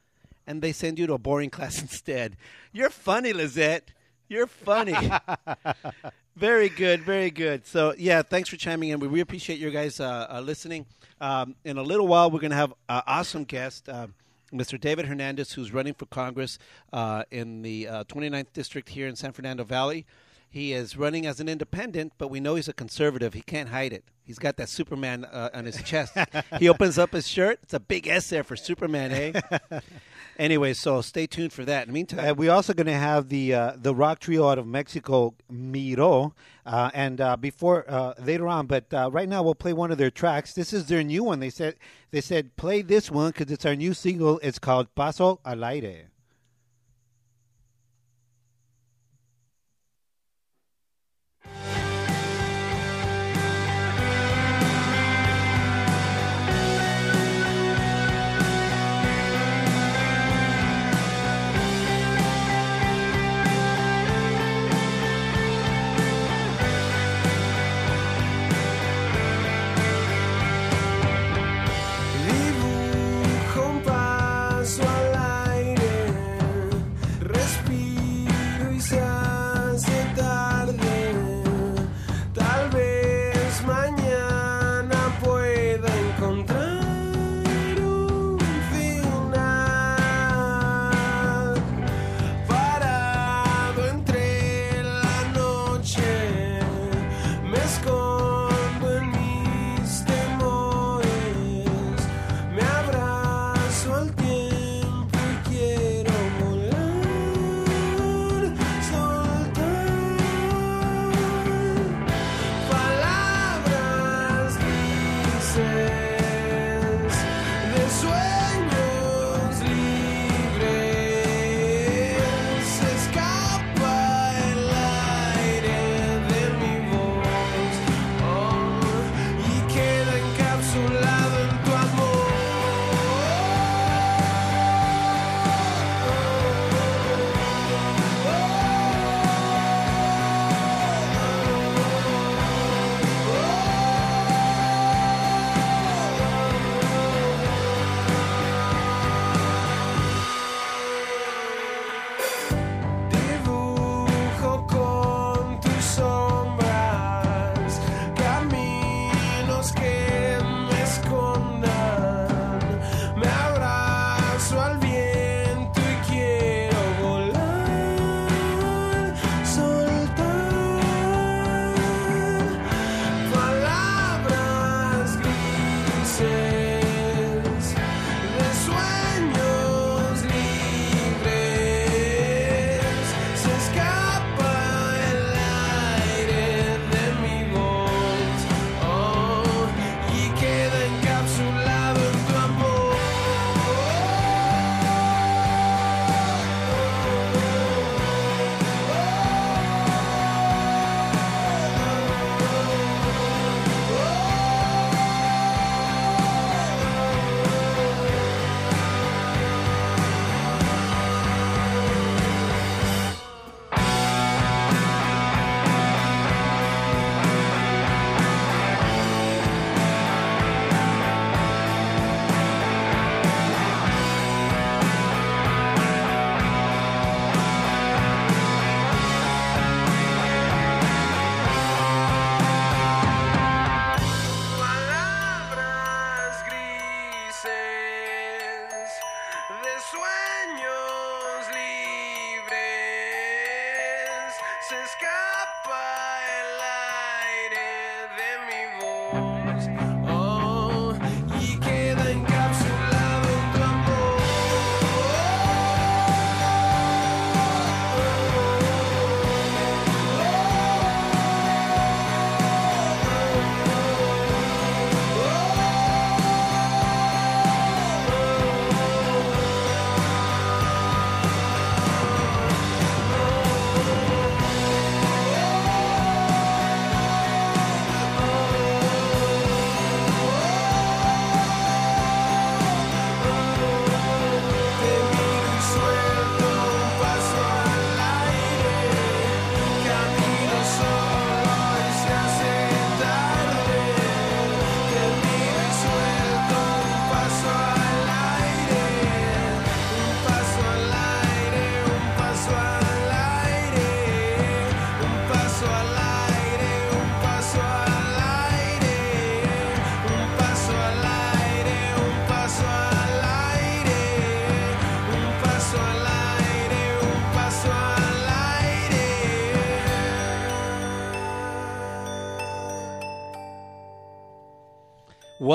and 0.47 0.63
they 0.63 0.73
send 0.73 0.99
you 0.99 1.07
to 1.07 1.15
a 1.15 1.19
boring 1.19 1.51
class 1.57 1.81
instead. 1.81 2.37
You're 2.73 2.91
funny, 2.91 3.33
Lizette. 3.33 3.93
You're 4.29 4.47
funny. 4.47 4.95
very 6.37 6.69
good, 6.69 7.03
very 7.03 7.31
good. 7.31 7.67
So, 7.67 7.95
yeah, 7.99 8.23
thanks 8.23 8.49
for 8.49 8.57
chiming 8.57 8.91
in. 8.91 9.01
We 9.01 9.07
really 9.07 9.21
appreciate 9.21 9.59
your 9.59 9.71
guys 9.71 10.01
uh, 10.01 10.27
uh, 10.31 10.41
listening. 10.41 10.87
Um, 11.21 11.55
in 11.65 11.77
a 11.77 11.83
little 11.83 12.07
while, 12.07 12.31
we're 12.31 12.41
going 12.41 12.51
to 12.51 12.57
have 12.57 12.73
an 12.89 13.03
awesome 13.07 13.45
guest. 13.45 13.89
Uh, 13.89 14.07
Mr. 14.53 14.79
David 14.79 15.07
Hernandez, 15.07 15.53
who's 15.53 15.73
running 15.73 15.95
for 15.95 16.07
Congress 16.07 16.59
uh, 16.93 17.25
in 17.31 17.63
the 17.63 17.89
uh, 17.89 18.05
29th 18.05 18.53
district 18.53 18.91
here 18.91 19.09
in 19.09 19.17
San 19.17 19.33
Fernando 19.33 19.65
Valley. 19.65 20.05
He 20.53 20.75
is 20.75 20.99
running 20.99 21.25
as 21.25 21.41
an 21.41 21.49
independent, 21.49 22.13
but 22.19 22.29
we 22.29 22.39
know 22.39 22.57
he's 22.57 22.69
a 22.69 22.75
conservative. 22.75 23.33
He 23.33 23.41
can't 23.41 23.71
hide 23.71 23.95
it. 23.95 24.05
He's 24.23 24.39
got 24.39 24.59
that 24.59 24.69
Superman 24.69 25.25
uh, 25.25 25.49
on 25.55 25.65
his 25.65 25.83
chest. 25.83 26.15
he 26.59 26.69
opens 26.69 26.99
up 26.99 27.13
his 27.13 27.27
shirt. 27.27 27.61
It's 27.63 27.73
a 27.73 27.81
big 27.81 28.07
S 28.07 28.29
there 28.29 28.45
for 28.45 28.55
Superman, 28.55 29.13
eh? 29.13 29.81
anyway, 30.39 30.75
so 30.75 31.01
stay 31.01 31.27
tuned 31.27 31.55
for 31.55 31.65
that. 31.65 31.85
In 31.85 31.89
the 31.89 31.95
meantime, 31.95 32.19
Uh, 32.31 32.35
we're 32.35 32.53
also 32.53 32.75
going 32.75 32.87
to 32.87 32.93
have 32.93 33.31
the 33.31 33.55
uh, 33.55 33.73
the 33.79 33.95
rock 33.95 34.19
trio 34.19 34.47
out 34.47 34.59
of 34.59 34.67
Mexico, 34.67 35.35
Miro, 35.49 36.35
uh, 36.67 36.91
and 36.93 37.19
uh, 37.23 37.35
before 37.39 37.87
uh, 37.89 38.13
later 38.23 38.47
on. 38.47 38.67
But 38.67 38.93
uh, 38.93 39.11
right 39.11 39.29
now, 39.31 39.43
we'll 39.43 39.55
play 39.55 39.73
one 39.73 39.91
of 39.91 39.97
their 39.97 40.11
tracks. 40.11 40.53
This 40.53 40.75
is 40.75 40.85
their 40.85 41.03
new 41.03 41.25
one. 41.25 41.41
They 41.41 41.51
said 41.51 41.77
they 42.11 42.21
said 42.21 42.57
play 42.57 42.83
this 42.83 43.11
one 43.11 43.31
because 43.31 43.51
it's 43.51 43.65
our 43.65 43.75
new 43.75 43.95
single. 43.95 44.39
It's 44.43 44.59
called 44.59 44.95
Paso 44.95 45.41
al 45.47 45.65
Aire. 45.65 45.65
Dibujo 45.65 45.65
un 45.65 45.65
paso 45.65 45.71
al 45.73 45.81
aire 45.81 46.12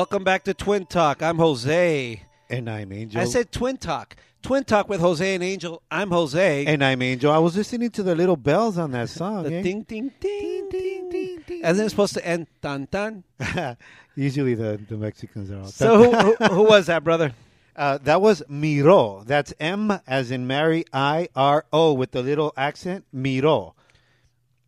Welcome 0.09 0.23
back 0.23 0.45
to 0.45 0.53
Twin 0.53 0.85
Talk. 0.85 1.21
I'm 1.21 1.37
Jose. 1.37 2.21
And 2.49 2.69
I'm 2.69 2.93
Angel. 2.93 3.19
I 3.19 3.25
said 3.25 3.51
Twin 3.51 3.75
Talk. 3.75 4.15
Twin 4.41 4.63
Talk 4.63 4.87
with 4.87 5.01
Jose 5.01 5.35
and 5.35 5.43
Angel. 5.43 5.81
I'm 5.91 6.11
Jose. 6.11 6.65
and 6.65 6.81
I'm 6.81 7.01
Angel. 7.01 7.29
I 7.29 7.39
was 7.39 7.57
listening 7.57 7.89
to 7.89 8.03
the 8.03 8.15
little 8.15 8.37
bells 8.37 8.77
on 8.77 8.91
that 8.91 9.09
song. 9.09 9.43
the 9.43 9.55
eh? 9.55 9.61
ding, 9.61 9.81
ding, 9.81 10.13
ding, 10.21 10.69
ding, 10.69 11.09
ding, 11.09 11.43
ding. 11.45 11.61
And 11.61 11.77
then 11.77 11.87
it's 11.87 11.91
supposed 11.91 12.13
to 12.13 12.25
end 12.25 12.47
tan 12.61 12.87
tan. 12.87 13.25
Usually 14.15 14.55
the, 14.55 14.79
the 14.87 14.95
Mexicans 14.95 15.51
are 15.51 15.59
all. 15.59 15.67
So 15.67 16.01
who, 16.01 16.15
who, 16.15 16.35
who 16.53 16.63
was 16.63 16.85
that, 16.85 17.03
brother? 17.03 17.33
Uh, 17.75 17.99
that 17.99 18.19
was 18.19 18.41
Miro. 18.49 19.23
That's 19.23 19.53
M 19.59 19.99
as 20.07 20.31
in 20.31 20.47
Mary, 20.47 20.83
I 20.91 21.29
R 21.35 21.63
O 21.71 21.93
with 21.93 22.09
the 22.09 22.23
little 22.23 22.51
accent. 22.57 23.05
Miro. 23.13 23.75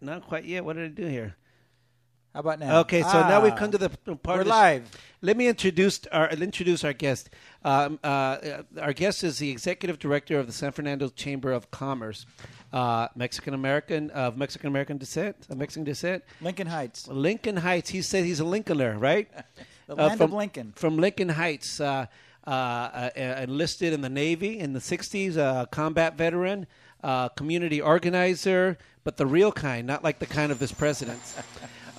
not 0.03 0.27
quite 0.27 0.45
yet. 0.45 0.63
What 0.65 0.75
did 0.75 0.85
I 0.85 0.93
do 0.93 1.07
here? 1.07 1.35
How 2.33 2.39
about 2.39 2.59
now? 2.59 2.79
Okay, 2.79 3.03
so 3.03 3.21
now 3.21 3.41
we've 3.43 3.53
Ah, 3.53 3.57
come 3.57 3.69
to 3.71 3.77
the 3.77 3.89
part 3.89 4.39
We're 4.39 4.43
the 4.45 4.49
sh- 4.49 4.49
live. 4.49 4.91
Let 5.21 5.37
me 5.37 5.47
introduce 5.47 6.01
our 6.11 6.29
introduce 6.29 6.83
our 6.83 6.91
guest. 6.93 7.29
Um, 7.63 7.99
uh, 8.03 8.07
uh, 8.07 8.63
our 8.81 8.91
guest 8.93 9.23
is 9.23 9.37
the 9.37 9.51
executive 9.51 9.99
director 9.99 10.39
of 10.39 10.47
the 10.47 10.51
San 10.53 10.71
Fernando 10.71 11.09
Chamber 11.09 11.51
of 11.51 11.69
Commerce, 11.69 12.25
uh, 12.73 13.07
Mexican 13.15 13.53
American 13.53 14.09
of 14.09 14.35
Mexican 14.35 14.67
American 14.67 14.97
descent, 14.97 15.35
of 15.49 15.57
Mexican 15.57 15.83
descent, 15.83 16.23
Lincoln 16.41 16.67
Heights, 16.67 17.07
Lincoln 17.07 17.57
Heights. 17.57 17.91
He 17.91 18.01
said 18.01 18.25
he's 18.25 18.39
a 18.39 18.43
Lincolner, 18.45 18.99
right? 18.99 19.29
the 19.87 19.93
Uh, 19.93 20.07
land 20.07 20.17
from 20.17 20.31
of 20.31 20.33
Lincoln. 20.33 20.73
from 20.75 20.97
Lincoln 20.97 21.29
Heights, 21.29 21.79
uh, 21.79 22.07
uh, 22.47 22.49
uh, 22.49 23.09
enlisted 23.15 23.93
in 23.93 24.01
the 24.01 24.09
Navy 24.09 24.57
in 24.59 24.73
the 24.73 24.79
'60s, 24.81 25.37
uh, 25.37 25.67
combat 25.67 26.17
veteran, 26.17 26.65
uh, 27.03 27.29
community 27.29 27.81
organizer, 27.81 28.77
but 29.03 29.17
the 29.17 29.25
real 29.25 29.51
kind, 29.51 29.85
not 29.85 30.03
like 30.03 30.19
the 30.19 30.25
kind 30.25 30.51
of 30.51 30.59
this 30.59 30.71
president. 30.71 31.21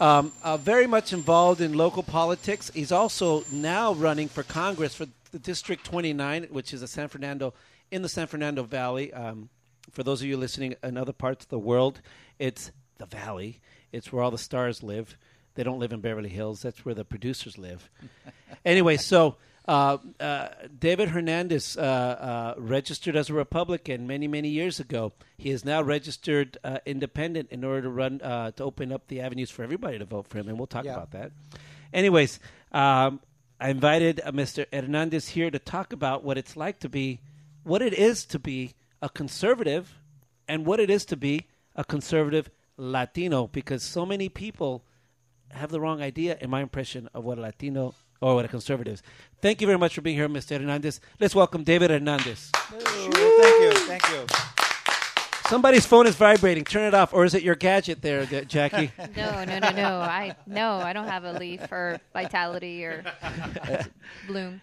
Um, 0.01 0.33
uh, 0.43 0.57
very 0.57 0.89
much 0.89 1.13
involved 1.13 1.61
in 1.61 1.75
local 1.75 2.03
politics. 2.03 2.71
He's 2.75 2.91
also 2.91 3.45
now 3.53 3.95
running 3.95 4.29
for 4.29 4.43
Congress 4.43 4.95
for 4.95 5.07
the 5.31 5.39
District 5.39 5.85
29, 5.85 6.49
which 6.51 6.75
is 6.75 6.83
a 6.83 6.89
San 6.89 7.09
Fernando 7.09 7.55
in 7.91 8.03
the 8.03 8.09
San 8.09 8.27
Fernando 8.27 8.65
Valley. 8.65 9.13
Um, 9.13 9.51
for 9.93 10.03
those 10.03 10.21
of 10.21 10.27
you 10.27 10.37
listening 10.37 10.75
in 10.83 10.97
other 10.97 11.13
parts 11.13 11.45
of 11.45 11.51
the 11.51 11.59
world, 11.59 12.01
it's 12.39 12.73
the 12.99 13.07
Valley. 13.07 13.61
It's 13.93 14.13
where 14.13 14.23
all 14.23 14.33
the 14.33 14.39
stars 14.39 14.83
live. 14.83 15.17
They 15.55 15.63
don't 15.63 15.79
live 15.79 15.93
in 15.93 16.01
Beverly 16.01 16.29
Hills. 16.29 16.63
That's 16.63 16.85
where 16.85 16.95
the 16.95 17.05
producers 17.05 17.57
live. 17.57 17.89
anyway, 18.65 18.97
so 18.97 19.37
uh, 19.67 19.99
uh, 20.21 20.49
David 20.79 21.09
Hernandez 21.11 21.77
uh, 21.77 21.81
uh, 21.81 22.55
registered 22.59 23.17
as 23.17 23.31
a 23.31 23.35
Republican 23.35 24.07
many, 24.07 24.29
many 24.29 24.49
years 24.49 24.79
ago. 24.81 25.13
He 25.39 25.51
is 25.51 25.65
now 25.65 25.81
registered 25.83 26.59
uh, 26.65 26.79
independent 26.85 27.51
in 27.51 27.65
order 27.65 27.83
to 27.83 27.89
run 27.91 28.21
uh, 28.23 28.51
to 28.53 28.65
open 28.65 28.93
up 28.93 29.09
the 29.09 29.21
avenues 29.21 29.51
for 29.51 29.63
everybody 29.63 29.99
to 29.99 30.05
vote 30.05 30.27
for 30.29 30.39
him, 30.39 30.49
and 30.49 30.59
we'll 30.59 30.67
talk 30.67 30.85
Yeah. 30.85 30.95
about 30.95 31.13
that. 31.13 31.33
Anyways, 31.93 32.41
um, 32.73 33.21
I 33.61 33.71
invited 33.71 34.21
uh, 34.25 34.33
Mr. 34.33 34.67
Hernandez 34.73 35.29
here 35.31 35.51
to 35.51 35.59
talk 35.59 35.93
about 35.93 36.25
what 36.25 36.37
it's 36.37 36.57
like 36.57 36.81
to 36.81 36.89
be, 36.89 37.21
what 37.63 37.81
it 37.83 37.95
is 37.95 38.25
to 38.27 38.39
be 38.39 38.75
a 39.01 39.09
conservative, 39.09 39.99
and 40.47 40.67
what 40.67 40.79
it 40.81 40.91
is 40.91 41.05
to 41.07 41.17
be 41.17 41.47
a 41.77 41.85
conservative 41.85 42.51
Latino, 42.77 43.47
because 43.47 43.83
so 43.83 44.05
many 44.05 44.29
people 44.29 44.85
have 45.53 45.71
the 45.71 45.81
wrong 45.81 46.03
idea, 46.03 46.37
in 46.41 46.51
my 46.51 46.61
impression, 46.61 47.09
of 47.15 47.25
what 47.25 47.39
a 47.39 47.41
Latino 47.41 47.95
Oh, 48.25 48.29
or 48.29 48.35
what 48.37 48.47
a 48.47 48.49
conservative 48.49 48.95
is. 48.95 49.03
Thank 49.43 49.61
you 49.61 49.67
very 49.67 49.79
much 49.79 49.95
for 49.95 50.01
being 50.01 50.17
here, 50.17 50.31
Mr. 50.31 50.59
Hernandez. 50.59 50.99
Let's 51.21 51.35
welcome 51.35 51.63
David 51.63 51.91
Hernandez. 51.91 52.51
Ooh, 52.73 52.81
thank 52.81 53.63
you, 53.63 53.73
thank 53.87 54.09
you. 54.09 54.27
Somebody's 55.47 55.85
phone 55.85 56.07
is 56.07 56.17
vibrating. 56.17 56.65
Turn 56.65 56.85
it 56.85 56.95
off, 56.95 57.13
or 57.13 57.27
is 57.27 57.35
it 57.35 57.43
your 57.43 57.55
gadget 57.55 58.01
there, 58.01 58.25
Jackie? 58.25 58.91
No, 59.15 59.45
no, 59.45 59.59
no, 59.59 59.71
no. 59.73 59.99
I 59.99 60.35
no, 60.47 60.79
I 60.79 60.95
don't 60.95 61.07
have 61.07 61.25
a 61.25 61.35
leaf 61.35 61.71
or 61.71 62.01
vitality 62.15 62.87
or 62.87 63.05
bloom. 64.27 64.63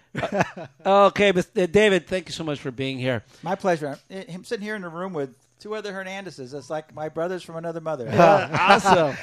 okay, 0.84 1.32
Mr. 1.32 1.72
David, 1.72 2.08
thank 2.08 2.30
you 2.30 2.34
so 2.34 2.44
much 2.44 2.60
for 2.60 2.72
being 2.72 2.98
here. 2.98 3.24
My 3.44 3.54
pleasure. 3.54 4.00
Him 4.10 4.44
sitting 4.44 4.66
here 4.66 4.76
in 4.76 4.82
the 4.82 4.90
room 4.90 5.14
with 5.14 5.36
two 5.62 5.76
other 5.76 5.94
Hernandezes. 5.94 6.54
It's 6.54 6.70
like 6.70 6.94
my 6.94 7.08
brothers 7.08 7.44
from 7.44 7.56
another 7.56 7.80
mother. 7.80 8.10
awesome. 8.12 9.16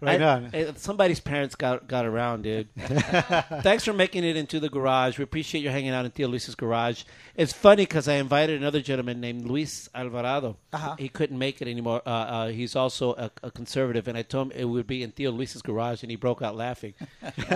Right 0.00 0.20
I- 0.20 0.24
on. 0.28 0.50
eh, 0.52 0.72
somebody's 0.76 1.20
parents 1.20 1.54
got 1.54 1.88
got 1.88 2.04
around, 2.06 2.42
dude. 2.42 2.68
Thanks 2.76 3.84
for 3.84 3.92
making 3.92 4.22
it 4.24 4.36
into 4.36 4.60
the 4.60 4.68
garage. 4.68 5.18
We 5.18 5.24
appreciate 5.24 5.62
you 5.64 5.70
hanging 5.70 5.90
out 5.90 6.04
in 6.04 6.10
Tio 6.10 6.28
Luis's 6.28 6.54
garage. 6.54 7.04
It's 7.34 7.52
funny 7.52 7.82
because 7.82 8.06
I 8.08 8.14
invited 8.14 8.60
another 8.60 8.80
gentleman 8.80 9.20
named 9.20 9.46
Luis 9.46 9.88
Alvarado. 9.94 10.56
Uh-huh. 10.72 10.96
He 10.98 11.08
couldn't 11.08 11.38
make 11.38 11.60
it 11.62 11.68
anymore. 11.68 12.02
Uh, 12.06 12.10
uh, 12.10 12.48
he's 12.48 12.76
also 12.76 13.14
a, 13.14 13.30
a 13.42 13.50
conservative, 13.50 14.06
and 14.06 14.16
I 14.18 14.22
told 14.22 14.52
him 14.52 14.58
it 14.60 14.64
would 14.66 14.86
be 14.86 15.02
in 15.02 15.12
Tio 15.12 15.30
Luis's 15.32 15.62
garage, 15.62 16.02
and 16.02 16.10
he 16.10 16.16
broke 16.16 16.42
out 16.42 16.54
laughing. 16.56 16.94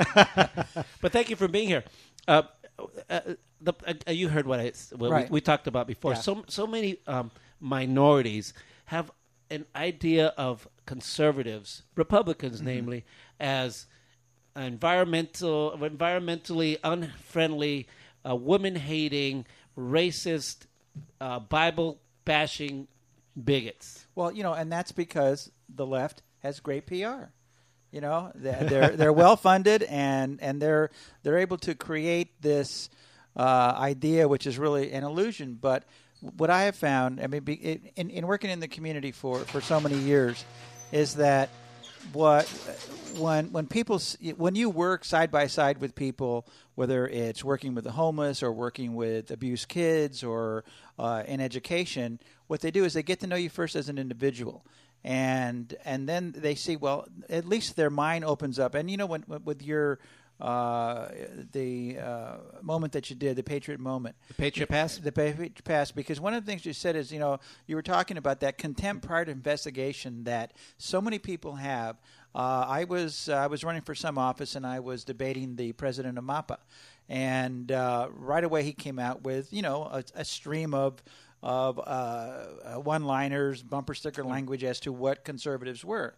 but 1.01 1.12
thank 1.12 1.31
you 1.31 1.37
for 1.37 1.49
being 1.49 1.69
here. 1.69 1.85
Uh, 2.27 2.43
uh, 3.09 3.21
the, 3.61 3.75
uh, 4.09 4.11
you 4.11 4.29
heard 4.29 4.47
what 4.47 4.61
I 4.61 4.73
what 4.97 5.11
Right. 5.11 5.31
we, 5.31 5.35
we 5.37 5.41
talked 5.41 5.67
about 5.67 5.87
before. 5.87 6.12
Yeah. 6.12 6.19
So 6.21 6.45
so 6.49 6.67
many 6.67 6.99
um, 7.07 7.31
minorities 7.61 8.53
have 8.87 9.11
an 9.51 9.66
idea 9.74 10.28
of 10.37 10.69
conservatives, 10.87 11.82
Republicans, 11.97 12.57
Mm-hmm. 12.59 12.66
namely, 12.66 13.05
as 13.39 13.87
environmental, 14.57 15.77
environmentally 15.78 16.78
unfriendly, 16.82 17.87
uh, 18.28 18.35
women 18.35 18.77
hating, 18.77 19.47
racist, 19.78 20.66
uh, 21.20 21.39
Bible 21.39 22.01
bashing 22.24 22.89
bigots. 23.43 24.07
Well, 24.15 24.32
you 24.32 24.43
know, 24.43 24.53
and 24.53 24.70
that's 24.70 24.93
because 24.93 25.51
the 25.69 25.87
left 25.87 26.23
has 26.41 26.61
great 26.61 26.87
PR. 26.87 27.31
You 27.93 28.01
know, 28.01 28.31
they're 28.35 28.65
they're, 28.65 28.97
they're 28.97 29.12
well 29.12 29.37
funded 29.37 29.82
and 29.85 30.41
and 30.41 30.61
they're 30.62 30.91
they're 31.23 31.39
able 31.39 31.59
to 31.59 31.74
create 31.74 32.41
this 32.41 32.89
uh, 33.37 33.74
idea, 33.77 34.28
which 34.28 34.47
is 34.47 34.59
really 34.59 34.93
an 34.93 35.03
illusion. 35.05 35.59
But 35.61 35.85
what 36.37 36.51
I 36.51 36.63
have 36.63 36.77
found, 36.77 37.21
I 37.21 37.27
mean, 37.27 37.47
in 37.97 38.11
in 38.11 38.27
working 38.27 38.51
in 38.51 38.61
the 38.61 38.69
community 38.69 39.13
for 39.13 39.41
for 39.41 39.61
so 39.61 39.81
many 39.81 39.97
years, 39.97 40.45
is 40.93 41.15
that 41.17 41.51
what 42.13 42.47
when 43.19 43.53
when 43.53 43.67
people 43.67 44.01
when 44.37 44.55
you 44.55 44.71
work 44.71 45.05
side 45.05 45.31
by 45.31 45.47
side 45.47 45.79
with 45.79 45.95
people 45.95 46.47
whether 46.75 47.07
it's 47.07 47.45
working 47.45 47.75
with 47.75 47.85
the 47.85 47.93
homeless 47.93 48.43
or 48.43 48.51
working 48.51 48.95
with 48.95 49.31
abused 49.31 49.69
kids 49.69 50.25
or 50.25 50.65
uh, 50.99 51.23
in 51.27 51.43
education 51.43 52.19
what 52.51 52.63
they 52.63 52.73
do 52.73 52.85
is 52.85 52.95
they 52.95 53.05
get 53.05 53.21
to 53.21 53.29
know 53.29 53.37
you 53.37 53.49
first 53.49 53.77
as 53.77 53.89
an 53.89 53.97
individual. 53.97 54.67
And 55.05 55.73
and 55.85 56.09
then 56.09 56.35
they 56.37 56.57
see 56.57 56.75
well 56.75 57.07
at 57.29 57.45
least 57.45 57.77
their 57.77 57.91
mind 57.91 58.25
opens 58.25 58.59
up. 58.59 58.75
And 58.75 58.91
you 58.91 58.97
know 58.97 59.07
when, 59.07 59.23
when 59.29 59.45
with 59.45 59.63
your 59.63 60.01
uh, 60.41 61.09
the 61.53 61.99
uh, 61.99 62.37
moment 62.62 62.93
that 62.93 63.11
you 63.11 63.17
did 63.17 63.37
the 63.37 63.43
patriot 63.43 63.79
moment 63.81 64.17
The 64.29 64.35
Patriot 64.35 64.69
Pass? 64.69 64.99
the 64.99 65.12
Patriot 65.12 65.62
Pass 65.65 65.91
because 65.91 66.21
one 66.21 66.35
of 66.35 66.45
the 66.45 66.51
things 66.51 66.65
you 66.65 66.73
said 66.73 66.97
is 66.97 67.12
you 67.12 67.19
know 67.19 67.39
you 67.67 67.77
were 67.77 67.83
talking 67.83 68.17
about 68.17 68.41
that 68.41 68.59
contempt 68.59 69.07
prior 69.07 69.25
to 69.25 69.31
investigation 69.31 70.25
that 70.25 70.53
so 70.79 71.01
many 71.01 71.19
people 71.19 71.57
have. 71.57 71.97
Uh, 72.35 72.65
I 72.69 72.85
was 72.85 73.29
uh, 73.29 73.35
I 73.35 73.49
was 73.49 73.65
running 73.65 73.83
for 73.83 73.95
some 73.95 74.17
office 74.17 74.55
and 74.55 74.65
I 74.67 74.81
was 74.81 75.03
debating 75.05 75.57
the 75.57 75.73
president 75.73 76.17
of 76.17 76.25
MAPA, 76.25 76.59
and 77.09 77.73
uh, 77.73 78.09
right 78.12 78.45
away 78.45 78.62
he 78.62 78.73
came 78.73 78.99
out 79.01 79.23
with 79.23 79.53
you 79.53 79.62
know 79.62 79.83
a, 79.85 80.05
a 80.15 80.25
stream 80.25 80.73
of 80.73 81.03
of 81.43 81.79
uh, 81.79 81.83
uh, 81.83 82.75
one-liners, 82.81 83.62
bumper 83.62 83.95
sticker 83.95 84.23
language 84.23 84.62
as 84.62 84.79
to 84.81 84.93
what 84.93 85.25
conservatives 85.25 85.83
were, 85.85 86.15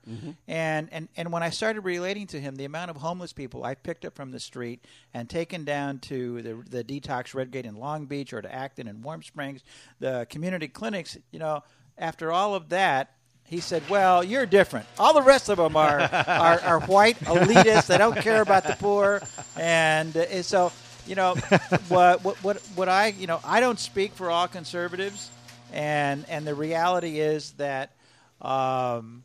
and 0.49 0.89
and 0.93 1.09
and 1.16 1.31
when 1.32 1.44
I 1.44 1.51
started 1.51 1.82
relating 1.82 2.27
to 2.28 2.40
him, 2.40 2.57
the 2.57 2.65
amount 2.65 2.90
of 2.90 2.97
homeless 2.97 3.32
people 3.32 3.65
I 3.65 3.74
picked 3.77 4.05
up 4.05 4.15
from 4.16 4.32
the 4.32 4.40
street 4.40 4.85
and 5.15 5.31
taken 5.31 5.65
down 5.65 6.01
to 6.01 6.43
the 6.43 6.55
the 6.69 6.82
detox 6.85 7.35
Redgate 7.35 7.66
in 7.66 7.77
Long 7.77 8.07
Beach 8.07 8.32
or 8.32 8.43
to 8.43 8.53
Acton 8.53 8.89
and 8.89 9.05
Warm 9.05 9.23
Springs, 9.23 9.62
the 10.01 10.27
community 10.28 10.66
clinics, 10.66 11.16
you 11.31 11.39
know, 11.39 11.62
after 11.97 12.32
all 12.32 12.55
of 12.55 12.70
that. 12.70 13.15
He 13.44 13.61
said, 13.61 13.82
"Well, 13.90 14.24
you're 14.24 14.47
different. 14.47 14.86
All 14.99 15.12
the 15.12 15.23
rest 15.23 15.49
of 15.49 15.59
them 15.59 15.77
are 15.77 16.01
are, 16.27 16.61
are 16.61 16.81
white 16.81 17.19
elitists. 17.20 17.86
They 17.89 17.99
don't 17.99 18.16
care 18.16 18.40
about 18.40 18.65
the 18.65 18.77
poor, 18.78 19.20
and, 19.57 20.16
uh, 20.16 20.20
and 20.20 20.44
so 20.44 20.73
you 21.07 21.15
know 21.15 21.35
what, 21.89 22.24
what 22.24 22.37
what 22.43 22.57
what 22.74 22.89
I 22.89 23.09
you 23.09 23.27
know 23.27 23.41
I 23.45 23.61
don't 23.61 23.79
speak 23.79 24.12
for 24.12 24.31
all 24.31 24.49
conservatives, 24.49 25.31
and 25.73 26.24
and 26.29 26.47
the 26.47 26.55
reality 26.55 27.20
is 27.20 27.53
that 27.53 27.93
um, 28.41 29.23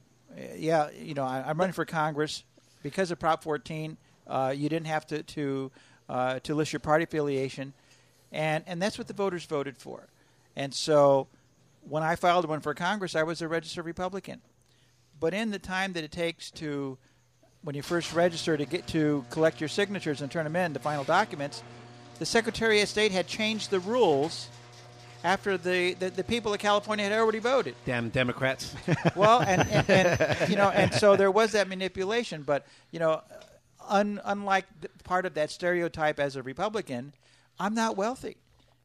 yeah 0.56 0.90
you 0.91 1.14
know 1.14 1.24
I, 1.24 1.44
I'm 1.48 1.58
running 1.58 1.74
for 1.74 1.86
Congress 1.86 2.44
because 2.84 3.12
of 3.12 3.20
Prop 3.20 3.44
14. 3.44 3.98
Uh, 4.28 4.54
you 4.56 4.70
didn't 4.70 4.88
have 4.88 5.06
to 5.08 5.24
to 5.24 5.72
uh, 6.10 6.40
to 6.40 6.56
list 6.56 6.74
your 6.74 6.80
party 6.80 7.04
affiliation, 7.04 7.74
and 8.32 8.64
and 8.68 8.82
that's 8.82 8.98
what 8.98 9.08
the 9.08 9.14
voters 9.14 9.45
voted 9.45 9.78
for, 9.78 10.08
and 10.56 10.74
so 10.74 11.28
when 11.90 12.04
I 12.04 12.16
filed 12.16 12.48
one 12.48 12.60
for 12.60 12.74
Congress, 12.74 13.16
I 13.16 13.24
was 13.24 13.41
a 13.41 13.48
registered 13.48 13.86
Republican. 13.86 14.41
But 15.20 15.34
in 15.34 15.52
the 15.52 15.60
time 15.60 15.94
that 15.94 16.04
it 16.04 16.12
takes 16.12 16.52
to, 16.52 16.98
when 17.68 17.76
you 17.76 17.81
first 17.81 18.14
register, 18.14 18.56
to 18.56 18.65
get 18.65 18.88
to 18.88 19.26
collect 19.30 19.60
your 19.60 19.68
signatures 19.68 20.22
and 20.22 20.31
turn 20.31 20.45
them 20.45 20.56
in, 20.56 20.72
the 20.72 20.80
final 20.80 21.03
documents, 21.03 21.61
the 22.18 22.26
Secretary 22.26 22.80
of 22.80 22.88
State 22.88 23.11
had 23.11 23.27
changed 23.27 23.72
the 23.72 23.81
rules 23.81 24.48
after 25.26 25.57
the, 25.57 25.94
the, 25.95 26.10
the 26.10 26.23
people 26.23 26.53
of 26.53 26.60
California 26.61 27.03
had 27.03 27.11
already 27.11 27.39
voted. 27.39 27.76
Damn 27.85 28.07
Democrats. 28.07 28.73
Well, 29.18 29.41
and, 29.41 29.68
and, 29.69 29.89
and 29.89 30.49
you 30.49 30.56
know, 30.56 30.69
and 30.69 30.94
so 30.94 31.18
there 31.18 31.30
was 31.30 31.52
that 31.52 31.68
manipulation. 31.68 32.44
But 32.44 32.65
you 32.91 32.99
know, 32.99 33.22
un, 33.89 34.22
unlike 34.23 34.64
part 35.03 35.26
of 35.26 35.34
that 35.34 35.52
stereotype 35.52 36.22
as 36.22 36.38
a 36.38 36.44
Republican, 36.44 37.11
I'm 37.60 37.73
not 37.73 37.98
wealthy. 37.98 38.38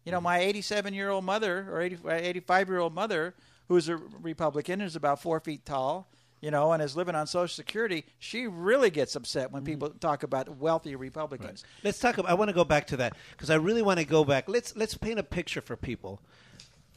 You 0.04 0.10
know, 0.10 0.20
my 0.20 0.40
87 0.40 0.92
year 0.92 1.08
old 1.08 1.24
mother 1.24 1.68
or 1.70 1.80
80, 1.82 1.98
85 2.08 2.68
year 2.68 2.78
old 2.78 2.94
mother, 2.96 3.34
who's 3.68 3.88
a 3.88 3.96
Republican, 3.96 4.80
is 4.80 4.96
about 4.96 5.22
four 5.22 5.38
feet 5.38 5.64
tall. 5.64 6.08
You 6.42 6.50
know, 6.50 6.72
and 6.72 6.82
is 6.82 6.96
living 6.96 7.14
on 7.14 7.26
Social 7.28 7.46
Security. 7.54 8.04
She 8.18 8.46
really 8.48 8.90
gets 8.90 9.14
upset 9.16 9.52
when 9.52 9.62
people 9.64 9.90
talk 9.90 10.24
about 10.24 10.58
wealthy 10.58 10.96
Republicans. 10.96 11.62
Let's 11.84 11.98
talk. 12.00 12.18
About, 12.18 12.30
I 12.30 12.34
want 12.34 12.48
to 12.48 12.52
go 12.54 12.64
back 12.64 12.88
to 12.88 12.96
that 12.98 13.16
because 13.30 13.48
I 13.48 13.54
really 13.54 13.80
want 13.80 14.00
to 14.00 14.04
go 14.04 14.24
back. 14.24 14.48
Let's 14.48 14.74
let's 14.76 14.94
paint 14.96 15.18
a 15.20 15.22
picture 15.22 15.60
for 15.60 15.76
people. 15.76 16.20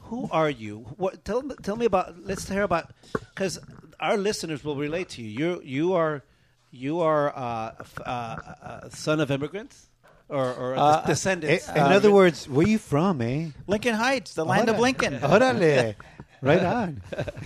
Who 0.09 0.27
are 0.31 0.49
you? 0.49 0.79
What 0.97 1.23
tell 1.23 1.43
me- 1.43 1.55
tell 1.61 1.75
me 1.75 1.85
about. 1.85 2.15
Let's 2.25 2.49
hear 2.49 2.63
about 2.63 2.89
because 3.35 3.59
our 3.99 4.17
listeners 4.17 4.63
will 4.63 4.75
relate 4.77 5.09
to 5.09 5.21
you. 5.21 5.29
You 5.29 5.61
you 5.63 5.93
are 5.93 6.23
you 6.71 7.01
are 7.01 7.31
uh, 7.37 7.71
f- 7.79 7.99
uh, 8.03 8.09
uh, 8.09 8.89
son 8.89 9.19
of 9.19 9.29
immigrants 9.31 9.87
or, 10.27 10.53
or 10.53 10.75
Uh, 10.75 11.01
Eh, 11.03 11.07
descendants. 11.07 11.69
in 11.69 11.77
other 11.77 12.11
words, 12.11 12.49
where 12.49 12.65
are 12.65 12.69
you 12.69 12.79
from, 12.79 13.21
eh? 13.21 13.49
Lincoln 13.67 13.93
Heights, 13.95 14.33
the 14.33 14.43
land 14.43 14.69
of 14.69 14.79
Lincoln. 14.79 15.19
Órale. 15.19 15.93
Right 16.45 16.63
on. 16.63 17.01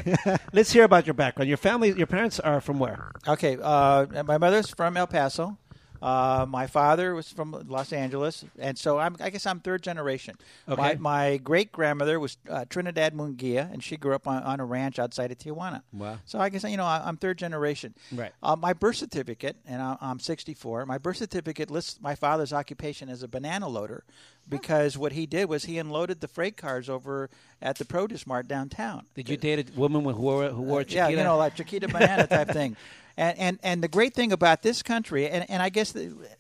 Let's 0.54 0.72
hear 0.72 0.84
about 0.84 1.08
your 1.08 1.14
background. 1.14 1.48
Your 1.48 1.58
family, 1.58 1.92
your 1.92 2.08
parents 2.08 2.40
are 2.40 2.60
from 2.62 2.80
where? 2.80 3.12
Okay, 3.28 3.58
uh, 3.62 4.06
my 4.24 4.38
mother's 4.38 4.70
from 4.70 4.98
El 4.98 5.08
Paso. 5.08 5.58
Uh, 6.02 6.46
my 6.48 6.68
father 6.68 7.14
was 7.16 7.32
from 7.32 7.52
Los 7.68 7.92
Angeles, 7.94 8.46
and 8.58 8.78
so 8.78 9.00
I'm, 9.00 9.16
I 9.20 9.30
guess 9.30 9.46
I'm 9.46 9.60
third 9.60 9.82
generation. 9.84 10.36
Okay. 10.68 10.82
My, 10.82 10.96
my 10.96 11.38
great 11.38 11.72
grandmother 11.72 12.20
was 12.20 12.38
uh, 12.50 12.66
Trinidad 12.70 13.14
Munguia, 13.14 13.72
and 13.72 13.84
she 13.84 13.98
grew 13.98 14.14
up 14.16 14.28
on, 14.28 14.42
on 14.44 14.60
a 14.60 14.66
ranch 14.66 15.00
outside 15.00 15.32
of 15.32 15.38
Tijuana. 15.38 15.82
Wow. 15.92 16.18
So 16.26 16.40
I 16.40 16.50
guess 16.50 16.64
you 16.64 16.78
know 16.78 16.86
I- 16.86 17.04
I'm 17.06 17.18
third 17.18 17.38
generation. 17.38 17.94
Right. 18.14 18.32
Uh, 18.42 18.56
my 18.56 18.74
birth 18.74 18.96
certificate, 18.98 19.58
and 19.68 19.82
I- 19.82 19.98
I'm 20.02 20.20
64. 20.20 20.86
My 20.86 20.98
birth 20.98 21.18
certificate 21.18 21.70
lists 21.70 22.00
my 22.02 22.16
father's 22.16 22.54
occupation 22.54 23.10
as 23.10 23.24
a 23.24 23.28
banana 23.28 23.68
loader, 23.68 24.04
because 24.48 24.98
what 24.98 25.12
he 25.12 25.26
did 25.26 25.50
was 25.50 25.66
he 25.66 25.78
unloaded 25.78 26.22
the 26.22 26.28
freight 26.28 26.58
cars 26.58 26.90
over 26.90 27.30
at 27.62 27.78
the 27.78 27.86
produce 27.86 28.26
mart 28.26 28.48
downtown. 28.48 29.06
Did 29.16 29.30
you 29.30 29.38
date 29.38 29.70
a 29.70 29.80
woman 29.80 30.04
who 30.04 30.12
wore 30.22 30.48
who 30.50 30.62
wore 30.62 30.82
Uh, 30.82 30.86
yeah, 30.88 31.08
you 31.10 31.18
know, 31.18 31.38
like 31.38 31.56
Chiquita 31.56 31.88
banana 31.88 32.26
type 32.28 32.50
thing. 32.50 32.76
And, 33.20 33.38
and 33.38 33.60
and 33.64 33.84
the 33.84 33.90
great 33.90 34.14
thing 34.14 34.32
about 34.32 34.62
this 34.62 34.82
country, 34.82 35.28
and, 35.28 35.46
and 35.50 35.62
I 35.62 35.68
guess 35.68 35.94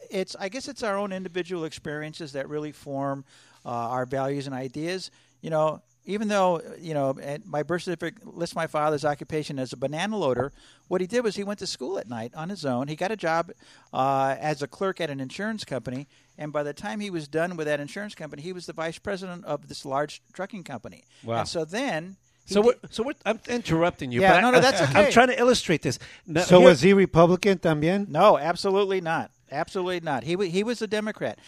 it's 0.09 0.33
I 0.39 0.47
guess 0.47 0.69
it's 0.69 0.81
our 0.81 0.97
own 0.97 1.11
individual 1.11 1.65
experiences 1.65 2.31
that 2.31 2.47
really 2.47 2.71
form 2.71 3.25
uh, 3.65 3.69
our 3.69 4.05
values 4.05 4.47
and 4.47 4.55
ideas. 4.55 5.11
You 5.41 5.49
know, 5.49 5.81
even 6.05 6.29
though 6.29 6.61
you 6.79 6.93
know 6.93 7.17
my 7.43 7.63
birth 7.63 7.83
certificate 7.83 8.25
lists 8.25 8.55
my 8.55 8.65
father's 8.65 9.03
occupation 9.03 9.59
as 9.59 9.73
a 9.73 9.77
banana 9.77 10.17
loader, 10.17 10.53
what 10.87 11.01
he 11.01 11.07
did 11.07 11.21
was 11.21 11.35
he 11.35 11.43
went 11.43 11.59
to 11.59 11.67
school 11.67 11.99
at 11.99 12.07
night 12.07 12.31
on 12.33 12.47
his 12.47 12.63
own. 12.63 12.87
He 12.87 12.95
got 12.95 13.11
a 13.11 13.17
job 13.17 13.51
uh, 13.91 14.37
as 14.39 14.61
a 14.61 14.67
clerk 14.67 15.01
at 15.01 15.09
an 15.09 15.19
insurance 15.19 15.65
company, 15.65 16.07
and 16.37 16.53
by 16.53 16.63
the 16.63 16.73
time 16.73 17.01
he 17.01 17.09
was 17.09 17.27
done 17.27 17.57
with 17.57 17.67
that 17.67 17.81
insurance 17.81 18.15
company, 18.15 18.41
he 18.41 18.53
was 18.53 18.67
the 18.67 18.73
vice 18.73 18.97
president 18.97 19.43
of 19.43 19.67
this 19.67 19.83
large 19.83 20.21
trucking 20.31 20.63
company. 20.63 21.03
Wow. 21.25 21.39
And 21.39 21.47
so 21.47 21.65
then. 21.65 22.15
He 22.49 22.53
So 22.55 22.61
did- 22.61 22.65
we're, 22.83 22.89
so 22.89 23.03
we're, 23.03 23.13
I'm 23.25 23.39
interrupting 23.47 24.11
you. 24.11 24.21
Yeah, 24.21 24.33
but 24.33 24.41
no, 24.41 24.47
I- 24.49 24.51
no, 24.51 24.59
that's 24.59 24.81
I'm 24.95 25.11
trying 25.11 25.29
to 25.29 25.39
illustrate 25.39 25.81
this. 25.81 25.99
No, 26.27 26.41
So 26.41 26.59
here- 26.59 26.67
was 26.69 26.81
he 26.81 26.91
Republican 26.93 27.59
también? 27.59 28.09
No, 28.09 28.37
absolutely 28.37 28.99
not. 29.01 29.31
Absolutely 29.51 30.01
not. 30.01 30.23
He 30.23 30.35
he 30.49 30.63
was 30.63 30.81
a 30.81 30.87
Democrat. 30.87 31.39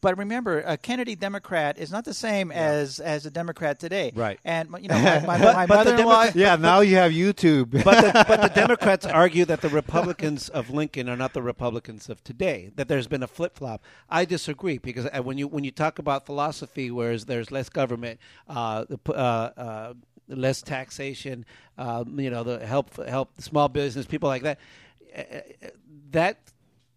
But 0.00 0.16
remember, 0.16 0.60
a 0.66 0.78
Kennedy 0.78 1.14
Democrat 1.14 1.76
is 1.76 1.92
not 1.92 2.06
the 2.06 2.14
same 2.14 2.50
as 2.50 3.00
as 3.00 3.26
a 3.26 3.30
Democrat 3.30 3.78
today. 3.78 4.12
Right. 4.16 4.40
And 4.42 4.70
you 4.80 4.88
know, 4.88 4.94
my, 4.96 5.20
my, 5.26 5.38
But- 5.38 5.54
my 5.60 5.66
but 5.66 5.76
mother-in-law. 5.76 6.26
Yeah, 6.34 6.56
now 6.56 6.80
you 6.80 6.96
have 6.96 7.12
YouTube. 7.12 7.70
but 7.84 8.00
the, 8.00 8.24
but 8.26 8.40
the 8.40 8.48
Democrats 8.62 9.04
argue 9.04 9.44
that 9.44 9.60
the 9.60 9.68
Republicans 9.68 10.48
of 10.48 10.70
Lincoln 10.70 11.08
are 11.10 11.18
not 11.18 11.34
the 11.34 11.42
Republicans 11.42 12.08
of 12.08 12.24
today. 12.24 12.70
That 12.76 12.88
there's 12.88 13.06
been 13.06 13.22
a 13.22 13.28
flip 13.28 13.56
flop. 13.56 13.82
I 14.08 14.24
disagree 14.24 14.78
because 14.78 15.04
uh, 15.06 15.22
when 15.22 15.36
you 15.36 15.48
when 15.48 15.64
you 15.64 15.70
talk 15.70 15.98
about 15.98 16.24
philosophy, 16.24 16.90
whereas 16.90 17.26
there's 17.26 17.52
less 17.52 17.68
government, 17.68 18.18
uh, 18.48 18.86
the 18.88 18.98
uh, 19.12 19.12
uh, 19.12 19.94
less 20.28 20.62
taxation, 20.62 21.44
um, 21.78 22.18
you 22.18 22.30
know, 22.30 22.42
the 22.42 22.64
help 22.64 22.96
help 23.06 23.30
small 23.40 23.68
business 23.68 24.06
people 24.06 24.28
like 24.28 24.42
that. 24.42 24.58
uh, 25.16 25.20
uh, 25.20 25.68
That 26.10 26.38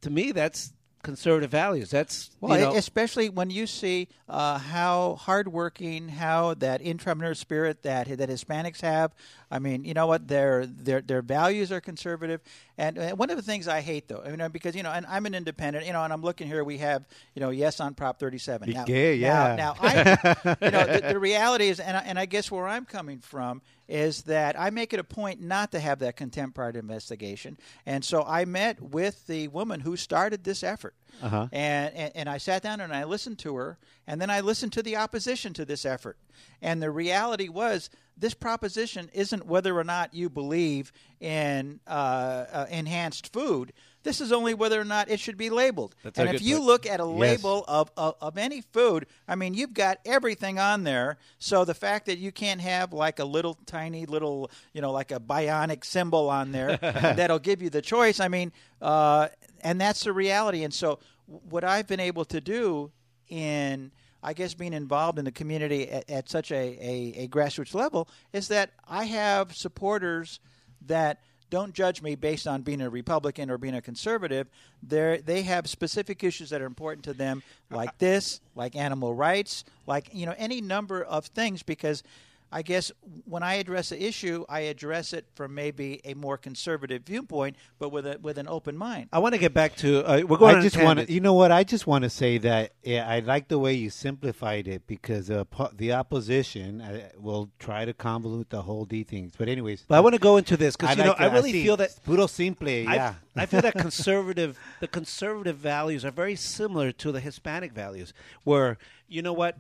to 0.02 0.10
me, 0.10 0.32
that's 0.32 0.74
conservative 1.08 1.50
values. 1.50 1.90
That's 1.90 2.32
Well, 2.42 2.60
you 2.60 2.66
know, 2.66 2.76
especially 2.76 3.30
when 3.30 3.50
you 3.50 3.66
see 3.66 4.10
uh, 4.28 4.58
how 4.58 5.16
hardworking, 5.16 6.10
how 6.10 6.54
that 6.56 6.84
intrapreneurial 6.84 7.38
spirit 7.38 7.84
that 7.84 8.10
that 8.18 8.30
Hispanics 8.30 8.82
have. 8.82 9.14
I 9.50 9.60
mean, 9.60 9.86
you 9.86 9.94
know 9.94 10.06
what? 10.06 10.28
Their 10.28 10.66
their 10.66 11.00
their 11.00 11.22
values 11.22 11.72
are 11.72 11.80
conservative, 11.80 12.42
and, 12.78 12.98
and 12.98 13.18
one 13.18 13.30
of 13.30 13.38
the 13.38 13.42
things 13.42 13.70
I 13.70 13.80
hate, 13.80 14.10
though, 14.10 14.22
I 14.22 14.36
mean, 14.36 14.50
because 14.52 14.76
you 14.76 14.84
know, 14.84 14.92
and 14.92 15.06
I'm 15.06 15.26
an 15.26 15.34
independent, 15.34 15.86
you 15.86 15.94
know, 15.94 16.04
and 16.04 16.12
I'm 16.12 16.22
looking 16.22 16.46
here. 16.46 16.62
We 16.66 16.80
have, 16.80 17.06
you 17.36 17.40
know, 17.40 17.52
yes 17.52 17.80
on 17.80 17.94
Prop 17.94 18.20
37. 18.20 18.70
Now, 18.70 18.84
Yeah, 18.86 19.12
yeah. 19.12 19.56
Now, 19.56 19.56
now 19.56 19.76
I, 19.80 20.56
you 20.62 20.72
know, 20.72 20.86
the, 20.86 21.04
the 21.14 21.20
reality 21.20 21.70
is, 21.70 21.80
and 21.80 21.96
I, 21.96 22.02
and 22.02 22.20
I 22.20 22.26
guess 22.26 22.52
where 22.52 22.68
I'm 22.68 22.84
coming 22.84 23.20
from 23.20 23.62
is 23.88 24.24
that 24.24 24.60
I 24.60 24.70
make 24.70 24.94
it 24.94 25.00
a 25.00 25.04
point 25.04 25.42
not 25.42 25.72
to 25.72 25.80
have 25.80 26.00
that 26.00 26.16
contempt 26.16 26.56
part 26.56 26.76
investigation, 26.76 27.58
and 27.86 28.04
so 28.04 28.24
I 28.24 28.46
met 28.46 28.82
with 28.82 29.28
the 29.28 29.48
woman 29.48 29.80
who 29.80 29.96
started 29.98 30.44
this 30.44 30.64
effort. 30.64 30.94
Uh-huh. 31.22 31.48
And, 31.52 31.96
and 31.96 32.12
and 32.16 32.30
I 32.30 32.38
sat 32.38 32.62
down 32.62 32.80
and 32.80 32.94
I 32.94 33.04
listened 33.06 33.40
to 33.40 33.56
her, 33.56 33.78
and 34.06 34.22
then 34.22 34.30
I 34.30 34.42
listened 34.42 34.74
to 34.74 34.84
the 34.84 34.98
opposition 34.98 35.54
to 35.54 35.66
this 35.66 35.86
effort. 35.86 36.18
And 36.62 36.82
the 36.82 36.92
reality 36.92 37.50
was, 37.50 37.90
this 38.16 38.34
proposition 38.34 39.10
isn't 39.14 39.46
whether 39.46 39.78
or 39.78 39.84
not 39.84 40.14
you 40.14 40.30
believe 40.30 40.92
in 41.20 41.80
uh, 41.88 42.46
uh, 42.52 42.66
enhanced 42.70 43.32
food. 43.34 43.74
This 44.08 44.22
is 44.22 44.32
only 44.32 44.54
whether 44.54 44.80
or 44.80 44.86
not 44.86 45.10
it 45.12 45.20
should 45.20 45.36
be 45.36 45.50
labeled. 45.50 45.94
That's 46.02 46.18
and 46.18 46.30
if 46.30 46.42
you 46.42 46.56
point. 46.56 46.66
look 46.66 46.86
at 46.86 47.02
a 47.02 47.06
label 47.06 47.66
of, 47.68 47.92
of 47.98 48.16
of 48.22 48.38
any 48.38 48.62
food, 48.62 49.06
I 49.28 49.36
mean, 49.36 49.54
you've 49.54 49.74
got 49.74 49.98
everything 50.06 50.60
on 50.60 50.86
there. 50.86 51.18
So 51.40 51.66
the 51.66 51.74
fact 51.74 52.06
that 52.06 52.18
you 52.18 52.32
can't 52.32 52.62
have 52.62 52.94
like 52.94 53.20
a 53.20 53.26
little 53.26 53.58
tiny 53.66 54.06
little, 54.06 54.50
you 54.72 54.80
know, 54.80 54.94
like 54.94 55.12
a 55.12 55.20
bionic 55.20 55.84
symbol 55.84 56.30
on 56.30 56.54
there 56.54 56.78
that'll 56.82 57.38
give 57.38 57.62
you 57.62 57.70
the 57.70 57.82
choice. 57.82 58.22
I 58.22 58.30
mean, 58.30 58.54
uh, 58.82 59.28
and 59.60 59.82
that's 59.82 60.06
the 60.06 60.14
reality. 60.14 60.64
And 60.64 60.74
so, 60.74 61.00
what 61.26 61.66
I've 61.66 61.88
been 61.88 62.00
able 62.00 62.24
to 62.26 62.40
do 62.40 62.94
in, 63.28 63.92
I 64.24 64.32
guess, 64.32 64.54
being 64.54 64.72
involved 64.72 65.20
in 65.20 65.26
the 65.26 65.34
community 65.34 65.90
at, 65.90 66.10
at 66.10 66.30
such 66.30 66.54
a, 66.54 66.56
a, 66.56 67.14
a 67.24 67.28
grassroots 67.28 67.74
level 67.74 68.08
is 68.32 68.48
that 68.48 68.72
I 68.88 69.04
have 69.04 69.54
supporters 69.54 70.40
that 70.86 71.20
don't 71.50 71.74
judge 71.74 72.02
me 72.02 72.16
based 72.16 72.48
on 72.48 72.62
being 72.62 72.82
a 72.82 72.90
Republican 72.90 73.50
or 73.50 73.58
being 73.58 73.76
a 73.76 73.82
conservative. 73.82 74.48
They 74.84 75.22
they 75.26 75.42
have 75.44 75.68
specific 75.68 76.24
issues 76.24 76.50
that 76.50 76.62
are 76.62 76.66
important 76.66 77.06
to 77.06 77.14
them, 77.14 77.44
like 77.70 77.98
this, 77.98 78.42
like 78.56 78.76
animal 78.76 79.14
rights, 79.14 79.64
like 79.86 80.10
you 80.14 80.26
know 80.26 80.36
any 80.38 80.62
number 80.62 81.04
of 81.04 81.28
things. 81.28 81.64
Because 81.64 82.04
I 82.52 82.62
guess 82.62 82.92
when 83.26 83.44
I 83.44 83.56
address 83.56 83.92
an 83.92 84.00
issue, 84.00 84.46
I 84.48 84.62
address 84.62 85.12
it 85.12 85.26
from 85.36 85.54
maybe 85.54 86.00
a 86.06 86.14
more 86.14 86.38
conservative 86.38 87.04
viewpoint, 87.04 87.58
but 87.78 87.90
with 87.90 88.06
a 88.08 88.20
with 88.22 88.38
an 88.38 88.48
open 88.48 88.78
mind. 88.78 89.10
I 89.12 89.20
want 89.20 89.34
to 89.34 89.40
get 89.40 89.54
back 89.54 89.76
to 89.78 90.04
uh, 90.06 90.22
we're 90.26 90.38
going. 90.38 90.56
I 90.56 90.62
just 90.62 90.82
want 90.82 91.00
to, 91.00 91.12
you 91.12 91.20
know 91.20 91.34
what? 91.34 91.52
I 91.52 91.64
just 91.66 91.86
want 91.88 92.04
to 92.04 92.10
say 92.10 92.38
that 92.40 92.72
yeah, 92.84 93.08
I 93.08 93.20
like 93.20 93.50
the 93.50 93.60
way 93.60 93.74
you 93.74 93.90
simplified 93.90 94.68
it 94.68 94.88
because 94.88 95.30
uh, 95.30 95.44
po- 95.44 95.72
the 95.76 95.92
opposition 95.94 96.80
uh, 96.80 97.10
will 97.20 97.50
try 97.60 97.84
to 97.84 97.94
convolute 97.94 98.48
the 98.50 98.62
whole 98.62 98.86
D 98.86 99.04
things. 99.04 99.34
But 99.38 99.50
anyways, 99.50 99.84
But 99.88 99.96
I 99.96 100.00
want 100.00 100.14
to 100.16 100.20
go 100.22 100.38
into 100.38 100.56
this 100.56 100.78
because 100.78 100.98
you 100.98 101.04
know 101.04 101.16
I 101.18 101.26
really 101.28 101.52
así, 101.52 101.64
feel 101.64 101.78
that 101.78 102.00
puro 102.06 102.28
simple. 102.28 102.68
I- 102.70 102.96
Yeah, 102.96 103.14
I, 103.36 103.46
feel 103.46 103.62
that 103.62 103.74
conservative, 103.88 104.58
the 104.80 104.88
conservative 104.88 105.58
values 105.58 106.06
are 106.06 106.12
very 106.12 106.36
similar 106.36 106.92
to 106.94 107.12
the 107.12 107.20
Hispanic 107.20 107.74
values, 107.74 108.14
where 108.46 108.78
you 109.10 109.22
know 109.22 109.34
what, 109.34 109.58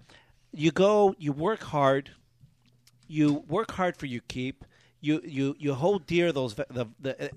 you 0.53 0.71
go, 0.71 1.15
you 1.19 1.31
work 1.33 1.63
hard, 1.63 2.11
you 3.07 3.43
work 3.47 3.71
hard 3.71 3.95
for 3.97 4.05
your 4.05 4.21
keep. 4.27 4.63
You, 4.99 5.21
you, 5.23 5.55
you 5.59 5.73
hold 5.75 6.05
dear 6.07 6.31
those 6.31 6.55
the, 6.55 6.87
the 6.99 7.25
uh, 7.25 7.27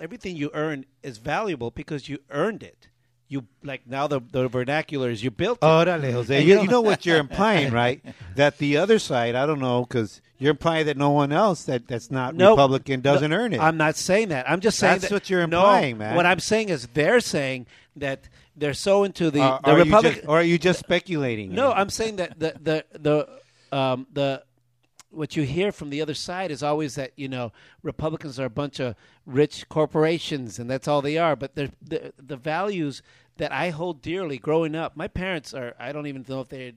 everything 0.00 0.36
you 0.36 0.50
earn 0.54 0.86
is 1.02 1.18
valuable 1.18 1.70
because 1.70 2.08
you 2.08 2.18
earned 2.30 2.62
it. 2.62 2.88
You 3.28 3.44
like 3.62 3.86
now 3.86 4.08
the 4.08 4.20
the 4.20 4.48
vernacular 4.48 5.08
is 5.10 5.22
you 5.22 5.30
built 5.30 5.58
it. 5.58 5.64
Órale, 5.64 6.10
Jose. 6.12 6.42
You, 6.42 6.62
you 6.62 6.66
know 6.66 6.80
what 6.80 7.06
you're 7.06 7.18
implying, 7.18 7.72
right? 7.72 8.02
That 8.34 8.58
the 8.58 8.78
other 8.78 8.98
side, 8.98 9.34
I 9.36 9.46
don't 9.46 9.60
know, 9.60 9.82
because 9.84 10.20
you're 10.38 10.50
implying 10.50 10.86
that 10.86 10.96
no 10.96 11.10
one 11.10 11.30
else 11.30 11.64
that, 11.64 11.86
that's 11.86 12.10
not 12.10 12.34
No, 12.34 12.50
Republican 12.52 13.02
doesn't 13.02 13.30
no, 13.30 13.36
earn 13.36 13.52
it. 13.52 13.60
I'm 13.60 13.76
not 13.76 13.94
saying 13.96 14.30
that. 14.30 14.50
I'm 14.50 14.60
just 14.60 14.78
saying 14.78 14.94
That's 14.94 15.10
that- 15.10 15.12
what 15.12 15.30
you're 15.30 15.46
no, 15.46 15.58
implying, 15.60 15.98
man. 15.98 16.16
What 16.16 16.26
I'm 16.26 16.40
saying 16.40 16.70
is 16.70 16.88
they're 16.88 17.20
saying 17.20 17.66
that 17.96 18.28
they're 18.56 18.74
so 18.74 19.04
into 19.04 19.30
the, 19.30 19.42
Uh, 19.42 19.60
the 19.64 19.76
Republican. 19.76 20.26
or 20.26 20.38
are 20.40 20.42
you 20.42 20.58
just 20.58 20.80
speculating? 20.80 21.54
no, 21.54 21.70
I'm 21.70 21.90
saying 21.90 22.16
that 22.16 22.38
the 22.40 22.54
the 22.60 22.84
the 22.98 23.76
um, 23.76 24.06
the 24.12 24.42
what 25.10 25.36
you 25.36 25.42
hear 25.42 25.72
from 25.72 25.90
the 25.90 26.00
other 26.00 26.14
side 26.14 26.50
is 26.50 26.62
always 26.62 26.94
that 26.94 27.12
you 27.16 27.28
know 27.28 27.52
Republicans 27.82 28.38
are 28.38 28.46
a 28.46 28.50
bunch 28.50 28.80
of 28.80 28.94
rich 29.26 29.68
corporations 29.68 30.58
and 30.58 30.70
that's 30.70 30.88
all 30.88 31.02
they 31.02 31.18
are. 31.18 31.36
But 31.36 31.54
the 31.54 31.72
the 32.16 32.36
values 32.36 33.02
that 33.36 33.52
I 33.52 33.70
hold 33.70 34.02
dearly 34.02 34.38
growing 34.38 34.74
up, 34.74 34.96
my 34.96 35.08
parents 35.08 35.54
are. 35.54 35.74
I 35.78 35.92
don't 35.92 36.06
even 36.06 36.24
know 36.28 36.40
if 36.40 36.48
they. 36.48 36.74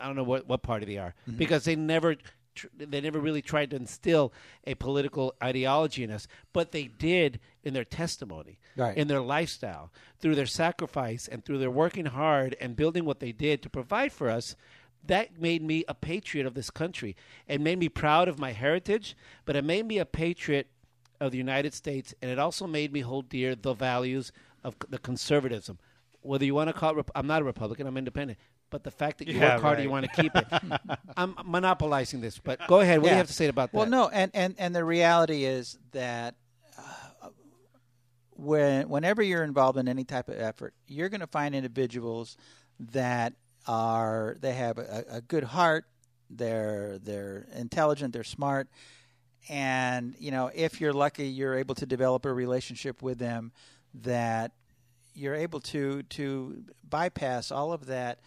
I 0.00 0.06
don't 0.06 0.16
know 0.16 0.24
what 0.24 0.46
what 0.48 0.62
party 0.62 0.86
they 0.86 0.98
are 0.98 1.14
mm-hmm. 1.28 1.38
because 1.38 1.64
they 1.64 1.76
never. 1.76 2.16
tr- 2.54 2.66
They 2.76 3.00
never 3.02 3.20
really 3.20 3.42
tried 3.42 3.70
to 3.70 3.76
instill 3.76 4.32
a 4.66 4.74
political 4.74 5.34
ideology 5.42 6.02
in 6.04 6.10
us, 6.10 6.26
but 6.54 6.72
they 6.72 6.84
did 6.84 7.38
in 7.62 7.74
their 7.74 7.84
testimony, 7.84 8.58
Right. 8.76 8.96
in 8.96 9.08
their 9.08 9.20
lifestyle, 9.20 9.92
through 10.18 10.36
their 10.36 10.46
sacrifice, 10.46 11.28
and 11.28 11.44
through 11.44 11.58
their 11.58 11.70
working 11.70 12.06
hard 12.06 12.56
and 12.60 12.74
building 12.74 13.04
what 13.04 13.20
they 13.20 13.32
did 13.32 13.62
to 13.62 13.68
provide 13.70 14.10
for 14.12 14.30
us 14.30 14.56
that 15.08 15.40
made 15.40 15.62
me 15.62 15.84
a 15.88 15.94
patriot 15.94 16.46
of 16.46 16.54
this 16.54 16.70
country. 16.70 17.16
It 17.46 17.60
made 17.60 17.78
me 17.78 17.88
proud 17.88 18.28
of 18.28 18.38
my 18.38 18.52
heritage, 18.52 19.16
but 19.44 19.56
it 19.56 19.64
made 19.64 19.86
me 19.86 19.98
a 19.98 20.06
patriot 20.06 20.68
of 21.20 21.32
the 21.32 21.38
United 21.38 21.74
States, 21.74 22.14
and 22.20 22.30
it 22.30 22.38
also 22.38 22.66
made 22.66 22.92
me 22.92 23.00
hold 23.00 23.28
dear 23.28 23.54
the 23.54 23.74
values 23.74 24.32
of 24.62 24.76
the 24.88 24.98
conservatism. 24.98 25.78
Whether 26.20 26.44
you 26.44 26.54
want 26.54 26.68
to 26.68 26.72
call 26.72 26.90
it, 26.90 26.96
Rep- 26.96 27.10
I'm 27.14 27.26
not 27.26 27.42
a 27.42 27.44
Republican, 27.44 27.86
I'm 27.86 27.96
independent. 27.96 28.38
But 28.68 28.82
the 28.82 28.90
fact 28.90 29.18
that 29.18 29.28
you 29.28 29.38
Yeah, 29.38 29.54
work 29.54 29.62
hard 29.62 29.78
and 29.78 29.84
you 29.84 29.90
want 29.90 30.06
to 30.12 30.22
keep 30.22 30.34
it, 30.34 30.46
I'm 31.16 31.36
monopolizing 31.44 32.20
this. 32.20 32.38
But 32.38 32.66
go 32.66 32.80
ahead. 32.80 33.00
What 33.00 33.08
do 33.08 33.12
you 33.12 33.18
have 33.18 33.28
to 33.28 33.32
say 33.32 33.46
about 33.46 33.70
that? 33.70 33.78
Well, 33.78 33.86
no, 33.86 34.08
and, 34.08 34.32
and, 34.34 34.56
and 34.58 34.74
the 34.74 34.84
reality 34.84 35.44
is 35.44 35.78
that 35.92 36.34
uh, 36.76 37.28
when 38.34 38.88
whenever 38.88 39.22
you're 39.22 39.44
involved 39.44 39.78
in 39.78 39.86
any 39.88 40.02
type 40.02 40.28
of 40.28 40.38
effort, 40.40 40.74
you're 40.88 41.08
going 41.08 41.20
to 41.20 41.28
find 41.28 41.54
individuals 41.54 42.36
that 42.78 43.34
are 43.66 44.36
they 44.40 44.52
have 44.52 44.78
a, 44.78 45.04
a 45.10 45.20
good 45.20 45.44
heart, 45.44 45.84
they're 46.30 46.98
they're 46.98 47.46
intelligent, 47.54 48.12
they're 48.12 48.24
smart, 48.24 48.68
and 49.48 50.14
you 50.18 50.30
know 50.30 50.50
if 50.54 50.80
you're 50.80 50.92
lucky, 50.92 51.28
you're 51.28 51.54
able 51.54 51.74
to 51.76 51.86
develop 51.86 52.24
a 52.24 52.32
relationship 52.32 53.02
with 53.02 53.18
them 53.18 53.52
that 54.02 54.52
you're 55.14 55.34
able 55.34 55.60
to 55.60 56.02
to 56.04 56.64
bypass 56.88 57.50
all 57.50 57.72
of 57.72 57.86
that 57.86 58.20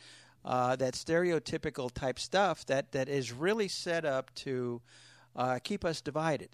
uh, 0.45 0.75
that 0.75 0.93
stereotypical 0.93 1.91
type 1.93 2.19
stuff 2.19 2.65
that 2.65 2.91
that 2.91 3.07
is 3.09 3.31
really 3.31 3.67
set 3.67 4.05
up 4.05 4.33
to 4.35 4.81
uh, 5.35 5.59
keep 5.63 5.85
us 5.85 6.01
divided 6.01 6.49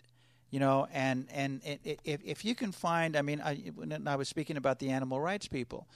you 0.52 0.60
know 0.60 0.88
and 0.94 1.28
and 1.32 1.62
if, 1.64 2.20
if 2.24 2.46
you 2.46 2.56
can 2.56 2.72
find 2.72 3.16
i 3.16 3.22
mean 3.22 3.42
I, 3.42 3.56
when 3.76 4.08
i 4.08 4.16
was 4.16 4.30
speaking 4.30 4.58
about 4.58 4.80
the 4.80 4.90
animal 4.90 5.20
rights 5.20 5.48
people 5.48 5.88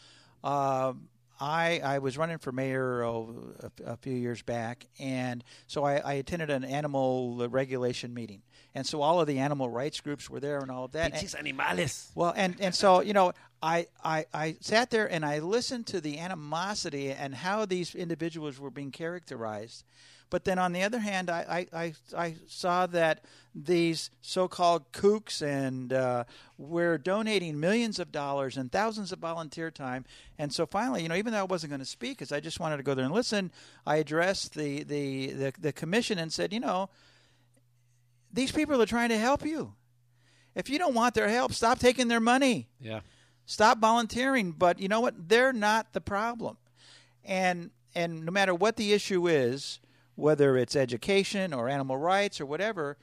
um, 0.44 1.08
I, 1.40 1.80
I 1.84 2.00
was 2.00 2.18
running 2.18 2.38
for 2.38 2.52
mayor 2.52 3.04
oh, 3.04 3.54
a, 3.62 3.92
a 3.94 3.98
few 3.98 4.14
years 4.14 4.42
back, 4.42 4.88
and 5.00 5.44
so 5.68 5.86
I, 5.86 5.98
I 5.98 6.14
attended 6.14 6.50
an 6.50 6.66
animal 6.66 7.48
regulation 7.48 8.14
meeting, 8.14 8.42
and 8.76 8.86
so 8.86 9.02
all 9.02 9.22
of 9.22 9.28
the 9.28 9.40
animal 9.40 9.70
rights 9.70 10.02
groups 10.02 10.30
were 10.30 10.40
there 10.40 10.60
and 10.60 10.70
all 10.70 10.86
of 10.86 10.92
that. 10.92 11.14
Pinches 11.14 11.36
animales. 11.36 12.12
well, 12.16 12.34
and, 12.36 12.56
and 12.60 12.76
so 12.76 13.02
you 13.02 13.14
know, 13.14 13.32
I, 13.62 13.88
I 14.04 14.26
I 14.34 14.58
sat 14.60 14.90
there 14.90 15.10
and 15.10 15.26
I 15.26 15.40
listened 15.40 15.88
to 15.88 16.02
the 16.02 16.20
animosity 16.20 17.12
and 17.12 17.34
how 17.34 17.66
these 17.66 17.96
individuals 17.96 18.60
were 18.60 18.72
being 18.72 18.92
characterized, 18.92 19.86
but 20.30 20.44
then 20.46 20.60
on 20.60 20.74
the 20.74 20.84
other 20.84 21.00
hand, 21.00 21.30
I 21.30 21.68
I, 21.74 21.84
I, 21.84 21.94
I 22.18 22.36
saw 22.48 22.86
that 22.88 23.24
these 23.56 24.12
so-called 24.22 24.92
kooks 24.92 25.42
and 25.42 25.92
uh, 25.92 26.24
we're 26.58 26.98
donating 26.98 27.60
millions 27.60 28.00
of 28.00 28.12
dollars 28.12 28.58
and 28.58 28.72
thousands 28.72 29.12
of 29.12 29.20
volunteer 29.20 29.72
time, 29.72 30.06
and 30.38 30.54
so 30.54 30.66
finally, 30.66 31.04
you 31.04 31.10
know, 31.10 31.16
even 31.16 31.34
though 31.34 31.40
I 31.40 31.44
wasn't 31.44 31.72
going 31.72 31.80
to 31.80 31.86
speak, 31.86 32.18
because 32.18 32.32
I 32.32 32.40
just 32.40 32.60
wanted 32.60 32.78
to 32.78 32.84
go 32.84 32.94
there 32.94 33.06
and 33.06 33.14
listen, 33.14 33.52
I 33.86 33.98
addressed 33.98 34.54
the 34.54 34.84
the 34.84 35.28
the, 35.34 35.54
the 35.60 35.74
commission 35.74 36.20
and 36.20 36.32
said, 36.32 36.54
you 36.54 36.60
know, 36.60 36.90
these 38.32 38.52
people 38.52 38.82
are 38.82 38.86
trying 38.86 39.10
to 39.10 39.18
help 39.18 39.46
you. 39.46 39.74
If 40.56 40.70
you 40.70 40.80
don't 40.80 40.94
want 40.94 41.14
their 41.14 41.30
help, 41.30 41.54
stop 41.54 41.80
taking 41.80 42.08
their 42.08 42.20
money. 42.20 42.68
Yeah. 42.82 43.02
Stop 43.46 43.80
volunteering. 43.80 44.52
But 44.52 44.80
you 44.80 44.88
know 44.88 45.00
what? 45.00 45.30
They're 45.30 45.54
not 45.54 45.94
the 45.94 46.02
problem. 46.02 46.58
And 47.24 47.72
and 47.96 48.26
no 48.26 48.32
matter 48.32 48.54
what 48.54 48.76
the 48.76 48.94
issue 48.94 49.28
is, 49.28 49.80
whether 50.20 50.58
it's 50.58 50.76
education 50.76 51.54
or 51.54 51.70
animal 51.70 51.98
rights 51.98 52.40
or 52.42 52.46
whatever, 52.46 52.98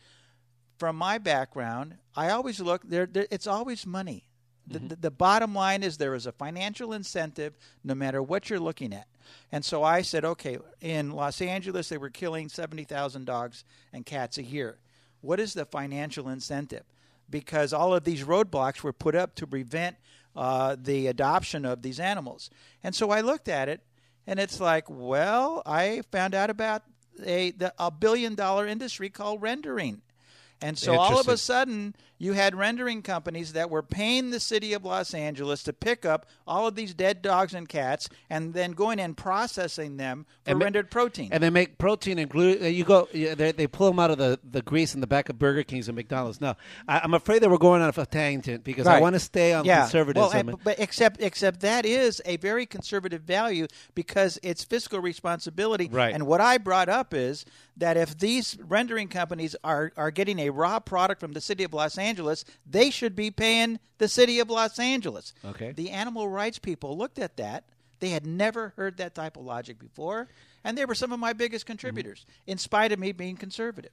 from 0.79 0.97
my 0.97 1.19
background, 1.19 1.97
I 2.15 2.31
always 2.31 2.61
look 2.61 2.83
there. 2.89 3.07
there 3.07 3.27
it's 3.31 3.47
always 3.47 3.87
money. 3.87 4.27
The, 4.69 4.81
the, 4.81 4.97
the 4.97 5.11
bottom 5.11 5.55
line 5.55 5.83
is 5.83 5.97
there 5.97 6.15
is 6.15 6.27
a 6.27 6.33
financial 6.33 6.93
incentive 6.93 7.57
no 7.85 7.95
matter 7.95 8.21
what 8.21 8.51
you're 8.51 8.59
looking 8.61 8.93
at. 8.93 9.07
And 9.53 9.65
so 9.65 9.85
I 9.85 10.03
said, 10.03 10.25
okay, 10.25 10.59
in 10.81 11.13
Los 11.13 11.41
Angeles, 11.41 11.89
they 11.89 11.99
were 11.99 12.11
killing 12.11 12.49
70,000 12.49 13.25
dogs 13.25 13.65
and 13.93 14.05
cats 14.05 14.39
a 14.39 14.43
year. 14.43 14.79
What 15.21 15.39
is 15.39 15.55
the 15.55 15.65
financial 15.65 16.29
incentive? 16.29 16.85
Because 17.31 17.73
all 17.73 17.95
of 17.95 18.05
these 18.05 18.25
roadblocks 18.25 18.83
were 18.83 18.93
put 18.93 19.15
up 19.15 19.35
to 19.37 19.47
prevent 19.47 19.97
uh, 20.35 20.77
the 20.81 21.07
adoption 21.07 21.65
of 21.65 21.83
these 21.83 21.99
animals. 21.99 22.51
And 22.83 22.95
so 22.95 23.11
I 23.11 23.21
looked 23.21 23.49
at 23.49 23.69
it, 23.69 23.81
and 24.27 24.39
it's 24.39 24.61
like, 24.61 24.85
well, 24.89 25.63
I 25.65 26.03
found 26.11 26.35
out 26.35 26.51
about 26.51 26.83
a 27.25 27.51
the, 27.53 27.75
a 27.79 27.91
billion 27.91 28.35
dollar 28.35 28.67
industry 28.67 29.11
called 29.11 29.43
rendering. 29.43 30.03
And 30.61 30.79
so 30.79 30.95
all 30.99 31.21
of 31.21 31.29
a 31.29 31.37
sudden, 31.37 31.95
you 32.19 32.33
had 32.33 32.55
rendering 32.55 33.03
companies 33.03 33.53
that 33.53 33.71
were 33.71 33.83
paying 33.83 34.31
the 34.31 34.41
city 34.41 34.73
of 34.73 34.85
Los 34.85 35.15
Angeles 35.15 35.63
to 35.65 35.73
pick 35.73 36.05
up 36.05 36.27
all 36.47 36.67
of 36.67 36.75
these 36.75 36.95
dead 36.95 37.23
dogs 37.23 37.55
and 37.55 37.69
cats 37.69 38.09
and 38.31 38.55
then 38.55 38.73
going 38.73 38.99
and 38.99 39.17
processing 39.17 39.97
them 39.97 40.27
for 40.45 40.51
And 40.51 40.59
ma- 40.59 40.65
rendered 40.65 40.91
protein. 40.91 41.29
And 41.33 41.43
they 41.43 41.51
make 41.51 41.79
protein 41.79 42.19
and 42.19 42.31
glue. 42.31 42.55
You 42.55 42.85
go, 42.85 43.09
they, 43.13 43.53
they 43.53 43.67
pull 43.67 43.89
them 43.89 43.99
out 43.99 44.11
of 44.11 44.19
the, 44.19 44.39
the 44.49 44.63
grease 44.63 44.95
in 44.95 45.01
the 45.01 45.07
back 45.07 45.29
of 45.29 45.39
Burger 45.39 45.63
Kings 45.63 45.89
and 45.89 45.97
McDonald's. 45.97 46.41
No, 46.41 46.55
I, 46.89 47.01
I'm 47.01 47.15
afraid 47.15 47.43
that 47.43 47.51
we're 47.51 47.59
going 47.59 47.83
off 47.83 47.99
a 47.99 48.07
tangent 48.07 48.65
because 48.65 48.87
I 48.87 49.01
want 49.01 49.15
to 49.15 49.21
stay 49.21 49.53
on 49.53 49.65
yeah. 49.65 49.83
conservatism. 49.83 50.47
Well, 50.47 50.55
and- 50.55 50.65
but 50.65 50.79
except 50.79 51.21
except 51.21 51.61
that 51.61 51.85
is 51.85 52.23
a 52.25 52.37
very 52.39 52.67
conservative 52.67 53.23
value 53.23 53.67
because 53.95 54.39
it's 54.43 54.65
fiscal 54.65 55.01
responsibility. 55.01 55.89
Right. 55.91 56.15
And 56.15 56.27
what 56.27 56.41
I 56.41 56.59
brought 56.59 56.89
up 56.89 57.13
is 57.13 57.45
that 57.77 57.97
if 57.97 58.19
these 58.19 58.57
rendering 58.63 59.09
companies 59.09 59.55
are 59.63 59.93
are 59.97 60.11
getting 60.11 60.39
a 60.39 60.51
raw 60.51 60.81
product 60.81 61.21
from 61.21 61.33
the 61.33 61.41
city 61.41 61.65
of 61.65 61.75
Los 61.75 61.99
Angeles, 61.99 62.06
they 62.66 62.91
should 62.91 63.15
be 63.16 63.31
paying 63.31 63.78
the 63.99 64.09
city 64.09 64.39
of 64.41 64.49
Los 64.51 64.78
Angeles. 64.78 65.33
Okay. 65.45 65.73
The 65.73 65.91
animal 65.91 66.28
rights 66.28 66.59
people 66.59 66.97
looked 66.97 67.19
at 67.19 67.37
that. 67.37 67.65
They 68.01 68.11
had 68.11 68.27
never 68.27 68.73
heard 68.77 68.99
that 68.99 69.15
type 69.15 69.37
of 69.37 69.45
logic 69.45 69.78
before, 69.78 70.28
and 70.62 70.77
they 70.77 70.85
were 70.85 70.95
some 70.95 71.12
of 71.12 71.19
my 71.20 71.33
biggest 71.33 71.65
contributors, 71.66 72.27
in 72.47 72.59
spite 72.59 72.93
of 72.93 72.99
me 72.99 73.12
being 73.12 73.37
conservative. 73.37 73.93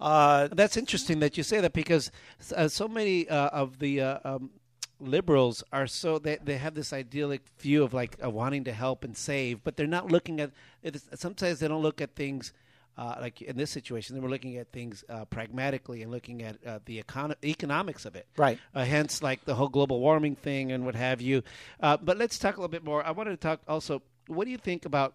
Uh, 0.00 0.48
That's 0.50 0.76
interesting 0.76 1.20
that 1.20 1.36
you 1.36 1.42
say 1.42 1.60
that 1.60 1.72
because 1.72 2.10
uh, 2.56 2.68
so 2.68 2.88
many 2.88 3.28
uh, 3.28 3.48
of 3.48 3.78
the 3.78 4.00
uh, 4.00 4.18
um, 4.24 4.50
liberals 4.98 5.62
are 5.72 5.86
so 5.86 6.18
they, 6.18 6.38
they 6.42 6.56
have 6.56 6.74
this 6.74 6.92
idyllic 6.92 7.42
view 7.58 7.82
of 7.84 7.92
like 7.94 8.16
uh, 8.24 8.30
wanting 8.30 8.64
to 8.64 8.72
help 8.72 9.04
and 9.04 9.16
save, 9.16 9.62
but 9.62 9.76
they're 9.76 9.86
not 9.86 10.10
looking 10.10 10.40
at 10.40 10.50
is- 10.82 11.08
Sometimes 11.14 11.60
they 11.60 11.68
don't 11.68 11.82
look 11.82 12.00
at 12.00 12.14
things. 12.16 12.52
Uh, 12.96 13.16
like 13.20 13.42
in 13.42 13.56
this 13.56 13.70
situation, 13.70 14.14
they 14.14 14.20
were 14.20 14.28
looking 14.30 14.56
at 14.56 14.70
things 14.70 15.02
uh, 15.08 15.24
pragmatically 15.24 16.02
and 16.02 16.12
looking 16.12 16.42
at 16.42 16.56
uh, 16.64 16.78
the 16.84 17.02
econo- 17.02 17.34
economics 17.44 18.04
of 18.04 18.14
it. 18.14 18.26
Right. 18.36 18.58
Uh, 18.72 18.84
hence, 18.84 19.20
like 19.22 19.44
the 19.44 19.54
whole 19.56 19.68
global 19.68 19.98
warming 20.00 20.36
thing 20.36 20.70
and 20.70 20.84
what 20.86 20.94
have 20.94 21.20
you. 21.20 21.42
Uh, 21.80 21.96
but 21.96 22.18
let's 22.18 22.38
talk 22.38 22.56
a 22.56 22.60
little 22.60 22.68
bit 22.68 22.84
more. 22.84 23.04
I 23.04 23.10
wanted 23.10 23.30
to 23.30 23.36
talk 23.36 23.60
also. 23.66 24.02
What 24.28 24.44
do 24.44 24.50
you 24.52 24.58
think 24.58 24.84
about 24.86 25.14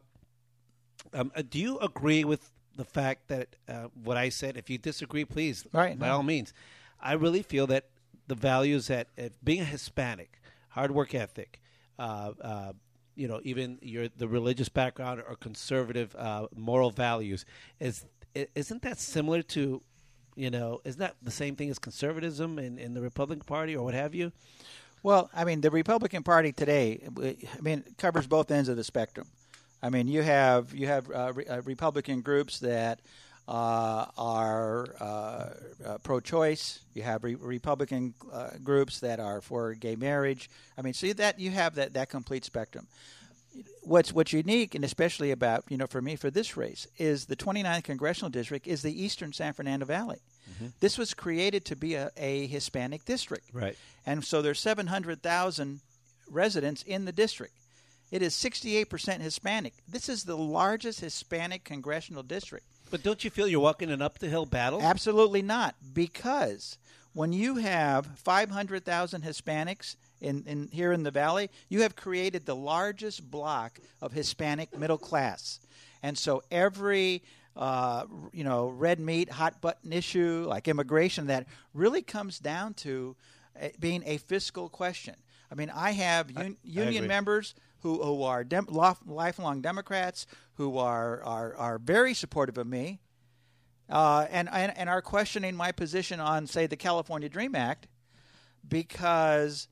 um, 1.14 1.32
uh, 1.36 1.42
do 1.50 1.58
you 1.60 1.80
agree 1.80 2.24
with 2.24 2.52
the 2.76 2.84
fact 2.86 3.30
that 3.30 3.56
uh, 3.68 3.88
what 4.04 4.18
I 4.18 4.30
said? 4.30 4.58
If 4.58 4.70
you 4.70 4.78
disagree, 4.78 5.26
please, 5.26 5.66
Right, 5.72 5.98
by 5.98 6.08
no. 6.08 6.16
all 6.18 6.24
means. 6.24 6.54
I 7.02 7.14
really 7.14 7.44
feel 7.44 7.68
that 7.68 7.86
the 8.28 8.36
values 8.36 8.88
that 8.88 9.08
being 9.44 9.62
a 9.62 9.66
Hispanic, 9.66 10.40
hard 10.70 10.92
work 10.92 11.16
ethic, 11.16 11.60
uh, 11.98 12.32
uh, 12.42 12.74
you 13.20 13.28
know, 13.28 13.42
even 13.44 13.78
your 13.82 14.08
the 14.18 14.28
religious 14.28 14.70
background 14.70 15.22
or 15.28 15.36
conservative 15.36 16.16
uh, 16.16 16.48
moral 16.56 16.90
values 16.90 17.46
Is 17.80 18.06
isn't 18.56 18.82
that 18.84 18.98
similar 19.00 19.42
to, 19.42 19.82
you 20.36 20.50
know, 20.50 20.82
isn't 20.86 21.00
that 21.00 21.16
the 21.22 21.32
same 21.32 21.56
thing 21.56 21.70
as 21.70 21.80
conservatism 21.80 22.58
in, 22.60 22.78
in 22.78 22.94
the 22.94 23.02
Republican 23.02 23.46
Party 23.46 23.76
or 23.76 23.84
what 23.84 23.94
have 23.94 24.16
you? 24.16 24.32
Well, 25.04 25.30
I 25.36 25.44
mean, 25.44 25.62
the 25.62 25.72
Republican 25.72 26.24
Party 26.24 26.52
today, 26.52 27.02
I 27.18 27.62
mean, 27.62 27.84
covers 27.98 28.28
both 28.28 28.52
ends 28.52 28.70
of 28.70 28.78
the 28.78 28.84
spectrum. 28.84 29.28
I 29.82 29.90
mean, 29.90 30.08
you 30.08 30.22
have 30.22 30.74
you 30.74 30.88
have 30.88 31.10
uh, 31.12 31.34
re- 31.34 31.46
uh, 31.46 31.62
Republican 31.64 32.22
groups 32.22 32.60
that 32.60 33.02
uh, 33.50 34.06
are 34.16 34.96
uh, 35.02 35.50
uh, 35.84 35.98
pro-choice. 36.04 36.82
You 36.94 37.02
have 37.02 37.24
re- 37.24 37.34
Republican 37.34 38.14
uh, 38.32 38.52
groups 38.64 39.00
that 39.00 39.20
are 39.20 39.42
for 39.42 39.74
gay 39.74 39.96
marriage. 39.96 40.52
I 40.78 40.84
mean, 40.84 40.94
see 40.94 41.14
that 41.14 41.40
you 41.40 41.50
have 41.50 41.74
that 41.76 41.94
that 41.94 42.10
complete 42.10 42.46
spectrum. 42.46 42.88
What's 43.82 44.14
what's 44.14 44.34
unique, 44.34 44.76
and 44.76 44.86
especially 44.86 45.32
about 45.32 45.64
you 45.68 45.78
know 45.78 45.88
for 45.88 46.00
me 46.00 46.16
for 46.16 46.30
this 46.30 46.56
race, 46.56 46.88
is 47.00 47.26
the 47.26 47.36
29th 47.36 47.84
congressional 47.84 48.30
district 48.30 48.68
is 48.68 48.84
the 48.84 49.04
Eastern 49.04 49.34
San 49.34 49.54
Fernando 49.54 49.86
Valley. 49.86 50.20
This 50.80 50.98
was 50.98 51.14
created 51.14 51.64
to 51.66 51.76
be 51.76 51.94
a, 51.94 52.10
a 52.18 52.48
Hispanic 52.48 53.06
district. 53.06 53.46
Right. 53.54 53.78
And 54.06 54.26
so 54.26 54.42
there's 54.42 54.60
700,000 54.60 55.80
residents 56.30 56.82
in 56.84 57.06
the 57.06 57.12
district. 57.12 57.54
It 58.12 58.22
is 58.24 58.34
68% 58.34 59.22
Hispanic. 59.22 59.74
This 59.88 60.10
is 60.10 60.24
the 60.24 60.36
largest 60.36 61.02
Hispanic 61.02 61.64
congressional 61.64 62.24
district. 62.24 62.66
But 62.90 63.04
don't 63.04 63.24
you 63.24 63.30
feel 63.30 63.48
you're 63.48 63.60
walking 63.60 63.92
an 63.92 64.02
uphill 64.02 64.46
battle? 64.46 64.82
Absolutely 64.82 65.42
not, 65.42 65.76
because 65.94 66.78
when 67.14 67.34
you 67.34 67.56
have 67.56 68.06
500,000 68.06 69.24
Hispanics 69.24 69.96
in, 70.22 70.44
in 70.46 70.70
here 70.72 70.92
in 70.92 71.04
the 71.04 71.12
valley, 71.12 71.50
you 71.70 71.82
have 71.82 71.96
created 71.96 72.46
the 72.46 72.56
largest 72.56 73.30
block 73.30 73.80
of 74.02 74.12
Hispanic 74.14 74.78
middle 74.78 74.98
class, 74.98 75.60
and 76.04 76.18
so 76.18 76.42
every 76.52 77.24
uh, 77.56 78.06
you 78.32 78.44
know 78.44 78.70
red 78.70 79.00
meat, 79.00 79.30
hot 79.30 79.62
button 79.62 79.92
issue 79.92 80.46
like 80.48 80.68
immigration 80.68 81.28
that 81.28 81.46
really 81.74 82.02
comes 82.02 82.40
down 82.40 82.74
to 82.74 83.16
uh, 83.62 83.68
being 83.80 84.04
a 84.06 84.18
fiscal 84.18 84.70
question. 84.70 85.16
I 85.52 85.56
mean, 85.56 85.72
I 85.74 85.92
have 85.92 86.36
un- 86.38 86.58
union 86.64 86.98
agree. 86.98 87.08
members 87.08 87.56
who 87.82 88.04
who 88.04 88.24
are 88.24 88.44
dem- 88.44 88.68
lifelong 89.06 89.62
Democrats 89.62 90.26
who 90.56 90.78
are, 90.78 91.24
are 91.24 91.56
are 91.56 91.78
very 91.78 92.14
supportive 92.14 92.58
of 92.58 92.68
me 92.68 93.00
uh, 93.90 94.28
and, 94.30 94.50
and 94.52 94.78
and 94.78 94.90
are 94.90 95.02
questioning 95.02 95.56
my 95.56 95.72
position 95.72 96.20
on, 96.20 96.46
say, 96.48 96.68
the 96.68 96.76
California 96.76 97.30
Dream 97.30 97.56
Act, 97.56 97.88
because 98.68 99.68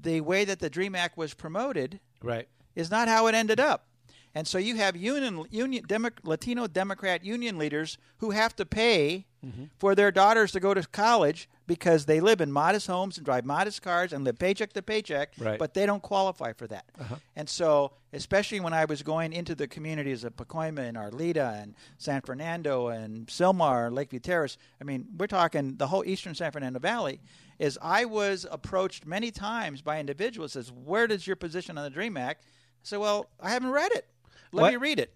the 0.00 0.20
way 0.20 0.44
that 0.44 0.60
the 0.60 0.70
Dream 0.70 0.94
Act 0.94 1.16
was 1.16 1.34
promoted 1.34 2.00
right. 2.22 2.48
is 2.74 2.90
not 2.90 3.08
how 3.08 3.26
it 3.26 3.34
ended 3.34 3.58
up. 3.58 3.86
And 4.34 4.46
so 4.46 4.58
you 4.58 4.76
have 4.76 4.96
union, 4.96 5.44
union 5.50 5.84
Demo, 5.86 6.10
Latino 6.22 6.66
Democrat 6.66 7.24
union 7.24 7.58
leaders 7.58 7.98
who 8.18 8.30
have 8.30 8.54
to 8.56 8.66
pay 8.66 9.26
mm-hmm. 9.44 9.64
for 9.78 9.94
their 9.94 10.10
daughters 10.10 10.52
to 10.52 10.60
go 10.60 10.74
to 10.74 10.82
college 10.82 11.48
because 11.66 12.06
they 12.06 12.20
live 12.20 12.40
in 12.40 12.50
modest 12.50 12.86
homes 12.86 13.16
and 13.18 13.24
drive 13.26 13.44
modest 13.44 13.82
cars 13.82 14.12
and 14.12 14.24
live 14.24 14.38
paycheck 14.38 14.72
to 14.72 14.82
paycheck, 14.82 15.32
Right. 15.38 15.58
but 15.58 15.74
they 15.74 15.86
don't 15.86 16.02
qualify 16.02 16.52
for 16.52 16.66
that. 16.68 16.84
Uh-huh. 16.98 17.16
And 17.36 17.48
so, 17.48 17.92
especially 18.12 18.60
when 18.60 18.72
I 18.72 18.86
was 18.86 19.02
going 19.02 19.32
into 19.32 19.54
the 19.54 19.66
communities 19.66 20.24
of 20.24 20.34
Pacoima 20.36 20.80
and 20.80 20.96
Arleta 20.96 21.62
and 21.62 21.74
San 21.98 22.22
Fernando 22.22 22.88
and 22.88 23.26
Sylmar 23.26 23.86
and 23.86 23.94
Lakeview 23.94 24.20
Terrace, 24.20 24.56
I 24.80 24.84
mean, 24.84 25.06
we're 25.18 25.26
talking 25.26 25.76
the 25.76 25.88
whole 25.88 26.04
eastern 26.06 26.34
San 26.34 26.50
Fernando 26.52 26.78
Valley. 26.78 27.20
Is 27.58 27.76
I 27.82 28.04
was 28.04 28.46
approached 28.50 29.04
many 29.04 29.30
times 29.30 29.82
by 29.82 29.98
individuals 29.98 30.52
says, 30.52 30.70
"Where 30.70 31.08
does 31.08 31.26
your 31.26 31.34
position 31.36 31.76
on 31.76 31.82
the 31.84 31.90
Dream 31.90 32.16
Act?" 32.16 32.44
I 32.44 32.84
said, 32.84 32.98
"Well, 33.00 33.26
I 33.40 33.50
haven't 33.50 33.72
read 33.72 33.90
it. 33.92 34.06
Let 34.52 34.62
What- 34.62 34.70
me 34.72 34.76
read 34.76 34.98
it." 34.98 35.14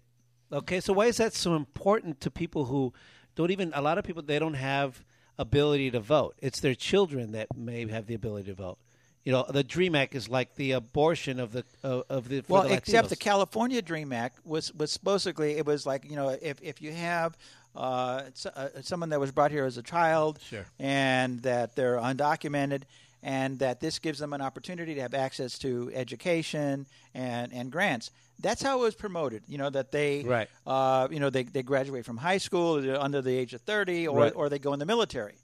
Okay, 0.51 0.79
so 0.79 0.93
why 0.93 1.07
is 1.07 1.17
that 1.17 1.33
so 1.33 1.55
important 1.55 2.21
to 2.21 2.29
people 2.31 2.65
who 2.65 2.93
don't 3.35 3.51
even? 3.51 3.71
A 3.73 3.81
lot 3.81 3.97
of 3.97 4.03
people 4.03 4.21
they 4.21 4.39
don't 4.39 4.53
have 4.53 5.03
ability 5.37 5.89
to 5.91 5.99
vote. 5.99 6.35
It's 6.39 6.59
their 6.59 6.75
children 6.75 7.31
that 7.31 7.47
may 7.57 7.87
have 7.87 8.05
the 8.05 8.13
ability 8.13 8.49
to 8.49 8.53
vote. 8.53 8.77
You 9.23 9.31
know, 9.31 9.45
the 9.49 9.63
Dream 9.63 9.95
Act 9.95 10.13
is 10.15 10.27
like 10.29 10.55
the 10.55 10.73
abortion 10.73 11.39
of 11.39 11.53
the 11.53 11.63
of, 11.81 12.03
of 12.09 12.29
the 12.29 12.43
Well, 12.47 12.63
the 12.63 12.73
except 12.73 13.09
the 13.09 13.15
California 13.15 13.81
Dream 13.81 14.11
Act 14.13 14.45
was 14.45 14.73
was 14.73 14.97
basically 14.97 15.53
it 15.57 15.65
was 15.65 15.85
like 15.85 16.07
you 16.09 16.15
know 16.15 16.29
if 16.29 16.61
if 16.61 16.81
you 16.81 16.91
have 16.91 17.37
uh, 17.75 18.23
uh, 18.55 18.67
someone 18.81 19.09
that 19.09 19.19
was 19.19 19.31
brought 19.31 19.49
here 19.49 19.65
as 19.65 19.77
a 19.77 19.81
child 19.81 20.39
Sure. 20.47 20.65
and 20.77 21.41
that 21.41 21.75
they're 21.75 21.95
undocumented 21.97 22.83
and 23.23 23.57
that 23.59 23.79
this 23.79 23.97
gives 23.97 24.19
them 24.19 24.31
an 24.33 24.41
opportunity 24.41 24.93
to 24.93 25.01
have 25.01 25.15
access 25.15 25.57
to 25.59 25.89
education 25.95 26.85
and 27.15 27.51
and 27.53 27.71
grants. 27.71 28.11
That's 28.39 28.61
how 28.61 28.79
it 28.79 28.81
was 28.81 28.95
promoted. 28.95 29.43
You 29.47 29.57
know 29.57 29.69
that 29.69 29.91
they 29.91 30.23
Right. 30.23 30.49
uh, 30.67 31.07
you 31.11 31.19
know 31.19 31.29
they 31.29 31.43
they 31.43 31.63
graduate 31.63 32.05
from 32.05 32.17
high 32.17 32.39
school 32.39 32.99
under 32.99 33.21
the 33.21 33.35
age 33.35 33.53
of 33.53 33.61
thirty 33.61 34.07
or 34.07 34.17
Right. 34.19 34.33
or 34.35 34.49
they 34.49 34.59
go 34.59 34.73
in 34.73 34.79
the 34.79 34.85
military. 34.85 35.35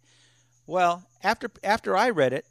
Well, 0.68 1.04
after 1.24 1.50
after 1.64 1.96
I 1.96 2.10
read 2.10 2.34
it, 2.34 2.46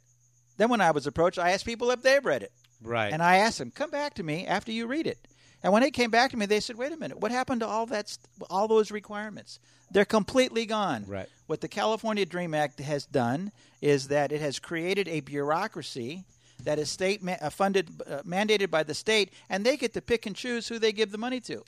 then 0.57 0.69
when 0.69 0.81
I 0.81 0.91
was 0.91 1.07
approached, 1.07 1.37
I 1.39 1.51
asked 1.51 1.65
people 1.65 1.91
if 1.91 2.01
they've 2.01 2.23
read 2.25 2.43
it. 2.43 2.51
right. 2.81 3.11
And 3.11 3.21
I 3.21 3.37
asked 3.37 3.57
them, 3.59 3.71
"Come 3.71 3.91
back 3.91 4.13
to 4.15 4.23
me 4.23 4.47
after 4.47 4.71
you 4.71 4.87
read 4.87 5.05
it." 5.07 5.17
And 5.61 5.73
when 5.73 5.81
they 5.81 5.91
came 5.91 6.09
back 6.09 6.31
to 6.31 6.37
me, 6.37 6.45
they 6.45 6.61
said, 6.61 6.77
"Wait 6.77 6.93
a 6.93 6.97
minute, 6.97 7.19
what 7.19 7.31
happened 7.31 7.59
to 7.61 7.67
all 7.67 7.85
that, 7.87 8.07
st- 8.07 8.25
all 8.49 8.67
those 8.69 8.89
requirements? 8.91 9.59
They're 9.91 10.05
completely 10.05 10.65
gone." 10.65 11.03
Right. 11.05 11.27
What 11.47 11.59
the 11.61 11.67
California 11.67 12.25
Dream 12.25 12.53
Act 12.53 12.79
has 12.79 13.05
done 13.05 13.51
is 13.81 14.07
that 14.07 14.31
it 14.31 14.39
has 14.39 14.57
created 14.59 15.07
a 15.09 15.19
bureaucracy 15.19 16.23
that 16.63 16.79
is 16.79 16.89
state 16.89 17.23
ma- 17.23 17.37
uh, 17.41 17.49
funded, 17.49 17.89
uh, 18.07 18.21
mandated 18.23 18.69
by 18.69 18.83
the 18.83 18.93
state, 18.93 19.31
and 19.49 19.65
they 19.65 19.77
get 19.77 19.93
to 19.93 20.01
pick 20.01 20.25
and 20.25 20.35
choose 20.35 20.67
who 20.67 20.79
they 20.79 20.91
give 20.91 21.11
the 21.11 21.17
money 21.17 21.39
to. 21.41 21.63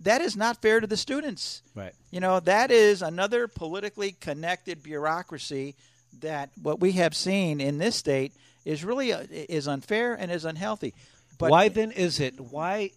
That 0.00 0.20
is 0.20 0.36
not 0.36 0.60
fair 0.60 0.80
to 0.80 0.86
the 0.86 0.96
students. 0.96 1.62
right. 1.74 1.94
You 2.10 2.20
know, 2.20 2.40
that 2.40 2.70
is 2.70 3.02
another 3.02 3.48
politically 3.48 4.12
connected 4.12 4.82
bureaucracy 4.82 5.74
that 6.20 6.50
what 6.62 6.80
we 6.80 6.92
have 6.92 7.14
seen 7.14 7.60
in 7.60 7.78
this 7.78 7.96
state 7.96 8.32
is 8.64 8.84
really 8.84 9.12
uh, 9.12 9.24
is 9.30 9.68
unfair 9.68 10.14
and 10.14 10.30
is 10.30 10.44
unhealthy. 10.44 10.92
But 11.38 11.50
why 11.50 11.68
then 11.68 11.92
is 11.92 12.20
it? 12.20 12.40
Why? 12.40 12.90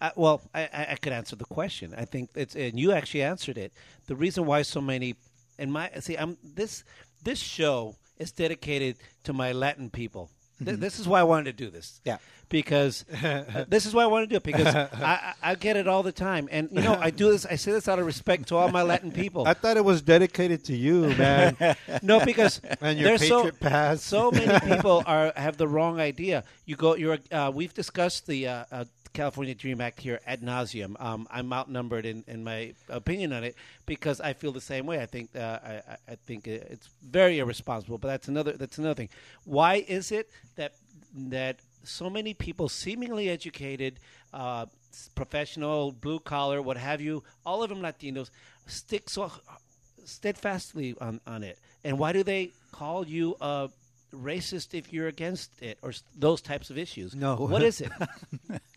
Uh, 0.00 0.10
well, 0.16 0.42
I, 0.54 0.62
I 0.72 0.86
I 0.90 0.96
could 0.96 1.12
answer 1.12 1.36
the 1.36 1.44
question. 1.44 1.94
I 1.96 2.04
think 2.04 2.30
it's 2.34 2.54
and 2.56 2.78
you 2.78 2.92
actually 2.92 3.22
answered 3.22 3.58
it. 3.58 3.72
The 4.06 4.16
reason 4.16 4.44
why 4.46 4.62
so 4.62 4.80
many 4.80 5.14
and 5.58 5.72
my 5.72 5.90
see, 6.00 6.16
I'm 6.16 6.36
this 6.42 6.84
this 7.22 7.38
show 7.38 7.96
is 8.18 8.32
dedicated 8.32 8.96
to 9.24 9.32
my 9.32 9.52
Latin 9.52 9.90
people. 9.90 10.30
Th- 10.62 10.78
this 10.78 10.98
is 10.98 11.08
why 11.08 11.20
I 11.20 11.24
wanted 11.24 11.44
to 11.56 11.64
do 11.64 11.70
this. 11.70 12.00
Yeah. 12.04 12.18
Because 12.50 13.04
uh, 13.24 13.64
this 13.68 13.86
is 13.86 13.94
why 13.94 14.02
I 14.04 14.06
want 14.06 14.24
to 14.24 14.26
do 14.28 14.36
it 14.36 14.42
because 14.42 14.66
I, 14.74 14.88
I, 14.92 15.34
I 15.42 15.54
get 15.54 15.76
it 15.76 15.88
all 15.88 16.02
the 16.02 16.12
time, 16.12 16.46
and 16.52 16.68
you 16.70 16.82
know 16.82 16.94
I 16.94 17.10
do 17.10 17.30
this. 17.32 17.46
I 17.46 17.56
say 17.56 17.72
this 17.72 17.88
out 17.88 17.98
of 17.98 18.04
respect 18.06 18.48
to 18.48 18.56
all 18.56 18.68
my 18.68 18.82
Latin 18.82 19.10
people. 19.22 19.48
I 19.48 19.54
thought 19.54 19.76
it 19.78 19.84
was 19.84 20.02
dedicated 20.02 20.62
to 20.64 20.76
you, 20.76 21.08
man. 21.16 21.56
no, 22.02 22.22
because 22.24 22.60
And 22.82 22.98
your 22.98 23.08
there's 23.08 23.26
so, 23.26 23.44
Patriot 23.44 23.60
pass. 23.60 24.02
so 24.02 24.30
many 24.30 24.60
people 24.60 25.02
are 25.06 25.32
have 25.36 25.56
the 25.56 25.66
wrong 25.66 25.98
idea. 25.98 26.44
You 26.66 26.76
go. 26.76 26.94
You're. 26.96 27.18
Uh, 27.32 27.50
we've 27.52 27.72
discussed 27.74 28.26
the 28.26 28.46
uh, 28.48 28.64
uh, 28.70 28.84
California 29.14 29.54
Dream 29.54 29.80
Act 29.80 30.00
here 30.00 30.20
ad 30.26 30.42
nauseum. 30.42 31.00
Um, 31.00 31.26
I'm 31.30 31.52
outnumbered 31.52 32.04
in, 32.04 32.24
in 32.26 32.44
my 32.44 32.74
opinion 32.88 33.32
on 33.32 33.44
it 33.44 33.54
because 33.86 34.20
I 34.20 34.34
feel 34.34 34.52
the 34.52 34.60
same 34.60 34.84
way. 34.86 35.00
I 35.00 35.06
think 35.06 35.34
uh, 35.34 35.58
I, 35.64 35.82
I- 36.12 36.16
think 36.26 36.46
it's 36.46 36.88
very 37.02 37.38
irresponsible. 37.38 37.98
But 37.98 38.08
that's 38.08 38.28
another 38.28 38.52
that's 38.52 38.78
another 38.78 38.94
thing. 38.94 39.08
Why 39.44 39.84
is 39.88 40.12
it 40.12 40.30
that 40.56 40.72
that 41.28 41.60
so 41.84 42.10
many 42.10 42.34
people, 42.34 42.68
seemingly 42.68 43.28
educated, 43.28 44.00
uh, 44.32 44.66
professional, 45.14 45.92
blue 45.92 46.18
collar, 46.18 46.60
what 46.62 46.76
have 46.76 47.00
you, 47.00 47.22
all 47.44 47.62
of 47.62 47.68
them 47.68 47.80
Latinos, 47.80 48.30
stick 48.66 49.08
so 49.10 49.30
steadfastly 50.04 50.94
on, 51.00 51.20
on 51.26 51.42
it. 51.42 51.58
And 51.84 51.98
why 51.98 52.12
do 52.12 52.22
they 52.22 52.52
call 52.72 53.06
you 53.06 53.36
a 53.40 53.68
racist 54.14 54.74
if 54.74 54.92
you're 54.92 55.08
against 55.08 55.50
it 55.62 55.78
or 55.82 55.92
those 56.16 56.40
types 56.40 56.70
of 56.70 56.78
issues? 56.78 57.14
No. 57.14 57.36
What 57.36 57.62
is 57.62 57.80
it? 57.80 57.90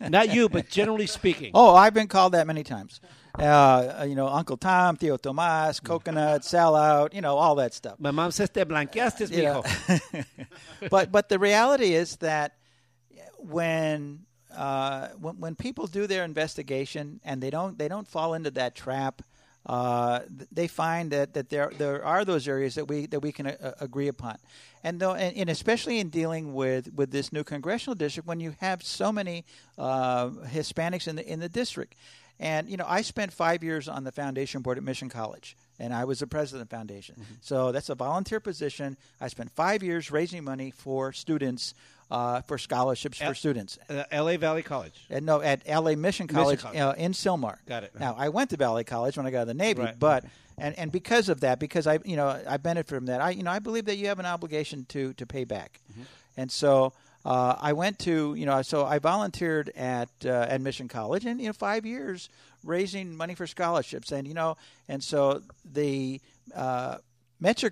Not 0.00 0.34
you, 0.34 0.48
but 0.48 0.68
generally 0.68 1.06
speaking. 1.06 1.52
Oh, 1.54 1.74
I've 1.74 1.94
been 1.94 2.08
called 2.08 2.32
that 2.32 2.46
many 2.46 2.64
times. 2.64 3.00
Uh, 3.38 4.04
you 4.08 4.14
know, 4.14 4.26
Uncle 4.26 4.56
Tom, 4.56 4.96
Tio 4.96 5.16
Tomas, 5.16 5.80
coconut, 5.80 6.42
sellout, 6.42 7.14
you 7.14 7.20
know, 7.20 7.36
all 7.36 7.54
that 7.56 7.72
stuff. 7.72 7.98
My 7.98 8.10
mom 8.10 8.32
says 8.32 8.50
te 8.50 8.62
blanqueaste, 8.62 9.28
mijo. 9.30 10.26
but 10.90 11.12
but 11.12 11.28
the 11.28 11.38
reality 11.38 11.94
is 11.94 12.16
that 12.16 12.56
when 13.38 14.26
uh, 14.56 15.08
when 15.20 15.38
when 15.38 15.54
people 15.54 15.86
do 15.86 16.06
their 16.06 16.24
investigation 16.24 17.20
and 17.24 17.40
they 17.42 17.50
don't 17.50 17.78
they 17.78 17.86
don't 17.88 18.08
fall 18.08 18.34
into 18.34 18.50
that 18.52 18.74
trap, 18.74 19.22
uh, 19.66 20.20
they 20.50 20.66
find 20.66 21.10
that, 21.10 21.34
that 21.34 21.50
there 21.50 21.70
there 21.76 22.04
are 22.04 22.24
those 22.24 22.48
areas 22.48 22.74
that 22.76 22.88
we 22.88 23.06
that 23.06 23.20
we 23.20 23.32
can 23.32 23.48
uh, 23.48 23.72
agree 23.80 24.08
upon, 24.08 24.36
and 24.82 25.00
though 25.00 25.14
and, 25.14 25.36
and 25.36 25.50
especially 25.50 25.98
in 25.98 26.08
dealing 26.08 26.54
with, 26.54 26.92
with 26.94 27.10
this 27.10 27.32
new 27.32 27.44
congressional 27.44 27.94
district 27.94 28.26
when 28.26 28.40
you 28.40 28.54
have 28.60 28.82
so 28.82 29.12
many 29.12 29.44
uh, 29.76 30.28
Hispanics 30.28 31.06
in 31.08 31.16
the 31.16 31.26
in 31.26 31.40
the 31.40 31.48
district, 31.48 31.96
and 32.40 32.68
you 32.68 32.76
know 32.76 32.86
I 32.86 33.02
spent 33.02 33.32
five 33.32 33.62
years 33.62 33.88
on 33.88 34.04
the 34.04 34.12
foundation 34.12 34.62
board 34.62 34.78
at 34.78 34.84
Mission 34.84 35.08
College. 35.08 35.56
And 35.80 35.94
I 35.94 36.06
was 36.06 36.18
the 36.18 36.26
president 36.26 36.62
of 36.62 36.68
the 36.68 36.76
foundation. 36.76 37.14
So 37.40 37.70
that's 37.70 37.88
a 37.88 37.94
volunteer 37.94 38.40
position. 38.40 38.96
I 39.20 39.28
spent 39.28 39.52
five 39.52 39.84
years 39.84 40.10
raising 40.10 40.42
money 40.42 40.72
for 40.72 41.12
students, 41.12 41.72
uh, 42.10 42.40
for 42.42 42.58
scholarships 42.58 43.18
for 43.18 43.34
students. 43.34 43.78
Uh, 43.88 44.04
L.A. 44.10 44.36
Valley 44.36 44.62
College. 44.62 45.06
Uh, 45.14 45.20
no, 45.20 45.40
at 45.40 45.66
LA 45.68 45.94
Mission 45.94 46.26
College, 46.26 46.60
College. 46.60 46.78
Uh, 46.78 46.94
in 46.96 47.12
Sylmar. 47.12 47.58
Got 47.66 47.84
it. 47.84 47.92
Now 47.98 48.14
I 48.18 48.28
went 48.30 48.50
to 48.50 48.56
Valley 48.56 48.84
College 48.84 49.16
when 49.16 49.26
I 49.26 49.30
got 49.30 49.38
out 49.38 49.42
of 49.42 49.48
the 49.48 49.54
Navy, 49.54 49.82
Right. 49.82 49.98
but 49.98 50.24
and, 50.56 50.76
and 50.78 50.90
because 50.90 51.28
of 51.28 51.40
that, 51.40 51.58
because 51.60 51.86
I 51.86 51.98
you 52.04 52.16
know 52.16 52.40
I 52.48 52.56
benefit 52.56 52.88
from 52.88 53.06
that, 53.06 53.20
I 53.20 53.30
you 53.30 53.42
know 53.42 53.50
I 53.50 53.58
believe 53.58 53.84
that 53.86 53.96
you 53.96 54.06
have 54.08 54.18
an 54.18 54.26
obligation 54.26 54.86
to 54.90 55.12
to 55.14 55.26
pay 55.26 55.44
back, 55.44 55.80
Mm-hmm. 55.92 56.02
and 56.36 56.50
so. 56.50 56.92
Uh, 57.24 57.56
I 57.60 57.72
went 57.74 57.98
to 58.00 58.34
you 58.36 58.46
know 58.46 58.62
so 58.62 58.86
I 58.86 59.00
volunteered 59.00 59.70
at 59.76 60.08
uh, 60.24 60.28
at 60.48 60.60
Mission 60.62 60.86
College 60.88 61.26
and 61.26 61.40
you 61.40 61.48
know 61.48 61.52
five 61.52 61.84
years 61.84 62.30
raising 62.64 63.14
money 63.16 63.34
for 63.34 63.46
scholarships 63.46 64.12
and 64.12 64.26
you 64.26 64.32
know 64.34 64.56
and 64.88 65.02
so 65.02 65.42
the 65.64 66.20
uh, 66.54 66.98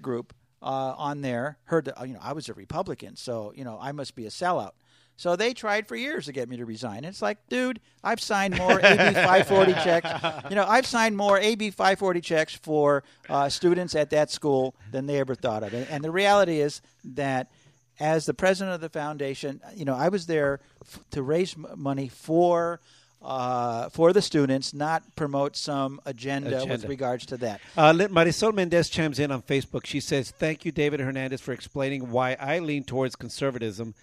Group 0.03 0.35
uh, 0.67 0.95
on 0.99 1.21
there 1.23 1.57
heard 1.65 1.85
that 1.87 2.07
you 2.09 2.15
know 2.15 2.21
I 2.23 2.33
was 2.33 2.49
a 2.49 2.55
Republican 2.55 3.17
so 3.17 3.53
you 3.57 3.65
know 3.65 3.79
I 3.81 3.93
must 3.93 4.15
be 4.15 4.27
a 4.27 4.31
sellout 4.31 4.73
so 5.19 5.35
they 5.35 5.55
tried 5.55 5.87
for 5.89 5.97
years 5.97 6.27
to 6.27 6.33
get 6.33 6.47
me 6.47 6.59
to 6.59 6.67
resign. 6.67 7.03
It's 7.07 7.23
like, 7.23 7.39
dude, 7.49 7.81
I've 8.05 8.21
signed 8.21 8.59
more 8.59 8.79
AB 8.79 9.15
540 9.15 9.73
checks. 9.73 10.11
You 10.51 10.57
know, 10.57 10.67
I've 10.69 10.85
signed 10.85 11.17
more 11.17 11.39
AB 11.39 11.71
540 11.71 12.21
checks 12.21 12.55
for 12.55 13.03
uh, 13.31 13.49
students 13.49 13.95
at 13.95 14.11
that 14.11 14.31
school 14.31 14.75
than 14.93 15.07
they 15.07 15.19
ever 15.19 15.35
thought 15.35 15.63
of. 15.63 15.73
And, 15.73 15.89
and 15.89 16.05
the 16.05 16.11
reality 16.11 16.61
is 16.61 16.83
that 17.15 17.51
as 17.99 18.27
the 18.27 18.35
president 18.35 18.75
of 18.75 18.83
the 18.83 18.91
foundation, 18.91 19.63
you 19.75 19.87
know, 19.87 19.95
I 19.95 20.11
was 20.11 20.27
there 20.27 20.61
f- 20.85 21.01
to 21.13 21.23
raise 21.23 21.55
m- 21.55 21.67
money 21.77 22.09
for. 22.09 22.83
Uh, 23.23 23.89
for 23.89 24.13
the 24.13 24.23
students, 24.23 24.73
not 24.73 25.03
promote 25.17 25.57
some 25.57 26.01
agenda, 26.07 26.65
with 26.65 26.85
regards 26.85 27.27
to 27.27 27.37
that. 27.37 27.61
Uh, 27.77 27.93
Marisol 27.93 28.55
Mendez 28.55 28.89
chimes 28.89 29.19
in 29.19 29.33
on 29.33 29.43
Facebook. 29.43 29.85
She 29.85 29.99
says, 29.99 30.31
Thank 30.31 30.65
you, 30.65 30.71
David 30.71 31.01
Hernandez, 31.01 31.41
for 31.41 31.53
explaining 31.53 32.13
why 32.13 32.37
I 32.39 32.61
lean 32.61 32.85
towards 32.85 33.17
conservatism. 33.17 33.95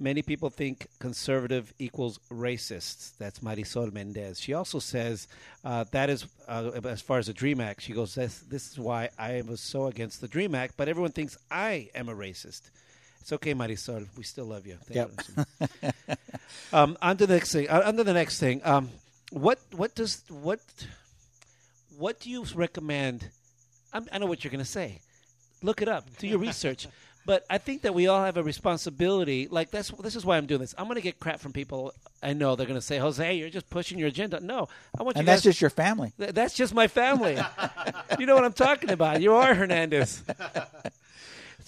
Many 0.00 0.22
people 0.22 0.48
think 0.48 0.86
conservative 1.00 1.74
equals 1.80 2.20
racist. 2.30 3.14
That's 3.18 3.40
Marisol 3.40 3.92
Mendez. 3.92 4.38
She 4.38 4.54
also 4.54 4.78
says 4.78 5.26
uh, 5.64 5.84
that 5.90 6.08
is, 6.08 6.24
uh, 6.46 6.70
as 6.84 7.00
far 7.00 7.18
as 7.18 7.26
the 7.26 7.32
DREAM 7.32 7.60
Act, 7.60 7.82
she 7.82 7.94
goes, 7.94 8.14
this, 8.14 8.38
this 8.38 8.70
is 8.70 8.78
why 8.78 9.08
I 9.18 9.42
was 9.44 9.60
so 9.60 9.86
against 9.86 10.20
the 10.20 10.28
DREAM 10.28 10.54
Act, 10.54 10.74
but 10.76 10.88
everyone 10.88 11.10
thinks 11.10 11.36
I 11.50 11.90
am 11.96 12.08
a 12.08 12.14
racist. 12.14 12.70
It's 13.28 13.32
okay, 13.34 13.52
Marisol. 13.52 14.06
We 14.16 14.22
still 14.24 14.46
love 14.46 14.66
you. 14.66 14.78
Thank 14.86 14.96
Yep. 14.96 15.76
you. 16.00 16.14
um, 16.72 16.96
on 17.02 17.18
to 17.18 17.26
the 17.26 17.34
next 17.34 17.52
thing. 17.52 17.68
Uh, 17.68 17.82
on 17.84 17.94
to 17.98 18.02
the 18.04 18.14
next 18.14 18.40
thing. 18.40 18.62
Um, 18.64 18.88
what 19.32 19.58
what 19.76 19.94
does 19.94 20.22
what 20.30 20.60
what 21.98 22.20
do 22.20 22.30
you 22.30 22.46
recommend? 22.54 23.28
I'm, 23.92 24.08
I 24.10 24.16
know 24.16 24.24
what 24.24 24.44
you're 24.44 24.50
going 24.50 24.64
to 24.64 24.70
say. 24.70 25.02
Look 25.62 25.82
it 25.82 25.88
up. 25.88 26.06
Do 26.18 26.26
your 26.26 26.38
research. 26.38 26.86
But 27.26 27.44
I 27.50 27.58
think 27.58 27.82
that 27.82 27.92
we 27.94 28.06
all 28.06 28.24
have 28.24 28.38
a 28.38 28.42
responsibility. 28.42 29.48
Like 29.50 29.70
that's 29.70 29.90
this 29.90 30.16
is 30.16 30.24
why 30.24 30.38
I'm 30.38 30.46
doing 30.46 30.62
this. 30.62 30.74
I'm 30.78 30.86
going 30.86 30.94
to 30.94 31.02
get 31.02 31.20
crap 31.20 31.40
from 31.40 31.52
people. 31.52 31.92
I 32.22 32.32
know 32.32 32.56
they're 32.56 32.64
going 32.66 32.80
to 32.80 32.86
say, 32.86 32.96
"Jose, 32.96 33.34
you're 33.34 33.50
just 33.50 33.68
pushing 33.68 33.98
your 33.98 34.08
agenda." 34.08 34.40
No, 34.40 34.68
I 34.98 35.02
want 35.02 35.16
you 35.16 35.20
And 35.20 35.26
guys. 35.26 35.34
that's 35.34 35.42
just 35.42 35.60
your 35.60 35.68
family. 35.68 36.14
Th- 36.18 36.32
That's 36.32 36.54
just 36.54 36.72
my 36.72 36.88
family. 36.88 37.36
you 38.18 38.24
know 38.24 38.34
what 38.34 38.44
I'm 38.46 38.54
talking 38.54 38.88
about. 38.88 39.20
You 39.20 39.34
are 39.34 39.54
Hernandez. 39.54 40.22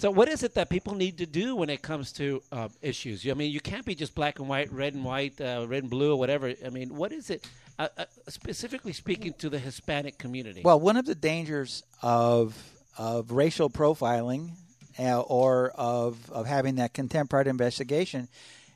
So, 0.01 0.09
what 0.09 0.29
is 0.29 0.41
it 0.41 0.55
that 0.55 0.67
people 0.67 0.95
need 0.95 1.19
to 1.19 1.27
do 1.27 1.55
when 1.55 1.69
it 1.69 1.83
comes 1.83 2.11
to 2.13 2.41
uh, 2.51 2.69
issues? 2.81 3.23
I 3.29 3.35
mean, 3.35 3.51
you 3.51 3.59
can't 3.59 3.85
be 3.85 3.93
just 3.93 4.15
black 4.15 4.39
and 4.39 4.49
white, 4.49 4.71
red 4.73 4.95
and 4.95 5.05
white, 5.05 5.39
uh, 5.39 5.63
red 5.69 5.83
and 5.83 5.91
blue, 5.91 6.13
or 6.13 6.15
whatever. 6.17 6.51
I 6.65 6.69
mean, 6.69 6.95
what 6.95 7.11
is 7.11 7.29
it, 7.29 7.47
uh, 7.77 7.87
uh, 7.95 8.05
specifically 8.27 8.93
speaking 8.93 9.33
to 9.33 9.47
the 9.47 9.59
Hispanic 9.59 10.17
community? 10.17 10.63
Well, 10.65 10.79
one 10.79 10.97
of 10.97 11.05
the 11.05 11.13
dangers 11.13 11.83
of 12.01 12.57
of 12.97 13.29
racial 13.29 13.69
profiling 13.69 14.53
uh, 14.97 15.21
or 15.21 15.69
of 15.75 16.31
of 16.31 16.47
having 16.47 16.77
that 16.77 16.95
contempt 16.95 17.29
part 17.29 17.45
investigation 17.45 18.27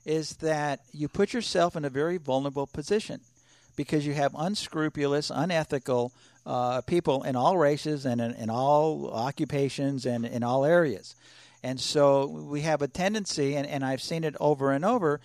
is 0.06 0.36
that 0.36 0.82
you 0.92 1.08
put 1.08 1.34
yourself 1.34 1.76
in 1.76 1.86
a 1.86 1.90
very 1.90 2.18
vulnerable 2.18 2.68
position 2.68 3.20
because 3.76 4.06
you 4.06 4.14
have 4.14 4.36
unscrupulous, 4.38 5.32
unethical 5.34 6.12
uh, 6.46 6.82
people 6.82 7.24
in 7.24 7.36
all 7.36 7.58
races 7.58 8.06
and 8.06 8.22
in, 8.22 8.34
in 8.34 8.50
all 8.50 9.10
occupations 9.12 10.06
and 10.06 10.26
in 10.26 10.44
all 10.44 10.66
areas. 10.66 11.16
And 11.64 11.80
so 11.80 12.28
we 12.28 12.62
have 12.62 12.82
a 12.82 12.88
tendency, 12.88 13.56
and, 13.56 13.66
and 13.68 13.84
I've 13.84 14.02
seen 14.02 14.24
it 14.24 14.36
over 14.40 14.72
and 14.72 14.86
over, 14.86 15.20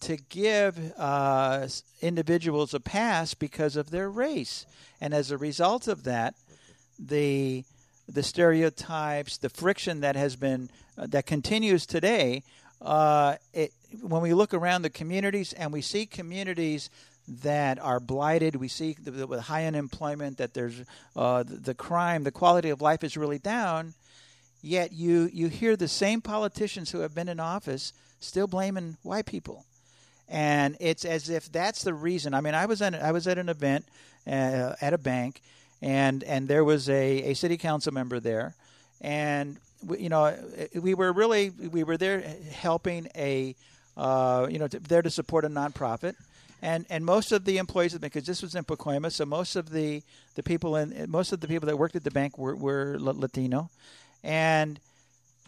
to 0.00 0.16
give 0.28 0.92
uh, 0.98 1.66
individuals 2.02 2.74
a 2.74 2.80
pass 2.80 3.32
because 3.32 3.76
of 3.76 3.90
their 3.90 4.10
race. 4.10 4.66
And 5.00 5.14
as 5.14 5.30
a 5.30 5.38
result 5.38 5.88
of 5.88 6.04
that, 6.04 6.34
the 6.98 7.64
the 8.08 8.22
stereotypes, 8.22 9.38
the 9.38 9.48
friction 9.48 10.00
that 10.00 10.16
has 10.16 10.36
been 10.36 10.70
uh, 10.96 11.06
that 11.08 11.26
continues 11.26 11.86
today. 11.86 12.42
Uh, 12.80 13.36
it, 13.52 13.72
when 14.02 14.22
we 14.22 14.34
look 14.34 14.52
around 14.52 14.82
the 14.82 14.90
communities 14.90 15.52
and 15.54 15.72
we 15.72 15.80
see 15.80 16.06
communities 16.06 16.90
that 17.28 17.78
are 17.78 18.00
blighted, 18.00 18.56
we 18.56 18.68
see 18.68 18.96
the, 19.02 19.10
the, 19.10 19.40
high 19.42 19.66
unemployment 19.66 20.38
that 20.38 20.54
there's 20.54 20.82
uh, 21.16 21.42
the, 21.42 21.56
the 21.56 21.74
crime, 21.74 22.22
the 22.22 22.30
quality 22.30 22.70
of 22.70 22.80
life 22.80 23.02
is 23.02 23.16
really 23.16 23.38
down. 23.38 23.94
Yet 24.62 24.92
you 24.92 25.30
you 25.32 25.48
hear 25.48 25.76
the 25.76 25.88
same 25.88 26.20
politicians 26.20 26.90
who 26.90 27.00
have 27.00 27.14
been 27.14 27.28
in 27.28 27.38
office 27.38 27.92
still 28.20 28.46
blaming 28.46 28.96
white 29.02 29.26
people 29.26 29.64
and 30.28 30.76
it's 30.80 31.04
as 31.04 31.28
if 31.28 31.50
that's 31.52 31.82
the 31.82 31.94
reason. 31.94 32.34
I 32.34 32.40
mean, 32.40 32.54
I 32.54 32.66
was 32.66 32.82
at 32.82 32.94
I 32.94 33.12
was 33.12 33.26
at 33.26 33.38
an 33.38 33.48
event 33.48 33.84
uh, 34.26 34.74
at 34.80 34.92
a 34.92 34.98
bank, 34.98 35.40
and 35.80 36.24
and 36.24 36.48
there 36.48 36.64
was 36.64 36.88
a, 36.88 37.30
a 37.30 37.34
city 37.34 37.56
council 37.56 37.92
member 37.92 38.18
there, 38.20 38.54
and 39.00 39.58
we, 39.84 40.00
you 40.00 40.08
know 40.08 40.36
we 40.74 40.94
were 40.94 41.12
really 41.12 41.50
we 41.50 41.84
were 41.84 41.96
there 41.96 42.20
helping 42.50 43.08
a 43.14 43.54
uh, 43.96 44.46
you 44.50 44.58
know 44.58 44.68
to, 44.68 44.80
there 44.80 45.02
to 45.02 45.10
support 45.10 45.44
a 45.44 45.48
nonprofit. 45.48 46.14
And, 46.66 46.84
and 46.90 47.04
most 47.04 47.30
of 47.30 47.44
the 47.44 47.58
employees 47.58 47.96
because 47.96 48.26
this 48.26 48.42
was 48.42 48.56
in 48.56 48.64
Pacoima, 48.64 49.12
so 49.12 49.24
most 49.24 49.54
of 49.54 49.70
the, 49.70 50.02
the 50.34 50.42
people 50.42 50.74
in 50.74 51.08
most 51.08 51.32
of 51.32 51.38
the 51.38 51.46
people 51.46 51.68
that 51.68 51.76
worked 51.76 51.94
at 51.94 52.02
the 52.02 52.10
bank 52.10 52.36
were, 52.38 52.56
were 52.56 52.96
Latino, 52.98 53.70
and 54.24 54.80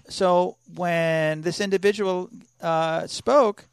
so 0.09 0.59
when 0.77 1.43
this 1.43 1.61
individual 1.61 2.31
uh, 2.61 3.09
spoke, 3.09 3.65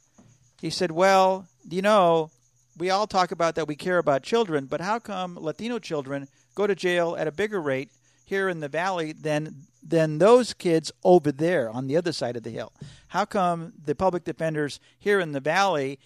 he 0.59 0.71
said, 0.71 0.89
Well, 0.89 1.45
you 1.69 1.83
know, 1.83 2.31
we 2.79 2.89
all 2.89 3.05
talk 3.05 3.31
about 3.31 3.53
that 3.55 3.67
we 3.67 3.75
care 3.75 3.99
about 3.99 4.23
children, 4.23 4.65
but 4.65 4.81
how 4.81 4.97
come 4.97 5.37
Latino 5.39 5.77
children 5.77 6.27
go 6.55 6.65
to 6.65 6.73
jail 6.73 7.15
at 7.15 7.27
a 7.27 7.31
bigger 7.31 7.61
rate, 7.61 7.91
here 8.25 8.49
in 8.49 8.59
the 8.59 8.67
valley 8.67 9.11
than 9.13 9.67
than 9.87 10.17
those 10.17 10.51
kids 10.51 10.91
over 11.03 11.31
there 11.31 11.69
on 11.69 11.85
the 11.85 11.95
other 11.95 12.11
side 12.11 12.35
of 12.35 12.41
the 12.41 12.49
hill? 12.49 12.73
How 13.09 13.23
come 13.23 13.73
the 13.85 13.93
public 13.93 14.23
defenders 14.23 14.79
here 14.97 15.19
in 15.19 15.31
the 15.31 15.39
valley 15.39 15.99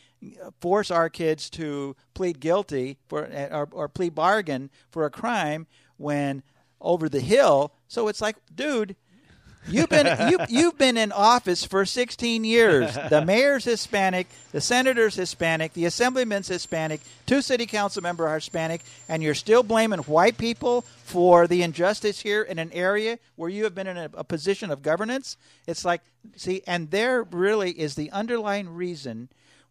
force 0.59 0.91
our 0.91 1.09
kids 1.09 1.49
to 1.51 1.95
plead 2.13 2.39
guilty 2.39 2.97
for 3.07 3.25
eh, 3.25 3.47
or, 3.51 3.67
or 3.71 3.87
plead 3.87 4.15
bargain 4.15 4.69
for 4.89 5.05
a 5.05 5.09
crime 5.09 5.67
when 5.97 6.43
over 6.81 7.09
the 7.09 7.21
hill? 7.21 7.73
So 7.87 8.07
it's 8.07 8.21
like, 8.21 8.37
dude, 8.53 8.95
You've 9.67 9.89
been 9.89 10.29
you, 10.29 10.39
you've 10.49 10.77
been 10.77 10.97
in 10.97 11.11
office 11.11 11.63
for 11.63 11.85
16 11.85 12.43
years. 12.43 12.95
The 13.09 13.23
mayor's 13.25 13.65
Hispanic, 13.65 14.27
the 14.51 14.61
senator's 14.61 15.15
Hispanic, 15.15 15.73
the 15.73 15.85
assemblyman's 15.85 16.47
Hispanic, 16.47 17.01
two 17.25 17.41
city 17.41 17.65
council 17.65 18.01
members 18.01 18.27
are 18.27 18.35
Hispanic, 18.35 18.81
and 19.07 19.21
you're 19.21 19.35
still 19.35 19.63
blaming 19.63 19.99
white 19.99 20.37
people 20.37 20.81
for 21.03 21.47
the 21.47 21.63
injustice 21.63 22.21
here 22.21 22.41
in 22.41 22.59
an 22.59 22.71
area 22.73 23.19
where 23.35 23.49
you 23.49 23.63
have 23.63 23.75
been 23.75 23.87
in 23.87 23.97
a, 23.97 24.09
a 24.13 24.23
position 24.23 24.71
of 24.71 24.81
governance. 24.81 25.37
It's 25.67 25.85
like, 25.85 26.01
see, 26.35 26.61
and 26.65 26.89
there 26.91 27.23
really 27.23 27.71
is 27.71 27.95
the 27.95 28.11
underlying 28.11 28.69
reason 28.69 29.29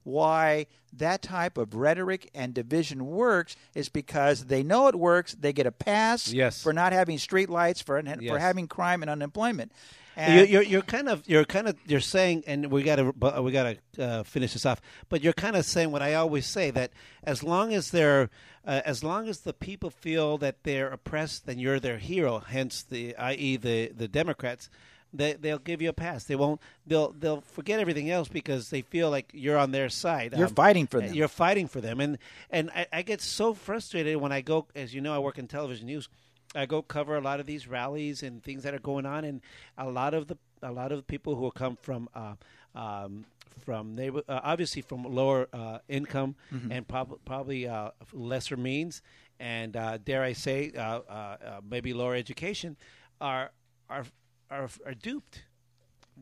why 0.09 0.67
that 0.95 1.23
type 1.23 1.59
of 1.59 1.75
rhetoric 1.75 2.31
and 2.35 2.55
division 2.55 3.07
works 3.07 3.55
is 3.75 3.89
because 3.89 4.47
they 4.47 4.63
know 4.63 4.89
it 4.89 4.95
works. 4.95 5.35
They 5.39 5.53
get 5.53 5.67
a 5.67 5.73
pass 5.73 6.33
Yes. 6.33 6.63
for 6.63 6.73
not 6.73 6.93
having 6.93 7.19
street 7.19 7.49
lights, 7.51 7.81
for 7.81 8.03
for 8.03 8.39
having 8.39 8.67
crime 8.69 9.03
and 9.03 9.11
unemployment. 9.11 9.71
You're, 10.17 10.27
And 10.27 10.49
you're, 10.49 10.63
you're 10.63 10.83
kind 10.83 11.09
of 11.09 11.23
you're 11.29 11.45
kind 11.45 11.69
of 11.69 11.77
you're 11.87 12.01
saying, 12.01 12.43
and 12.49 12.73
we 12.73 12.83
got 12.83 12.97
to 12.97 13.13
we 13.41 13.53
got 13.53 13.77
to 13.93 14.05
uh, 14.05 14.23
finish 14.25 14.55
this 14.55 14.67
off. 14.67 14.81
But 15.09 15.23
you're 15.23 15.33
kind 15.33 15.55
of 15.55 15.65
saying 15.65 15.93
what 15.93 16.03
I 16.03 16.15
always 16.15 16.45
say 16.47 16.73
that 16.73 16.91
as 17.23 17.45
long 17.45 17.73
as 17.73 17.93
they're 17.93 18.29
uh, 18.67 18.81
as 18.85 19.05
long 19.05 19.29
as 19.29 19.41
the 19.41 19.53
people 19.53 19.91
feel 19.91 20.37
that 20.39 20.65
they're 20.65 20.89
oppressed, 20.89 21.47
then 21.47 21.61
you're 21.61 21.79
their 21.79 21.99
hero. 21.99 22.41
Hence 22.41 22.83
the 22.83 23.15
i.e. 23.17 23.57
the 23.57 23.93
the 23.95 24.09
Democrats. 24.09 24.69
They, 25.13 25.33
they'll 25.35 25.59
give 25.59 25.81
you 25.81 25.89
a 25.89 25.93
pass. 25.95 26.25
They 26.25 26.37
won't. 26.37 26.61
They'll 26.87 27.13
they'll 27.13 27.41
forget 27.41 27.81
everything 27.81 28.11
else 28.11 28.29
because 28.29 28.69
they 28.71 28.83
feel 28.83 29.09
like 29.11 29.31
you're 29.33 29.57
on 29.57 29.71
their 29.73 29.89
side. 29.89 30.33
You're 30.37 30.49
Um, 30.49 30.55
fighting 30.55 30.87
for 30.87 31.01
them. 31.01 31.15
You're 31.15 31.29
fighting 31.29 31.67
for 31.69 31.81
them, 31.81 32.01
and 32.01 32.19
and 32.51 32.71
I, 32.75 32.87
I 32.93 33.03
get 33.03 33.21
so 33.23 33.55
frustrated 33.55 34.17
when 34.17 34.33
I 34.33 34.43
go. 34.43 34.67
As 34.75 34.93
you 34.93 35.01
know, 35.01 35.15
I 35.15 35.19
work 35.19 35.39
in 35.39 35.47
television 35.49 35.87
news. 35.87 36.09
I 36.55 36.67
go 36.67 36.83
cover 36.83 37.17
a 37.17 37.21
lot 37.21 37.41
of 37.41 37.47
these 37.47 37.67
rallies 37.69 38.23
and 38.23 38.43
things 38.43 38.63
that 38.65 38.75
are 38.75 38.79
going 38.81 39.07
on, 39.07 39.25
and 39.25 39.41
a 39.77 39.89
lot 39.91 40.13
of 40.15 40.27
the 40.29 40.37
a 40.63 40.73
lot 40.73 40.93
of 40.93 40.99
the 40.99 41.05
people 41.05 41.37
who 41.37 41.51
come 41.53 41.77
from 41.77 42.09
uh, 42.15 42.35
um, 42.75 43.25
from 43.65 43.95
neighbor, 43.95 44.23
uh, 44.29 44.41
obviously 44.43 44.83
from 44.83 45.05
lower 45.05 45.49
uh, 45.53 45.79
income 45.89 46.37
and 46.71 46.87
prob- 46.87 47.19
probably 47.25 47.67
uh, 47.67 47.91
lesser 48.13 48.57
means, 48.57 49.03
and 49.41 49.77
uh, 49.77 49.99
dare 49.99 50.23
I 50.23 50.33
say, 50.35 50.71
uh, 50.77 50.81
uh, 50.81 51.01
uh, 51.11 51.61
maybe 51.69 51.93
lower 51.95 52.15
education, 52.15 52.77
are 53.21 53.51
are 53.91 54.05
are, 54.51 54.69
are 54.87 54.95
duped 54.95 55.43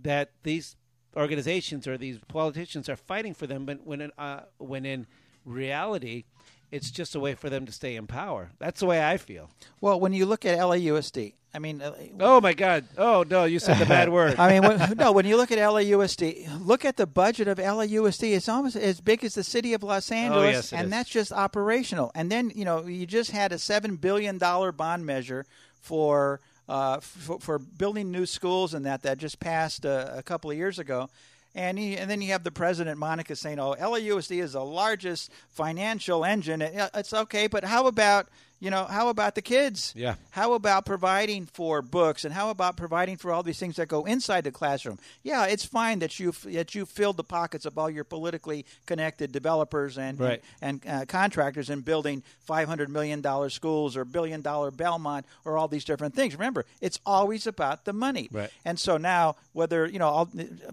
that 0.03 0.31
these 0.43 0.77
organizations 1.16 1.86
or 1.86 1.97
these 1.97 2.19
politicians 2.28 2.89
are 2.89 2.97
fighting 2.97 3.35
for 3.35 3.47
them, 3.47 3.65
but 3.66 3.86
when 3.86 4.01
in, 4.01 4.11
uh, 4.19 4.40
when 4.59 4.85
in 4.85 5.07
reality, 5.44 6.24
it's 6.70 6.90
just 6.90 7.15
a 7.15 7.20
way 7.20 7.35
for 7.35 7.48
them 7.48 7.65
to 7.66 7.73
stay 7.73 7.97
in 7.97 8.07
power. 8.07 8.51
That's 8.59 8.81
the 8.81 8.86
way 8.86 9.05
I 9.05 9.16
feel. 9.16 9.51
well, 9.81 9.98
when 9.98 10.12
you 10.12 10.27
look 10.27 10.44
at 10.44 10.59
LAUSD, 10.59 11.35
I 11.55 11.59
mean, 11.59 11.81
uh, 11.81 11.94
Oh 12.20 12.39
my 12.43 12.53
God! 12.53 12.85
Oh 12.98 13.24
no, 13.31 13.44
you 13.44 13.59
said 13.59 13.78
the 13.78 13.86
bad 13.86 14.09
word. 14.12 14.39
I 14.39 14.51
mean, 14.53 14.69
when, 14.69 14.94
no. 14.98 15.11
When 15.12 15.24
you 15.24 15.39
look 15.39 15.51
at 15.51 15.57
LAUSD, 15.59 16.66
look 16.66 16.85
at 16.85 16.98
the 16.98 17.07
budget 17.07 17.48
of 17.48 17.57
LAUSD. 17.57 18.35
It's 18.35 18.48
almost 18.48 18.77
as 18.77 19.01
big 19.01 19.24
as 19.24 19.36
the 19.36 19.44
city 19.44 19.73
of 19.73 19.82
Los 19.82 20.12
Angeles, 20.12 20.44
Oh, 20.44 20.51
yes, 20.51 20.73
and 20.74 20.85
is. 20.86 20.90
that's 20.90 21.09
just 21.09 21.32
operational. 21.32 22.12
And 22.15 22.31
then 22.31 22.53
you 22.55 22.66
know, 22.66 22.85
you 22.86 23.07
just 23.07 23.31
had 23.31 23.53
a 23.53 23.59
seven 23.59 23.97
billion 23.97 24.36
dollar 24.36 24.70
bond 24.70 25.07
measure 25.07 25.47
for 25.81 26.40
uh, 26.68 27.01
for, 27.01 27.38
for 27.40 27.59
building 27.59 28.10
new 28.10 28.26
schools, 28.26 28.74
and 28.74 28.84
that 28.86 29.02
that 29.02 29.18
just 29.18 29.40
passed 29.40 29.86
uh, 29.86 30.10
a 30.12 30.22
couple 30.22 30.51
of 30.51 30.56
years 30.56 30.78
ago. 30.78 31.09
And, 31.55 31.78
he, 31.78 31.97
and 31.97 32.10
then 32.10 32.20
you 32.20 32.32
have 32.32 32.44
the 32.44 32.51
president, 32.51 32.98
Monica, 32.98 33.34
saying, 33.34 33.59
"Oh, 33.59 33.74
LAUSD 33.78 34.43
is 34.43 34.52
the 34.52 34.64
largest 34.64 35.30
financial 35.48 36.24
engine." 36.24 36.60
It's 36.60 37.14
okay, 37.14 37.47
but 37.47 37.64
how 37.64 37.86
about 37.86 38.28
you 38.59 38.70
know 38.70 38.85
how 38.85 39.09
about 39.09 39.35
the 39.35 39.43
kids? 39.43 39.93
Yeah. 39.97 40.15
How 40.31 40.55
about 40.55 40.87
providing 40.87 41.47
for 41.47 41.83
books 41.83 42.24
and 42.24 42.33
how 42.33 42.51
about 42.51 42.77
providing 42.77 43.16
for 43.19 43.31
all 43.33 43.43
these 43.43 43.59
things 43.59 43.77
that 43.77 43.89
go 43.89 44.05
inside 44.07 44.45
the 44.45 44.51
classroom? 44.53 44.99
Yeah, 45.23 45.45
it's 45.47 45.65
fine 45.65 45.99
that 45.99 46.19
you 46.19 46.33
that 46.47 46.74
you 46.74 46.87
filled 46.87 47.16
the 47.19 47.24
pockets 47.24 47.66
of 47.66 47.77
all 47.77 47.91
your 47.91 48.05
politically 48.05 48.65
connected 48.87 49.31
developers 49.33 49.99
and 49.99 50.19
Right. 50.19 50.43
and 50.62 50.81
uh, 50.89 51.05
contractors 51.07 51.69
in 51.69 51.81
building 51.83 52.23
five 52.41 52.66
hundred 52.69 52.89
million 52.89 53.20
dollar 53.20 53.51
schools 53.51 53.97
or 53.97 54.05
billion 54.07 54.41
dollar 54.41 54.70
Belmont 54.70 55.27
or 55.45 55.59
all 55.59 55.69
these 55.69 55.85
different 55.85 56.15
things. 56.15 56.35
Remember, 56.35 56.65
it's 56.81 56.99
always 57.05 57.47
about 57.47 57.85
the 57.85 57.93
money. 57.93 58.28
Right. 58.33 58.51
And 58.65 58.78
so 58.78 58.97
now, 58.97 59.37
whether 59.53 59.87
you 59.87 59.99
know, 59.99 60.09
all, 60.09 60.28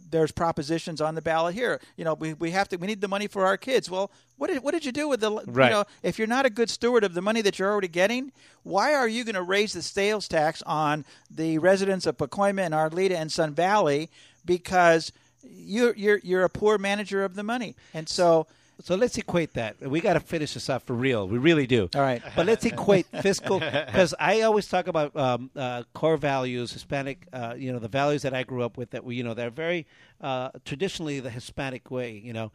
there's 0.10 0.32
propositions 0.32 1.02
on 1.02 1.16
the 1.16 1.22
ballot 1.22 1.54
here. 1.54 1.82
You 1.98 2.06
know, 2.06 2.14
we, 2.14 2.34
we 2.34 2.52
have 2.52 2.70
to 2.70 2.78
we 2.78 2.88
need 2.88 3.02
the 3.02 3.08
money 3.08 3.28
for 3.28 3.46
our 3.46 3.58
kids. 3.58 3.90
Well, 3.90 4.10
what 4.38 4.48
did 4.50 4.64
what 4.64 4.72
did 4.72 4.84
you 4.86 4.92
do 4.92 5.08
with 5.08 5.20
the 5.20 5.32
Right. 5.32 5.66
you 5.68 5.72
know 5.72 5.86
if 6.02 6.18
you're 6.18 6.28
not 6.28 6.46
a 6.46 6.50
good 6.50 6.70
steward 6.70 7.04
of 7.04 7.14
the 7.14 7.22
money 7.22 7.42
that 7.42 7.60
you're 7.60 7.73
already 7.74 7.90
getting, 7.90 8.32
why 8.64 8.94
are 8.94 9.08
you 9.08 9.24
going 9.26 9.36
to 9.36 9.44
raise 9.44 9.74
the 9.74 9.82
sales 9.82 10.28
tax 10.28 10.62
on 10.64 11.04
the 11.30 11.58
residents 11.58 12.06
of 12.06 12.18
Pacoima 12.18 12.62
and 12.62 12.74
Arleta 12.74 13.16
and 13.16 13.32
Sun 13.32 13.54
Valley 13.54 14.10
because 14.45 15.12
you're 15.44 15.94
you're 15.95 16.20
you're 16.24 16.44
a 16.44 16.50
poor 16.50 16.78
manager 16.78 17.24
of 17.24 17.36
the 17.36 17.44
money, 17.44 17.76
and 17.94 18.08
so. 18.08 18.48
So 18.82 18.95
let's 18.95 19.18
equate 19.20 19.54
that. 19.54 19.80
We 19.80 20.02
got 20.02 20.14
to 20.14 20.20
finish 20.20 20.56
this 20.56 20.68
off 20.68 20.84
for 20.84 20.94
real. 20.94 21.28
We 21.28 21.38
really 21.38 21.68
do. 21.68 21.90
All 21.94 22.02
right. 22.02 22.24
But 22.36 22.48
let's 22.48 22.66
equate 22.66 23.06
fiscal 23.22 23.60
because 23.86 24.16
I 24.20 24.41
always 24.41 24.68
talk 24.68 24.88
about 24.88 25.16
um, 25.16 25.52
uh, 25.56 25.84
core 25.94 26.18
values, 26.18 26.74
Hispanic. 26.74 27.28
Uh, 27.32 27.54
you 27.56 27.72
know, 27.72 27.78
the 27.78 27.88
values 27.88 28.24
that 28.24 28.34
I 28.34 28.41
grew 28.41 28.64
up 28.64 28.76
with 28.76 28.90
that 28.90 29.06
we, 29.06 29.16
you 29.16 29.24
know, 29.24 29.36
they're 29.36 29.52
very 29.52 29.86
uh, 30.22 30.50
traditionally 30.66 31.20
the 31.20 31.30
Hispanic 31.30 31.91
way. 31.91 32.14
You 32.18 32.34
know, 32.34 32.52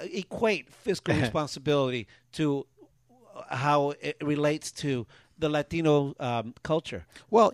equate 0.00 0.72
fiscal 0.72 1.14
responsibility 1.20 2.06
to 2.32 2.66
how 3.48 3.94
it 4.00 4.16
relates 4.22 4.72
to 4.72 5.06
the 5.38 5.48
Latino 5.48 6.14
um, 6.18 6.54
culture. 6.62 7.06
Well, 7.30 7.52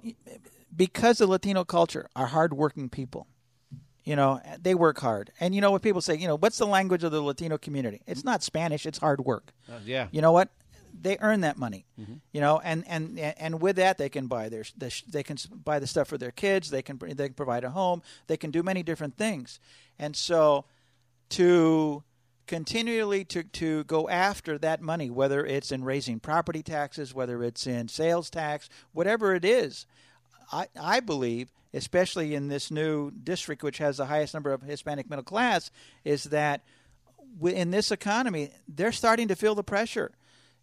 because 0.75 1.19
the 1.19 1.27
Latino 1.27 1.65
culture 1.65 2.09
are 2.17 2.27
hardworking 2.27 2.89
people. 2.89 3.27
You 4.05 4.17
know, 4.17 4.41
they 4.61 4.75
work 4.75 4.99
hard. 5.01 5.31
And 5.41 5.55
you 5.55 5.61
know 5.61 5.71
what 5.71 5.81
people 5.83 6.03
say, 6.03 6.17
you 6.17 6.27
know, 6.27 6.37
what's 6.37 6.59
the 6.59 6.67
language 6.67 7.05
of 7.05 7.13
the 7.13 7.23
Latino 7.23 7.57
community? 7.57 8.03
It's 8.07 8.23
not 8.25 8.43
Spanish, 8.43 8.85
it's 8.85 8.99
hard 8.99 9.25
work. 9.25 9.53
yeah. 9.85 10.09
You 10.11 10.21
know 10.21 10.33
what? 10.33 10.51
They 11.01 11.17
earn 11.21 11.41
that 11.41 11.57
money. 11.59 11.87
You 12.33 12.41
know, 12.41 12.61
and 12.63 12.85
and 12.87 13.19
and 13.19 13.61
with 13.61 13.77
that 13.77 13.99
they 13.99 14.09
can 14.09 14.27
buy 14.29 14.49
their 14.49 14.65
they 14.77 15.23
can 15.23 15.37
buy 15.51 15.79
the 15.81 15.87
stuff 15.87 16.07
for 16.07 16.19
their 16.19 16.31
kids, 16.31 16.71
they 16.71 16.83
can 16.83 16.99
they 16.99 17.29
can 17.29 17.35
provide 17.35 17.65
a 17.65 17.71
home, 17.71 18.03
they 18.27 18.37
can 18.37 18.51
do 18.53 18.63
many 18.63 18.83
different 18.83 19.17
things. 19.17 19.59
And 19.99 20.15
so 20.15 20.67
to 21.31 22.05
continually 22.47 23.25
to, 23.27 23.43
to 23.43 23.85
go 23.85 24.09
after 24.09 24.59
that 24.59 24.81
money, 24.81 25.11
whether 25.11 25.45
it's 25.45 25.73
in 25.73 25.85
raising 25.85 26.21
property 26.21 26.63
taxes, 26.63 27.15
whether 27.15 27.43
it's 27.43 27.67
in 27.67 27.89
sales 27.89 28.31
tax, 28.31 28.69
whatever 28.93 29.35
it 29.35 29.45
is, 29.45 29.87
I, 30.53 30.69
I 30.81 31.01
believe, 31.01 31.51
especially 31.73 32.35
in 32.35 32.49
this 32.49 32.71
new 32.71 33.11
district, 33.11 33.63
which 33.63 33.79
has 33.79 33.97
the 33.97 34.07
highest 34.07 34.35
number 34.35 34.53
of 34.53 34.63
Hispanic 34.63 35.09
middle 35.09 35.25
class, 35.25 35.71
is 36.05 36.25
that 36.25 36.63
in 37.43 37.71
this 37.71 37.91
economy, 37.91 38.51
they're 38.69 38.93
starting 38.93 39.29
to 39.29 39.37
feel 39.37 39.55
the 39.55 39.65
pressure. 39.65 40.13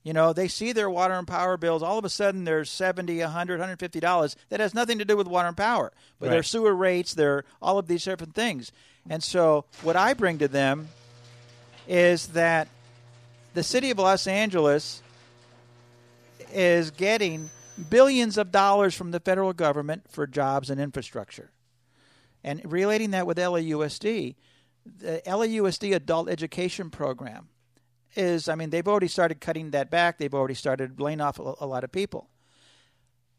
You 0.03 0.13
know, 0.13 0.33
they 0.33 0.47
see 0.47 0.71
their 0.71 0.89
water 0.89 1.13
and 1.13 1.27
power 1.27 1.57
bills. 1.57 1.83
All 1.83 1.99
of 1.99 2.05
a 2.05 2.09
sudden, 2.09 2.43
there's 2.43 2.71
70 2.71 3.19
100 3.19 3.53
150 3.59 3.99
dollars. 3.99 4.35
That 4.49 4.59
has 4.59 4.73
nothing 4.73 4.97
to 4.97 5.05
do 5.05 5.15
with 5.15 5.27
water 5.27 5.47
and 5.47 5.57
power, 5.57 5.91
but 6.19 6.27
their 6.31 6.43
sewer 6.43 6.73
rates, 6.73 7.13
their 7.13 7.43
all 7.61 7.77
of 7.77 7.87
these 7.87 8.03
different 8.03 8.33
things. 8.33 8.71
And 9.09 9.23
so, 9.23 9.65
what 9.83 9.95
I 9.95 10.13
bring 10.13 10.39
to 10.39 10.47
them 10.47 10.89
is 11.91 12.27
that 12.27 12.69
the 13.53 13.63
city 13.63 13.91
of 13.91 13.99
Los 13.99 14.25
Angeles 14.25 15.03
is 16.53 16.89
getting 16.91 17.49
billions 17.89 18.37
of 18.37 18.49
dollars 18.49 18.95
from 18.95 19.11
the 19.11 19.19
federal 19.19 19.51
government 19.51 20.03
for 20.09 20.25
jobs 20.25 20.69
and 20.69 20.79
infrastructure. 20.79 21.51
And 22.45 22.61
relating 22.63 23.11
that 23.11 23.27
with 23.27 23.37
LAUSD, 23.37 24.35
the 24.99 25.21
LAUSD 25.25 25.93
adult 25.93 26.29
education 26.29 26.89
program 26.91 27.49
is, 28.15 28.47
I 28.47 28.55
mean, 28.55 28.69
they've 28.69 28.87
already 28.87 29.09
started 29.09 29.41
cutting 29.41 29.71
that 29.71 29.91
back. 29.91 30.17
They've 30.17 30.33
already 30.33 30.53
started 30.53 30.99
laying 31.01 31.19
off 31.19 31.39
a, 31.39 31.53
a 31.59 31.65
lot 31.67 31.83
of 31.83 31.91
people. 31.91 32.29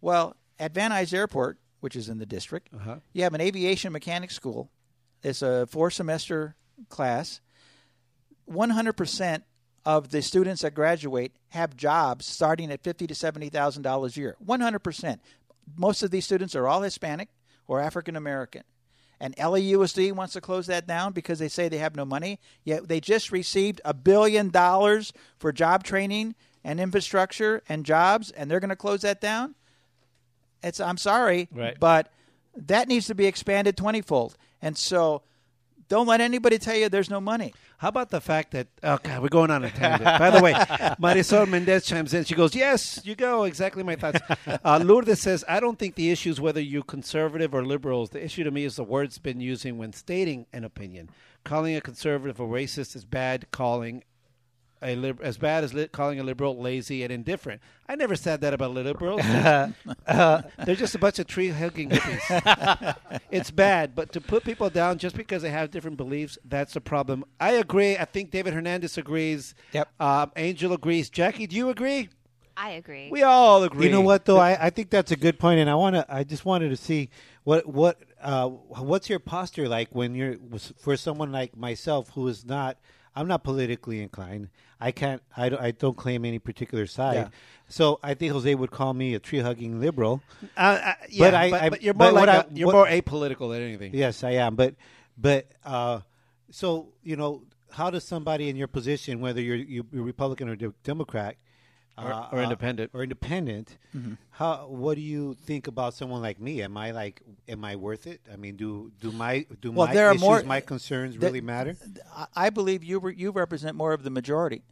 Well, 0.03 0.37
at 0.59 0.75
Van 0.75 0.91
Nuys 0.91 1.15
Airport, 1.15 1.57
which 1.81 1.97
is 1.97 2.11
in 2.11 2.19
the 2.19 2.27
district, 2.27 2.69
Uh-huh. 2.75 2.97
you 3.15 3.23
have 3.23 3.33
an 3.33 3.41
aviation 3.41 3.93
mechanics 3.93 4.35
school. 4.35 4.71
It's 5.23 5.41
a 5.41 5.67
four 5.69 5.91
semester 5.91 6.55
class. 6.91 7.41
100% 8.51 9.43
of 9.85 10.11
the 10.11 10.23
students 10.23 10.63
that 10.63 10.75
graduate 10.75 11.33
have 11.51 11.77
jobs 11.77 12.25
starting 12.27 12.71
at 12.71 12.83
fifty 12.85 13.07
to 13.07 13.15
seventy 13.15 13.49
thousand 13.49 13.83
dollars 13.83 14.17
a 14.17 14.21
year. 14.21 14.37
One 14.39 14.61
hundred 14.61 14.79
percent. 14.81 15.21
Most 15.77 16.03
of 16.03 16.11
these 16.11 16.25
students 16.25 16.55
are 16.55 16.69
all 16.69 16.83
Hispanic 16.83 17.29
or 17.67 17.81
African 17.81 18.15
American. 18.17 18.63
And 19.21 19.37
LAUSD 19.37 20.13
wants 20.13 20.33
to 20.35 20.41
close 20.41 20.67
that 20.67 20.87
down 20.87 21.13
because 21.13 21.39
they 21.39 21.49
say 21.49 21.69
they 21.69 21.79
have 21.79 21.95
no 21.97 22.05
money. 22.05 22.41
Yet 22.65 22.89
they 22.89 23.01
just 23.01 23.31
received 23.33 23.81
a 23.85 23.95
billion 23.95 24.51
dollars 24.51 25.13
for 25.39 25.53
job 25.53 25.85
training 25.85 26.35
and 26.65 26.81
infrastructure 26.81 27.63
and 27.69 27.85
jobs, 27.87 28.31
and 28.33 28.51
they're 28.51 28.61
going 28.61 28.71
to 28.71 28.77
close 28.77 29.03
that 29.03 29.21
down. 29.21 29.55
it's 30.63 30.79
I'm 30.81 30.97
sorry, 30.97 31.49
Right. 31.53 31.77
but 31.79 32.13
that 32.57 32.87
needs 32.89 33.07
to 33.09 33.15
be 33.17 33.27
expanded 33.27 33.77
twentyfold. 33.77 34.37
And 34.61 34.77
so, 34.79 35.23
don't 35.93 36.07
let 36.07 36.23
anybody 36.23 36.57
tell 36.57 36.75
you 36.75 36.89
there's 36.89 37.11
no 37.11 37.21
money. 37.21 37.53
How 37.77 37.89
about 37.89 38.09
the 38.09 38.23
fact 38.23 38.53
that 38.53 38.67
oh 38.83 38.99
god, 39.03 39.21
we're 39.21 39.29
going 39.29 39.51
on 39.51 39.63
a 39.63 39.71
tangent. 39.71 40.05
By 40.05 40.31
the 40.31 40.43
way, 40.43 40.53
Marisol 40.99 41.47
Mendez 41.47 41.85
chimes 41.85 42.15
in. 42.15 42.25
She 42.25 42.35
goes, 42.35 42.55
"Yes, 42.55 43.03
you 43.05 43.15
go. 43.15 43.45
Exactly 43.45 43.83
my 43.83 43.97
thoughts." 43.97 44.19
Uh, 44.65 44.81
Lourdes 44.83 45.21
says, 45.21 45.45
"I 45.47 45.61
don't 45.61 45.79
think 45.79 45.95
the 45.95 46.11
issue 46.11 46.31
is 46.31 46.41
whether 46.41 46.63
you're 46.63 46.83
conservative 46.83 47.55
or 47.55 47.63
liberals. 47.63 48.09
The 48.09 48.25
issue 48.25 48.43
to 48.43 48.51
me 48.51 48.65
is 48.65 48.77
the 48.77 48.85
words 48.85 49.19
been 49.19 49.43
using 49.43 49.77
when 49.77 49.93
stating 49.93 50.47
an 50.51 50.65
opinion. 50.65 51.11
Calling 51.45 51.77
a 51.77 51.83
conservative 51.83 52.41
a 52.41 52.45
racist 52.45 52.97
is 52.97 53.05
bad. 53.05 53.51
Calling 53.51 54.03
a 54.83 54.97
lib- 54.97 55.21
as 55.23 55.39
bad 55.39 55.65
as 55.65 55.73
li- 55.73 55.89
calling 55.89 56.19
a 56.21 56.23
liberal 56.23 56.61
lazy 56.61 57.03
and 57.03 57.13
indifferent. 57.13 57.61
I 57.89 57.95
never 57.95 58.17
said 58.17 58.41
that 58.41 58.55
about 58.55 58.73
liberals. 58.73 59.23
Uh, 60.07 60.43
they're 60.65 60.75
just 60.75 60.95
a 60.95 60.99
bunch 60.99 61.19
of 61.19 61.27
tree 61.27 61.49
hugging 61.49 61.89
hippies. 61.89 62.97
it's 63.31 63.51
bad, 63.51 63.95
but 63.95 64.13
to 64.13 64.21
put 64.21 64.45
people 64.45 64.69
down 64.69 64.99
just 64.99 65.17
because 65.17 65.43
they 65.43 65.51
have 65.51 65.71
different 65.71 65.97
beliefs, 65.97 66.37
that's 66.45 66.77
a 66.77 66.81
problem. 66.81 67.25
I 67.41 67.53
agree. 67.53 67.97
I 67.97 68.05
think 68.05 68.31
David 68.31 68.53
Hernandez 68.53 68.99
agrees. 68.99 69.55
Yep. 69.73 69.89
Um, 70.01 70.33
Angel 70.37 70.73
agrees. 70.73 71.09
Jackie, 71.09 71.47
do 71.47 71.57
you 71.57 71.71
agree? 71.71 72.09
I 72.57 72.71
agree. 72.73 73.09
We 73.11 73.23
all 73.23 73.63
agree. 73.63 73.87
You 73.87 73.93
know 73.93 74.01
what 74.03 74.25
though? 74.25 74.39
I, 74.39 74.67
I 74.67 74.71
think 74.71 74.91
that's 74.91 75.11
a 75.11 75.17
good 75.17 75.39
point, 75.39 75.61
and 75.61 75.71
I 75.71 75.75
want 75.75 75.97
to. 75.97 76.07
I 76.09 76.25
just 76.25 76.45
wanted 76.45 76.69
to 76.71 76.77
see 76.77 77.09
what 77.45 77.67
what 77.67 77.99
uh, 78.21 78.49
what's 78.49 79.09
your 79.09 79.19
posture 79.19 79.69
like 79.69 79.89
when 79.93 80.15
you're 80.15 80.37
for 80.79 80.97
someone 80.97 81.33
like 81.33 81.57
myself 81.57 82.11
who 82.11 82.29
is 82.29 82.45
not. 82.45 82.77
I'm 83.15 83.29
not 83.29 83.45
politically 83.45 84.01
inclined. 84.03 84.49
I 84.81 84.91
can't. 84.91 85.23
I 85.37 85.49
don't, 85.49 85.61
I 85.63 85.71
don't 85.71 85.97
claim 85.97 86.25
any 86.25 86.39
particular 86.39 86.87
side. 86.87 87.15
Yeah. 87.17 87.29
So 87.69 88.01
I 88.03 88.15
think 88.15 88.33
Jose 88.33 88.55
would 88.55 88.71
call 88.71 88.95
me 88.95 89.15
a 89.15 89.19
tree 89.19 89.39
hugging 89.41 89.81
liberal. 89.81 90.23
Uh, 90.57 90.61
uh, 90.61 90.95
yeah, 91.09 91.27
But 91.31 91.35
I- 91.35 91.51
but, 91.51 91.63
I- 91.63 91.71
but 91.71 91.83
you're 91.83 91.95
more 91.95 92.07
but 92.09 92.15
like 92.15 92.21
what 92.23 92.29
I- 92.29 92.37
a, 92.39 92.45
you're 92.55 92.67
what- 92.67 92.73
more 92.75 92.87
apolitical 92.87 93.51
than 93.53 93.63
anything. 93.63 93.93
Yes, 93.95 94.25
I 94.25 94.33
am. 94.33 94.57
But 94.57 94.75
but 95.17 95.47
uh, 95.65 96.01
so 96.51 96.89
you 97.03 97.17
know, 97.17 97.43
how 97.71 97.91
does 97.91 98.05
somebody 98.05 98.49
in 98.49 98.57
your 98.57 98.69
position, 98.69 99.21
whether 99.21 99.41
you're, 99.41 99.57
you're 99.57 99.85
Republican 99.93 100.49
or 100.49 100.57
de- 100.57 100.75
Democrat, 100.83 101.37
uh, 101.99 102.29
or 102.33 102.39
uh, 102.39 102.43
independent. 102.43 102.91
or 102.95 103.03
independent, 103.03 103.77
how 104.31 104.67
what 104.69 104.95
do 104.95 105.01
you 105.03 105.35
think 105.35 105.67
about 105.67 105.95
someone 105.95 106.23
like 106.23 106.41
me? 106.41 106.63
Am 106.63 106.77
I 106.77 106.91
like, 106.91 107.23
am 107.49 107.65
I 107.65 107.77
worth 107.77 108.07
it? 108.07 108.21
I 108.33 108.37
mean, 108.37 108.57
do 108.57 108.91
do 109.01 109.13
my 109.13 109.47
do 109.61 109.71
Well, 109.73 109.87
my 109.89 109.95
there 109.95 110.09
are 110.09 110.15
issues, 110.15 110.21
more- 110.21 110.43
my 110.45 110.61
concerns 110.61 111.19
really 111.19 111.41
matter? 111.41 111.77
I- 112.15 112.27
I 112.47 112.51
believe 112.51 112.83
you 112.83 112.99
re- 112.99 113.15
you 113.17 113.31
represent 113.31 113.77
more 113.77 113.93
of 113.93 114.03
the 114.05 114.11
majority 114.11 114.63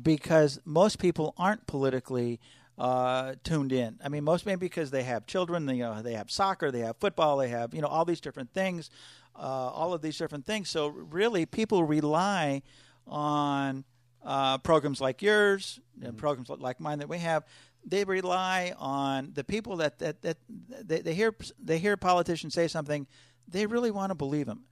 because 0.00 0.58
most 0.64 0.98
people 0.98 1.34
aren't 1.36 1.66
politically 1.66 2.40
uh, 2.76 3.34
tuned 3.44 3.72
in. 3.72 3.98
I 4.02 4.08
mean, 4.08 4.24
most 4.24 4.46
maybe 4.46 4.66
because 4.66 4.90
they 4.90 5.04
have 5.04 5.26
children, 5.26 5.66
they, 5.66 5.74
you 5.76 5.84
know, 5.84 6.02
they 6.02 6.14
have 6.14 6.28
soccer, 6.30 6.72
they 6.72 6.80
have 6.80 6.96
football, 6.96 7.36
they 7.36 7.48
have 7.48 7.72
you 7.74 7.80
know 7.80 7.86
all 7.88 8.04
these 8.04 8.20
different 8.20 8.52
things, 8.52 8.90
uh, 9.36 9.38
all 9.70 9.92
of 9.94 10.02
these 10.02 10.18
different 10.18 10.44
things. 10.44 10.70
So 10.70 10.88
really, 10.88 11.46
people 11.46 11.84
rely 11.84 12.62
on 13.06 13.84
uh, 14.24 14.58
programs 14.58 15.00
like 15.00 15.22
yours, 15.22 15.80
and 16.02 16.16
programs 16.16 16.48
like 16.48 16.80
mine 16.80 16.98
that 16.98 17.08
we 17.08 17.18
have. 17.18 17.44
They 17.86 18.04
rely 18.04 18.72
on 18.78 19.32
the 19.34 19.44
people 19.44 19.76
that 19.76 19.98
that, 19.98 20.22
that 20.22 20.38
they, 20.48 21.00
they 21.00 21.14
hear 21.14 21.34
they 21.62 21.78
hear 21.78 21.96
politicians 21.96 22.54
say 22.54 22.66
something, 22.66 23.06
they 23.46 23.66
really 23.66 23.90
want 23.90 24.10
to 24.10 24.14
believe 24.14 24.46
them 24.46 24.64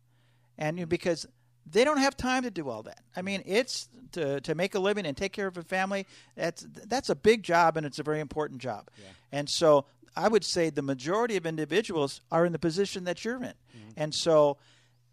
and 0.59 0.79
you, 0.79 0.87
because 0.87 1.27
they 1.71 1.85
don't 1.85 1.99
have 1.99 2.17
time 2.17 2.43
to 2.43 2.51
do 2.51 2.69
all 2.69 2.83
that. 2.83 3.01
I 3.15 3.23
mean, 3.23 3.43
it's 3.47 3.89
to 4.13 4.41
to 4.41 4.55
make 4.55 4.75
a 4.75 4.79
living 4.79 5.07
and 5.07 5.17
take 5.17 5.33
care 5.33 5.47
of 5.47 5.57
a 5.59 5.63
family. 5.63 6.07
That's 6.37 6.67
that's 6.87 7.09
a 7.11 7.15
big 7.15 7.43
job 7.43 7.77
and 7.77 7.87
it's 7.87 7.99
a 7.99 8.03
very 8.03 8.21
important 8.21 8.61
job. 8.61 8.89
And 9.31 9.49
so 9.49 9.85
I 10.17 10.29
would 10.29 10.45
say 10.45 10.71
the 10.71 10.83
majority 10.83 11.37
of 11.37 11.47
individuals 11.47 12.21
are 12.31 12.45
in 12.47 12.53
the 12.53 12.59
position 12.59 13.05
that 13.05 13.25
you're 13.25 13.43
in, 13.43 13.55
and 13.97 14.15
so 14.15 14.57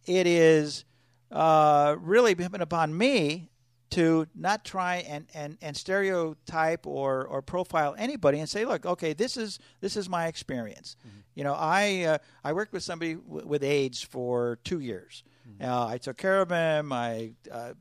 it 0.06 0.26
is 0.26 0.86
uh, 1.32 1.96
really 2.00 2.34
dependent 2.34 2.64
upon 2.64 2.98
me 2.98 3.49
to 3.92 4.28
not 4.36 4.64
try 4.64 4.98
and, 4.98 5.26
and, 5.34 5.58
and 5.62 5.76
stereotype 5.76 6.86
or, 6.86 7.26
or 7.26 7.42
profile 7.42 7.96
anybody 7.98 8.40
and 8.40 8.48
say, 8.48 8.66
look, 8.66 8.86
okay, 8.86 9.14
this 9.14 9.36
is 9.38 9.60
this 9.82 9.98
is 9.98 10.08
my 10.08 10.28
experience. 10.28 10.96
You 11.36 11.44
know, 11.44 11.54
I 11.54 12.04
uh, 12.04 12.18
I 12.44 12.54
worked 12.54 12.74
with 12.74 12.84
somebody 12.84 13.16
w- 13.16 13.48
with 13.48 13.64
AIDS 13.64 14.02
for 14.02 14.60
two 14.64 14.80
years. 14.80 15.24
Uh, 15.62 15.88
I 15.88 15.98
took 15.98 16.18
care 16.18 16.42
of 16.42 16.50
him. 16.50 16.92
I 16.94 17.32
uh, 17.52 17.74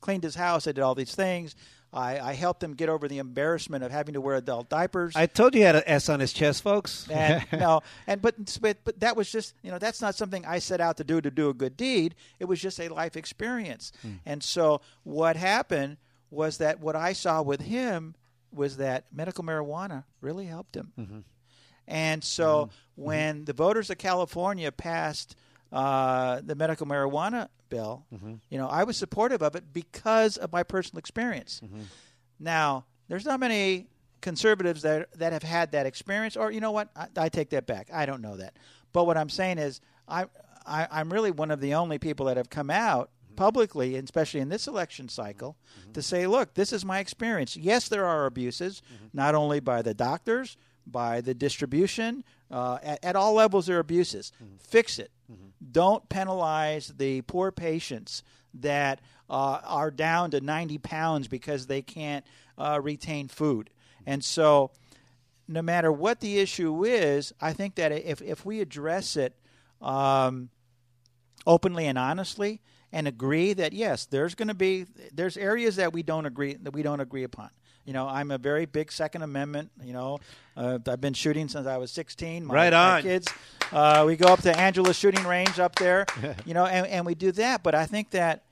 cleaned 0.00 0.22
his 0.22 0.34
house. 0.34 0.66
I 0.68 0.72
did 0.72 0.82
all 0.82 0.94
these 0.94 1.14
things. 1.14 1.56
I, 1.92 2.20
I 2.20 2.32
helped 2.34 2.62
him 2.62 2.74
get 2.74 2.88
over 2.88 3.08
the 3.08 3.18
embarrassment 3.18 3.82
of 3.82 3.90
having 3.90 4.14
to 4.14 4.20
wear 4.20 4.36
adult 4.36 4.68
diapers. 4.68 5.16
I 5.16 5.26
told 5.26 5.54
you 5.54 5.60
he 5.60 5.64
had 5.64 5.76
an 5.76 5.84
S 5.86 6.08
on 6.08 6.20
his 6.20 6.32
chest, 6.32 6.62
folks. 6.62 7.08
And 7.10 7.46
no, 7.52 7.80
and 8.06 8.20
but, 8.20 8.34
but 8.60 8.78
but 8.84 9.00
that 9.00 9.16
was 9.16 9.30
just 9.30 9.54
you 9.62 9.70
know 9.70 9.78
that's 9.78 10.02
not 10.02 10.14
something 10.14 10.44
I 10.44 10.58
set 10.58 10.80
out 10.80 10.98
to 10.98 11.04
do 11.04 11.20
to 11.20 11.30
do 11.30 11.48
a 11.48 11.54
good 11.54 11.76
deed. 11.76 12.14
It 12.38 12.44
was 12.44 12.60
just 12.60 12.78
a 12.78 12.88
life 12.88 13.16
experience. 13.16 13.92
Hmm. 14.02 14.12
And 14.26 14.42
so 14.42 14.82
what 15.04 15.36
happened 15.36 15.96
was 16.30 16.58
that 16.58 16.80
what 16.80 16.94
I 16.94 17.14
saw 17.14 17.40
with 17.40 17.62
him 17.62 18.14
was 18.52 18.76
that 18.76 19.06
medical 19.12 19.44
marijuana 19.44 20.04
really 20.20 20.46
helped 20.46 20.76
him. 20.76 20.92
Mm-hmm. 20.98 21.18
And 21.86 22.22
so 22.22 22.44
mm-hmm. 22.44 22.70
Mm-hmm. 22.70 23.02
when 23.02 23.44
the 23.46 23.52
voters 23.54 23.88
of 23.90 23.98
California 23.98 24.70
passed 24.70 25.36
uh, 25.72 26.40
the 26.44 26.54
medical 26.54 26.86
marijuana 26.86 27.48
bill, 27.68 28.06
mm-hmm. 28.14 28.34
you 28.48 28.58
know, 28.58 28.68
I 28.68 28.84
was 28.84 28.96
supportive 28.96 29.42
of 29.42 29.54
it 29.54 29.64
because 29.72 30.36
of 30.36 30.52
my 30.52 30.62
personal 30.62 30.98
experience. 30.98 31.60
Mm-hmm. 31.64 31.82
Now, 32.40 32.86
there's 33.08 33.24
not 33.24 33.40
many 33.40 33.88
conservatives 34.20 34.82
that 34.82 35.12
that 35.18 35.32
have 35.32 35.42
had 35.42 35.72
that 35.72 35.86
experience, 35.86 36.36
or 36.36 36.50
you 36.50 36.60
know 36.60 36.72
what? 36.72 36.88
I, 36.96 37.08
I 37.16 37.28
take 37.28 37.50
that 37.50 37.66
back. 37.66 37.88
I 37.92 38.06
don't 38.06 38.22
know 38.22 38.36
that. 38.36 38.56
But 38.92 39.04
what 39.04 39.16
I'm 39.16 39.28
saying 39.28 39.58
is, 39.58 39.80
I, 40.06 40.26
I 40.66 40.88
I'm 40.90 41.12
really 41.12 41.30
one 41.30 41.50
of 41.50 41.60
the 41.60 41.74
only 41.74 41.98
people 41.98 42.26
that 42.26 42.36
have 42.36 42.50
come 42.50 42.70
out 42.70 43.10
mm-hmm. 43.26 43.36
publicly, 43.36 43.96
and 43.96 44.04
especially 44.04 44.40
in 44.40 44.48
this 44.48 44.66
election 44.66 45.08
cycle, 45.08 45.56
to 45.92 46.02
say, 46.02 46.26
look, 46.26 46.54
this 46.54 46.72
is 46.72 46.84
my 46.84 46.98
experience. 46.98 47.56
Yes, 47.56 47.88
there 47.88 48.06
are 48.06 48.26
abuses, 48.26 48.82
not 49.12 49.34
only 49.34 49.60
by 49.60 49.82
the 49.82 49.94
doctors, 49.94 50.56
by 50.86 51.20
the 51.20 51.34
distribution, 51.34 52.24
uh, 52.50 52.78
at, 52.82 53.04
at 53.04 53.16
all 53.16 53.34
levels 53.34 53.66
there 53.66 53.76
are 53.76 53.80
abuses. 53.80 54.32
Fix 54.58 54.98
it. 54.98 55.10
Don't 55.72 56.08
penalize 56.08 56.88
the 56.88 57.22
poor 57.22 57.50
patients 57.50 58.22
that 58.54 59.00
uh, 59.28 59.60
are 59.64 59.90
down 59.90 60.30
to 60.30 60.40
90 60.40 60.78
pounds 60.78 61.28
because 61.28 61.66
they 61.66 61.82
can't 61.82 62.24
uh, 62.56 62.80
retain 62.82 63.28
food. 63.28 63.70
And 64.06 64.24
so, 64.24 64.70
no 65.46 65.62
matter 65.62 65.90
what 65.90 66.20
the 66.20 66.38
issue 66.38 66.84
is, 66.84 67.32
I 67.40 67.52
think 67.52 67.74
that 67.76 67.92
if, 67.92 68.22
if 68.22 68.44
we 68.44 68.60
address 68.60 69.16
it 69.16 69.34
um, 69.80 70.50
openly 71.46 71.86
and 71.86 71.98
honestly 71.98 72.60
and 72.92 73.06
agree 73.06 73.52
that 73.52 73.72
yes, 73.72 74.06
there's 74.06 74.34
going 74.34 74.48
to 74.48 74.54
be 74.54 74.86
there's 75.12 75.36
areas 75.36 75.76
that 75.76 75.92
we 75.92 76.02
don't 76.02 76.26
agree 76.26 76.54
that 76.54 76.72
we 76.72 76.82
don't 76.82 77.00
agree 77.00 77.24
upon. 77.24 77.50
You 77.88 77.94
know, 77.94 78.06
I'm 78.06 78.30
a 78.30 78.36
very 78.36 78.66
big 78.66 78.92
Second 78.92 79.22
Amendment. 79.22 79.70
You 79.82 79.94
know, 79.94 80.18
uh, 80.58 80.78
I've 80.86 81.00
been 81.00 81.14
shooting 81.14 81.48
since 81.48 81.66
I 81.66 81.78
was 81.78 81.90
16. 81.90 82.44
My, 82.44 82.54
Right 82.54 82.72
my 82.74 82.96
on. 82.96 83.02
kids. 83.02 83.32
Uh, 83.72 84.04
we 84.06 84.14
go 84.14 84.26
up 84.26 84.42
to 84.42 84.54
Angeles 84.54 84.94
Shooting 84.98 85.24
Range 85.26 85.58
up 85.58 85.74
there. 85.76 86.04
you 86.44 86.52
know, 86.52 86.66
and, 86.66 86.86
and 86.86 87.06
we 87.06 87.14
do 87.14 87.32
that. 87.32 87.62
But 87.62 87.74
I 87.74 87.86
think 87.86 88.10
that 88.10 88.42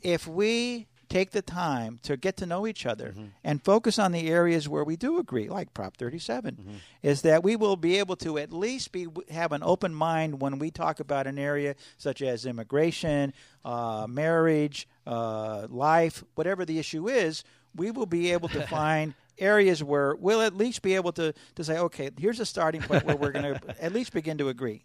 if 0.00 0.26
we 0.26 0.86
take 1.10 1.32
the 1.32 1.42
time 1.42 2.00
to 2.04 2.16
get 2.16 2.38
to 2.38 2.46
know 2.46 2.66
each 2.66 2.86
other 2.86 3.14
and 3.44 3.62
focus 3.62 3.98
on 3.98 4.10
the 4.12 4.28
areas 4.30 4.70
where 4.70 4.84
we 4.84 4.96
do 4.96 5.18
agree, 5.18 5.50
like 5.50 5.74
Prop 5.74 5.94
37, 5.94 6.80
is 7.02 7.20
that 7.22 7.42
we 7.44 7.56
will 7.56 7.76
be 7.76 7.98
able 7.98 8.16
to 8.16 8.38
at 8.38 8.54
least 8.54 8.90
be 8.90 9.06
have 9.28 9.52
an 9.52 9.62
open 9.62 9.94
mind 9.94 10.40
when 10.40 10.58
we 10.58 10.70
talk 10.70 10.98
about 10.98 11.26
an 11.26 11.38
area 11.38 11.74
such 11.98 12.22
as 12.22 12.46
immigration, 12.46 13.34
uh, 13.66 14.06
marriage, 14.08 14.88
uh, 15.06 15.66
life, 15.68 16.24
whatever 16.36 16.64
the 16.64 16.78
issue 16.78 17.06
is. 17.06 17.44
We 17.74 17.90
will 17.90 18.06
be 18.06 18.32
able 18.32 18.48
to 18.50 18.66
find 18.66 19.14
areas 19.38 19.82
where 19.82 20.14
we'll 20.14 20.40
at 20.40 20.56
least 20.56 20.80
be 20.82 20.94
able 20.94 21.10
to, 21.12 21.34
to 21.56 21.64
say, 21.64 21.76
okay, 21.78 22.10
here's 22.18 22.38
a 22.38 22.46
starting 22.46 22.80
point 22.80 23.04
where 23.04 23.16
we're 23.16 23.32
going 23.32 23.54
to 23.60 23.82
at 23.82 23.92
least 23.92 24.12
begin 24.12 24.38
to 24.38 24.48
agree. 24.48 24.84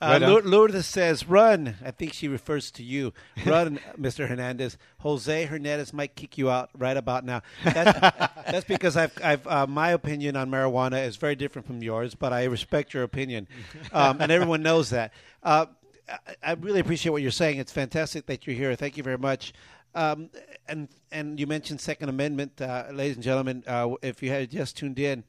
Uh, 0.00 0.18
Lour- 0.22 0.42
Lourdes 0.42 0.86
says, 0.86 1.26
"Run." 1.26 1.74
I 1.84 1.90
think 1.90 2.12
she 2.12 2.28
refers 2.28 2.70
to 2.72 2.84
you. 2.84 3.12
Run, 3.46 3.80
Mr. 3.98 4.28
Hernandez. 4.28 4.78
Jose 4.98 5.44
Hernandez 5.46 5.92
might 5.92 6.14
kick 6.14 6.38
you 6.38 6.50
out 6.50 6.70
right 6.78 6.96
about 6.96 7.24
now. 7.24 7.42
That's, 7.64 7.98
that's 8.50 8.64
because 8.64 8.96
I've, 8.96 9.12
I've 9.22 9.46
uh, 9.46 9.66
my 9.66 9.90
opinion 9.90 10.36
on 10.36 10.50
marijuana 10.50 11.04
is 11.04 11.16
very 11.16 11.34
different 11.34 11.66
from 11.66 11.82
yours, 11.82 12.14
but 12.14 12.32
I 12.32 12.44
respect 12.44 12.94
your 12.94 13.02
opinion, 13.02 13.48
um, 13.92 14.20
and 14.20 14.30
everyone 14.30 14.62
knows 14.62 14.90
that. 14.90 15.12
Uh, 15.42 15.66
I 16.42 16.52
really 16.54 16.80
appreciate 16.80 17.12
what 17.12 17.22
you're 17.22 17.30
saying. 17.30 17.58
It's 17.58 17.72
fantastic 17.72 18.26
that 18.26 18.46
you're 18.46 18.56
here. 18.56 18.74
Thank 18.74 18.96
you 18.96 19.02
very 19.02 19.18
much. 19.18 19.52
Um, 19.94 20.30
and 20.68 20.88
and 21.10 21.40
you 21.40 21.46
mentioned 21.46 21.80
Second 21.80 22.08
Amendment, 22.08 22.60
uh, 22.60 22.86
ladies 22.92 23.16
and 23.16 23.24
gentlemen. 23.24 23.64
Uh, 23.66 23.94
if 24.02 24.22
you 24.22 24.30
had 24.30 24.50
just 24.50 24.76
tuned 24.76 24.98
in, 24.98 25.24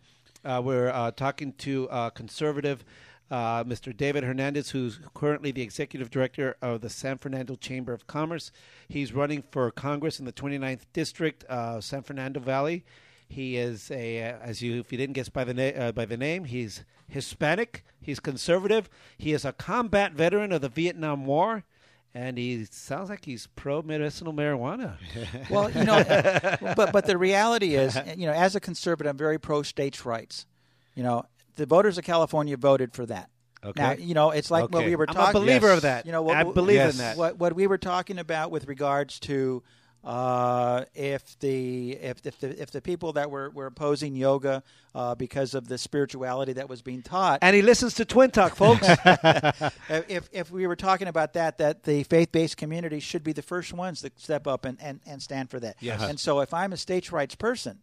uh, 0.46 0.62
we're 0.64 0.90
uh, 0.90 1.12
talking 1.12 1.54
to 1.54 1.90
uh, 1.90 2.10
conservative 2.12 2.84
uh, 3.32 3.64
Mr. 3.64 3.96
David 3.96 4.24
Hernandez, 4.24 4.70
who's 4.72 5.00
currently 5.16 5.52
the 5.52 5.62
executive 5.62 6.12
director 6.12 6.58
of 6.62 6.82
the 6.82 6.90
San 6.90 7.18
Fernando 7.18 7.56
Chamber 7.56 7.94
of 7.94 8.06
Commerce. 8.06 8.52
He's 8.88 9.14
running 9.14 9.44
for 9.52 9.72
Congress 9.72 10.20
in 10.20 10.26
the 10.26 10.34
29th 10.34 10.82
district, 10.94 11.46
San 11.80 12.04
Fernando 12.04 12.40
Valley. 12.40 12.84
He 13.28 13.56
is 13.56 13.90
a, 13.92 14.20
as 14.20 14.62
you, 14.62 14.82
if 14.82 14.92
you 14.92 14.98
didn't 14.98 15.14
guess 15.14 15.30
by 15.30 15.46
the 15.46 15.54
na- 15.54 15.94
by 15.94 16.04
the 16.04 16.18
name, 16.18 16.44
he's 16.44 16.84
Hispanic. 17.08 17.86
He's 18.02 18.20
conservative. 18.20 18.90
He 19.18 19.32
is 19.32 19.46
a 19.46 19.54
combat 19.54 20.12
veteran 20.12 20.52
of 20.52 20.62
the 20.62 20.70
Vietnam 20.70 21.26
War, 21.26 21.64
and 22.14 22.38
he 22.38 22.66
sounds 22.70 23.10
like 23.10 23.24
he's 23.26 23.48
pro 23.56 23.82
medicinal 23.82 24.34
marijuana. 24.34 24.98
Well, 25.50 25.70
you 25.70 25.84
know, 25.84 26.04
but 26.76 26.92
but 26.92 27.06
the 27.06 27.18
reality 27.18 27.76
is, 27.76 27.98
you 28.18 28.28
know, 28.28 28.34
as 28.34 28.56
a 28.56 28.60
conservative, 28.60 29.10
I'm 29.12 29.18
very 29.18 29.40
pro 29.40 29.64
states' 29.64 30.06
rights. 30.06 30.46
You 30.96 31.04
know, 31.04 31.26
the 31.56 31.66
voters 31.66 31.98
of 31.98 32.04
California 32.04 32.58
voted 32.58 32.94
for 32.94 33.06
that. 33.06 33.30
Okay. 33.64 33.82
Now, 33.82 33.92
you 33.94 34.14
know, 34.16 34.32
it's 34.32 34.50
like 34.50 34.72
what 34.72 34.86
we 34.86 34.96
were 34.96 35.06
talking. 35.06 35.22
I'm 35.22 35.26
talking. 35.28 35.42
a 35.42 35.46
believer 35.46 35.68
Yes. 35.68 35.76
of 35.78 35.82
that. 35.84 36.06
You 36.06 36.12
know, 36.12 36.24
what, 36.24 36.36
I 36.38 36.44
believe 36.44 36.78
Yes. 36.78 36.94
in 36.94 36.98
that. 37.00 37.18
What 37.18 37.38
what 37.38 37.54
we 37.54 37.68
were 37.68 37.78
talking 37.78 38.18
about 38.18 38.50
with 38.52 38.68
regards 38.68 39.20
to 39.22 39.62
uh, 40.04 40.86
if 40.96 41.38
the 41.40 41.92
if, 41.92 42.26
if 42.26 42.40
the 42.40 42.62
if 42.62 42.72
the 42.72 42.82
people 42.82 43.14
that 43.14 43.30
were, 43.30 43.52
were 43.52 43.68
opposing 43.68 44.16
yoga 44.16 44.64
uh, 44.96 45.14
because 45.14 45.54
of 45.54 45.68
the 45.68 45.78
spirituality 45.78 46.54
that 46.54 46.68
was 46.68 46.82
being 46.82 47.04
taught, 47.04 47.40
and 47.44 47.56
he 47.56 47.62
listens 47.62 47.94
to 47.96 48.06
Twin 48.06 48.32
Talk, 48.32 48.56
folks. 48.56 48.88
if 50.10 50.28
if 50.32 50.50
we 50.50 50.66
were 50.66 50.76
talking 50.76 51.08
about 51.08 51.34
that, 51.34 51.60
that 51.60 51.84
the 51.84 52.04
faith 52.04 52.32
based 52.32 52.58
community 52.58 53.00
should 53.00 53.24
be 53.24 53.32
the 53.32 53.44
first 53.44 53.74
ones 53.74 54.02
to 54.02 54.12
step 54.18 54.48
up 54.48 54.66
and, 54.66 54.78
and, 54.82 55.02
and 55.06 55.22
stand 55.22 55.52
for 55.52 55.60
that. 55.60 55.78
Yes. 55.80 56.02
And 56.02 56.20
so 56.20 56.40
if 56.40 56.52
I'm 56.52 56.74
a 56.74 56.78
states' 56.78 57.12
rights 57.12 57.36
person, 57.36 57.80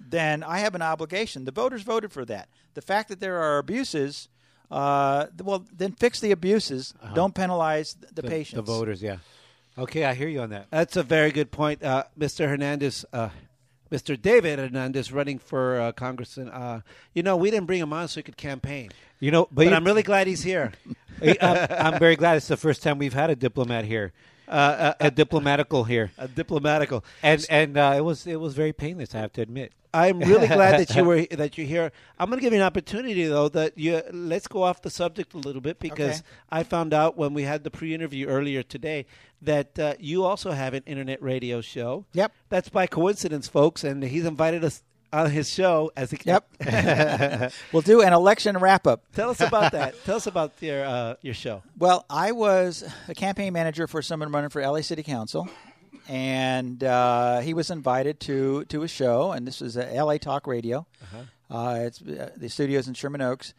then 0.00 0.42
I 0.42 0.58
have 0.58 0.74
an 0.74 0.82
obligation. 0.82 1.44
The 1.44 1.52
voters 1.52 1.82
voted 1.82 2.12
for 2.12 2.24
that. 2.24 2.48
The 2.74 2.82
fact 2.82 3.08
that 3.10 3.20
there 3.20 3.40
are 3.40 3.58
abuses, 3.58 4.28
uh, 4.68 5.26
well, 5.40 5.64
then 5.72 5.92
fix 5.92 6.18
the 6.18 6.32
abuses. 6.32 6.92
Don't 7.14 7.34
penalize 7.34 7.94
the, 7.94 8.06
the, 8.14 8.22
the, 8.22 8.28
patients. 8.28 8.56
the 8.56 8.62
voters. 8.62 9.00
Yeah. 9.00 9.18
Okay, 9.78 10.04
I 10.04 10.14
hear 10.14 10.28
you 10.28 10.40
on 10.40 10.50
that. 10.50 10.66
That's 10.70 10.96
a 10.96 11.02
very 11.02 11.30
good 11.30 11.50
point, 11.50 11.82
uh, 11.82 12.04
Mr. 12.18 12.48
Hernandez. 12.48 13.04
Uh, 13.12 13.30
Mr. 13.90 14.20
David 14.20 14.58
Hernandez 14.58 15.12
running 15.12 15.38
for 15.38 15.78
uh, 15.78 15.92
Congressman. 15.92 16.48
Uh, 16.48 16.80
you 17.12 17.22
know, 17.22 17.36
we 17.36 17.50
didn't 17.50 17.66
bring 17.66 17.80
him 17.80 17.92
on 17.92 18.08
so 18.08 18.20
he 18.20 18.22
could 18.22 18.38
campaign, 18.38 18.90
You 19.20 19.30
know, 19.30 19.44
but, 19.44 19.54
but 19.56 19.66
you- 19.66 19.74
I'm 19.74 19.84
really 19.84 20.02
glad 20.02 20.26
he's 20.26 20.42
here. 20.42 20.72
I'm, 21.22 21.66
I'm 21.70 21.98
very 21.98 22.16
glad 22.16 22.38
it's 22.38 22.48
the 22.48 22.56
first 22.56 22.82
time 22.82 22.96
we've 22.98 23.12
had 23.12 23.28
a 23.28 23.36
diplomat 23.36 23.84
here, 23.84 24.12
uh, 24.48 24.94
a, 24.98 25.06
a 25.08 25.10
diplomatical 25.10 25.84
here, 25.84 26.10
A 26.16 26.26
diplomatical. 26.26 27.04
and 27.22 27.44
and 27.50 27.76
uh, 27.76 27.92
it 27.96 28.00
was 28.00 28.26
it 28.26 28.40
was 28.40 28.54
very 28.54 28.72
painless. 28.72 29.14
I 29.14 29.18
have 29.18 29.32
to 29.34 29.42
admit. 29.42 29.72
I'm 29.94 30.20
really 30.20 30.48
glad 30.48 30.80
that 30.80 30.94
you 30.96 31.04
were 31.10 31.26
that 31.32 31.58
you're 31.58 31.66
here. 31.66 31.92
I'm 32.18 32.28
going 32.28 32.38
to 32.38 32.42
give 32.42 32.52
you 32.52 32.58
an 32.60 32.64
opportunity 32.64 33.26
though 33.26 33.48
that 33.50 33.76
you 33.76 34.00
let's 34.12 34.48
go 34.48 34.62
off 34.62 34.82
the 34.82 34.90
subject 34.90 35.34
a 35.34 35.38
little 35.38 35.60
bit 35.60 35.78
because 35.78 36.18
Okay. 36.20 36.22
I 36.50 36.62
found 36.62 36.94
out 36.94 37.16
when 37.16 37.34
we 37.34 37.42
had 37.42 37.62
the 37.64 37.70
pre-interview 37.70 38.26
earlier 38.26 38.62
today 38.62 39.06
that 39.42 39.78
uh, 39.78 39.94
you 39.98 40.24
also 40.24 40.52
have 40.52 40.72
an 40.74 40.82
internet 40.86 41.22
radio 41.22 41.60
show. 41.60 42.04
Yep. 42.14 42.32
That's 42.48 42.68
by 42.68 42.86
coincidence, 42.86 43.48
folks, 43.48 43.84
and 43.84 44.02
he's 44.02 44.24
invited 44.24 44.64
us 44.64 44.82
on 45.12 45.30
his 45.30 45.50
show 45.50 45.92
as 45.94 46.10
a 46.14 46.16
Yep. 46.24 47.52
we'll 47.72 47.82
do 47.82 48.00
an 48.00 48.14
election 48.14 48.56
wrap 48.56 48.86
up. 48.86 49.02
Tell 49.14 49.28
us 49.28 49.40
about 49.42 49.72
that. 49.72 49.94
Tell 50.04 50.16
us 50.16 50.26
about 50.26 50.52
your 50.60 50.84
uh, 50.84 51.14
your 51.20 51.34
show. 51.34 51.62
Well, 51.78 52.06
I 52.08 52.32
was 52.32 52.82
a 53.08 53.14
campaign 53.14 53.52
manager 53.52 53.86
for 53.86 54.00
someone 54.00 54.32
running 54.32 54.48
for 54.48 54.62
LA 54.66 54.80
City 54.80 55.02
Council, 55.02 55.50
and 56.08 56.82
uh, 56.82 57.40
he 57.40 57.54
was 57.54 57.70
invited 57.70 58.20
to 58.20 58.64
to 58.66 58.82
a 58.82 58.88
show, 58.88 59.32
and 59.32 59.46
this 59.46 59.60
was 59.60 59.76
a 59.76 59.84
LA 60.02 60.18
Talk 60.18 60.46
Radio. 60.46 60.86
uh 61.50 61.80
it's 61.82 62.00
uh, 62.02 62.30
the 62.36 62.48
studios 62.48 62.88
in 62.88 62.94
Sherman 62.94 63.20
Oaks, 63.20 63.54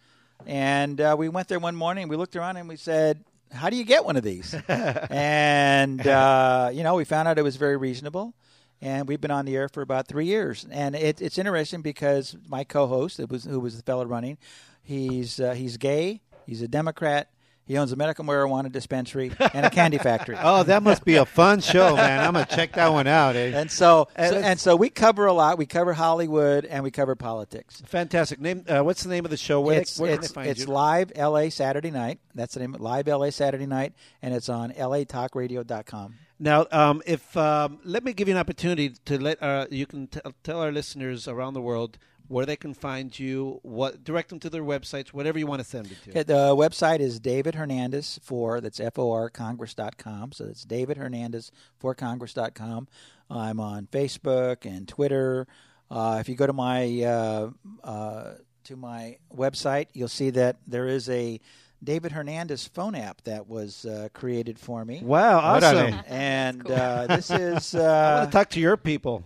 and 0.46 1.00
uh, 1.00 1.16
we 1.18 1.30
went 1.30 1.48
there 1.48 1.60
one 1.60 1.76
morning. 1.76 2.04
and 2.04 2.10
We 2.10 2.18
looked 2.18 2.36
around 2.36 2.58
and 2.58 2.68
we 2.68 2.76
said, 2.78 3.24
"How 3.52 3.70
do 3.70 3.76
you 3.78 3.84
get 3.86 4.04
one 4.06 4.18
of 4.18 4.24
these?" 4.24 4.56
and 4.68 6.06
uh, 6.06 6.70
you 6.74 6.84
know, 6.84 6.96
we 6.96 7.06
found 7.06 7.28
out 7.28 7.38
it 7.38 7.44
was 7.44 7.56
very 7.56 7.78
reasonable. 7.78 8.34
And 8.82 9.08
we've 9.08 9.22
been 9.22 9.32
on 9.32 9.46
the 9.46 9.56
air 9.56 9.70
for 9.70 9.82
about 9.82 10.10
three 10.10 10.26
years, 10.26 10.66
and 10.70 10.94
it, 10.94 11.22
it's 11.22 11.38
interesting 11.38 11.82
because 11.82 12.36
my 12.50 12.66
co-host, 12.66 13.18
it 13.18 13.30
was 13.30 13.46
who 13.46 13.62
was 13.62 13.78
the 13.78 13.84
fellow 13.84 14.06
running, 14.06 14.38
he's 14.82 15.40
uh, 15.40 15.54
he's 15.54 15.78
gay, 15.78 16.20
he's 16.46 16.62
a 16.62 16.68
Democrat, 16.68 17.30
he 17.66 17.78
owns 17.78 17.92
a 17.92 17.96
medical 17.96 18.26
marijuana 18.26 18.72
dispensary 18.72 19.32
and 19.54 19.66
a 19.66 19.70
candy 19.70 19.98
factory. 19.98 20.38
Oh, 20.46 20.64
that 20.64 20.84
must 20.84 21.06
be 21.06 21.16
a 21.16 21.26
fun 21.26 21.62
show, 21.62 21.96
man. 21.96 22.20
I'm 22.20 22.34
gonna 22.34 22.46
check 22.46 22.74
that 22.74 22.92
one 22.92 23.08
out. 23.08 23.36
Eh? 23.36 23.52
And 23.54 23.72
so, 23.72 24.10
And 24.16 24.30
so 24.30 24.38
and 24.42 24.60
so 24.60 24.76
we 24.76 24.90
cover 24.90 25.26
a 25.26 25.32
lot. 25.32 25.58
We 25.58 25.66
cover 25.66 25.94
Hollywood 25.94 26.66
and 26.66 26.84
we 26.84 26.92
cover 26.92 27.16
politics. 27.16 27.82
Fantastic 27.86 28.42
name. 28.42 28.66
Uh, 28.68 28.82
what's 28.82 29.04
the 29.04 29.10
name 29.10 29.24
of 29.24 29.32
the 29.32 29.38
show? 29.38 29.62
Where, 29.62 29.80
it's 29.80 29.96
they, 29.96 30.04
where 30.04 30.14
it's, 30.14 30.32
can 30.32 30.44
they 30.44 30.48
find 30.50 30.58
it's 30.58 30.68
live 30.68 31.12
LA 31.16 31.50
Saturday 31.50 31.92
night. 31.92 32.20
That's 32.36 32.56
the 32.56 32.60
name. 32.60 32.76
Live 32.78 33.08
LA 33.08 33.30
Saturday 33.30 33.66
night, 33.66 33.94
and 34.22 34.34
it's 34.34 34.50
on 34.50 34.72
LATalkRadio.com. 34.74 36.16
Now, 36.40 36.66
um, 36.72 37.02
if 37.06 37.38
um, 37.38 37.80
let 37.86 38.04
me 38.04 38.12
give 38.12 38.28
you 38.28 38.34
an 38.34 38.40
opportunity 38.40 38.90
to 39.06 39.22
let 39.22 39.42
uh, 39.42 39.68
you 39.70 39.86
can 39.86 40.08
t- 40.08 40.20
tell 40.44 40.60
our 40.62 40.72
listeners 40.72 41.28
around 41.28 41.54
the 41.54 41.62
world 41.62 41.98
where 42.28 42.46
they 42.46 42.56
can 42.56 42.74
find 42.74 43.18
you. 43.18 43.60
What 43.64 44.04
direct 44.04 44.30
them 44.30 44.40
to 44.40 44.50
their 44.50 44.64
websites, 44.64 45.10
whatever 45.10 45.38
you 45.40 45.48
want 45.48 45.62
to 45.62 45.68
send 45.68 45.92
it 45.92 45.98
to. 46.04 46.10
Okay, 46.12 46.24
the 46.24 46.56
website 46.56 47.00
is 47.00 47.20
David 47.20 47.56
Hernandez 47.56 48.20
for 48.24 48.62
that's 48.62 48.80
F 48.80 48.98
O 49.00 49.12
R 49.12 49.30
Congress.com. 49.30 50.32
So 50.32 50.46
it's 50.46 50.64
David 50.64 50.98
Hernandez 50.98 51.52
for 51.80 51.94
Congress.com. 51.96 52.88
I'm 53.30 53.60
on 53.60 53.88
Facebook 53.92 54.66
and 54.66 54.88
Twitter. 54.88 55.48
Uh, 55.90 56.18
if 56.20 56.30
you 56.30 56.36
go 56.36 56.48
to 56.48 56.54
my 56.54 57.02
uh, 57.04 57.50
uh, 57.84 58.34
to 58.66 58.76
my 58.76 59.18
website, 59.36 59.88
you'll 59.94 60.08
see 60.08 60.30
that 60.32 60.58
there 60.68 60.88
is 60.88 61.10
a 61.10 61.40
David 61.84 62.14
Hernandez 62.14 62.66
phone 62.66 62.96
app 62.96 63.22
that 63.26 63.48
was 63.48 63.86
uh, 63.86 64.08
created 64.14 64.58
for 64.58 64.86
me. 64.86 65.02
Wow, 65.04 65.54
What 65.54 65.64
awesome! 65.64 65.92
they? 65.92 66.02
And 66.08 66.72
uh, 66.72 67.08
this 67.08 67.30
is 67.30 67.76
I 67.76 67.80
uh, 67.80 68.18
want 68.20 68.32
to 68.32 68.38
talk 68.38 68.50
to 68.52 68.60
your 68.60 68.78
people. 68.78 69.24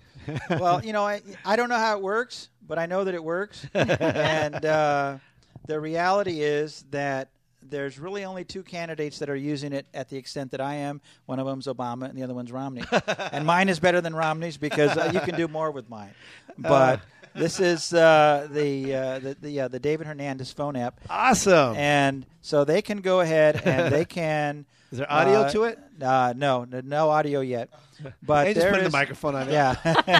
well, 0.49 0.83
you 0.85 0.91
know, 0.91 1.05
I 1.05 1.21
I 1.45 1.55
don't 1.55 1.69
know 1.69 1.77
how 1.77 1.95
it 1.97 2.01
works, 2.01 2.49
but 2.67 2.77
I 2.77 2.85
know 2.85 3.03
that 3.03 3.13
it 3.15 3.23
works. 3.23 3.65
and 3.73 4.63
uh, 4.65 5.17
the 5.65 5.79
reality 5.79 6.41
is 6.41 6.85
that 6.91 7.29
there's 7.69 7.99
really 7.99 8.23
only 8.23 8.43
two 8.43 8.63
candidates 8.63 9.19
that 9.19 9.29
are 9.29 9.35
using 9.35 9.73
it 9.73 9.85
at 9.93 10.09
the 10.09 10.17
extent 10.17 10.51
that 10.51 10.61
I 10.61 10.75
am. 10.75 11.01
One 11.25 11.39
of 11.39 11.45
them's 11.45 11.67
Obama, 11.67 12.09
and 12.09 12.17
the 12.17 12.23
other 12.23 12.33
one's 12.33 12.51
Romney. 12.51 12.83
and 13.31 13.45
mine 13.45 13.69
is 13.69 13.79
better 13.79 14.01
than 14.01 14.15
Romney's 14.15 14.57
because 14.57 14.97
uh, 14.97 15.11
you 15.13 15.19
can 15.21 15.35
do 15.35 15.47
more 15.47 15.71
with 15.71 15.89
mine. 15.89 16.13
But 16.59 17.01
this 17.35 17.59
is 17.59 17.93
uh, 17.93 18.47
the 18.49 18.95
uh, 18.95 19.19
the 19.19 19.37
the, 19.39 19.59
uh, 19.61 19.67
the 19.67 19.79
David 19.79 20.07
Hernandez 20.07 20.51
phone 20.51 20.75
app, 20.75 20.99
Awesome. 21.07 21.75
and 21.75 22.25
so 22.41 22.63
they 22.63 22.81
can 22.81 23.01
go 23.01 23.19
ahead 23.19 23.61
and 23.63 23.93
they 23.93 24.05
can. 24.05 24.65
Is 24.91 24.99
there 24.99 25.11
audio 25.11 25.41
uh, 25.41 25.49
to 25.49 25.63
it? 25.65 25.79
Uh, 26.01 26.33
no, 26.35 26.63
no, 26.63 26.81
no 26.81 27.09
audio 27.09 27.41
yet. 27.41 27.69
But 28.21 28.47
Hey, 28.47 28.53
just 28.53 28.63
there 28.63 28.73
put 28.73 28.83
the 28.83 28.89
microphone 28.89 29.35
on 29.35 29.49
it. 29.49 29.51
Yeah. 29.51 30.19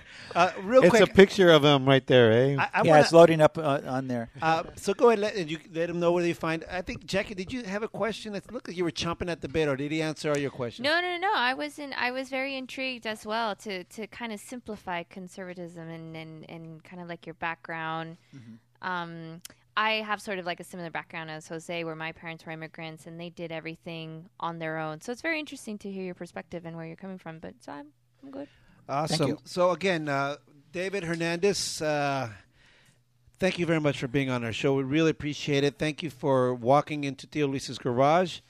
Uh, 0.34 0.50
real 0.62 0.82
It's 0.82 0.90
quick. 0.90 1.02
It's 1.02 1.12
a 1.12 1.14
picture 1.14 1.50
of 1.52 1.64
him 1.64 1.86
right 1.86 2.04
there, 2.08 2.32
eh? 2.32 2.56
I, 2.58 2.62
I 2.80 2.82
yeah, 2.82 2.90
wanna, 2.90 3.02
it's 3.02 3.12
loading 3.12 3.40
up 3.40 3.56
uh, 3.56 3.82
on 3.86 4.08
there. 4.08 4.30
Uh, 4.42 4.64
so 4.74 4.92
go 4.92 5.10
ahead, 5.10 5.20
let, 5.20 5.36
and 5.36 5.48
you 5.48 5.58
let 5.72 5.88
him 5.88 6.00
know 6.00 6.10
where 6.10 6.24
they 6.24 6.32
find. 6.32 6.64
I 6.68 6.82
think 6.82 7.06
Jackie, 7.06 7.36
did 7.36 7.52
you 7.52 7.62
have 7.62 7.84
a 7.84 7.88
question? 7.88 8.34
It 8.34 8.52
looked 8.52 8.66
like 8.66 8.76
you 8.76 8.82
were 8.82 8.90
chomping 8.90 9.30
at 9.30 9.42
the 9.42 9.48
bit, 9.48 9.68
or 9.68 9.76
did 9.76 9.92
he 9.92 10.02
answer 10.02 10.30
all 10.30 10.36
your 10.36 10.50
questions? 10.50 10.82
No, 10.82 11.00
no, 11.00 11.16
no. 11.16 11.30
I 11.32 11.54
was 11.54 11.78
in, 11.78 11.94
I 11.96 12.10
was 12.10 12.30
very 12.30 12.56
intrigued 12.56 13.06
as 13.06 13.24
well 13.24 13.54
to 13.56 13.84
to 13.84 14.08
kind 14.08 14.32
of 14.32 14.40
simplify 14.40 15.04
conservatism 15.04 15.88
and 15.88 16.16
and, 16.16 16.50
and 16.50 16.82
kind 16.82 17.00
of 17.00 17.08
like 17.08 17.24
your 17.24 17.34
background. 17.34 18.16
Um, 18.82 19.40
I 19.76 19.94
have 19.94 20.20
sort 20.20 20.38
of 20.38 20.46
like 20.46 20.60
a 20.60 20.64
similar 20.64 20.90
background 20.90 21.30
as 21.30 21.48
Jose, 21.48 21.84
where 21.84 21.96
my 21.96 22.12
parents 22.12 22.46
were 22.46 22.52
immigrants 22.52 23.06
and 23.06 23.18
they 23.18 23.30
did 23.30 23.50
everything 23.50 24.28
on 24.38 24.58
their 24.58 24.78
own. 24.78 25.00
So 25.00 25.10
it's 25.10 25.22
very 25.22 25.40
interesting 25.40 25.78
to 25.78 25.90
hear 25.90 26.04
your 26.04 26.14
perspective 26.14 26.64
and 26.64 26.76
where 26.76 26.86
you're 26.86 26.96
coming 26.96 27.18
from. 27.18 27.38
But 27.38 27.54
so 27.60 27.72
I'm 27.72 27.86
I'm 28.22 28.30
good. 28.30 28.48
Awesome. 28.88 29.28
you. 29.28 29.38
So 29.44 29.70
again, 29.70 30.08
uh, 30.08 30.36
David 30.72 31.04
Hernandez, 31.04 31.80
uh, 31.82 32.28
thank 33.38 33.58
you 33.58 33.66
very 33.66 33.80
much 33.80 33.98
for 33.98 34.08
being 34.08 34.30
on 34.30 34.44
our 34.44 34.52
show. 34.52 34.74
We 34.74 34.84
really 34.84 35.10
appreciate 35.10 35.64
it. 35.64 35.78
Thank 35.78 36.02
you 36.02 36.10
for 36.10 36.54
walking 36.54 37.04
into 37.04 37.26
Tio 37.26 37.46
Luis's 37.46 37.78
garage. 37.78 38.40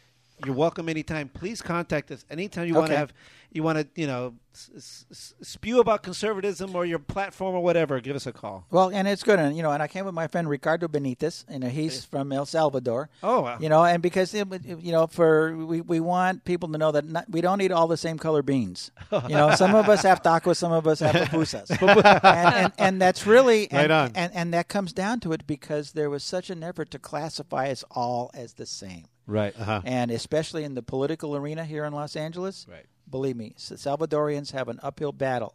You're 0.44 0.54
welcome 0.54 0.88
anytime. 0.88 1.28
Please 1.28 1.62
contact 1.62 2.10
us 2.10 2.24
anytime 2.28 2.66
you 2.66 2.74
want 2.74 2.88
to 2.88 2.96
have 2.96 3.12
you 3.54 3.62
want 3.62 3.78
to 3.78 3.86
you 4.00 4.06
know 4.06 4.34
s- 4.52 5.06
s- 5.10 5.34
spew 5.40 5.80
about 5.80 6.02
conservatism 6.02 6.74
or 6.76 6.84
your 6.84 6.98
platform 6.98 7.54
or 7.54 7.62
whatever. 7.62 8.00
Give 8.00 8.16
us 8.16 8.26
a 8.26 8.32
call. 8.32 8.66
Well, 8.70 8.90
and 8.90 9.08
it's 9.08 9.22
good, 9.22 9.38
and 9.38 9.56
you 9.56 9.62
know, 9.62 9.70
and 9.70 9.82
I 9.82 9.86
came 9.88 10.04
with 10.04 10.14
my 10.14 10.26
friend 10.26 10.48
Ricardo 10.48 10.88
Benitez. 10.88 11.44
You 11.50 11.60
know, 11.60 11.68
he's 11.68 12.04
from 12.04 12.32
El 12.32 12.44
Salvador. 12.46 13.08
Oh, 13.22 13.40
wow. 13.42 13.58
You 13.60 13.68
know, 13.68 13.84
and 13.84 14.02
because 14.02 14.34
it, 14.34 14.46
you 14.66 14.92
know, 14.92 15.06
for 15.06 15.56
we, 15.56 15.80
we 15.80 16.00
want 16.00 16.44
people 16.44 16.68
to 16.70 16.76
know 16.78 16.92
that 16.92 17.04
not, 17.06 17.24
we 17.30 17.40
don't 17.40 17.60
eat 17.62 17.72
all 17.72 17.86
the 17.88 17.96
same 17.96 18.18
color 18.18 18.42
beans. 18.42 18.90
You 19.28 19.36
know, 19.36 19.54
some 19.54 19.74
of 19.74 19.88
us 19.88 20.02
have 20.02 20.22
tacos, 20.22 20.56
some 20.56 20.72
of 20.72 20.86
us 20.86 20.98
have 21.00 21.14
pupusas, 21.14 21.70
and, 22.24 22.54
and 22.56 22.72
and 22.78 23.00
that's 23.00 23.26
really 23.26 23.64
and, 23.70 23.78
Right 23.78 23.90
on. 23.90 24.12
And 24.14 24.32
and 24.34 24.52
that 24.54 24.68
comes 24.68 24.92
down 24.92 25.20
to 25.20 25.32
it 25.32 25.46
because 25.46 25.92
there 25.92 26.10
was 26.10 26.22
such 26.24 26.50
an 26.50 26.62
effort 26.64 26.90
to 26.90 26.98
classify 26.98 27.70
us 27.70 27.84
all 27.90 28.30
as 28.34 28.54
the 28.54 28.66
same. 28.66 29.06
right. 29.26 29.54
Uh-huh. 29.58 29.80
and 29.84 30.10
especially 30.10 30.64
in 30.64 30.74
the 30.74 30.82
political 30.82 31.34
arena 31.36 31.64
here 31.64 31.84
in 31.84 31.92
Los 31.92 32.16
Angeles. 32.16 32.66
Right. 32.68 32.84
Believe 33.10 33.36
me, 33.36 33.54
Salvadorians 33.58 34.52
have 34.52 34.68
an 34.68 34.80
uphill 34.82 35.12
battle 35.12 35.54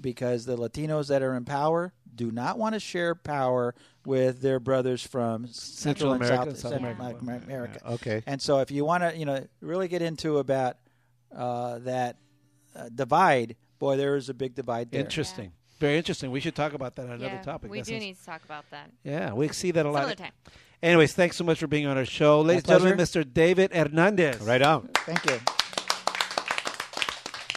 because 0.00 0.44
the 0.46 0.56
Latinos 0.56 1.08
that 1.08 1.22
are 1.22 1.34
in 1.34 1.44
power 1.44 1.92
do 2.14 2.30
not 2.30 2.58
want 2.58 2.74
to 2.74 2.80
share 2.80 3.14
power 3.14 3.74
with 4.04 4.40
their 4.42 4.58
brothers 4.60 5.06
from 5.06 5.46
Central, 5.48 6.12
and 6.12 6.22
America, 6.22 6.50
South, 6.50 6.58
South 6.58 6.72
Central 6.72 6.92
America. 6.92 7.18
America. 7.20 7.44
America. 7.46 7.80
Okay. 7.92 8.22
And 8.26 8.40
so, 8.40 8.58
if 8.60 8.70
you 8.70 8.84
want 8.84 9.02
to, 9.02 9.16
you 9.16 9.24
know, 9.24 9.46
really 9.60 9.88
get 9.88 10.02
into 10.02 10.38
about 10.38 10.76
uh, 11.34 11.78
that 11.80 12.16
uh, 12.76 12.88
divide, 12.94 13.56
boy, 13.78 13.96
there 13.96 14.16
is 14.16 14.28
a 14.28 14.34
big 14.34 14.54
divide 14.54 14.90
there. 14.90 15.00
Interesting. 15.00 15.52
very 15.78 15.96
interesting. 15.98 16.30
We 16.30 16.40
should 16.40 16.54
talk 16.54 16.74
about 16.74 16.96
that 16.96 17.06
on 17.06 17.12
another 17.12 17.40
topic. 17.42 17.70
we 17.70 17.78
That 17.78 17.86
do 17.86 17.92
sounds- 17.92 18.02
need 18.04 18.18
to 18.18 18.24
talk 18.24 18.44
about 18.44 18.64
that 18.70 18.90
Yeah, 19.04 19.32
we 19.32 19.48
see 19.48 19.70
that 19.72 19.80
a 19.80 19.88
some 19.88 19.92
lot. 19.92 20.04
other 20.04 20.14
time. 20.14 20.32
Anyways, 20.82 21.12
thanks 21.14 21.36
so 21.36 21.44
much 21.44 21.58
for 21.60 21.66
being 21.68 21.86
on 21.86 21.96
our 21.96 22.04
show, 22.04 22.40
ladies 22.40 22.64
and 22.64 22.80
gentlemen. 22.82 22.98
Mr. 22.98 23.24
David 23.30 23.72
Hernandez. 23.72 24.40
Right 24.40 24.62
on. 24.62 24.88
Thank 25.06 25.24
you. 25.30 25.38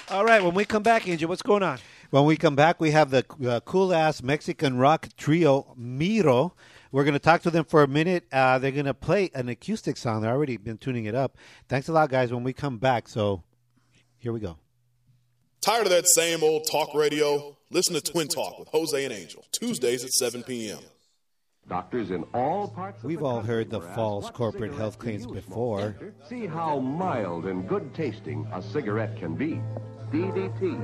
All 0.09 0.23
right. 0.23 0.43
When 0.43 0.53
we 0.53 0.65
come 0.65 0.83
back, 0.83 1.07
Angel, 1.07 1.27
what's 1.27 1.41
going 1.41 1.63
on? 1.63 1.79
When 2.11 2.25
we 2.25 2.37
come 2.37 2.55
back, 2.55 2.79
we 2.79 2.91
have 2.91 3.09
the 3.09 3.25
uh, 3.47 3.59
cool 3.61 3.93
ass 3.93 4.21
Mexican 4.21 4.77
rock 4.77 5.09
trio 5.17 5.73
Miro. 5.75 6.53
We're 6.91 7.03
going 7.03 7.13
to 7.13 7.19
talk 7.19 7.41
to 7.41 7.49
them 7.49 7.65
for 7.65 7.81
a 7.81 7.87
minute. 7.87 8.25
Uh, 8.31 8.59
they're 8.59 8.71
going 8.71 8.85
to 8.85 8.93
play 8.93 9.31
an 9.33 9.49
acoustic 9.49 9.97
song. 9.97 10.21
They've 10.21 10.31
already 10.31 10.57
been 10.57 10.77
tuning 10.77 11.05
it 11.05 11.15
up. 11.15 11.37
Thanks 11.67 11.87
a 11.89 11.91
lot, 11.91 12.09
guys. 12.09 12.31
When 12.31 12.43
we 12.43 12.53
come 12.53 12.77
back, 12.77 13.09
so 13.09 13.43
here 14.17 14.31
we 14.31 14.39
go. 14.39 14.57
Tired 15.61 15.87
of 15.87 15.89
that 15.89 16.07
same 16.07 16.43
old 16.43 16.67
talk 16.71 16.93
radio? 16.93 17.57
Listen 17.71 17.95
to 17.95 18.01
Twin 18.01 18.27
Talk 18.27 18.59
with 18.59 18.67
Jose 18.67 19.03
and 19.03 19.11
Angel, 19.11 19.43
Tuesdays 19.51 20.03
at 20.03 20.11
7 20.11 20.43
p.m. 20.43 20.79
Doctors 21.67 22.11
in 22.11 22.23
all 22.35 22.67
parts 22.67 22.99
of 22.99 23.05
We've 23.05 23.17
the 23.19 23.25
all 23.25 23.37
country 23.37 23.55
heard 23.55 23.69
the 23.71 23.81
false 23.81 24.29
corporate 24.29 24.73
health 24.75 24.99
claims 24.99 25.25
before. 25.25 25.95
See 26.29 26.45
how 26.45 26.79
mild 26.79 27.47
and 27.47 27.67
good 27.67 27.93
tasting 27.95 28.47
a 28.53 28.61
cigarette 28.61 29.17
can 29.17 29.33
be. 29.33 29.59
DDT. 30.15 30.79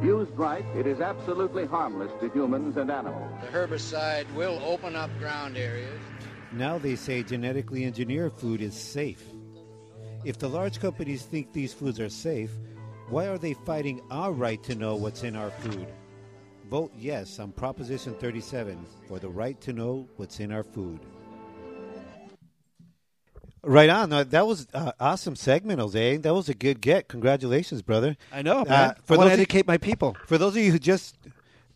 Used 0.00 0.30
right, 0.36 0.64
it 0.76 0.86
is 0.86 1.00
absolutely 1.00 1.66
harmless 1.66 2.12
to 2.20 2.30
humans 2.30 2.76
and 2.76 2.88
animals. 2.88 3.32
The 3.42 3.48
herbicide 3.48 4.32
will 4.34 4.62
open 4.64 4.94
up 4.94 5.10
ground 5.18 5.56
areas. 5.56 6.00
Now 6.52 6.78
they 6.78 6.94
say 6.94 7.24
genetically 7.24 7.84
engineered 7.84 8.32
food 8.32 8.62
is 8.62 8.74
safe. 8.74 9.24
If 10.24 10.38
the 10.38 10.48
large 10.48 10.78
companies 10.78 11.22
think 11.22 11.52
these 11.52 11.74
foods 11.74 11.98
are 11.98 12.08
safe, 12.08 12.52
why 13.08 13.26
are 13.26 13.38
they 13.38 13.54
fighting 13.54 14.02
our 14.08 14.30
right 14.30 14.62
to 14.62 14.76
know 14.76 14.94
what's 14.94 15.24
in 15.24 15.34
our 15.34 15.50
food? 15.50 15.88
Vote 16.68 16.92
yes 16.96 17.40
on 17.40 17.50
Proposition 17.50 18.14
37 18.14 18.86
for 19.08 19.18
the 19.18 19.28
right 19.28 19.60
to 19.62 19.72
know 19.72 20.08
what's 20.16 20.38
in 20.38 20.52
our 20.52 20.62
food. 20.62 21.00
Right 23.62 23.90
on. 23.90 24.12
Uh, 24.12 24.24
that 24.24 24.46
was 24.46 24.66
uh, 24.72 24.92
awesome 24.98 25.36
segment, 25.36 25.80
Jose. 25.80 26.16
That 26.18 26.32
was 26.34 26.48
a 26.48 26.54
good 26.54 26.80
get. 26.80 27.08
Congratulations, 27.08 27.82
brother. 27.82 28.16
I 28.32 28.42
know, 28.42 28.60
Uh, 28.60 28.64
man. 28.64 28.94
for 29.04 29.14
I 29.14 29.16
want 29.18 29.28
to 29.30 29.34
educate 29.34 29.66
my 29.66 29.76
people. 29.78 30.16
For 30.26 30.38
those 30.38 30.56
of 30.56 30.62
you 30.62 30.72
who 30.72 30.78
just 30.78 31.16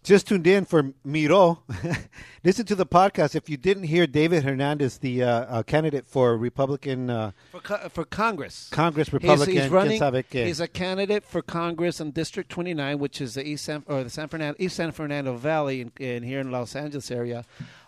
just 0.03 0.27
tuned 0.29 0.47
in 0.47 0.67
for 0.67 0.93
Miro, 1.03 1.63
listen 2.45 2.67
to 2.67 2.75
the 2.75 2.85
podcast. 2.87 3.35
If 3.35 3.49
you 3.49 3.57
didn't 3.57 3.85
hear 3.85 4.07
David 4.07 4.43
Hernandez, 4.45 4.99
the 4.99 5.23
uh, 5.23 5.29
uh, 5.29 5.63
candidate 5.63 6.07
for 6.07 6.37
Republican 6.37 7.09
uh, 7.11 7.31
For, 7.53 7.61
co- 7.61 7.89
for 7.89 8.05
Congress. 8.05 8.69
Congress 8.71 9.09
He's, 9.09 9.15
Republican, 9.15 9.55
he's 9.63 9.69
running. 9.71 9.99
sabe 10.01 10.23
qué. 10.31 10.47
He's 10.47 10.61
a 10.61 10.69
candidate 10.69 11.25
for 11.25 11.41
Congress 11.43 12.01
in 12.01 12.11
District 12.11 12.51
29, 12.51 12.99
which 12.99 13.21
is 13.21 13.33
the 13.35 13.47
East 13.47 13.65
San, 13.65 13.83
or 13.87 14.05
the 14.05 14.11
San 14.11 14.29
Fernando 14.29 14.57
East 14.59 14.77
San 14.77 14.93
Fernando 14.93 15.37
Valley 15.37 15.81
in, 15.81 15.93
in 15.99 16.23
here 16.23 16.41
in 16.41 16.51
Los 16.51 16.77
Angeles 16.77 17.11
area. 17.11 17.45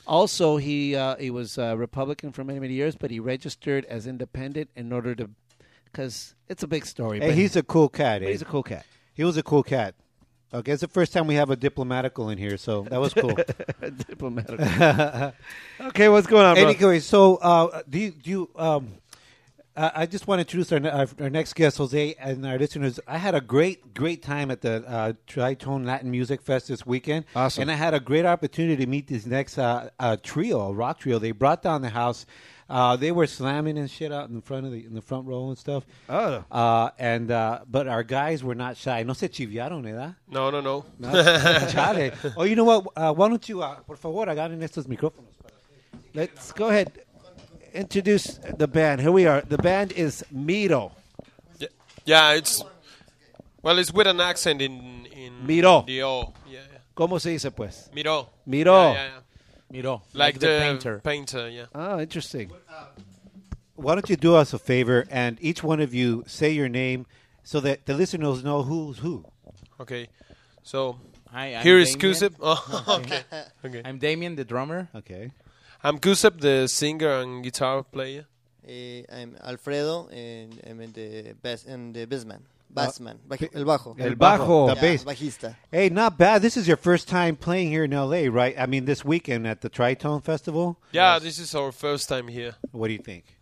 Also, 0.07 0.57
he 0.57 0.95
uh, 0.95 1.17
he 1.17 1.31
was 1.31 1.59
a 1.59 1.77
Republican 1.77 2.33
for 2.33 2.45
many 2.45 2.61
many 2.61 2.75
years, 2.75 2.95
but 2.97 3.11
he 3.11 3.19
registered 3.21 3.85
as 3.87 4.07
independent 4.07 4.71
in 4.77 4.93
order 4.93 5.15
to, 5.17 5.31
because 5.85 6.35
it's 6.49 6.63
a 6.63 6.69
big 6.69 6.87
story. 6.87 7.21
Hey, 7.21 7.29
but 7.29 7.35
he's 7.35 7.57
a 7.57 7.63
cool 7.63 7.89
cat. 7.89 8.23
eh? 8.23 8.29
he's 8.29 8.43
a 8.43 8.47
cool 8.47 8.63
cat. 8.63 8.87
he 9.15 9.25
was 9.25 9.37
a 9.37 9.43
cool 9.43 9.63
cat. 9.63 9.95
Okay, 10.55 10.71
it's 10.73 10.81
the 10.81 10.89
first 10.89 11.13
time 11.13 11.27
we 11.27 11.35
have 11.35 11.51
a 11.51 11.57
diplomatical 11.57 12.31
in 12.31 12.39
here, 12.39 12.57
so 12.57 12.83
that 12.83 13.01
was 13.01 13.13
cool. 13.13 13.37
Diplomatic. 14.09 14.61
okay, 15.81 16.09
what's 16.09 16.29
going 16.29 16.47
on, 16.47 16.55
bro? 16.55 16.69
anyway, 16.69 17.01
so 17.01 17.37
uh, 17.37 17.83
do 17.91 17.99
you, 17.99 18.11
do 18.13 18.31
you, 18.31 18.51
um, 18.55 18.93
I 19.77 19.93
I 19.95 20.07
just 20.07 20.27
want 20.27 20.39
to 20.39 20.43
introduce 20.43 20.73
our, 20.73 20.91
our, 20.91 21.09
our 21.21 21.31
next 21.31 21.55
guest, 21.55 21.79
Jose, 21.79 22.15
and 22.19 22.47
our 22.47 22.59
listeners. 22.59 22.99
I 23.07 23.19
had 23.19 23.35
a 23.35 23.41
great, 23.41 23.95
great 23.95 24.23
time 24.23 24.51
at 24.51 24.61
the 24.61 24.85
uh, 24.89 25.13
Tritone 25.27 25.85
Latin 25.85 26.11
Music 26.11 26.41
Fest 26.41 26.69
this 26.69 26.87
weekend. 26.87 27.25
Awesome. 27.35 27.63
And 27.63 27.71
I 27.71 27.75
had 27.75 27.95
a 27.95 28.01
great 28.01 28.25
opportunity 28.27 28.77
to 28.85 28.87
meet 28.91 29.07
this 29.09 29.27
next 29.27 29.59
uh, 29.59 29.91
uh, 29.99 30.17
trio, 30.23 30.61
a 30.61 30.73
rock 30.73 31.01
trio. 31.01 31.19
They 31.19 31.33
brought 31.33 31.63
down 31.63 31.83
the 31.83 31.91
house. 31.91 32.27
Uh, 32.69 32.97
they 32.97 33.13
were 33.13 33.29
slamming 33.29 33.79
and 33.79 33.89
shit 33.89 34.13
out 34.13 34.29
in 34.29 34.41
front 34.41 34.67
of 34.67 34.73
the 34.73 34.85
in 34.85 34.95
the 34.95 35.01
front 35.01 35.27
row 35.27 35.49
and 35.49 35.59
stuff. 35.59 35.87
Oh. 36.09 36.45
Uh, 36.51 36.91
and 36.99 37.31
uh, 37.31 37.61
but 37.71 37.87
our 37.87 38.03
guys 38.03 38.43
were 38.43 38.57
not 38.57 38.77
shy. 38.77 39.05
No 39.05 39.13
se 39.13 39.29
chiviaron, 39.29 39.85
¿verdad? 39.85 40.17
No, 40.29 40.51
no, 40.51 40.61
no. 40.61 40.85
No, 40.99 41.13
chale. 41.71 42.13
Oh, 42.37 42.43
you 42.43 42.57
know 42.57 42.65
what? 42.65 42.87
Uh, 42.97 43.13
why 43.15 43.29
don't 43.29 43.49
you, 43.49 43.63
uh, 43.63 43.77
por 43.87 43.97
favor, 43.97 44.27
agarren 44.27 44.61
estos 44.63 44.87
micrófonos. 44.87 45.37
Let's 46.13 46.51
go 46.53 46.69
ahead. 46.69 47.06
Introduce 47.77 48.39
the 48.57 48.67
band. 48.67 49.01
Here 49.03 49.13
we 49.13 49.27
are. 49.27 49.43
The 49.43 49.59
band 49.59 49.93
is 49.93 50.25
Miro. 50.31 50.93
Yeah, 51.59 51.69
yeah, 52.07 52.33
it's 52.33 52.63
well, 53.63 53.79
it's 53.79 53.93
with 53.93 54.07
an 54.07 54.21
accent 54.21 54.63
in 54.63 55.07
in 55.13 55.47
Miro. 55.47 55.83
the 55.87 56.03
O. 56.03 56.33
Yeah, 56.49 56.61
yeah. 56.73 56.79
¿Cómo 56.97 57.21
se 57.21 57.31
dice, 57.31 57.51
pues? 57.55 57.91
Miro. 57.95 58.31
Miro. 58.47 58.73
Yeah, 58.73 58.93
yeah, 58.95 59.05
yeah. 59.05 59.21
Miro, 59.71 60.03
Like, 60.15 60.39
the, 60.39 60.59
painter. 60.61 61.01
painter. 61.01 61.49
Yeah. 61.51 61.67
Oh, 61.75 61.99
interesting. 62.01 62.51
Why 63.75 63.95
don't 63.95 64.09
you 64.09 64.17
do 64.17 64.37
us 64.37 64.55
a 64.55 64.59
favor 64.59 65.05
and 65.11 65.37
each 65.43 65.63
one 65.63 65.81
of 65.81 65.93
you 65.93 66.23
say 66.27 66.51
your 66.53 66.69
name 66.69 67.05
so 67.43 67.61
that 67.61 67.85
the 67.85 67.95
listeners 67.95 68.43
know 68.45 68.63
who's 68.63 68.99
who? 68.99 69.25
Okay. 69.81 70.09
So 70.63 70.97
Hi, 71.33 71.57
I'm 71.57 71.63
here 71.63 71.79
is 71.79 71.95
Damien. 71.97 72.15
Kusip. 72.15 72.35
Oh, 72.41 73.01
okay. 73.01 73.23
Okay. 73.65 73.83
I'm 73.85 73.99
Damien, 73.99 74.37
the 74.37 74.45
drummer. 74.45 74.89
Okay. 74.95 75.33
I'm 75.87 76.01
Kusip, 76.01 76.41
the 76.41 76.67
singer 76.67 77.21
and 77.21 77.45
guitar 77.45 77.85
player. 77.85 78.27
Eh, 78.67 79.03
I'm 79.09 79.37
Alfredo 79.41 80.09
and 80.09 80.61
I'm 80.69 80.81
in 80.81 80.91
the 80.91 81.35
bass 81.41 81.65
and 81.65 81.95
the 81.95 82.07
bassman. 82.07 82.41
Bassman. 82.75 83.19
Baji- 83.29 83.51
el 83.55 83.65
bajo. 83.65 83.95
El 83.97 84.17
bajo. 84.17 84.67
Yeah, 84.67 84.75
The 84.75 84.81
bass. 84.81 85.05
Bajista. 85.05 85.55
Hey, 85.71 85.89
not 85.89 86.19
bad. 86.19 86.43
This 86.43 86.57
is 86.57 86.67
your 86.67 86.77
first 86.77 87.07
time 87.07 87.37
playing 87.37 87.71
here 87.71 87.85
in 87.85 87.93
L.A., 87.93 88.29
right? 88.29 88.57
I 88.59 88.67
mean, 88.67 88.85
this 88.85 89.05
weekend 89.05 89.47
at 89.47 89.61
the 89.61 89.71
Tritone 89.71 90.25
Festival. 90.25 90.77
Yeah, 90.91 91.21
this 91.21 91.39
is 91.39 91.55
our 91.55 91.71
first 91.71 92.09
time 92.09 92.27
here. 92.27 92.57
What 92.73 92.89
do 92.89 92.95
you 92.95 92.99
think? 92.99 93.37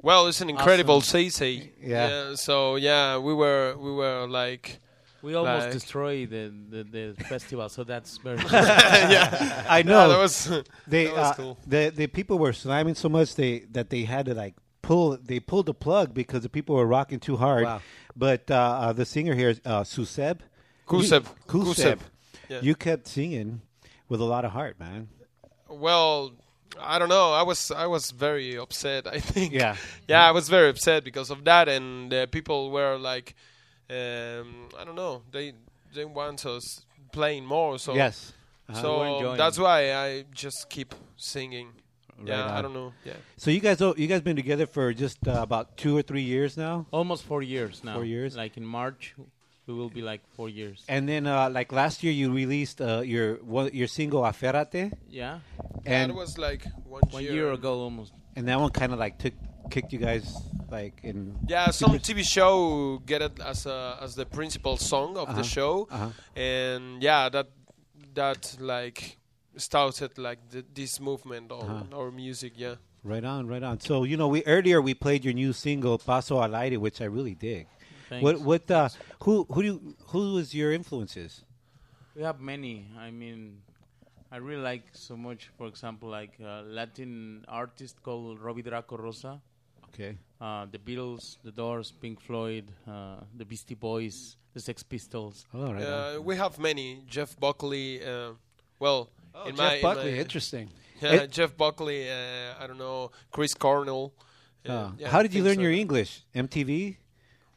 Well, 0.00 0.26
it's 0.26 0.40
an 0.40 0.48
incredible 0.48 0.96
Awesome. 0.96 1.20
CC. 1.20 1.68
Yeah. 1.82 2.34
So 2.36 2.76
yeah, 2.76 3.18
we 3.18 3.34
were 3.34 3.76
we 3.78 3.92
were 3.92 4.26
like. 4.26 4.80
We 5.22 5.34
almost 5.34 5.64
Like- 5.64 5.72
destroyed 5.72 6.30
the, 6.30 6.52
the, 6.70 6.82
the 7.16 7.24
festival, 7.24 7.68
so 7.68 7.84
that's 7.84 8.16
very 8.18 8.38
yeah. 8.52 9.64
I 9.68 9.78
Yeah, 9.78 9.82
know. 9.82 10.08
that 10.08 10.18
was 10.18 10.48
They 10.86 11.04
that 11.06 11.14
was 11.16 11.26
uh, 11.30 11.34
cool. 11.34 11.58
the 11.66 11.92
the 11.94 12.06
people 12.06 12.38
were 12.38 12.52
slamming 12.52 12.94
so 12.94 13.08
much 13.08 13.34
they 13.34 13.60
that 13.72 13.90
they 13.90 14.04
had 14.04 14.26
to 14.26 14.34
like 14.34 14.54
pull 14.82 15.18
they 15.22 15.38
pulled 15.40 15.66
the 15.66 15.74
plug 15.74 16.14
because 16.14 16.42
the 16.42 16.48
people 16.48 16.74
were 16.76 16.86
rocking 16.86 17.20
too 17.20 17.36
hard. 17.36 17.64
Wow. 17.64 17.80
But 18.16 18.50
uh, 18.50 18.54
uh, 18.54 18.92
the 18.92 19.04
singer 19.04 19.34
here, 19.34 19.54
uh, 19.64 19.82
Suseb, 19.82 20.38
Kuseb. 20.86 21.24
You, 21.24 21.30
Kuseb, 21.46 21.68
Kuseb. 21.74 21.98
Yeah. 22.48 22.60
you 22.62 22.74
kept 22.74 23.06
singing 23.06 23.60
with 24.08 24.20
a 24.20 24.24
lot 24.24 24.44
of 24.44 24.50
heart, 24.52 24.80
man. 24.80 25.08
Well, 25.68 26.32
I 26.80 26.98
don't 26.98 27.08
know. 27.08 27.32
I 27.32 27.42
was 27.42 27.70
I 27.70 27.86
was 27.86 28.10
very 28.10 28.56
upset. 28.58 29.06
I 29.06 29.20
think. 29.20 29.52
Yeah. 29.52 29.76
Yeah, 30.08 30.26
I 30.26 30.32
was 30.32 30.48
very 30.48 30.68
upset 30.70 31.04
because 31.04 31.30
of 31.30 31.44
that, 31.44 31.68
and 31.68 32.12
uh, 32.12 32.26
people 32.26 32.70
were 32.72 32.96
like, 32.98 33.34
um, 33.90 34.68
I 34.78 34.84
don't 34.84 34.94
know. 34.96 35.22
They 35.32 35.52
they 35.94 36.04
want 36.04 36.46
us 36.46 36.86
playing 37.12 37.44
more. 37.44 37.78
So 37.78 37.94
yes. 37.94 38.32
Uh-huh. 38.68 38.82
So 38.82 39.34
that's 39.36 39.58
why 39.58 39.92
I 39.94 40.24
just 40.32 40.70
keep 40.70 40.94
singing. 41.16 41.68
yeah, 42.24 42.44
on. 42.44 42.50
I 42.50 42.62
don't 42.62 42.72
know. 42.74 42.92
Yeah. 43.04 43.14
So 43.36 43.50
you 43.50 43.58
guys, 43.60 43.80
oh, 43.82 43.94
you 43.96 44.06
guys 44.06 44.20
been 44.20 44.36
together 44.36 44.66
for 44.66 44.92
just 44.92 45.26
uh, 45.26 45.40
about 45.42 45.76
two 45.76 45.96
or 45.96 46.02
three 46.02 46.22
years 46.22 46.56
now, 46.56 46.86
almost 46.92 47.24
four 47.24 47.42
years 47.42 47.82
now. 47.82 47.94
Four 47.94 48.04
years? 48.04 48.36
Like 48.36 48.56
in 48.56 48.64
March, 48.64 49.14
we 49.66 49.74
will 49.74 49.88
be 49.90 50.02
like 50.02 50.20
four 50.36 50.48
years. 50.48 50.84
and 50.88 51.08
then 51.08 51.26
uh, 51.26 51.50
like 51.50 51.72
last 51.72 52.04
year 52.04 52.12
you 52.12 52.30
released 52.32 52.80
uh, 52.80 53.00
your 53.00 53.36
one, 53.42 53.70
your 53.72 53.88
single 53.88 54.22
"Aferrate," 54.22 54.92
Yeah, 55.08 55.40
and 55.84 56.10
that 56.12 56.16
was 56.16 56.38
like 56.38 56.62
one, 56.86 57.02
one 57.10 57.22
year. 57.24 57.32
year 57.32 57.52
ago 57.52 57.80
almost. 57.80 58.12
and 58.36 58.46
that 58.46 58.60
one 58.60 58.70
kind 58.70 58.92
of 58.92 58.98
like 59.00 59.18
took 59.18 59.34
kicked 59.70 59.92
you 59.92 59.98
guys 59.98 60.26
like 60.70 61.00
in. 61.02 61.34
Yeah, 61.48 61.70
some 61.70 61.92
TV 61.98 62.22
show 62.24 62.98
get 63.06 63.22
it 63.22 63.40
as 63.40 63.66
a 63.66 63.98
as 64.02 64.14
the 64.14 64.26
principal 64.26 64.76
song 64.76 65.16
of 65.16 65.28
Uh-huh, 65.28 65.38
the 65.38 65.44
show, 65.56 65.88
uh-huh. 65.90 66.10
and 66.36 67.02
yeah, 67.02 67.28
that 67.30 67.48
that 68.14 68.56
like 68.60 69.16
started 69.56 70.18
like 70.18 70.38
the, 70.50 70.64
this 70.74 71.00
movement 71.00 71.50
on 71.52 71.64
Uh-huh. 71.70 71.98
our 71.98 72.10
music. 72.10 72.52
Yeah. 72.56 72.74
Right 73.02 73.24
on, 73.24 73.46
right 73.48 73.62
on. 73.62 73.80
So 73.80 74.04
you 74.04 74.16
know, 74.16 74.28
we 74.28 74.44
earlier 74.44 74.80
we 74.82 74.92
played 74.94 75.24
your 75.24 75.32
new 75.34 75.52
single 75.52 75.96
"Paso 75.98 76.42
al 76.42 76.54
Aire," 76.54 76.78
which 76.78 77.00
I 77.00 77.06
really 77.06 77.34
dig. 77.34 77.66
Thanks. 78.10 78.22
What 78.24 78.40
what 78.40 78.70
uh, 78.70 78.88
who 79.24 79.46
who 79.52 79.62
do 79.62 79.66
you, 79.72 79.78
who 80.12 80.34
was 80.34 80.52
your 80.54 80.72
influences? 80.72 81.44
We 82.14 82.22
have 82.22 82.40
many. 82.40 82.86
I 82.98 83.10
mean, 83.10 83.62
I 84.30 84.36
really 84.36 84.60
like 84.62 84.84
so 84.92 85.16
much. 85.16 85.48
For 85.56 85.66
example, 85.66 86.10
like 86.10 86.34
a 86.42 86.60
Latin 86.66 87.44
artist 87.48 88.02
called 88.02 88.38
Robi 88.40 88.62
Draco 88.62 88.96
Rosa. 88.98 89.40
Okay. 89.94 90.16
Uh, 90.40 90.66
the 90.70 90.78
Beatles, 90.78 91.36
The 91.44 91.50
Doors, 91.52 91.92
Pink 92.00 92.20
Floyd, 92.20 92.72
uh, 92.88 93.16
the 93.36 93.44
Beastie 93.44 93.74
Boys, 93.74 94.36
the 94.54 94.60
Sex 94.60 94.82
Pistols. 94.82 95.44
Oh, 95.52 95.72
right. 95.72 95.82
Uh, 95.82 96.20
we 96.22 96.36
have 96.36 96.58
many. 96.58 97.02
Jeff 97.06 97.38
Buckley. 97.38 98.02
Uh, 98.04 98.32
well, 98.78 99.10
in 99.46 99.54
my 99.56 99.64
Jeff 99.68 99.74
in 99.76 99.82
Buckley, 99.82 100.12
my- 100.12 100.18
interesting. 100.18 100.70
Yeah, 101.02 101.12
It- 101.24 101.30
Jeff 101.32 101.56
Buckley. 101.56 102.08
Uh, 102.10 102.54
I 102.58 102.66
don't 102.66 102.78
know 102.78 103.10
Chris 103.30 103.54
Cornell. 103.54 104.12
uh, 104.68 104.72
Uh, 104.72 104.90
yeah, 104.98 105.08
how 105.08 105.22
did 105.22 105.32
you 105.34 105.42
things 105.42 105.56
learn 105.56 105.62
your 105.62 105.72
English? 105.72 106.22
MTV. 106.34 106.96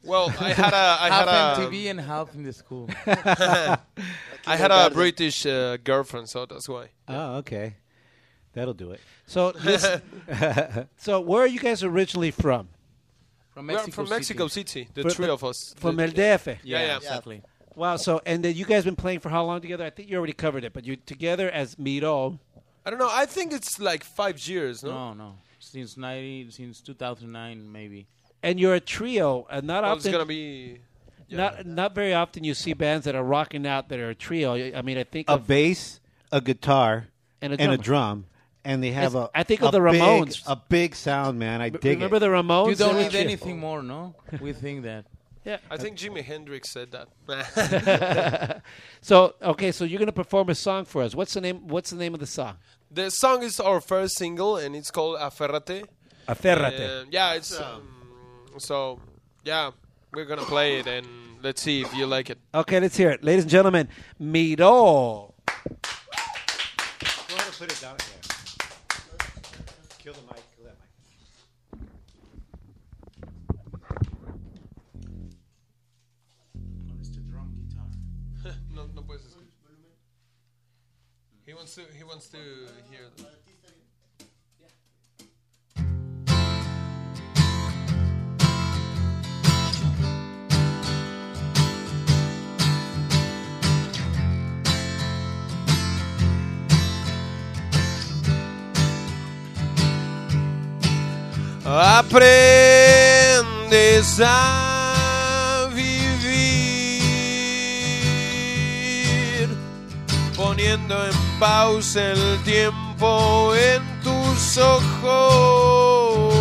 Well, 0.05 0.27
I 0.39 0.51
had 0.53 0.73
a 0.73 0.97
I 0.99 1.09
half 1.09 1.27
had 1.27 1.63
a 1.63 1.67
MTV 1.69 1.89
and 1.89 2.01
half 2.01 2.35
in 2.35 2.43
the 2.43 2.51
school. 2.53 2.89
I 3.05 4.57
had 4.57 4.71
a 4.71 4.89
British 4.89 5.45
uh, 5.45 5.77
girlfriend, 5.77 6.27
so 6.29 6.45
that's 6.45 6.67
why. 6.67 6.89
Oh, 7.07 7.37
okay. 7.37 7.75
That'll 8.53 8.73
do 8.73 8.91
it. 8.91 8.99
So, 9.25 9.51
this, 9.51 9.85
so 10.97 11.19
where 11.21 11.41
are 11.41 11.47
you 11.47 11.59
guys 11.59 11.83
originally 11.83 12.31
from? 12.31 12.69
From 13.53 13.67
We're 13.67 13.73
Mexico 13.75 13.95
from 13.95 14.09
Mexico 14.09 14.47
City, 14.47 14.87
the 14.93 15.03
Fr- 15.03 15.09
three 15.09 15.27
of 15.29 15.43
us. 15.43 15.73
From 15.77 15.95
The- 15.95 16.03
El 16.03 16.09
DF. 16.11 16.57
Yeah, 16.63 16.85
yeah. 16.85 16.97
exactly. 16.97 17.41
Wow. 17.75 17.95
So, 17.97 18.21
and 18.25 18.43
then 18.43 18.55
you 18.55 18.65
guys 18.65 18.83
been 18.83 18.95
playing 18.95 19.19
for 19.19 19.29
how 19.29 19.43
long 19.45 19.61
together? 19.61 19.83
I 19.85 19.89
think 19.89 20.09
you 20.09 20.17
already 20.17 20.33
covered 20.33 20.63
it, 20.63 20.73
but 20.73 20.85
you 20.85 20.95
together 20.95 21.49
as 21.49 21.77
Miro. 21.79 22.39
I 22.85 22.89
don't 22.89 22.99
know. 22.99 23.09
I 23.11 23.25
think 23.25 23.53
it's 23.53 23.79
like 23.79 24.03
five 24.03 24.39
years, 24.47 24.83
no? 24.83 24.91
No, 24.91 25.13
no. 25.13 25.35
Since 25.59 25.97
ninety, 25.97 26.47
since 26.51 26.81
two 26.81 26.93
thousand 26.93 27.31
nine, 27.31 27.71
maybe. 27.71 28.05
and 28.43 28.59
you're 28.59 28.75
a 28.75 28.79
trio, 28.79 29.47
and 29.49 29.65
not 29.65 29.83
Well, 29.83 29.93
it's 29.95 30.05
gonna 30.07 30.25
be. 30.25 30.79
yeah. 31.29 31.37
Not 31.37 31.65
not 31.65 31.95
very 31.95 32.13
often 32.13 32.43
you 32.43 32.53
see 32.53 32.73
bands 32.73 33.05
that 33.05 33.15
are 33.15 33.23
rocking 33.23 33.65
out 33.65 33.89
that 33.89 33.99
are 33.99 34.09
a 34.09 34.15
trio. 34.15 34.53
I 34.75 34.81
mean, 34.83 34.97
I 34.97 35.03
think 35.05 35.29
A 35.29 35.33
of, 35.33 35.47
bass, 35.47 35.99
a 36.31 36.41
guitar, 36.41 37.07
And 37.41 37.53
a 37.53 37.61
and 37.61 37.71
a 37.71 37.77
drum, 37.77 38.25
and 38.65 38.81
they 38.83 38.91
have 38.91 39.13
Yes, 39.13 39.23
a. 39.23 39.29
I 39.33 39.43
think 39.43 39.61
of 39.61 39.69
a 39.69 39.71
the 39.79 39.91
big- 39.91 40.01
Ramones. 40.01 40.41
a 40.47 40.55
big 40.55 40.95
sound, 40.95 41.37
man. 41.39 41.61
I 41.61 41.69
dig 41.69 41.85
it. 41.85 41.89
remember 41.95 42.15
it. 42.17 42.19
the 42.19 42.27
Ramones? 42.27 42.69
You 42.69 42.75
don't 42.75 42.89
They 42.93 42.95
were 42.95 43.03
need 43.03 43.11
trio. 43.11 43.23
anything 43.23 43.59
more, 43.59 43.81
no? 43.83 44.15
We 44.39 44.53
think 44.53 44.83
that. 44.83 45.05
Yeah. 45.45 45.57
I 45.69 45.75
think 45.75 45.97
Jimi 45.97 46.23
Hendrix 46.23 46.69
said 46.69 46.91
that. 46.93 47.09
So 49.01 49.35
okay, 49.41 49.73
so 49.73 49.83
you're 49.83 49.99
gonna 49.99 50.13
perform 50.13 50.47
a 50.49 50.55
song 50.55 50.85
for 50.85 51.01
us. 51.03 51.13
What's 51.13 51.33
the 51.33 51.41
name? 51.41 51.67
What's 51.67 51.89
the 51.89 51.97
name 51.97 52.13
of 52.13 52.21
the 52.21 52.27
song? 52.27 52.55
the 52.89 53.09
song 53.11 53.43
is 53.43 53.59
our 53.59 53.81
first 53.81 54.15
single, 54.17 54.55
and 54.55 54.73
it's 54.73 54.89
called 54.89 55.19
Aferrate. 55.19 55.83
Aferrate. 56.29 56.79
And, 57.01 57.11
yeah, 57.11 57.33
it's 57.33 57.59
um, 57.59 57.83
so 58.57 59.01
yeah. 59.43 59.71
We're 60.13 60.23
gonna 60.23 60.43
play 60.45 60.79
it, 60.79 60.87
and 60.87 61.05
let's 61.41 61.61
see 61.61 61.81
if 61.81 61.93
you 61.93 62.05
like 62.05 62.29
it. 62.29 62.37
Okay, 62.55 62.79
let's 62.79 62.95
hear 62.95 63.09
it, 63.11 63.21
ladies 63.21 63.43
and 63.43 63.51
gentlemen. 63.51 63.89
Miro. 64.19 65.33
Go 65.35 65.65
ahead 67.35 67.47
and 67.47 67.55
put 67.57 67.69
it 67.69 67.81
down 67.81 67.97
there. 67.97 68.22
Wants 81.77 81.91
to. 81.91 81.97
He 81.97 82.03
wants 82.03 82.27
to 82.29 82.37
hear. 82.89 83.09
Aprendes 101.65 102.59
a 104.19 104.82
poniendo 110.53 110.95
en 111.07 111.13
pausa 111.39 112.11
el 112.11 112.43
tiempo 112.43 113.53
en 113.55 113.81
tus 114.03 114.57
ojos. 114.59 116.33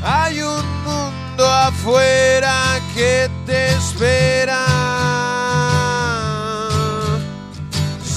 Hay 0.00 0.40
un 0.40 0.64
mundo 0.84 1.44
afuera 1.44 2.80
que 2.94 3.28
te 3.44 3.72
espera. 3.72 4.66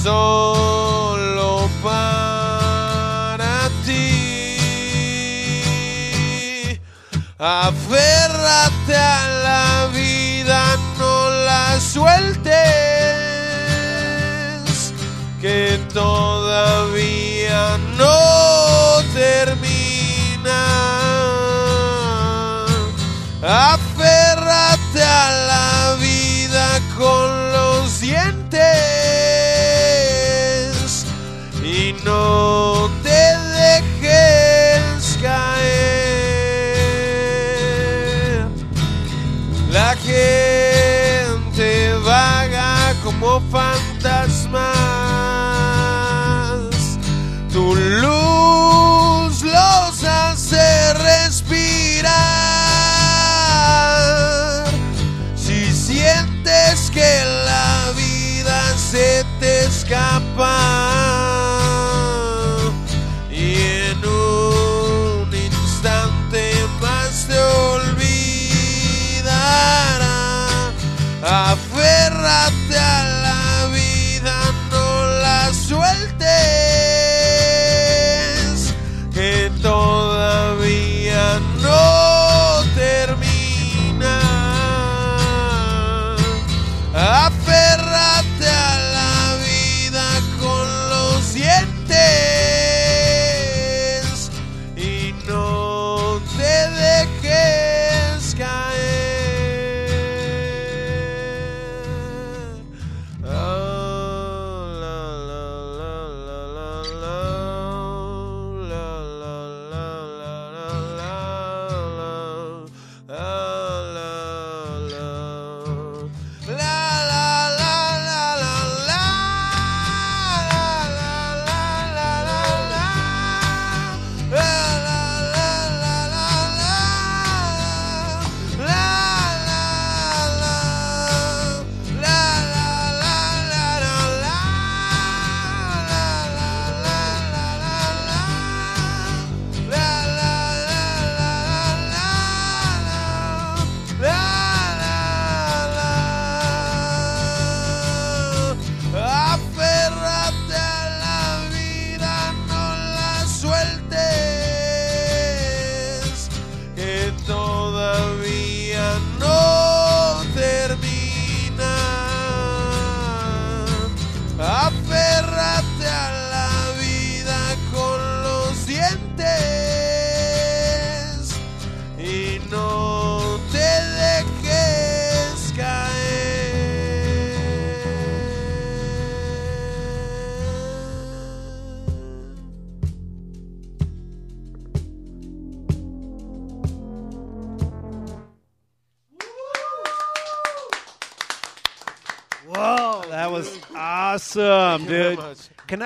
Solo 0.02 1.68
para 1.82 3.68
ti. 3.84 4.60
Aférrate 7.38 8.07
que 15.88 16.37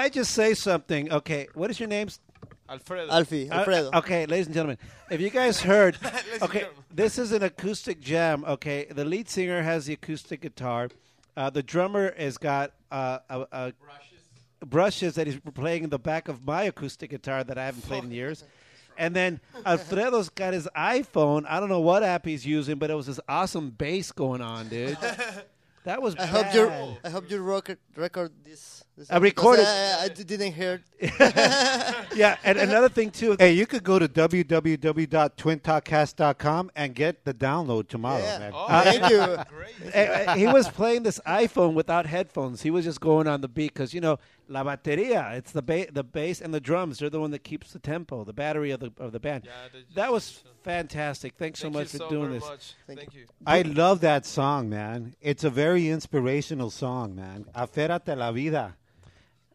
I 0.02 0.08
just 0.08 0.32
say 0.34 0.54
something? 0.54 1.12
Okay, 1.12 1.46
what 1.54 1.70
is 1.70 1.78
your 1.78 1.88
name? 1.88 2.08
Alfredo. 2.68 3.08
Alfie, 3.12 3.48
Uh, 3.48 3.58
Alfredo. 3.58 3.90
okay, 3.94 4.26
ladies 4.26 4.46
and 4.46 4.54
gentlemen, 4.54 4.78
if 5.10 5.20
you 5.20 5.30
guys 5.30 5.60
heard, 5.60 5.96
okay, 6.42 6.66
this 6.92 7.18
is 7.18 7.30
an 7.30 7.44
acoustic 7.44 8.00
jam. 8.00 8.44
Okay, 8.44 8.86
the 8.90 9.04
lead 9.04 9.28
singer 9.28 9.62
has 9.62 9.86
the 9.86 9.92
acoustic 9.92 10.40
guitar. 10.40 10.88
Uh, 11.36 11.50
the 11.50 11.62
drummer 11.62 12.12
has 12.18 12.36
got 12.36 12.72
uh, 12.90 13.20
a, 13.30 13.46
a 13.52 13.72
brushes 14.66 15.14
that 15.14 15.28
he's 15.28 15.38
playing 15.54 15.84
in 15.84 15.90
the 15.90 16.00
back 16.00 16.26
of 16.26 16.44
my 16.44 16.64
acoustic 16.64 17.10
guitar 17.10 17.44
that 17.44 17.56
I 17.56 17.64
haven't 17.66 17.82
played 17.82 18.02
in 18.02 18.10
years. 18.10 18.42
And 18.98 19.14
then 19.14 19.40
Alfredo's 19.64 20.30
got 20.30 20.52
his 20.52 20.68
iPhone. 20.76 21.44
I 21.48 21.60
don't 21.60 21.68
know 21.68 21.80
what 21.80 22.02
app 22.02 22.26
he's 22.26 22.44
using, 22.44 22.76
but 22.78 22.90
it 22.90 22.94
was 22.94 23.06
this 23.06 23.20
awesome 23.28 23.70
bass 23.70 24.10
going 24.10 24.40
on, 24.40 24.68
dude. 24.68 24.98
That 25.84 26.00
was 26.00 26.14
I 26.14 26.26
hope 26.26 26.54
you 26.54 26.66
bad. 26.68 26.98
I 27.02 27.10
hope 27.10 27.28
you 27.28 27.42
record 27.42 27.78
record 27.96 28.30
this. 28.44 28.81
This 28.96 29.10
I 29.10 29.18
recorded- 29.18 29.66
I, 29.66 30.04
I 30.04 30.08
didn't 30.08 30.52
hear. 30.52 30.80
yeah, 32.14 32.36
and 32.44 32.56
another 32.58 32.88
thing 32.88 33.10
too. 33.10 33.36
Hey, 33.38 33.52
you 33.52 33.66
could 33.66 33.82
go 33.84 33.98
to 33.98 34.08
www.twintalkcast.com 34.08 36.70
and 36.76 36.94
get 36.94 37.24
the 37.24 37.34
download 37.34 37.88
tomorrow, 37.88 38.22
Yeah. 38.22 38.38
man. 38.38 38.52
Oh, 38.54 38.66
Thank 38.82 39.10
you. 39.10 39.22
Eh, 39.92 40.24
eh, 40.26 40.36
he 40.36 40.46
was 40.46 40.68
playing 40.68 41.02
this 41.02 41.18
iPhone 41.26 41.74
without 41.74 42.06
headphones. 42.06 42.62
He 42.62 42.70
was 42.70 42.84
just 42.84 43.00
going 43.00 43.26
on 43.26 43.40
the 43.40 43.48
beat 43.48 43.74
because 43.74 43.92
you 43.92 44.00
know 44.00 44.20
la 44.52 44.62
bateria. 44.62 45.34
It's 45.36 45.52
the 45.52 45.62
ba- 45.62 45.90
the 45.90 46.04
bass 46.04 46.40
and 46.40 46.52
the 46.52 46.60
drums. 46.60 46.98
They're 46.98 47.10
the 47.10 47.20
one 47.20 47.30
that 47.30 47.42
keeps 47.42 47.72
the 47.72 47.78
tempo, 47.78 48.24
the 48.24 48.32
battery 48.32 48.70
of 48.70 48.80
the 48.80 48.92
of 48.98 49.12
the 49.12 49.20
band. 49.20 49.44
Yeah, 49.46 49.80
that 49.94 50.12
was 50.12 50.44
fantastic. 50.62 51.34
Thanks 51.36 51.60
so 51.60 51.70
much 51.70 51.88
for 51.88 51.98
so 51.98 52.08
doing 52.08 52.32
this. 52.32 52.44
Much. 52.44 52.74
Thank, 52.86 53.14
you. 53.14 53.26
I 53.46 53.62
love 53.62 54.00
that 54.02 54.26
song, 54.26 54.68
man. 54.68 55.14
It's 55.20 55.44
a 55.44 55.50
very 55.50 55.88
inspirational 55.88 56.70
song, 56.70 57.16
man. 57.16 57.46
Aférrate 57.54 58.12
a 58.12 58.16
la 58.16 58.30
vida. 58.30 58.76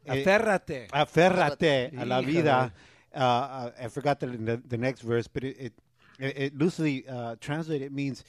Eh, 0.06 0.24
Aférrate. 0.24 0.88
Aférrate 0.90 2.02
a 2.02 2.06
la 2.06 2.22
vida. 2.22 2.72
Uh, 3.16 3.20
uh, 3.20 3.72
I 3.80 3.88
forgot 3.88 4.20
the, 4.20 4.28
the, 4.28 4.58
the 4.58 4.78
next 4.78 5.02
verse, 5.02 5.28
but 5.28 5.44
it, 5.44 5.58
it, 5.58 5.74
it, 6.20 6.58
loosely 6.58 7.08
uh, 7.08 7.36
translated 7.40 7.88
it 7.88 7.94
means 7.94 8.24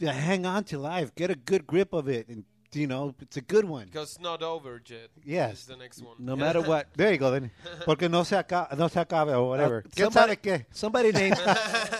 hang 0.00 0.46
on 0.46 0.64
to 0.64 0.78
life, 0.78 1.14
get 1.14 1.30
a 1.30 1.34
good 1.34 1.66
grip 1.66 1.92
of 1.92 2.08
it, 2.08 2.28
and 2.28 2.44
you 2.74 2.86
know 2.86 3.14
it's 3.20 3.36
a 3.36 3.40
good 3.40 3.64
one. 3.64 3.86
Because 3.86 4.10
it's 4.12 4.20
not 4.20 4.42
over 4.42 4.80
yet. 4.86 5.10
Yes. 5.24 5.60
Is 5.60 5.66
the 5.66 5.76
next 5.76 6.02
one. 6.02 6.16
No 6.18 6.36
matter 6.36 6.60
what. 6.70 6.88
There 6.96 7.10
you 7.12 7.18
go, 7.18 7.30
then. 7.30 7.50
Porque 7.84 8.02
no 8.02 8.22
se 8.22 8.36
acaba, 8.36 8.76
no 8.76 8.88
se 8.88 9.00
acabe 9.00 9.30
or 9.36 9.48
whatever. 9.48 9.84
Uh, 9.86 9.90
¿Quién 9.90 10.12
somebody, 10.12 10.34
sabe 10.34 10.42
qué? 10.42 10.66
somebody 10.70 11.12
named 11.12 11.38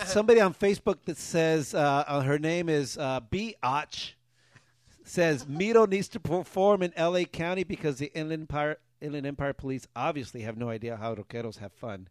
somebody 0.05 0.41
on 0.41 0.53
Facebook 0.53 0.97
that 1.05 1.17
says 1.17 1.73
uh, 1.73 2.03
uh, 2.07 2.21
her 2.21 2.39
name 2.39 2.69
is 2.69 2.97
uh, 2.97 3.19
B. 3.29 3.55
Och 3.63 4.15
says 5.03 5.47
Miro 5.47 5.85
needs 5.85 6.07
to 6.09 6.19
perform 6.19 6.81
in 6.81 6.91
L.A. 6.95 7.25
County 7.25 7.63
because 7.63 7.97
the 7.97 8.11
Inland 8.15 8.43
Empire 8.43 8.77
Inland 9.01 9.27
Empire 9.27 9.53
Police 9.53 9.87
obviously 9.95 10.41
have 10.41 10.57
no 10.57 10.69
idea 10.69 10.97
how 10.97 11.13
rockeros 11.13 11.57
have 11.59 11.71
fun. 11.73 12.07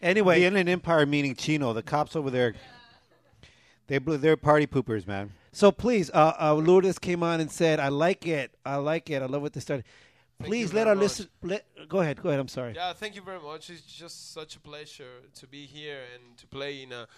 Anyway, 0.00 0.38
The 0.40 0.46
Inland 0.46 0.68
Empire 0.68 1.06
meaning 1.06 1.34
Chino. 1.34 1.72
The 1.72 1.82
cops 1.82 2.14
over 2.14 2.30
there, 2.30 2.54
they 3.88 3.98
bl- 3.98 4.14
they're 4.14 4.36
party 4.36 4.66
poopers, 4.66 5.06
man. 5.06 5.32
So 5.52 5.72
please, 5.72 6.10
uh, 6.12 6.34
uh, 6.40 6.54
Lourdes 6.54 6.98
came 6.98 7.22
on 7.22 7.40
and 7.40 7.50
said, 7.50 7.80
"I 7.80 7.88
like 7.88 8.26
it. 8.26 8.54
I 8.64 8.76
like 8.76 9.10
it. 9.10 9.22
I 9.22 9.26
love 9.26 9.42
what 9.42 9.52
they 9.52 9.60
started." 9.60 9.84
Thank 10.38 10.50
Please 10.50 10.72
let 10.72 10.86
our 10.86 10.94
listen. 10.94 11.28
Let, 11.42 11.66
go 11.88 11.98
ahead. 11.98 12.22
Go 12.22 12.28
ahead. 12.28 12.38
I'm 12.38 12.46
sorry. 12.46 12.74
Yeah, 12.74 12.92
thank 12.92 13.16
you 13.16 13.22
very 13.22 13.40
much. 13.40 13.70
It's 13.70 13.82
just 13.82 14.32
such 14.32 14.54
a 14.54 14.60
pleasure 14.60 15.22
to 15.34 15.46
be 15.48 15.66
here 15.66 15.98
and 16.14 16.36
to 16.38 16.46
play 16.46 16.84
in 16.84 16.92
a, 16.92 17.08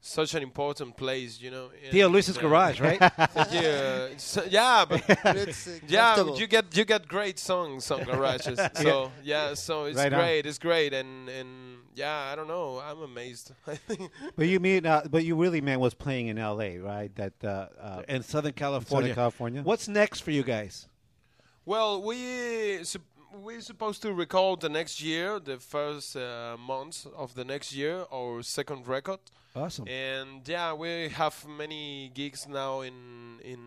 such 0.00 0.34
an 0.34 0.42
important 0.42 0.96
place, 0.96 1.40
you 1.40 1.50
know. 1.50 1.70
Tio 1.90 2.06
and, 2.06 2.14
Luis's 2.14 2.38
uh, 2.38 2.40
garage, 2.40 2.80
right? 2.80 2.98
Thank 2.98 3.52
you. 3.52 3.68
Uh, 3.68 4.46
yeah, 4.48 4.84
but 4.88 5.02
It's, 5.36 5.68
yeah, 5.86 6.24
you 6.34 6.46
get 6.46 6.76
you 6.76 6.84
get 6.84 7.08
great 7.08 7.38
songs 7.38 7.90
on 7.90 8.04
garages. 8.04 8.58
So 8.74 9.10
yeah, 9.24 9.54
so 9.54 9.84
it's 9.84 9.96
Right 9.98 10.12
on. 10.12 10.18
great. 10.20 10.46
It's 10.46 10.58
great, 10.58 10.92
and 10.94 11.28
and 11.28 11.78
yeah, 11.94 12.30
I 12.32 12.36
don't 12.36 12.48
know. 12.48 12.80
I'm 12.80 13.02
amazed. 13.02 13.52
But 14.36 14.46
you 14.46 14.60
mean, 14.60 14.86
uh, 14.86 15.02
but 15.10 15.24
you 15.24 15.34
really 15.34 15.60
meant 15.60 15.80
was 15.80 15.94
playing 15.94 16.28
in 16.28 16.38
L.A., 16.38 16.78
right? 16.78 17.14
That 17.16 17.32
uh, 17.42 17.66
uh, 17.80 18.02
in 18.08 18.22
Southern 18.22 18.52
California. 18.52 19.14
California. 19.14 19.62
What's 19.62 19.88
next 19.88 20.20
for 20.20 20.30
you 20.30 20.44
guys? 20.44 20.86
Well, 21.64 22.02
we 22.02 22.84
sup- 22.84 23.02
we're 23.34 23.60
supposed 23.60 24.00
to 24.02 24.12
record 24.12 24.60
the 24.60 24.68
next 24.68 25.02
year, 25.02 25.38
the 25.38 25.58
first 25.58 26.16
uh, 26.16 26.56
month 26.58 27.06
of 27.16 27.34
the 27.34 27.44
next 27.44 27.74
year, 27.74 28.04
our 28.12 28.42
second 28.42 28.86
record. 28.86 29.20
Awesome. 29.54 29.88
And 29.88 30.46
yeah, 30.48 30.72
we 30.74 31.08
have 31.08 31.34
many 31.48 32.10
gigs 32.14 32.46
now 32.48 32.80
in 32.82 33.40
in 33.42 33.58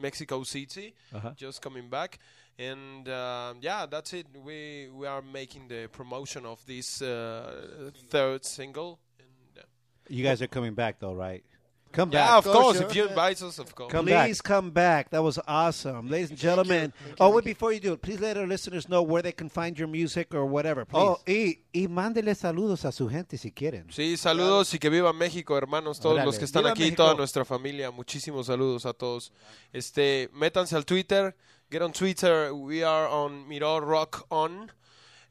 Mexico 0.00 0.44
City, 0.44 0.94
Uh-huh. 1.12 1.32
just 1.36 1.60
coming 1.60 1.88
back. 1.90 2.18
And 2.58 3.08
um, 3.08 3.58
yeah, 3.60 3.86
that's 3.86 4.12
it. 4.12 4.26
We 4.44 4.88
we 4.92 5.06
are 5.06 5.22
making 5.22 5.68
the 5.68 5.88
promotion 5.88 6.46
of 6.46 6.64
this 6.66 7.02
uh, 7.02 7.90
third 8.10 8.44
single. 8.44 8.98
And, 9.18 9.58
uh, 9.58 9.66
You 10.08 10.24
guys 10.24 10.40
are 10.42 10.48
coming 10.48 10.74
back, 10.74 10.98
though, 10.98 11.14
right? 11.14 11.44
Come 11.92 12.10
yeah, 12.12 12.26
back. 12.26 12.46
of 12.46 12.52
course. 12.52 12.78
sure. 12.78 12.86
If 12.86 12.94
you 12.94 13.08
invite 13.08 13.42
us, 13.42 13.58
of 13.58 13.74
course. 13.74 13.90
Come 13.90 14.06
please 14.06 14.38
back. 14.38 14.44
come 14.44 14.70
back. 14.70 15.10
That 15.10 15.22
was 15.22 15.38
awesome, 15.46 16.08
ladies 16.08 16.30
and 16.30 16.38
gentlemen. 16.38 16.92
oh, 17.18 17.30
wait, 17.30 17.44
before 17.44 17.72
you 17.72 17.80
do 17.80 17.94
it, 17.94 18.02
please 18.02 18.20
let 18.20 18.36
our 18.36 18.46
listeners 18.46 18.88
know 18.88 19.02
where 19.02 19.22
they 19.22 19.32
can 19.32 19.48
find 19.48 19.78
your 19.78 19.88
music 19.88 20.34
or 20.34 20.44
whatever. 20.46 20.86
Oh, 20.92 21.18
please. 21.24 21.62
Oh, 21.72 21.78
y, 21.78 21.82
y 21.84 21.88
mándele 21.88 22.34
saludos 22.34 22.84
a 22.84 22.92
su 22.92 23.08
gente 23.08 23.38
si 23.38 23.50
quieren. 23.52 23.86
Sí, 23.90 24.16
saludos 24.16 24.72
y 24.74 24.78
que 24.78 24.90
viva 24.90 25.12
México, 25.12 25.56
hermanos, 25.56 25.98
todos 25.98 26.14
Órale. 26.14 26.26
los 26.26 26.38
que 26.38 26.44
están 26.44 26.62
Viva 26.62 26.72
aquí, 26.72 26.82
México. 26.82 27.04
toda 27.04 27.14
nuestra 27.14 27.44
familia. 27.44 27.90
Muchísimos 27.90 28.46
saludos 28.46 28.84
a 28.86 28.92
todos. 28.92 29.32
Este, 29.72 30.28
métanse 30.34 30.76
al 30.76 30.84
Twitter, 30.84 31.34
get 31.70 31.82
on 31.82 31.92
Twitter. 31.92 32.52
We 32.52 32.84
are 32.84 33.08
on 33.08 33.48
Miro 33.48 33.80
Rock 33.80 34.26
On. 34.28 34.70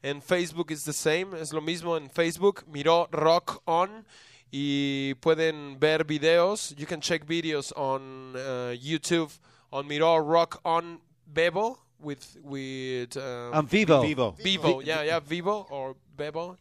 En 0.02 0.22
Facebook 0.22 0.70
is 0.70 0.84
the 0.84 0.92
same, 0.92 1.34
es 1.40 1.52
lo 1.52 1.60
mismo 1.60 1.96
en 1.96 2.08
Facebook, 2.08 2.64
Miro 2.68 3.08
Rock 3.10 3.62
On. 3.64 4.06
Y 4.50 5.14
pueden 5.20 5.78
ver 5.78 6.04
videos. 6.04 6.74
You 6.78 6.86
can 6.86 7.00
check 7.00 7.26
videos 7.26 7.72
on 7.76 8.34
uh, 8.34 8.74
YouTube 8.74 9.30
on 9.72 9.86
Miro 9.86 10.16
Rock 10.16 10.60
On 10.64 10.98
Bebo 11.32 11.76
with 12.00 12.36
with 12.42 13.16
um, 13.16 13.54
On 13.54 13.66
Vivo. 13.66 14.02
Vivo. 14.02 14.30
Vivo, 14.42 14.80
yeah, 14.80 15.02
yeah, 15.02 15.20
Vivo 15.20 15.66
or 15.70 15.96
Bebo. 16.16 16.56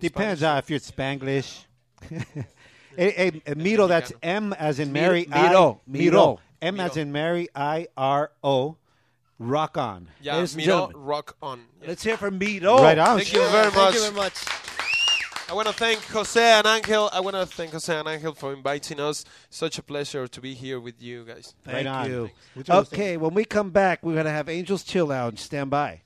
Depends 0.00 0.40
Spanish. 0.40 0.56
uh, 0.56 0.58
if 0.58 0.70
you're 0.70 0.80
Spanglish. 0.80 1.64
hey, 2.96 3.10
hey, 3.10 3.42
uh, 3.46 3.54
Miro, 3.56 3.86
that's 3.86 4.12
M 4.22 4.52
as 4.52 4.78
in 4.78 4.92
Mary. 4.92 5.26
Miro, 5.28 5.80
I, 5.86 5.90
Miro. 5.90 6.40
M 6.62 6.80
as 6.80 6.96
in 6.96 7.12
Mary. 7.12 7.48
I 7.54 7.88
R 7.96 8.30
O. 8.42 8.76
Rock 9.38 9.76
on. 9.76 10.08
Yeah, 10.22 10.36
Ladies 10.36 10.54
and 10.54 10.64
Miro. 10.64 10.90
Rock 10.94 11.36
On. 11.42 11.60
Yeah. 11.82 11.88
Let's 11.88 12.02
hear 12.02 12.16
from 12.16 12.38
Mito. 12.38 12.80
Right 12.80 12.98
on. 12.98 13.18
Thank 13.18 13.34
you 13.34 13.40
very 13.48 13.70
Thank 13.70 13.94
you 13.94 14.00
very 14.00 14.14
much. 14.14 14.75
I 15.48 15.52
want 15.52 15.68
to 15.68 15.74
thank 15.74 16.02
Jose 16.06 16.42
and 16.42 16.66
Angel. 16.66 17.08
I 17.12 17.20
want 17.20 17.36
to 17.36 17.46
thank 17.46 17.70
Jose 17.70 17.94
and 17.94 18.08
Angel 18.08 18.34
for 18.34 18.52
inviting 18.52 18.98
us. 18.98 19.24
Such 19.48 19.78
a 19.78 19.82
pleasure 19.82 20.26
to 20.26 20.40
be 20.40 20.54
here 20.54 20.80
with 20.80 21.00
you 21.00 21.24
guys. 21.24 21.54
Thank 21.62 21.86
Right 21.86 22.08
you. 22.08 22.30
Okay, 22.68 23.16
when 23.16 23.32
we 23.32 23.44
come 23.44 23.70
back, 23.70 24.02
we're 24.02 24.14
going 24.14 24.24
to 24.24 24.32
have 24.32 24.48
Angels 24.48 24.82
Chill 24.82 25.06
Lounge. 25.06 25.38
Stand 25.38 25.70
by. 25.70 26.02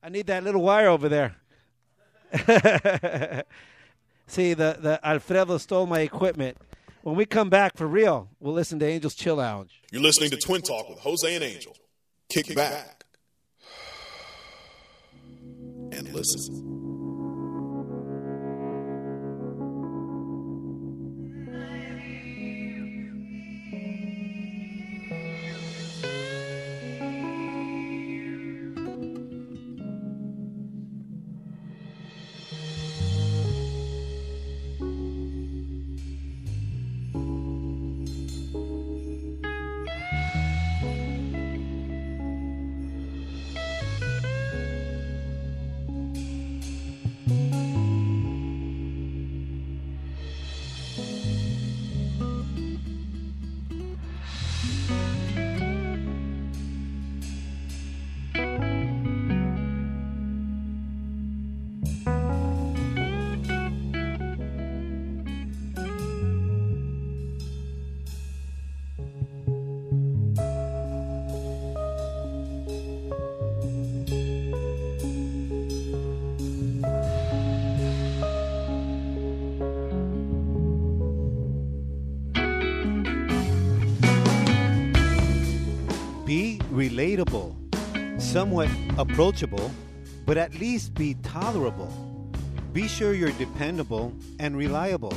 I 0.00 0.08
need 0.08 0.28
that 0.28 0.44
little 0.44 0.62
wire 0.62 0.88
over 0.88 1.08
there. 1.08 1.34
See, 4.28 4.54
the, 4.54 4.76
the 4.78 5.00
Alfredo 5.02 5.58
stole 5.58 5.86
my 5.86 6.00
equipment. 6.00 6.56
When 7.02 7.16
we 7.16 7.26
come 7.26 7.50
back 7.50 7.76
for 7.76 7.88
real, 7.88 8.28
we'll 8.38 8.54
listen 8.54 8.78
to 8.78 8.86
Angels 8.86 9.16
Chill 9.16 9.36
Lounge. 9.36 9.82
You're 9.90 10.02
listening 10.02 10.30
to 10.30 10.36
Twin 10.36 10.62
Talk 10.62 10.88
with 10.88 11.00
Jose 11.00 11.34
and 11.34 11.42
Angel. 11.42 11.76
Kick 12.28 12.54
back 12.54 12.95
and 16.06 16.14
listen. 16.14 16.85
Relatable, 87.16 88.20
somewhat 88.20 88.68
approachable, 88.98 89.70
but 90.24 90.36
at 90.36 90.54
least 90.54 90.94
be 90.94 91.14
tolerable. 91.22 91.90
Be 92.72 92.88
sure 92.88 93.14
you're 93.14 93.30
dependable 93.32 94.12
and 94.38 94.56
reliable, 94.56 95.14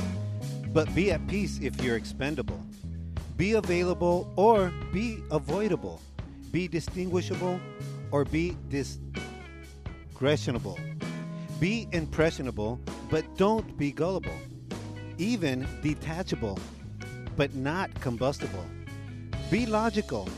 but 0.68 0.94
be 0.96 1.12
at 1.12 1.28
peace 1.28 1.60
if 1.62 1.82
you're 1.82 1.98
expendable. 1.98 2.60
Be 3.38 3.54
available 3.54 4.32
or 4.36 4.72
be 4.94 5.20
avoidable. 5.32 6.02
Be 6.52 6.68
distinguishable 6.68 7.60
or 8.12 8.26
be 8.26 8.58
discretionable. 8.70 10.78
Be 11.60 11.88
impressionable, 11.92 12.80
but 13.10 13.26
don't 13.38 13.78
be 13.78 13.92
gullible. 13.92 14.38
Even 15.18 15.68
detachable, 15.82 16.58
but 17.36 17.54
not 17.56 17.94
combustible. 18.00 18.64
Be 19.52 19.66
logical, 19.66 20.30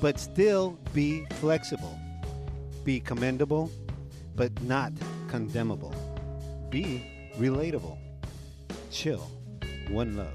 but 0.00 0.18
still 0.18 0.78
be 0.94 1.26
flexible. 1.40 1.98
Be 2.84 3.00
commendable, 3.00 3.70
but 4.34 4.50
not 4.62 4.92
condemnable. 5.28 5.94
Be 6.70 7.04
relatable. 7.38 7.98
Chill. 8.90 9.30
One 9.88 10.16
love. 10.16 10.28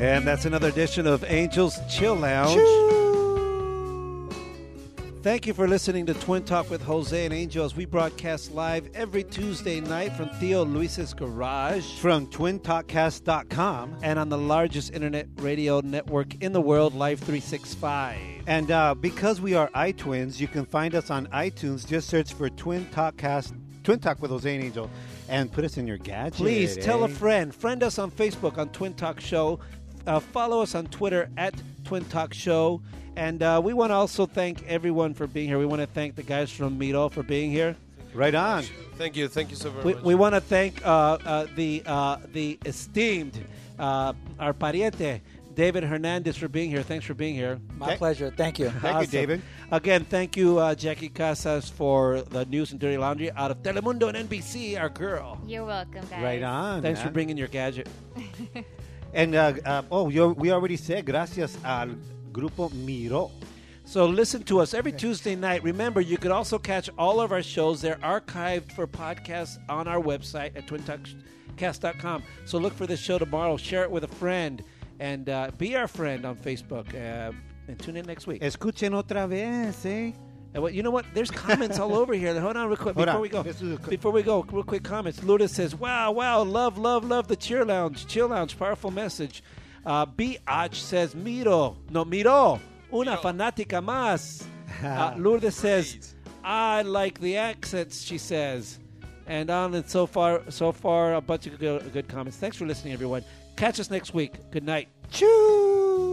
And 0.00 0.24
that's 0.24 0.44
another 0.44 0.68
edition 0.68 1.08
of 1.08 1.24
Angels 1.24 1.80
Chill 1.88 2.14
Lounge. 2.14 2.97
Thank 5.20 5.48
you 5.48 5.52
for 5.52 5.66
listening 5.66 6.06
to 6.06 6.14
Twin 6.14 6.44
Talk 6.44 6.70
with 6.70 6.80
Jose 6.82 7.24
and 7.24 7.34
Angel 7.34 7.64
as 7.64 7.74
we 7.74 7.86
broadcast 7.86 8.54
live 8.54 8.88
every 8.94 9.24
Tuesday 9.24 9.80
night 9.80 10.12
from 10.12 10.30
Tio 10.38 10.64
Luis's 10.64 11.12
garage. 11.12 11.98
From 11.98 12.28
twintalkcast.com. 12.28 13.98
And 14.04 14.16
on 14.16 14.28
the 14.28 14.38
largest 14.38 14.94
internet 14.94 15.26
radio 15.38 15.80
network 15.80 16.40
in 16.40 16.52
the 16.52 16.60
world, 16.60 16.94
Live 16.94 17.18
365. 17.18 18.16
And 18.46 18.70
uh, 18.70 18.94
because 18.94 19.40
we 19.40 19.54
are 19.54 19.68
iTwins, 19.70 20.38
you 20.38 20.46
can 20.46 20.64
find 20.64 20.94
us 20.94 21.10
on 21.10 21.26
iTunes. 21.26 21.84
Just 21.84 22.08
search 22.08 22.32
for 22.32 22.48
Twin 22.48 22.86
Talkcast, 22.86 23.58
Twin 23.82 23.98
Talk 23.98 24.22
with 24.22 24.30
Jose 24.30 24.54
and 24.54 24.62
Angel, 24.62 24.88
and 25.28 25.50
put 25.50 25.64
us 25.64 25.78
in 25.78 25.88
your 25.88 25.98
gadget. 25.98 26.34
Please 26.34 26.76
tell 26.76 27.02
a 27.02 27.08
eh? 27.08 27.12
friend. 27.12 27.52
Friend 27.52 27.82
us 27.82 27.98
on 27.98 28.12
Facebook 28.12 28.56
on 28.56 28.68
Twin 28.68 28.94
Talk 28.94 29.18
Show. 29.18 29.58
Uh, 30.06 30.20
follow 30.20 30.62
us 30.62 30.76
on 30.76 30.86
Twitter 30.86 31.28
at 31.36 31.60
Twin 31.82 32.04
Talk 32.04 32.32
Show. 32.32 32.80
And 33.18 33.42
uh, 33.42 33.60
we 33.62 33.72
want 33.74 33.90
to 33.90 33.94
also 33.94 34.26
thank 34.26 34.62
everyone 34.68 35.12
for 35.12 35.26
being 35.26 35.48
here. 35.48 35.58
We 35.58 35.66
want 35.66 35.82
to 35.82 35.88
thank 35.88 36.14
the 36.14 36.22
guys 36.22 36.52
from 36.52 36.78
Miro 36.78 37.08
for 37.08 37.24
being 37.24 37.50
here. 37.50 37.74
Right 38.14 38.34
on. 38.34 38.62
Thank 38.94 39.16
you. 39.16 39.26
Thank 39.26 39.50
you 39.50 39.56
so 39.56 39.70
very 39.70 39.84
We, 39.84 39.94
much. 39.94 40.04
we 40.04 40.14
want 40.14 40.36
to 40.36 40.40
thank 40.40 40.86
uh, 40.86 41.18
uh, 41.26 41.46
the 41.56 41.82
uh, 41.84 42.18
the 42.32 42.58
esteemed 42.64 43.36
uh, 43.76 44.12
our 44.38 44.54
pariente 44.54 45.20
David 45.52 45.82
Hernandez 45.82 46.36
for 46.36 46.46
being 46.46 46.70
here. 46.70 46.84
Thanks 46.84 47.04
for 47.04 47.14
being 47.14 47.34
here. 47.34 47.58
My 47.76 47.96
pleasure. 47.96 48.30
Thank 48.30 48.60
you. 48.60 48.70
Thank 48.70 48.84
awesome. 48.84 49.02
You, 49.02 49.10
David. 49.10 49.42
Again, 49.72 50.04
thank 50.04 50.36
you, 50.36 50.60
uh, 50.60 50.76
Jackie 50.76 51.08
Casas, 51.08 51.68
for 51.68 52.22
the 52.22 52.44
news 52.44 52.70
and 52.70 52.78
dirty 52.78 52.98
laundry 52.98 53.32
out 53.32 53.50
of 53.50 53.64
Telemundo 53.64 54.14
and 54.14 54.28
NBC. 54.28 54.80
Our 54.80 54.90
girl. 54.90 55.40
You're 55.44 55.64
welcome, 55.64 56.06
guys. 56.08 56.22
Right 56.22 56.42
on. 56.44 56.82
Thanks 56.82 57.02
for 57.02 57.10
bringing 57.10 57.36
your 57.36 57.48
gadget. 57.48 57.88
And 59.14 59.34
uh, 59.34 59.54
uh, 59.64 59.82
oh, 59.90 60.10
you 60.10 60.28
we 60.28 60.52
already 60.52 60.76
said 60.76 61.06
gracias 61.06 61.56
al 61.64 61.96
grupo 62.38 62.72
Miro. 62.72 63.30
So 63.84 64.04
listen 64.06 64.42
to 64.44 64.60
us 64.60 64.74
every 64.74 64.92
Tuesday 64.92 65.34
night. 65.34 65.62
Remember, 65.62 66.00
you 66.00 66.18
could 66.18 66.30
also 66.30 66.58
catch 66.58 66.90
all 66.98 67.20
of 67.20 67.32
our 67.32 67.42
shows. 67.42 67.80
They're 67.80 67.96
archived 67.96 68.72
for 68.72 68.86
podcasts 68.86 69.56
on 69.68 69.88
our 69.88 70.00
website 70.00 70.54
at 70.56 70.66
twintalkcast.com. 70.66 72.22
So 72.44 72.58
look 72.58 72.74
for 72.74 72.86
this 72.86 73.00
show 73.00 73.18
tomorrow. 73.18 73.56
Share 73.56 73.84
it 73.84 73.90
with 73.90 74.04
a 74.04 74.08
friend. 74.08 74.62
And 75.00 75.28
uh, 75.30 75.52
be 75.56 75.74
our 75.76 75.88
friend 75.88 76.26
on 76.26 76.36
Facebook. 76.36 76.88
Uh, 76.94 77.32
and 77.66 77.78
tune 77.78 77.96
in 77.96 78.04
next 78.06 78.26
week. 78.26 78.42
Escuchen 78.42 78.92
otra 78.92 79.26
vez, 79.28 79.86
eh? 79.86 80.12
And 80.54 80.74
you 80.74 80.82
know 80.82 80.90
what? 80.90 81.06
There's 81.14 81.30
comments 81.30 81.78
all 81.78 81.94
over 81.94 82.14
here. 82.14 82.38
Hold 82.40 82.56
on 82.56 82.68
real 82.68 82.76
quick 82.76 82.94
before 82.96 83.20
we 83.20 83.28
go. 83.28 83.42
Let's 83.42 83.58
do 83.60 83.76
the- 83.76 83.88
Before 83.88 84.10
we 84.12 84.22
go, 84.22 84.42
real 84.50 84.62
quick 84.64 84.82
comments. 84.82 85.22
Lourdes 85.22 85.52
says, 85.52 85.74
"Wow, 85.74 86.12
wow, 86.12 86.42
love, 86.42 86.78
love, 86.78 87.04
love 87.04 87.28
the 87.28 87.36
cheer 87.36 87.64
lounge, 87.66 88.06
chill 88.06 88.28
lounge, 88.28 88.58
powerful 88.58 88.90
message." 88.90 89.42
Uh, 89.86 90.04
B. 90.04 90.38
Och 90.46 90.74
says, 90.74 91.14
"Miro, 91.14 91.76
no 91.90 92.04
miro, 92.04 92.58
una 92.92 93.16
fanática 93.16 93.80
más." 93.80 94.44
Uh, 94.82 95.14
Lourdes 95.16 95.56
says, 95.56 96.14
"I 96.44 96.82
like 96.82 97.18
the 97.20 97.36
accents." 97.36 98.02
She 98.02 98.18
says, 98.18 98.78
and 99.26 99.50
on 99.50 99.74
and 99.74 99.88
so 99.88 100.06
far, 100.06 100.42
so 100.50 100.72
far, 100.72 101.14
a 101.14 101.20
bunch 101.20 101.46
of 101.46 101.58
good, 101.58 101.92
good 101.92 102.06
comments. 102.08 102.38
Thanks 102.38 102.56
for 102.56 102.66
listening, 102.66 102.92
everyone. 102.92 103.24
Catch 103.56 103.80
us 103.80 103.90
next 103.90 104.14
week. 104.14 104.34
Good 104.50 104.64
night. 104.64 104.88
Choo! 105.10 106.07